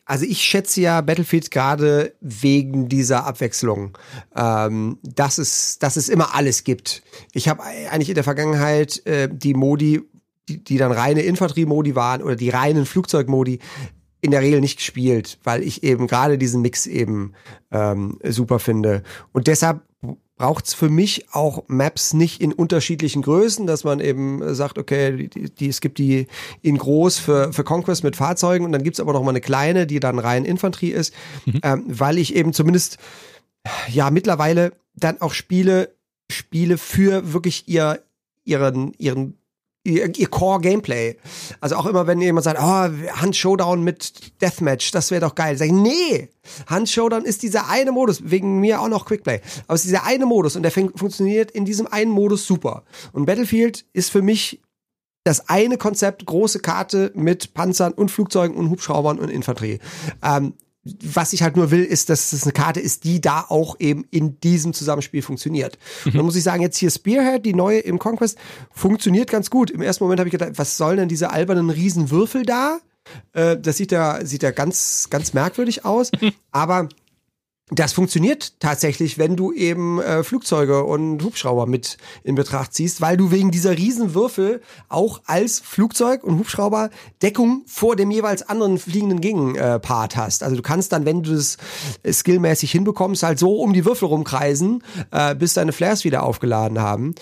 Also 0.05 0.25
ich 0.25 0.43
schätze 0.43 0.81
ja 0.81 1.01
Battlefield 1.01 1.51
gerade 1.51 2.15
wegen 2.21 2.89
dieser 2.89 3.27
Abwechslung, 3.27 3.99
ähm, 4.37 4.99
dass, 5.03 5.39
es, 5.39 5.81
dass 5.81 5.97
es 5.97 6.09
immer 6.09 6.33
alles 6.35 6.63
gibt. 6.63 7.03
Ich 7.33 7.49
habe 7.49 7.65
eigentlich 7.65 8.09
in 8.09 8.15
der 8.15 8.23
Vergangenheit 8.23 9.05
äh, 9.05 9.29
die 9.31 9.55
Modi, 9.55 10.03
die, 10.49 10.63
die 10.63 10.79
dann 10.79 10.93
reine 10.93 11.23
Infanterie-Modi 11.23 11.97
waren 11.97 12.23
oder 12.23 12.37
die 12.37 12.51
reinen 12.51 12.87
Flugzeugmodi, 12.87 13.59
in 14.27 14.33
der 14.33 14.43
Regel 14.43 14.61
nicht 14.61 14.79
gespielt, 14.79 15.39
weil 15.45 15.63
ich 15.63 15.83
eben 15.83 16.07
gerade 16.07 16.37
diesen 16.37 16.61
Mix 16.61 16.87
eben 16.87 17.33
ähm, 17.71 18.19
super 18.25 18.59
finde. 18.59 19.03
Und 19.33 19.47
deshalb 19.47 19.81
braucht's 20.37 20.75
für 20.75 20.91
mich 20.91 21.27
auch 21.33 21.65
Maps 21.69 22.13
nicht 22.13 22.43
in 22.43 22.53
unterschiedlichen 22.53 23.23
Größen, 23.23 23.67
dass 23.67 23.85
man 23.85 24.01
eben 24.01 24.55
sagt, 24.55 24.79
okay, 24.79 25.29
die, 25.29 25.55
die, 25.55 25.69
es 25.69 25.81
gibt 25.81 25.99
die 25.99 26.27
in 26.61 26.77
groß 26.77 27.19
für, 27.19 27.53
für 27.53 27.65
Conquest 27.65 28.05
mit 28.05 28.17
Fahrzeugen 28.17 28.67
und 28.67 28.73
dann 28.73 28.83
gibt's 28.83 29.01
aber 29.01 29.15
noch 29.15 29.23
mal 29.23 29.31
eine 29.31 29.41
kleine, 29.41 29.87
die 29.87 30.01
dann 30.01 30.19
rein 30.19 30.45
Infanterie 30.45 30.91
ist, 30.91 31.15
mhm. 31.47 31.61
ähm, 31.63 31.85
weil 31.87 32.19
ich 32.19 32.35
eben 32.35 32.53
zumindest 32.53 32.99
ja 33.89 34.11
mittlerweile 34.11 34.73
dann 34.95 35.21
auch 35.21 35.33
Spiele 35.33 35.95
Spiele 36.31 36.77
für 36.77 37.33
wirklich 37.33 37.69
ihr 37.69 38.03
ihren 38.45 38.93
ihren 38.95 39.39
ihr, 39.87 40.15
ihr 40.17 40.29
Core-Gameplay. 40.29 41.17
Also 41.61 41.77
auch 41.77 41.87
immer, 41.87 42.07
wenn 42.07 42.21
jemand 42.21 42.45
sagt, 42.45 42.59
oh, 42.61 43.21
Hand-Showdown 43.21 43.83
mit 43.83 44.41
Deathmatch, 44.43 44.91
das 44.91 45.11
wäre 45.11 45.21
doch 45.23 45.35
geil. 45.35 45.57
Sag 45.57 45.67
ich, 45.67 45.73
nee, 45.73 46.29
Hand-Showdown 46.67 47.25
ist 47.25 47.43
dieser 47.43 47.69
eine 47.69 47.93
Modus, 47.93 48.31
wegen 48.31 48.61
mir 48.61 48.81
auch 48.81 48.89
noch 48.89 49.07
Quickplay. 49.07 49.41
Aber 49.67 49.75
es 49.75 49.83
ist 49.83 49.91
dieser 49.91 50.05
eine 50.05 50.27
Modus 50.27 50.57
und 50.57 50.63
der 50.63 50.73
funktioniert 50.73 51.51
in 51.51 51.65
diesem 51.65 51.87
einen 51.87 52.11
Modus 52.11 52.47
super. 52.47 52.83
Und 53.13 53.27
Battlefield 53.27 53.87
ist 53.93 54.11
für 54.11 54.23
mich 54.23 54.61
das 55.25 55.49
eine 55.49 55.77
Konzept, 55.77 56.25
große 56.25 56.61
Karte 56.61 57.11
mit 57.15 57.53
Panzern 57.53 57.93
und 57.93 58.11
Flugzeugen 58.11 58.57
und 58.57 58.71
Hubschraubern 58.71 59.19
und 59.19 59.29
Infanterie. 59.29 59.81
Ähm, 60.23 60.55
was 61.15 61.33
ich 61.33 61.43
halt 61.43 61.57
nur 61.57 61.71
will, 61.71 61.85
ist, 61.85 62.11
dass 62.11 62.33
es 62.33 62.45
eine 62.45 62.53
Karte 62.53 62.81
ist, 62.81 63.05
die 63.05 63.21
da 63.21 63.45
auch 63.49 63.77
eben 63.79 64.05
in 64.11 64.39
diesem 64.41 64.73
Zusammenspiel 64.73 65.23
funktioniert. 65.23 65.79
Mhm. 66.05 66.11
Und 66.11 66.17
dann 66.17 66.25
muss 66.27 66.37
ich 66.37 66.43
sagen, 66.43 66.63
jetzt 66.63 66.77
hier 66.77 66.91
Spearhead, 66.91 67.45
die 67.45 67.55
neue 67.55 67.79
im 67.81 67.99
Conquest, 67.99 68.39
funktioniert 68.71 69.31
ganz 69.31 69.51
gut. 69.51 69.71
Im 69.71 69.83
ersten 69.83 70.05
Moment 70.05 70.21
habe 70.21 70.29
ich 70.29 70.33
gedacht, 70.33 70.53
was 70.57 70.77
sollen 70.77 70.99
denn 70.99 71.09
diese 71.09 71.31
albernen 71.31 71.71
Riesenwürfel 71.71 72.45
da? 72.45 72.79
Äh, 73.33 73.57
das 73.57 73.77
sieht 73.77 73.93
ja, 73.93 74.25
sieht 74.25 74.43
ja 74.43 74.51
ganz, 74.51 75.09
ganz 75.11 75.33
merkwürdig 75.33 75.85
aus. 75.85 76.11
Aber 76.53 76.89
das 77.71 77.93
funktioniert 77.93 78.61
tatsächlich, 78.61 79.19
wenn 79.19 79.35
du 79.35 79.53
eben 79.53 80.01
äh, 80.01 80.23
Flugzeuge 80.23 80.85
und 80.85 81.21
Hubschrauber 81.25 81.67
mit 81.67 81.97
in 82.23 82.37
Betracht 82.37 82.73
ziehst, 82.73 83.01
weil 83.01 83.17
du 83.17 83.33
wegen 83.33 83.51
dieser 83.51 83.77
Riesenwürfel 83.77 84.63
auch 84.89 85.21
als 85.27 85.59
Flugzeug 85.59 86.23
und 86.23 86.39
Hubschrauber 86.39 86.91
Deckung 87.23 87.65
vor 87.67 87.97
dem 87.97 88.13
jeweils 88.13 88.49
anderen 88.49 88.79
fliegenden 88.79 89.21
Gegenpart 89.21 90.15
äh, 90.15 90.17
hast. 90.17 90.45
Also 90.45 90.55
du 90.55 90.63
kannst 90.63 90.93
dann, 90.93 91.07
wenn 91.07 91.25
du 91.25 91.35
das 91.35 91.57
skillmäßig 92.09 92.71
hinbekommst, 92.71 93.25
halt 93.25 93.41
so 93.41 93.61
um 93.61 93.73
die 93.73 93.85
Würfel 93.85 94.07
rumkreisen, 94.07 94.85
äh, 95.11 95.35
bis 95.35 95.55
deine 95.55 95.73
Flares 95.73 96.05
wieder 96.05 96.23
aufgeladen 96.23 96.79
haben. 96.79 97.17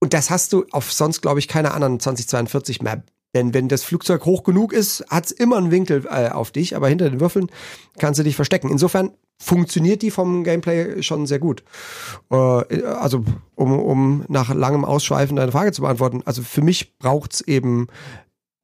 Und 0.00 0.14
das 0.14 0.30
hast 0.30 0.54
du 0.54 0.64
auf 0.70 0.90
sonst, 0.92 1.20
glaube 1.20 1.40
ich, 1.40 1.48
keiner 1.48 1.74
anderen 1.74 2.00
2042 2.00 2.80
Map. 2.80 3.02
Denn 3.34 3.52
wenn 3.52 3.68
das 3.68 3.84
Flugzeug 3.84 4.24
hoch 4.24 4.42
genug 4.42 4.72
ist, 4.72 5.04
hat's 5.10 5.30
immer 5.30 5.58
einen 5.58 5.70
Winkel 5.70 6.06
äh, 6.10 6.30
auf 6.30 6.50
dich, 6.50 6.74
aber 6.74 6.88
hinter 6.88 7.10
den 7.10 7.20
Würfeln 7.20 7.50
kannst 7.98 8.18
du 8.18 8.24
dich 8.24 8.36
verstecken. 8.36 8.70
Insofern 8.70 9.12
funktioniert 9.40 10.02
die 10.02 10.10
vom 10.10 10.44
Gameplay 10.44 11.02
schon 11.02 11.26
sehr 11.26 11.38
gut. 11.38 11.62
Äh, 12.30 12.36
also, 12.36 13.24
um, 13.54 13.78
um 13.78 14.24
nach 14.28 14.54
langem 14.54 14.84
Ausschweifen 14.84 15.36
deine 15.36 15.52
Frage 15.52 15.72
zu 15.72 15.82
beantworten, 15.82 16.22
also 16.24 16.42
für 16.42 16.62
mich 16.62 16.98
braucht's 16.98 17.40
eben, 17.42 17.88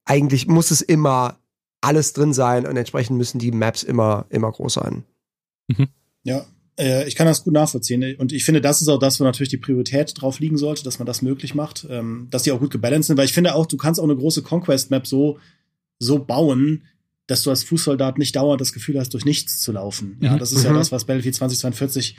eigentlich 0.06 0.46
muss 0.46 0.70
es 0.70 0.80
immer 0.80 1.38
alles 1.80 2.14
drin 2.14 2.32
sein 2.32 2.66
und 2.66 2.76
entsprechend 2.76 3.18
müssen 3.18 3.38
die 3.38 3.52
Maps 3.52 3.82
immer, 3.82 4.24
immer 4.30 4.50
groß 4.50 4.74
sein. 4.74 5.04
Mhm. 5.68 5.88
Ja, 6.22 6.46
äh, 6.78 7.06
ich 7.06 7.14
kann 7.14 7.26
das 7.26 7.44
gut 7.44 7.52
nachvollziehen. 7.52 8.16
Und 8.16 8.32
ich 8.32 8.44
finde, 8.44 8.60
das 8.60 8.82
ist 8.82 8.88
auch 8.88 8.98
das, 8.98 9.20
wo 9.20 9.24
natürlich 9.24 9.50
die 9.50 9.58
Priorität 9.58 10.12
drauf 10.20 10.40
liegen 10.40 10.56
sollte, 10.56 10.84
dass 10.84 10.98
man 10.98 11.06
das 11.06 11.22
möglich 11.22 11.54
macht, 11.54 11.86
ähm, 11.88 12.28
dass 12.30 12.42
die 12.42 12.52
auch 12.52 12.60
gut 12.60 12.70
gebalanced 12.70 13.08
sind. 13.08 13.16
Weil 13.16 13.26
ich 13.26 13.32
finde 13.32 13.54
auch, 13.54 13.66
du 13.66 13.76
kannst 13.76 14.00
auch 14.00 14.04
eine 14.04 14.16
große 14.16 14.42
Conquest-Map 14.42 15.06
so, 15.06 15.38
so 15.98 16.18
bauen, 16.18 16.84
dass 17.26 17.42
du 17.42 17.50
als 17.50 17.64
Fußsoldat 17.64 18.18
nicht 18.18 18.36
dauernd 18.36 18.60
das 18.60 18.72
Gefühl 18.72 18.98
hast, 18.98 19.14
durch 19.14 19.24
nichts 19.24 19.60
zu 19.60 19.72
laufen. 19.72 20.18
Ja, 20.20 20.32
mhm. 20.32 20.38
das 20.38 20.52
ist 20.52 20.60
mhm. 20.60 20.70
ja 20.70 20.72
das, 20.74 20.92
was 20.92 21.04
Battlefield 21.04 21.36
2042 21.36 22.16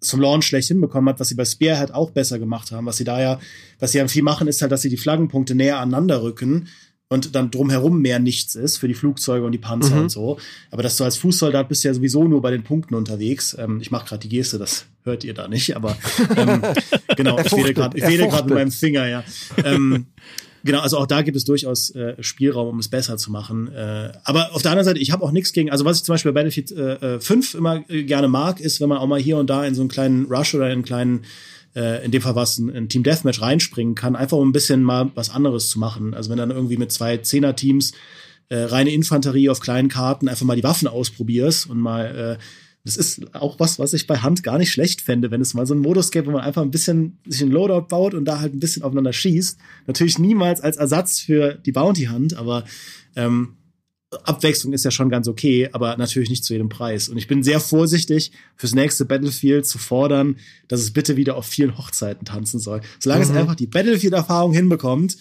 zum 0.00 0.20
Launch 0.20 0.46
schlecht 0.46 0.68
hinbekommen 0.68 1.08
hat, 1.08 1.20
was 1.20 1.28
sie 1.28 1.36
bei 1.36 1.44
Spearhead 1.44 1.94
auch 1.94 2.10
besser 2.10 2.38
gemacht 2.38 2.72
haben. 2.72 2.86
Was 2.86 2.96
sie 2.96 3.04
da 3.04 3.20
ja, 3.20 3.40
was 3.78 3.92
sie 3.92 3.98
ja 3.98 4.08
viel 4.08 4.24
machen, 4.24 4.48
ist 4.48 4.60
halt, 4.60 4.72
dass 4.72 4.82
sie 4.82 4.88
die 4.88 4.96
Flaggenpunkte 4.96 5.54
näher 5.54 5.78
aneinander 5.78 6.22
rücken 6.22 6.68
und 7.12 7.34
dann 7.34 7.50
drumherum 7.50 8.00
mehr 8.00 8.18
nichts 8.18 8.54
ist 8.54 8.78
für 8.78 8.88
die 8.88 8.94
Flugzeuge 8.94 9.44
und 9.44 9.52
die 9.52 9.58
Panzer 9.58 9.96
mhm. 9.96 10.02
und 10.02 10.08
so. 10.10 10.38
Aber 10.70 10.82
dass 10.82 10.96
du 10.96 11.04
als 11.04 11.16
Fußsoldat 11.16 11.68
bist 11.68 11.84
ja 11.84 11.92
sowieso 11.92 12.24
nur 12.24 12.42
bei 12.42 12.50
den 12.50 12.64
Punkten 12.64 12.94
unterwegs. 12.94 13.56
Ähm, 13.58 13.80
ich 13.80 13.90
mache 13.90 14.06
gerade 14.06 14.20
die 14.20 14.28
Geste, 14.28 14.58
das 14.58 14.86
hört 15.04 15.24
ihr 15.24 15.34
da 15.34 15.48
nicht, 15.48 15.76
aber 15.76 15.96
ähm, 16.36 16.62
genau, 17.16 17.38
ich 17.38 17.52
wähle 17.52 17.74
gerade 17.74 18.46
mit 18.46 18.54
meinem 18.54 18.70
Finger, 18.70 19.06
ja. 19.06 19.24
Ähm, 19.64 20.06
Genau, 20.64 20.80
also 20.80 20.98
auch 20.98 21.06
da 21.06 21.22
gibt 21.22 21.36
es 21.36 21.44
durchaus 21.44 21.90
äh, 21.90 22.14
Spielraum, 22.22 22.68
um 22.68 22.78
es 22.78 22.88
besser 22.88 23.16
zu 23.16 23.32
machen. 23.32 23.72
Äh, 23.72 24.12
aber 24.24 24.54
auf 24.54 24.62
der 24.62 24.70
anderen 24.70 24.84
Seite, 24.84 25.00
ich 25.00 25.10
habe 25.10 25.24
auch 25.24 25.32
nichts 25.32 25.52
gegen, 25.52 25.70
also 25.70 25.84
was 25.84 25.98
ich 25.98 26.04
zum 26.04 26.12
Beispiel 26.12 26.32
bei 26.32 26.42
Battlefield 26.42 26.70
äh, 26.70 27.20
5 27.20 27.54
immer 27.54 27.82
äh, 27.90 28.04
gerne 28.04 28.28
mag, 28.28 28.60
ist, 28.60 28.80
wenn 28.80 28.88
man 28.88 28.98
auch 28.98 29.06
mal 29.06 29.20
hier 29.20 29.38
und 29.38 29.50
da 29.50 29.64
in 29.64 29.74
so 29.74 29.82
einen 29.82 29.88
kleinen 29.88 30.26
Rush 30.26 30.54
oder 30.54 30.66
in 30.66 30.72
einen 30.72 30.84
kleinen 30.84 31.24
äh, 31.74 32.04
in 32.04 32.10
dem 32.10 32.22
Fall 32.22 32.34
was 32.34 32.58
ein, 32.58 32.70
ein 32.70 32.88
Team 32.88 33.02
Deathmatch 33.02 33.40
reinspringen 33.40 33.94
kann, 33.94 34.16
einfach 34.16 34.36
um 34.36 34.48
ein 34.48 34.52
bisschen 34.52 34.82
mal 34.82 35.10
was 35.14 35.30
anderes 35.30 35.68
zu 35.68 35.78
machen. 35.78 36.14
Also 36.14 36.30
wenn 36.30 36.38
dann 36.38 36.50
irgendwie 36.50 36.76
mit 36.76 36.92
zwei 36.92 37.16
Zehner-Teams 37.18 37.92
äh, 38.48 38.56
reine 38.64 38.92
Infanterie 38.92 39.48
auf 39.48 39.60
kleinen 39.60 39.88
Karten 39.88 40.28
einfach 40.28 40.44
mal 40.44 40.56
die 40.56 40.64
Waffen 40.64 40.88
ausprobierst 40.88 41.68
und 41.70 41.80
mal 41.80 42.38
äh, 42.38 42.42
das 42.84 42.96
ist 42.96 43.34
auch 43.34 43.60
was, 43.60 43.78
was 43.78 43.92
ich 43.92 44.08
bei 44.08 44.18
Hand 44.18 44.42
gar 44.42 44.58
nicht 44.58 44.72
schlecht 44.72 45.02
fände, 45.02 45.30
wenn 45.30 45.40
es 45.40 45.54
mal 45.54 45.66
so 45.66 45.74
einen 45.74 45.82
Modus 45.82 46.10
gäbe, 46.10 46.26
wo 46.26 46.30
man 46.32 46.40
einfach 46.40 46.62
ein 46.62 46.72
bisschen 46.72 47.18
sich 47.26 47.42
ein 47.42 47.52
Loadout 47.52 47.86
baut 47.88 48.12
und 48.12 48.24
da 48.24 48.40
halt 48.40 48.54
ein 48.54 48.58
bisschen 48.58 48.82
aufeinander 48.82 49.12
schießt. 49.12 49.56
Natürlich 49.86 50.18
niemals 50.18 50.60
als 50.60 50.78
Ersatz 50.78 51.20
für 51.20 51.54
die 51.54 51.70
Bounty 51.70 52.04
Hand, 52.06 52.34
aber 52.34 52.64
ähm, 53.14 53.56
Abwechslung 54.24 54.72
ist 54.72 54.84
ja 54.84 54.90
schon 54.90 55.08
ganz 55.08 55.28
okay, 55.28 55.68
aber 55.72 55.96
natürlich 55.96 56.30
nicht 56.30 56.44
zu 56.44 56.52
jedem 56.52 56.68
Preis. 56.68 57.08
Und 57.08 57.16
ich 57.16 57.28
bin 57.28 57.42
sehr 57.42 57.60
vorsichtig, 57.60 58.32
fürs 58.56 58.74
nächste 58.74 59.04
Battlefield 59.04 59.66
zu 59.66 59.78
fordern, 59.78 60.36
dass 60.68 60.80
es 60.80 60.92
bitte 60.92 61.16
wieder 61.16 61.36
auf 61.36 61.46
vielen 61.46 61.78
Hochzeiten 61.78 62.24
tanzen 62.24 62.60
soll. 62.60 62.82
Solange 62.98 63.24
mhm. 63.24 63.30
es 63.30 63.36
einfach 63.36 63.54
die 63.54 63.66
Battlefield-Erfahrung 63.66 64.52
hinbekommt, 64.52 65.16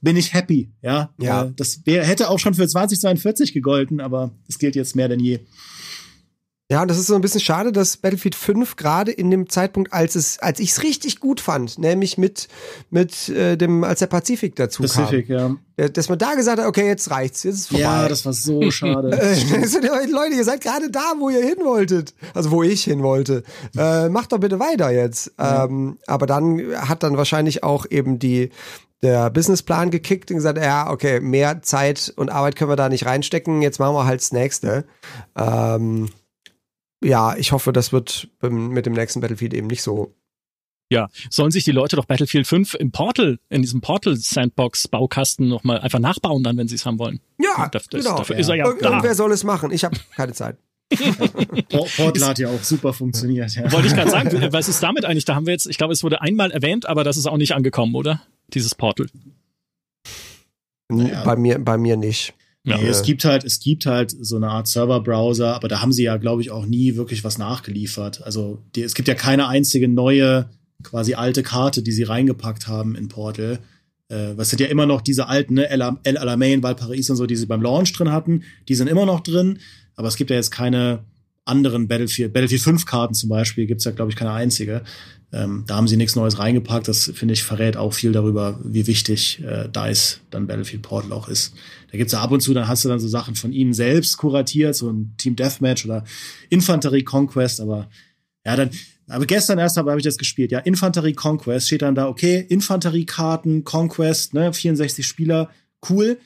bin 0.00 0.16
ich 0.16 0.32
happy. 0.32 0.70
Ja, 0.82 1.12
ja. 1.20 1.44
Äh, 1.44 1.52
das 1.56 1.84
wär, 1.84 2.04
hätte 2.04 2.30
auch 2.30 2.38
schon 2.38 2.54
für 2.54 2.66
2042 2.66 3.52
gegolten, 3.52 4.00
aber 4.00 4.32
es 4.48 4.58
gilt 4.58 4.76
jetzt 4.76 4.96
mehr 4.96 5.08
denn 5.08 5.20
je. 5.20 5.40
Ja, 6.70 6.82
und 6.82 6.88
das 6.88 6.98
ist 6.98 7.06
so 7.06 7.14
ein 7.14 7.22
bisschen 7.22 7.40
schade, 7.40 7.72
dass 7.72 7.96
Battlefield 7.96 8.34
5 8.34 8.76
gerade 8.76 9.10
in 9.10 9.30
dem 9.30 9.48
Zeitpunkt, 9.48 9.90
als 9.94 10.14
es, 10.16 10.38
als 10.38 10.60
ich 10.60 10.72
es 10.72 10.82
richtig 10.82 11.18
gut 11.18 11.40
fand, 11.40 11.78
nämlich 11.78 12.18
mit 12.18 12.46
mit 12.90 13.30
äh, 13.30 13.56
dem, 13.56 13.84
als 13.84 14.00
der 14.00 14.06
Pazifik 14.06 14.54
dazu 14.54 14.82
Pacific, 14.82 15.28
kam, 15.28 15.60
ja. 15.78 15.88
dass 15.88 16.10
man 16.10 16.18
da 16.18 16.34
gesagt 16.34 16.60
hat, 16.60 16.66
okay, 16.66 16.86
jetzt 16.86 17.10
reicht's, 17.10 17.42
jetzt 17.42 17.54
ist 17.54 17.60
es 17.60 17.66
vorbei. 17.68 17.82
Ja, 17.82 18.08
das 18.08 18.26
war 18.26 18.34
so 18.34 18.70
schade. 18.70 19.08
Leute, 19.10 20.34
ihr 20.34 20.44
seid 20.44 20.60
gerade 20.60 20.90
da, 20.90 21.14
wo 21.18 21.30
ihr 21.30 21.42
hin 21.42 21.64
wolltet, 21.64 22.14
also 22.34 22.50
wo 22.50 22.62
ich 22.62 22.84
hin 22.84 23.02
wollte. 23.02 23.44
Äh, 23.74 24.10
macht 24.10 24.32
doch 24.32 24.38
bitte 24.38 24.60
weiter 24.60 24.90
jetzt. 24.90 25.32
Ähm, 25.38 25.96
aber 26.06 26.26
dann 26.26 26.60
hat 26.76 27.02
dann 27.02 27.16
wahrscheinlich 27.16 27.64
auch 27.64 27.86
eben 27.88 28.18
die 28.18 28.50
der 29.00 29.30
Businessplan 29.30 29.90
gekickt 29.90 30.30
und 30.30 30.38
gesagt, 30.38 30.58
ja, 30.58 30.90
okay, 30.90 31.20
mehr 31.20 31.62
Zeit 31.62 32.12
und 32.16 32.30
Arbeit 32.30 32.56
können 32.56 32.70
wir 32.70 32.76
da 32.76 32.88
nicht 32.88 33.06
reinstecken, 33.06 33.62
jetzt 33.62 33.78
machen 33.78 33.94
wir 33.94 34.06
halt 34.06 34.20
das 34.20 34.32
nächste. 34.32 34.84
Ähm, 35.36 36.08
ja, 37.02 37.36
ich 37.36 37.52
hoffe, 37.52 37.72
das 37.72 37.92
wird 37.92 38.28
mit 38.40 38.86
dem 38.86 38.92
nächsten 38.92 39.20
Battlefield 39.20 39.54
eben 39.54 39.66
nicht 39.66 39.82
so. 39.82 40.14
Ja, 40.90 41.08
sollen 41.28 41.50
sich 41.50 41.64
die 41.64 41.72
Leute 41.72 41.96
doch 41.96 42.06
Battlefield 42.06 42.46
5 42.46 42.74
im 42.74 42.92
Portal, 42.92 43.38
in 43.50 43.60
diesem 43.60 43.82
Portal 43.82 44.16
Sandbox 44.16 44.88
Baukasten 44.88 45.46
nochmal 45.46 45.80
einfach 45.80 45.98
nachbauen 45.98 46.42
dann, 46.42 46.56
wenn 46.56 46.66
sie 46.66 46.76
es 46.76 46.86
haben 46.86 46.98
wollen. 46.98 47.20
Ja, 47.38 47.68
das, 47.68 47.88
genau. 47.88 48.16
Dafür 48.16 48.36
ja. 48.36 48.40
ist 48.40 48.48
er 48.48 48.54
ja 48.54 48.70
Ir 48.70 48.82
Irgendwer 48.82 49.14
soll 49.14 49.32
es 49.32 49.44
machen. 49.44 49.70
Ich 49.70 49.84
habe 49.84 49.96
keine 50.16 50.32
Zeit. 50.32 50.56
Portal 51.68 52.28
hat 52.28 52.38
ja 52.38 52.48
auch 52.48 52.62
super 52.62 52.94
funktioniert. 52.94 53.54
Ja. 53.54 53.70
Wollte 53.70 53.88
ich 53.88 53.94
gerade 53.94 54.10
sagen, 54.10 54.52
was 54.52 54.68
ist 54.68 54.82
damit 54.82 55.04
eigentlich? 55.04 55.26
Da 55.26 55.34
haben 55.34 55.44
wir 55.44 55.52
jetzt, 55.52 55.66
ich 55.66 55.76
glaube, 55.76 55.92
es 55.92 56.02
wurde 56.02 56.22
einmal 56.22 56.50
erwähnt, 56.50 56.86
aber 56.88 57.04
das 57.04 57.18
ist 57.18 57.26
auch 57.26 57.36
nicht 57.36 57.52
angekommen, 57.52 57.94
oder? 57.94 58.22
Dieses 58.54 58.74
Portal. 58.74 59.06
Naja. 60.88 61.22
Bei 61.24 61.36
mir, 61.36 61.58
bei 61.58 61.76
mir 61.76 61.98
nicht. 61.98 62.32
Ja. 62.70 62.88
Es 62.88 63.02
gibt 63.02 63.24
halt, 63.24 63.44
es 63.44 63.60
gibt 63.60 63.86
halt 63.86 64.14
so 64.20 64.36
eine 64.36 64.48
Art 64.48 64.68
Server-Browser, 64.68 65.54
aber 65.54 65.68
da 65.68 65.80
haben 65.80 65.92
sie 65.92 66.04
ja, 66.04 66.16
glaube 66.16 66.42
ich, 66.42 66.50
auch 66.50 66.66
nie 66.66 66.96
wirklich 66.96 67.24
was 67.24 67.38
nachgeliefert. 67.38 68.22
Also 68.22 68.62
die, 68.74 68.82
es 68.82 68.94
gibt 68.94 69.08
ja 69.08 69.14
keine 69.14 69.48
einzige 69.48 69.88
neue, 69.88 70.50
quasi 70.82 71.14
alte 71.14 71.42
Karte, 71.42 71.82
die 71.82 71.92
sie 71.92 72.04
reingepackt 72.04 72.68
haben 72.68 72.94
in 72.94 73.08
Portal. 73.08 73.58
Äh, 74.08 74.36
was 74.36 74.50
sind 74.50 74.60
ja 74.60 74.68
immer 74.68 74.86
noch 74.86 75.00
diese 75.00 75.28
alten, 75.28 75.54
ne, 75.54 75.68
El, 75.68 75.82
El 76.02 76.16
Alamein, 76.16 76.62
Valparais 76.62 77.10
und 77.10 77.16
so, 77.16 77.26
die 77.26 77.36
sie 77.36 77.46
beim 77.46 77.62
Launch 77.62 77.92
drin 77.92 78.12
hatten, 78.12 78.42
die 78.68 78.74
sind 78.74 78.88
immer 78.88 79.06
noch 79.06 79.20
drin, 79.20 79.58
aber 79.96 80.08
es 80.08 80.16
gibt 80.16 80.30
ja 80.30 80.36
jetzt 80.36 80.50
keine 80.50 81.00
anderen 81.48 81.88
Battlefield, 81.88 82.32
Battlefield 82.32 82.62
5 82.62 82.86
Karten 82.86 83.14
zum 83.14 83.28
Beispiel, 83.28 83.66
gibt's 83.66 83.84
ja, 83.84 83.90
glaube 83.90 84.10
ich, 84.10 84.16
keine 84.16 84.32
einzige. 84.32 84.82
Ähm, 85.30 85.64
da 85.66 85.76
haben 85.76 85.88
sie 85.88 85.98
nichts 85.98 86.16
Neues 86.16 86.38
reingepackt. 86.38 86.88
Das 86.88 87.12
finde 87.14 87.34
ich 87.34 87.42
verrät 87.42 87.76
auch 87.76 87.92
viel 87.92 88.12
darüber, 88.12 88.58
wie 88.64 88.86
wichtig 88.86 89.42
äh, 89.44 89.68
DICE 89.68 90.20
dann 90.30 90.46
Battlefield 90.46 90.82
Portal 90.82 91.12
auch 91.12 91.28
ist. 91.28 91.54
Da 91.90 91.98
gibt's 91.98 92.12
ja 92.12 92.20
ab 92.20 92.30
und 92.30 92.40
zu, 92.40 92.54
dann 92.54 92.68
hast 92.68 92.84
du 92.84 92.88
dann 92.88 93.00
so 93.00 93.08
Sachen 93.08 93.34
von 93.34 93.52
ihnen 93.52 93.74
selbst 93.74 94.16
kuratiert, 94.16 94.74
so 94.74 94.90
ein 94.90 95.14
Team 95.18 95.36
Deathmatch 95.36 95.84
oder 95.84 96.04
Infanterie 96.48 97.02
Conquest, 97.02 97.60
aber 97.60 97.88
ja, 98.46 98.56
dann, 98.56 98.70
aber 99.08 99.26
gestern 99.26 99.58
erst 99.58 99.76
habe 99.76 99.90
hab 99.90 99.98
ich 99.98 100.04
das 100.04 100.16
gespielt. 100.16 100.50
Ja, 100.50 100.60
Infanterie 100.60 101.12
Conquest 101.12 101.66
steht 101.66 101.82
dann 101.82 101.94
da, 101.94 102.08
okay, 102.08 102.44
Infanteriekarten, 102.48 103.64
Conquest, 103.64 104.32
ne, 104.32 104.52
64 104.52 105.06
Spieler, 105.06 105.50
cool. 105.90 106.18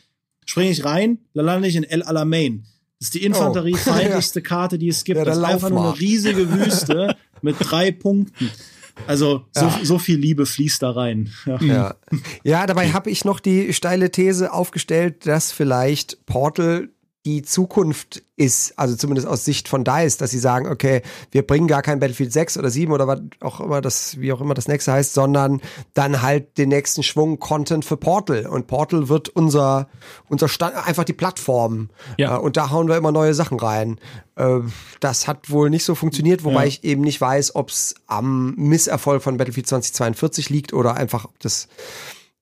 Springe 0.45 0.71
ich 0.71 0.85
rein, 0.85 1.19
dann 1.35 1.47
lande 1.47 1.69
ich 1.69 1.77
in 1.77 1.85
El 1.85 2.03
Alamein. 2.03 2.65
Das 3.03 3.09
ist 3.09 3.15
die 3.15 3.25
infanteriefeindlichste 3.25 4.39
oh. 4.39 4.43
Karte, 4.49 4.79
die 4.79 4.87
es 4.87 5.03
gibt. 5.03 5.19
Ja, 5.19 5.25
das 5.25 5.37
ist 5.37 5.43
einfach 5.43 5.71
nur 5.71 5.87
eine 5.87 5.99
riesige 5.99 6.53
Wüste 6.53 7.17
mit 7.43 7.57
drei 7.59 7.91
Punkten. 7.91 8.49
Also 9.09 9.45
so, 9.51 9.65
ja. 9.65 9.81
so 9.83 9.99
viel 9.99 10.21
Liebe 10.21 10.47
fließt 10.47 10.81
da 10.85 10.93
rein. 10.93 11.33
Ja, 11.45 11.61
ja. 11.61 11.95
ja 12.45 12.65
dabei 12.65 12.93
habe 12.93 13.11
ich 13.11 13.25
noch 13.25 13.41
die 13.41 13.73
steile 13.73 14.13
These 14.13 14.53
aufgestellt, 14.53 15.27
dass 15.27 15.51
vielleicht 15.51 16.25
Portal 16.27 16.91
die 17.25 17.43
Zukunft 17.43 18.23
ist, 18.35 18.77
also 18.77 18.97
zumindest 18.97 19.29
aus 19.29 19.45
Sicht 19.45 19.69
von 19.69 19.85
DICE, 19.85 20.17
dass 20.17 20.33
sie 20.33 20.41
sagen, 20.41 20.67
okay, 20.67 21.03
wir 21.31 21.47
bringen 21.47 21.69
gar 21.69 21.81
kein 21.81 22.01
Battlefield 22.01 22.33
6 22.33 22.59
oder 22.59 22.69
7 22.69 22.91
oder 22.93 23.07
was 23.07 23.21
auch 23.41 23.61
immer 23.61 23.81
das, 23.81 24.19
wie 24.19 24.33
auch 24.33 24.41
immer 24.41 24.55
das 24.55 24.67
nächste 24.67 24.93
heißt, 24.93 25.15
sondern 25.15 25.61
dann 25.95 26.23
halt 26.23 26.59
den 26.59 26.71
nächsten 26.71 27.05
Schwung 27.05 27.39
Content 27.39 27.85
für 27.85 27.97
Portal. 27.97 28.47
Und 28.47 28.67
Portal 28.67 29.09
wird 29.09 29.29
unser, 29.29 29.89
unser 30.29 30.49
Stand, 30.49 30.75
einfach 30.75 31.05
die 31.05 31.13
Plattform. 31.13 31.91
Ja. 32.19 32.37
Äh, 32.37 32.41
und 32.41 32.57
da 32.57 32.71
hauen 32.71 32.89
wir 32.89 32.97
immer 32.97 33.13
neue 33.13 33.35
Sachen 33.35 33.61
rein. 33.61 34.01
Äh, 34.35 34.59
das 34.99 35.29
hat 35.29 35.49
wohl 35.51 35.71
nicht 35.71 35.85
so 35.85 35.95
funktioniert, 35.95 36.43
wobei 36.43 36.63
ja. 36.63 36.69
ich 36.69 36.83
eben 36.83 37.03
nicht 37.03 37.21
weiß, 37.21 37.55
ob 37.55 37.69
es 37.69 37.95
am 38.09 38.55
Misserfolg 38.57 39.23
von 39.23 39.37
Battlefield 39.37 39.69
2042 39.69 40.51
liegt 40.51 40.73
oder 40.73 40.97
einfach, 40.97 41.27
ob 41.27 41.39
das 41.39 41.69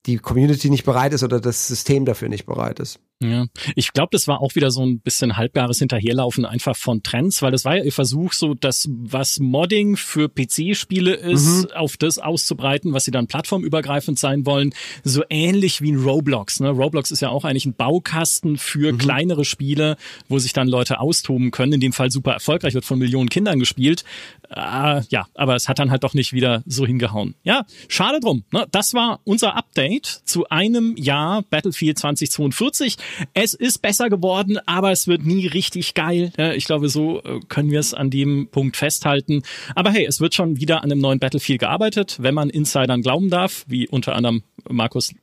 die 0.06 0.16
Community 0.16 0.70
nicht 0.70 0.84
bereit 0.84 1.12
ist 1.12 1.22
oder 1.22 1.40
das 1.40 1.66
System 1.68 2.04
dafür 2.04 2.28
nicht 2.28 2.46
bereit 2.46 2.80
ist. 2.80 3.00
Ja, 3.22 3.44
ich 3.76 3.92
glaube, 3.92 4.08
das 4.12 4.26
war 4.28 4.40
auch 4.40 4.54
wieder 4.54 4.70
so 4.70 4.82
ein 4.82 5.00
bisschen 5.00 5.36
halbgares 5.36 5.78
Hinterherlaufen 5.78 6.46
einfach 6.46 6.74
von 6.74 7.02
Trends, 7.02 7.42
weil 7.42 7.52
das 7.52 7.66
war 7.66 7.76
ja 7.76 7.84
ihr 7.84 7.92
Versuch, 7.92 8.32
so 8.32 8.54
das, 8.54 8.88
was 8.90 9.38
Modding 9.38 9.98
für 9.98 10.30
PC-Spiele 10.30 11.12
ist, 11.16 11.64
mhm. 11.64 11.72
auf 11.72 11.98
das 11.98 12.18
auszubreiten, 12.18 12.94
was 12.94 13.04
sie 13.04 13.10
dann 13.10 13.26
plattformübergreifend 13.26 14.18
sein 14.18 14.46
wollen. 14.46 14.72
So 15.04 15.22
ähnlich 15.28 15.82
wie 15.82 15.92
ein 15.92 16.02
Roblox. 16.02 16.60
Ne? 16.60 16.70
Roblox 16.70 17.10
ist 17.10 17.20
ja 17.20 17.28
auch 17.28 17.44
eigentlich 17.44 17.66
ein 17.66 17.74
Baukasten 17.74 18.56
für 18.56 18.94
mhm. 18.94 18.96
kleinere 18.98 19.44
Spiele, 19.44 19.98
wo 20.30 20.38
sich 20.38 20.54
dann 20.54 20.66
Leute 20.66 20.98
austoben 20.98 21.50
können. 21.50 21.74
In 21.74 21.80
dem 21.80 21.92
Fall 21.92 22.10
super 22.10 22.32
erfolgreich, 22.32 22.72
wird 22.72 22.86
von 22.86 22.98
Millionen 22.98 23.28
Kindern 23.28 23.58
gespielt. 23.58 24.02
Äh, 24.48 25.02
ja, 25.10 25.26
aber 25.34 25.56
es 25.56 25.68
hat 25.68 25.78
dann 25.78 25.90
halt 25.90 26.04
doch 26.04 26.14
nicht 26.14 26.32
wieder 26.32 26.62
so 26.64 26.86
hingehauen. 26.86 27.34
Ja, 27.42 27.66
schade 27.88 28.18
drum. 28.18 28.44
Ne? 28.50 28.66
Das 28.70 28.94
war 28.94 29.20
unser 29.24 29.56
Update 29.56 29.89
zu 29.98 30.48
einem 30.48 30.94
Jahr 30.96 31.42
Battlefield 31.42 31.98
2042. 31.98 32.96
Es 33.34 33.54
ist 33.54 33.82
besser 33.82 34.08
geworden, 34.08 34.58
aber 34.66 34.92
es 34.92 35.08
wird 35.08 35.24
nie 35.24 35.46
richtig 35.46 35.94
geil. 35.94 36.32
Ich 36.54 36.64
glaube, 36.64 36.88
so 36.88 37.22
äh, 37.22 37.40
können 37.48 37.70
wir 37.70 37.80
es 37.80 37.94
an 37.94 38.10
dem 38.10 38.48
Punkt 38.50 38.76
festhalten. 38.76 39.42
Aber 39.74 39.90
hey, 39.90 40.06
es 40.06 40.20
wird 40.20 40.34
schon 40.34 40.60
wieder 40.60 40.78
an 40.78 40.90
einem 40.90 41.00
neuen 41.00 41.18
Battlefield 41.18 41.60
gearbeitet, 41.60 42.18
wenn 42.20 42.34
man 42.34 42.50
Insidern 42.50 43.02
glauben 43.02 43.30
darf, 43.30 43.64
wie 43.66 43.88
unter 43.88 44.14
anderem 44.14 44.42
Markus 44.68 45.14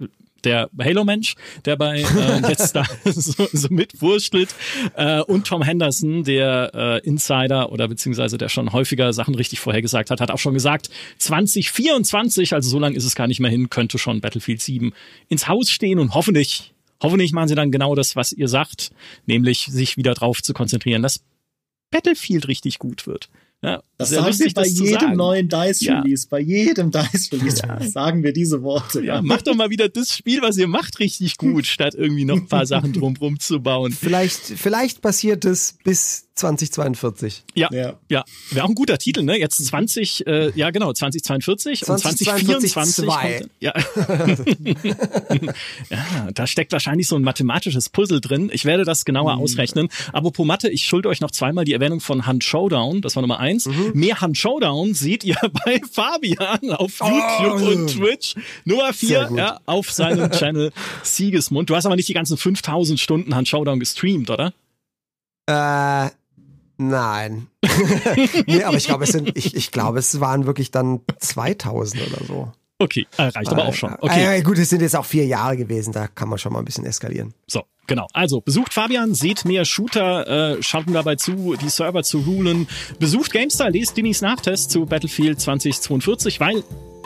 der 0.48 0.70
Halo-Mensch, 0.80 1.36
der 1.66 1.76
bei 1.76 2.00
äh, 2.00 2.42
jetzt 2.50 2.76
da 2.76 2.86
so, 3.06 3.48
so 3.52 3.68
mitwurstelt 3.70 4.56
äh, 4.96 5.22
und 5.22 5.46
Tom 5.46 5.62
Henderson, 5.62 6.24
der 6.24 6.72
äh, 6.74 7.08
Insider 7.08 7.72
oder 7.72 7.88
beziehungsweise 7.88 8.38
der 8.38 8.50
schon 8.50 8.72
häufiger 8.72 9.12
Sachen 9.14 9.36
richtig 9.36 9.60
vorhergesagt 9.60 10.10
hat, 10.10 10.22
hat 10.22 10.32
auch 10.32 10.40
schon 10.40 10.54
gesagt, 10.54 10.90
2024, 11.18 12.54
also 12.54 12.70
so 12.70 12.80
lange 12.80 12.96
ist 12.96 13.04
es 13.06 13.16
gar 13.16 13.28
nicht 13.28 13.40
mehr 13.40 13.52
hin, 13.52 13.70
könnte 13.70 13.98
schon 13.98 14.22
Battlefield 14.22 14.62
7 14.62 14.94
ins 15.28 15.48
Haus 15.48 15.70
stehen 15.70 16.00
und 16.00 16.14
hoffentlich 16.14 16.74
Hoffentlich 17.00 17.32
machen 17.32 17.48
sie 17.48 17.54
dann 17.54 17.72
genau 17.72 17.94
das, 17.94 18.16
was 18.16 18.34
ihr 18.34 18.48
sagt, 18.48 18.90
nämlich 19.28 19.68
sich 19.70 19.98
wieder 19.98 20.16
drauf 20.16 20.42
zu 20.42 20.54
konzentrieren, 20.54 21.04
dass 21.04 21.24
Battlefield 21.92 22.48
richtig 22.48 22.80
gut 22.80 23.06
wird. 23.06 23.30
Ja, 23.64 23.82
das 23.98 24.12
sagen 24.12 24.28
lustig, 24.28 24.56
wir 24.56 24.62
bei 24.62 24.68
jedem 24.68 25.14
neuen 25.14 25.50
Dice-Release, 25.50 26.26
ja. 26.26 26.30
bei 26.30 26.40
jedem 26.42 26.92
Dice-Release 26.92 27.64
ja. 27.68 27.82
sagen 27.82 28.24
wir 28.24 28.32
diese 28.32 28.62
Worte. 28.62 29.04
Ja, 29.04 29.22
macht 29.24 29.48
doch 29.48 29.56
mal 29.56 29.72
wieder 29.72 29.90
das 29.90 30.16
Spiel, 30.16 30.44
was 30.44 30.58
ihr 30.58 30.68
macht, 30.68 31.00
richtig 31.00 31.38
gut, 31.38 31.66
statt 31.66 31.96
irgendwie 31.96 32.26
noch 32.26 32.38
ein 32.38 32.48
paar 32.48 32.68
Sachen 32.68 32.94
drumrum 32.94 33.40
zu 33.40 33.60
bauen. 33.60 33.92
Vielleicht, 33.92 34.40
vielleicht 34.40 35.02
passiert 35.02 35.44
es 35.44 35.78
bis 35.84 36.27
2042. 36.38 37.44
Ja, 37.56 37.70
ja, 37.72 37.96
ja. 38.10 38.24
Wäre 38.52 38.66
auch 38.66 38.70
ein 38.70 38.76
guter 38.76 38.98
Titel, 38.98 39.24
ne? 39.24 39.38
Jetzt 39.38 39.64
20, 39.66 40.28
äh, 40.28 40.52
ja 40.56 40.70
genau, 40.70 40.94
2042 40.94 41.82
2042 41.82 42.56
und 42.56 42.70
2024. 42.70 43.50
Ja. 43.60 43.74
ja, 45.90 46.32
da 46.34 46.48
steckt 46.48 46.72
wahrscheinlich 46.72 47.08
so 47.08 47.16
ein 47.16 47.24
mathematisches 47.24 47.90
Puzzle 47.90 48.22
drin. 48.22 48.50
Ich 48.54 48.66
werde 48.66 48.84
das 48.84 49.06
genauer 49.06 49.36
mhm. 49.36 49.42
ausrechnen. 49.42 49.90
Apropos 50.14 50.46
Mathe, 50.46 50.70
ich 50.70 50.84
schulde 50.84 51.10
euch 51.10 51.22
noch 51.22 51.32
zweimal 51.32 51.66
die 51.66 51.74
Erwähnung 51.74 52.00
von 52.00 52.26
Hand 52.26 52.44
Showdown, 52.44 53.02
das 53.02 53.16
war 53.16 53.22
Nummer 53.22 53.40
eins. 53.40 53.66
Mhm. 53.66 53.92
Mehr 53.94 54.22
Hand 54.22 54.38
Showdown 54.38 54.94
seht 54.94 55.24
ihr 55.24 55.38
bei 55.66 55.82
Fabian 55.92 56.72
auf 56.72 56.94
oh. 57.02 57.08
YouTube 57.08 57.62
oh. 57.62 57.72
und 57.72 57.88
Twitch. 57.88 58.36
Nummer 58.66 58.94
vier, 58.94 59.30
ja, 59.36 59.60
auf 59.66 59.92
seinem 59.92 60.32
Channel 60.32 60.72
Siegesmund. 61.04 61.70
Du 61.70 61.76
hast 61.76 61.86
aber 61.86 61.96
nicht 61.96 62.10
die 62.10 62.14
ganzen 62.14 62.38
5000 62.38 63.00
Stunden 63.00 63.36
Hand 63.36 63.48
Showdown 63.48 63.80
gestreamt, 63.80 64.30
oder? 64.30 64.54
Äh, 65.48 66.10
Nein. 66.78 67.48
nee, 68.46 68.64
aber 68.64 68.78
ich 68.78 68.86
glaube, 68.86 69.04
es 69.04 69.12
sind, 69.12 69.36
ich, 69.36 69.56
ich 69.56 69.72
glaube, 69.72 70.00
es 70.00 70.20
waren 70.20 70.46
wirklich 70.46 70.72
dann 70.72 71.02
2000 71.20 72.08
oder 72.08 72.26
so. 72.26 72.52
Okay, 72.80 73.08
äh, 73.18 73.24
reicht 73.24 73.52
aber 73.52 73.66
auch 73.66 73.74
schon. 73.74 73.96
Okay. 74.00 74.38
Äh, 74.38 74.42
gut, 74.44 74.60
es 74.60 74.70
sind 74.70 74.82
jetzt 74.82 74.96
auch 74.96 75.06
vier 75.06 75.26
Jahre 75.26 75.58
gewesen, 75.58 75.94
da 75.94 76.08
kann 76.08 76.30
man 76.30 76.38
schon 76.38 76.54
mal 76.54 76.60
ein 76.60 76.66
bisschen 76.66 76.86
eskalieren. 76.86 77.34
So, 77.48 77.64
genau. 77.88 78.06
Also 78.14 78.40
besucht 78.40 78.72
Fabian, 78.72 79.16
seht 79.16 79.46
mehr 79.46 79.66
Shooter, 79.66 80.58
äh, 80.58 80.64
schaut 80.64 80.86
ihm 80.86 80.94
dabei 80.94 81.16
zu, 81.16 81.56
die 81.60 81.70
Server 81.70 82.04
zu 82.04 82.20
rulen. 82.20 82.68
Besucht 83.00 83.34
GameStar, 83.34 83.72
lest 83.72 83.98
Dinis 83.98 84.22
Nachtest 84.22 84.70
zu 84.70 84.86
Battlefield 84.86 85.42
2042, 85.42 86.40
weil 86.40 86.64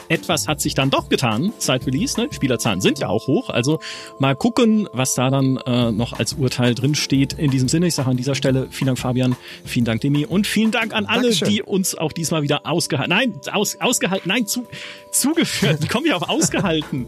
etwas 0.10 0.47
hat 0.47 0.62
sich 0.62 0.74
dann 0.74 0.89
doch 0.89 1.10
getan 1.10 1.54
seit 1.58 1.86
Release. 1.86 2.20
Ne? 2.20 2.28
Spielerzahlen 2.32 2.82
sind 2.82 2.99
ja 2.99 3.08
auch 3.08 3.28
hoch. 3.28 3.49
Also 3.49 3.80
mal 4.20 4.36
gucken, 4.36 4.88
was 4.93 5.16
da 5.16 5.30
dann 5.30 5.58
äh, 5.58 5.91
noch 5.91 6.14
als 6.14 6.34
Urteil 6.34 6.76
drin 6.76 6.95
steht. 6.95 7.34
In 7.34 7.52
diesem 7.52 7.68
Sinne, 7.68 7.88
ich 7.88 7.95
sage 7.95 8.10
an 8.10 8.18
dieser 8.18 8.36
Stelle 8.36 8.68
vielen 8.72 8.88
Dank, 8.88 8.99
Fabian, 8.99 9.36
vielen 9.66 9.86
Dank, 9.86 10.02
Demi 10.02 10.26
und 10.26 10.47
vielen 10.47 10.72
Dank 10.72 10.93
an 10.93 11.06
alle, 11.06 11.24
Dankeschön. 11.24 11.49
die 11.49 11.62
uns 11.64 11.95
auch 11.95 12.12
diesmal 12.12 12.43
wieder 12.43 12.66
ausgehalten, 12.66 13.10
nein, 13.10 13.34
aus, 13.52 13.78
ausgehalten, 13.80 14.28
nein, 14.28 14.47
zu, 14.47 14.66
zugeführt. 15.12 15.82
Wie 15.82 15.88
komme 15.88 16.08
ich 16.08 16.14
auf 16.14 16.30
ausgehalten? 16.30 17.08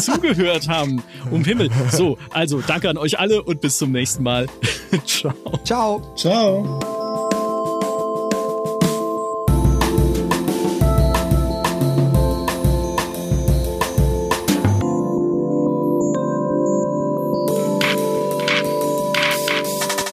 zugehört 0.00 0.68
haben. 0.68 1.02
Um 1.30 1.44
Himmel. 1.44 1.70
So, 1.90 2.18
also 2.30 2.60
danke 2.60 2.88
an 2.88 2.96
euch 2.96 3.18
alle 3.18 3.42
und 3.42 3.60
bis 3.60 3.78
zum 3.78 3.92
nächsten 3.92 4.22
Mal. 4.22 4.46
Ciao. 5.04 5.34
Ciao. 5.64 6.14
Ciao. 6.16 7.03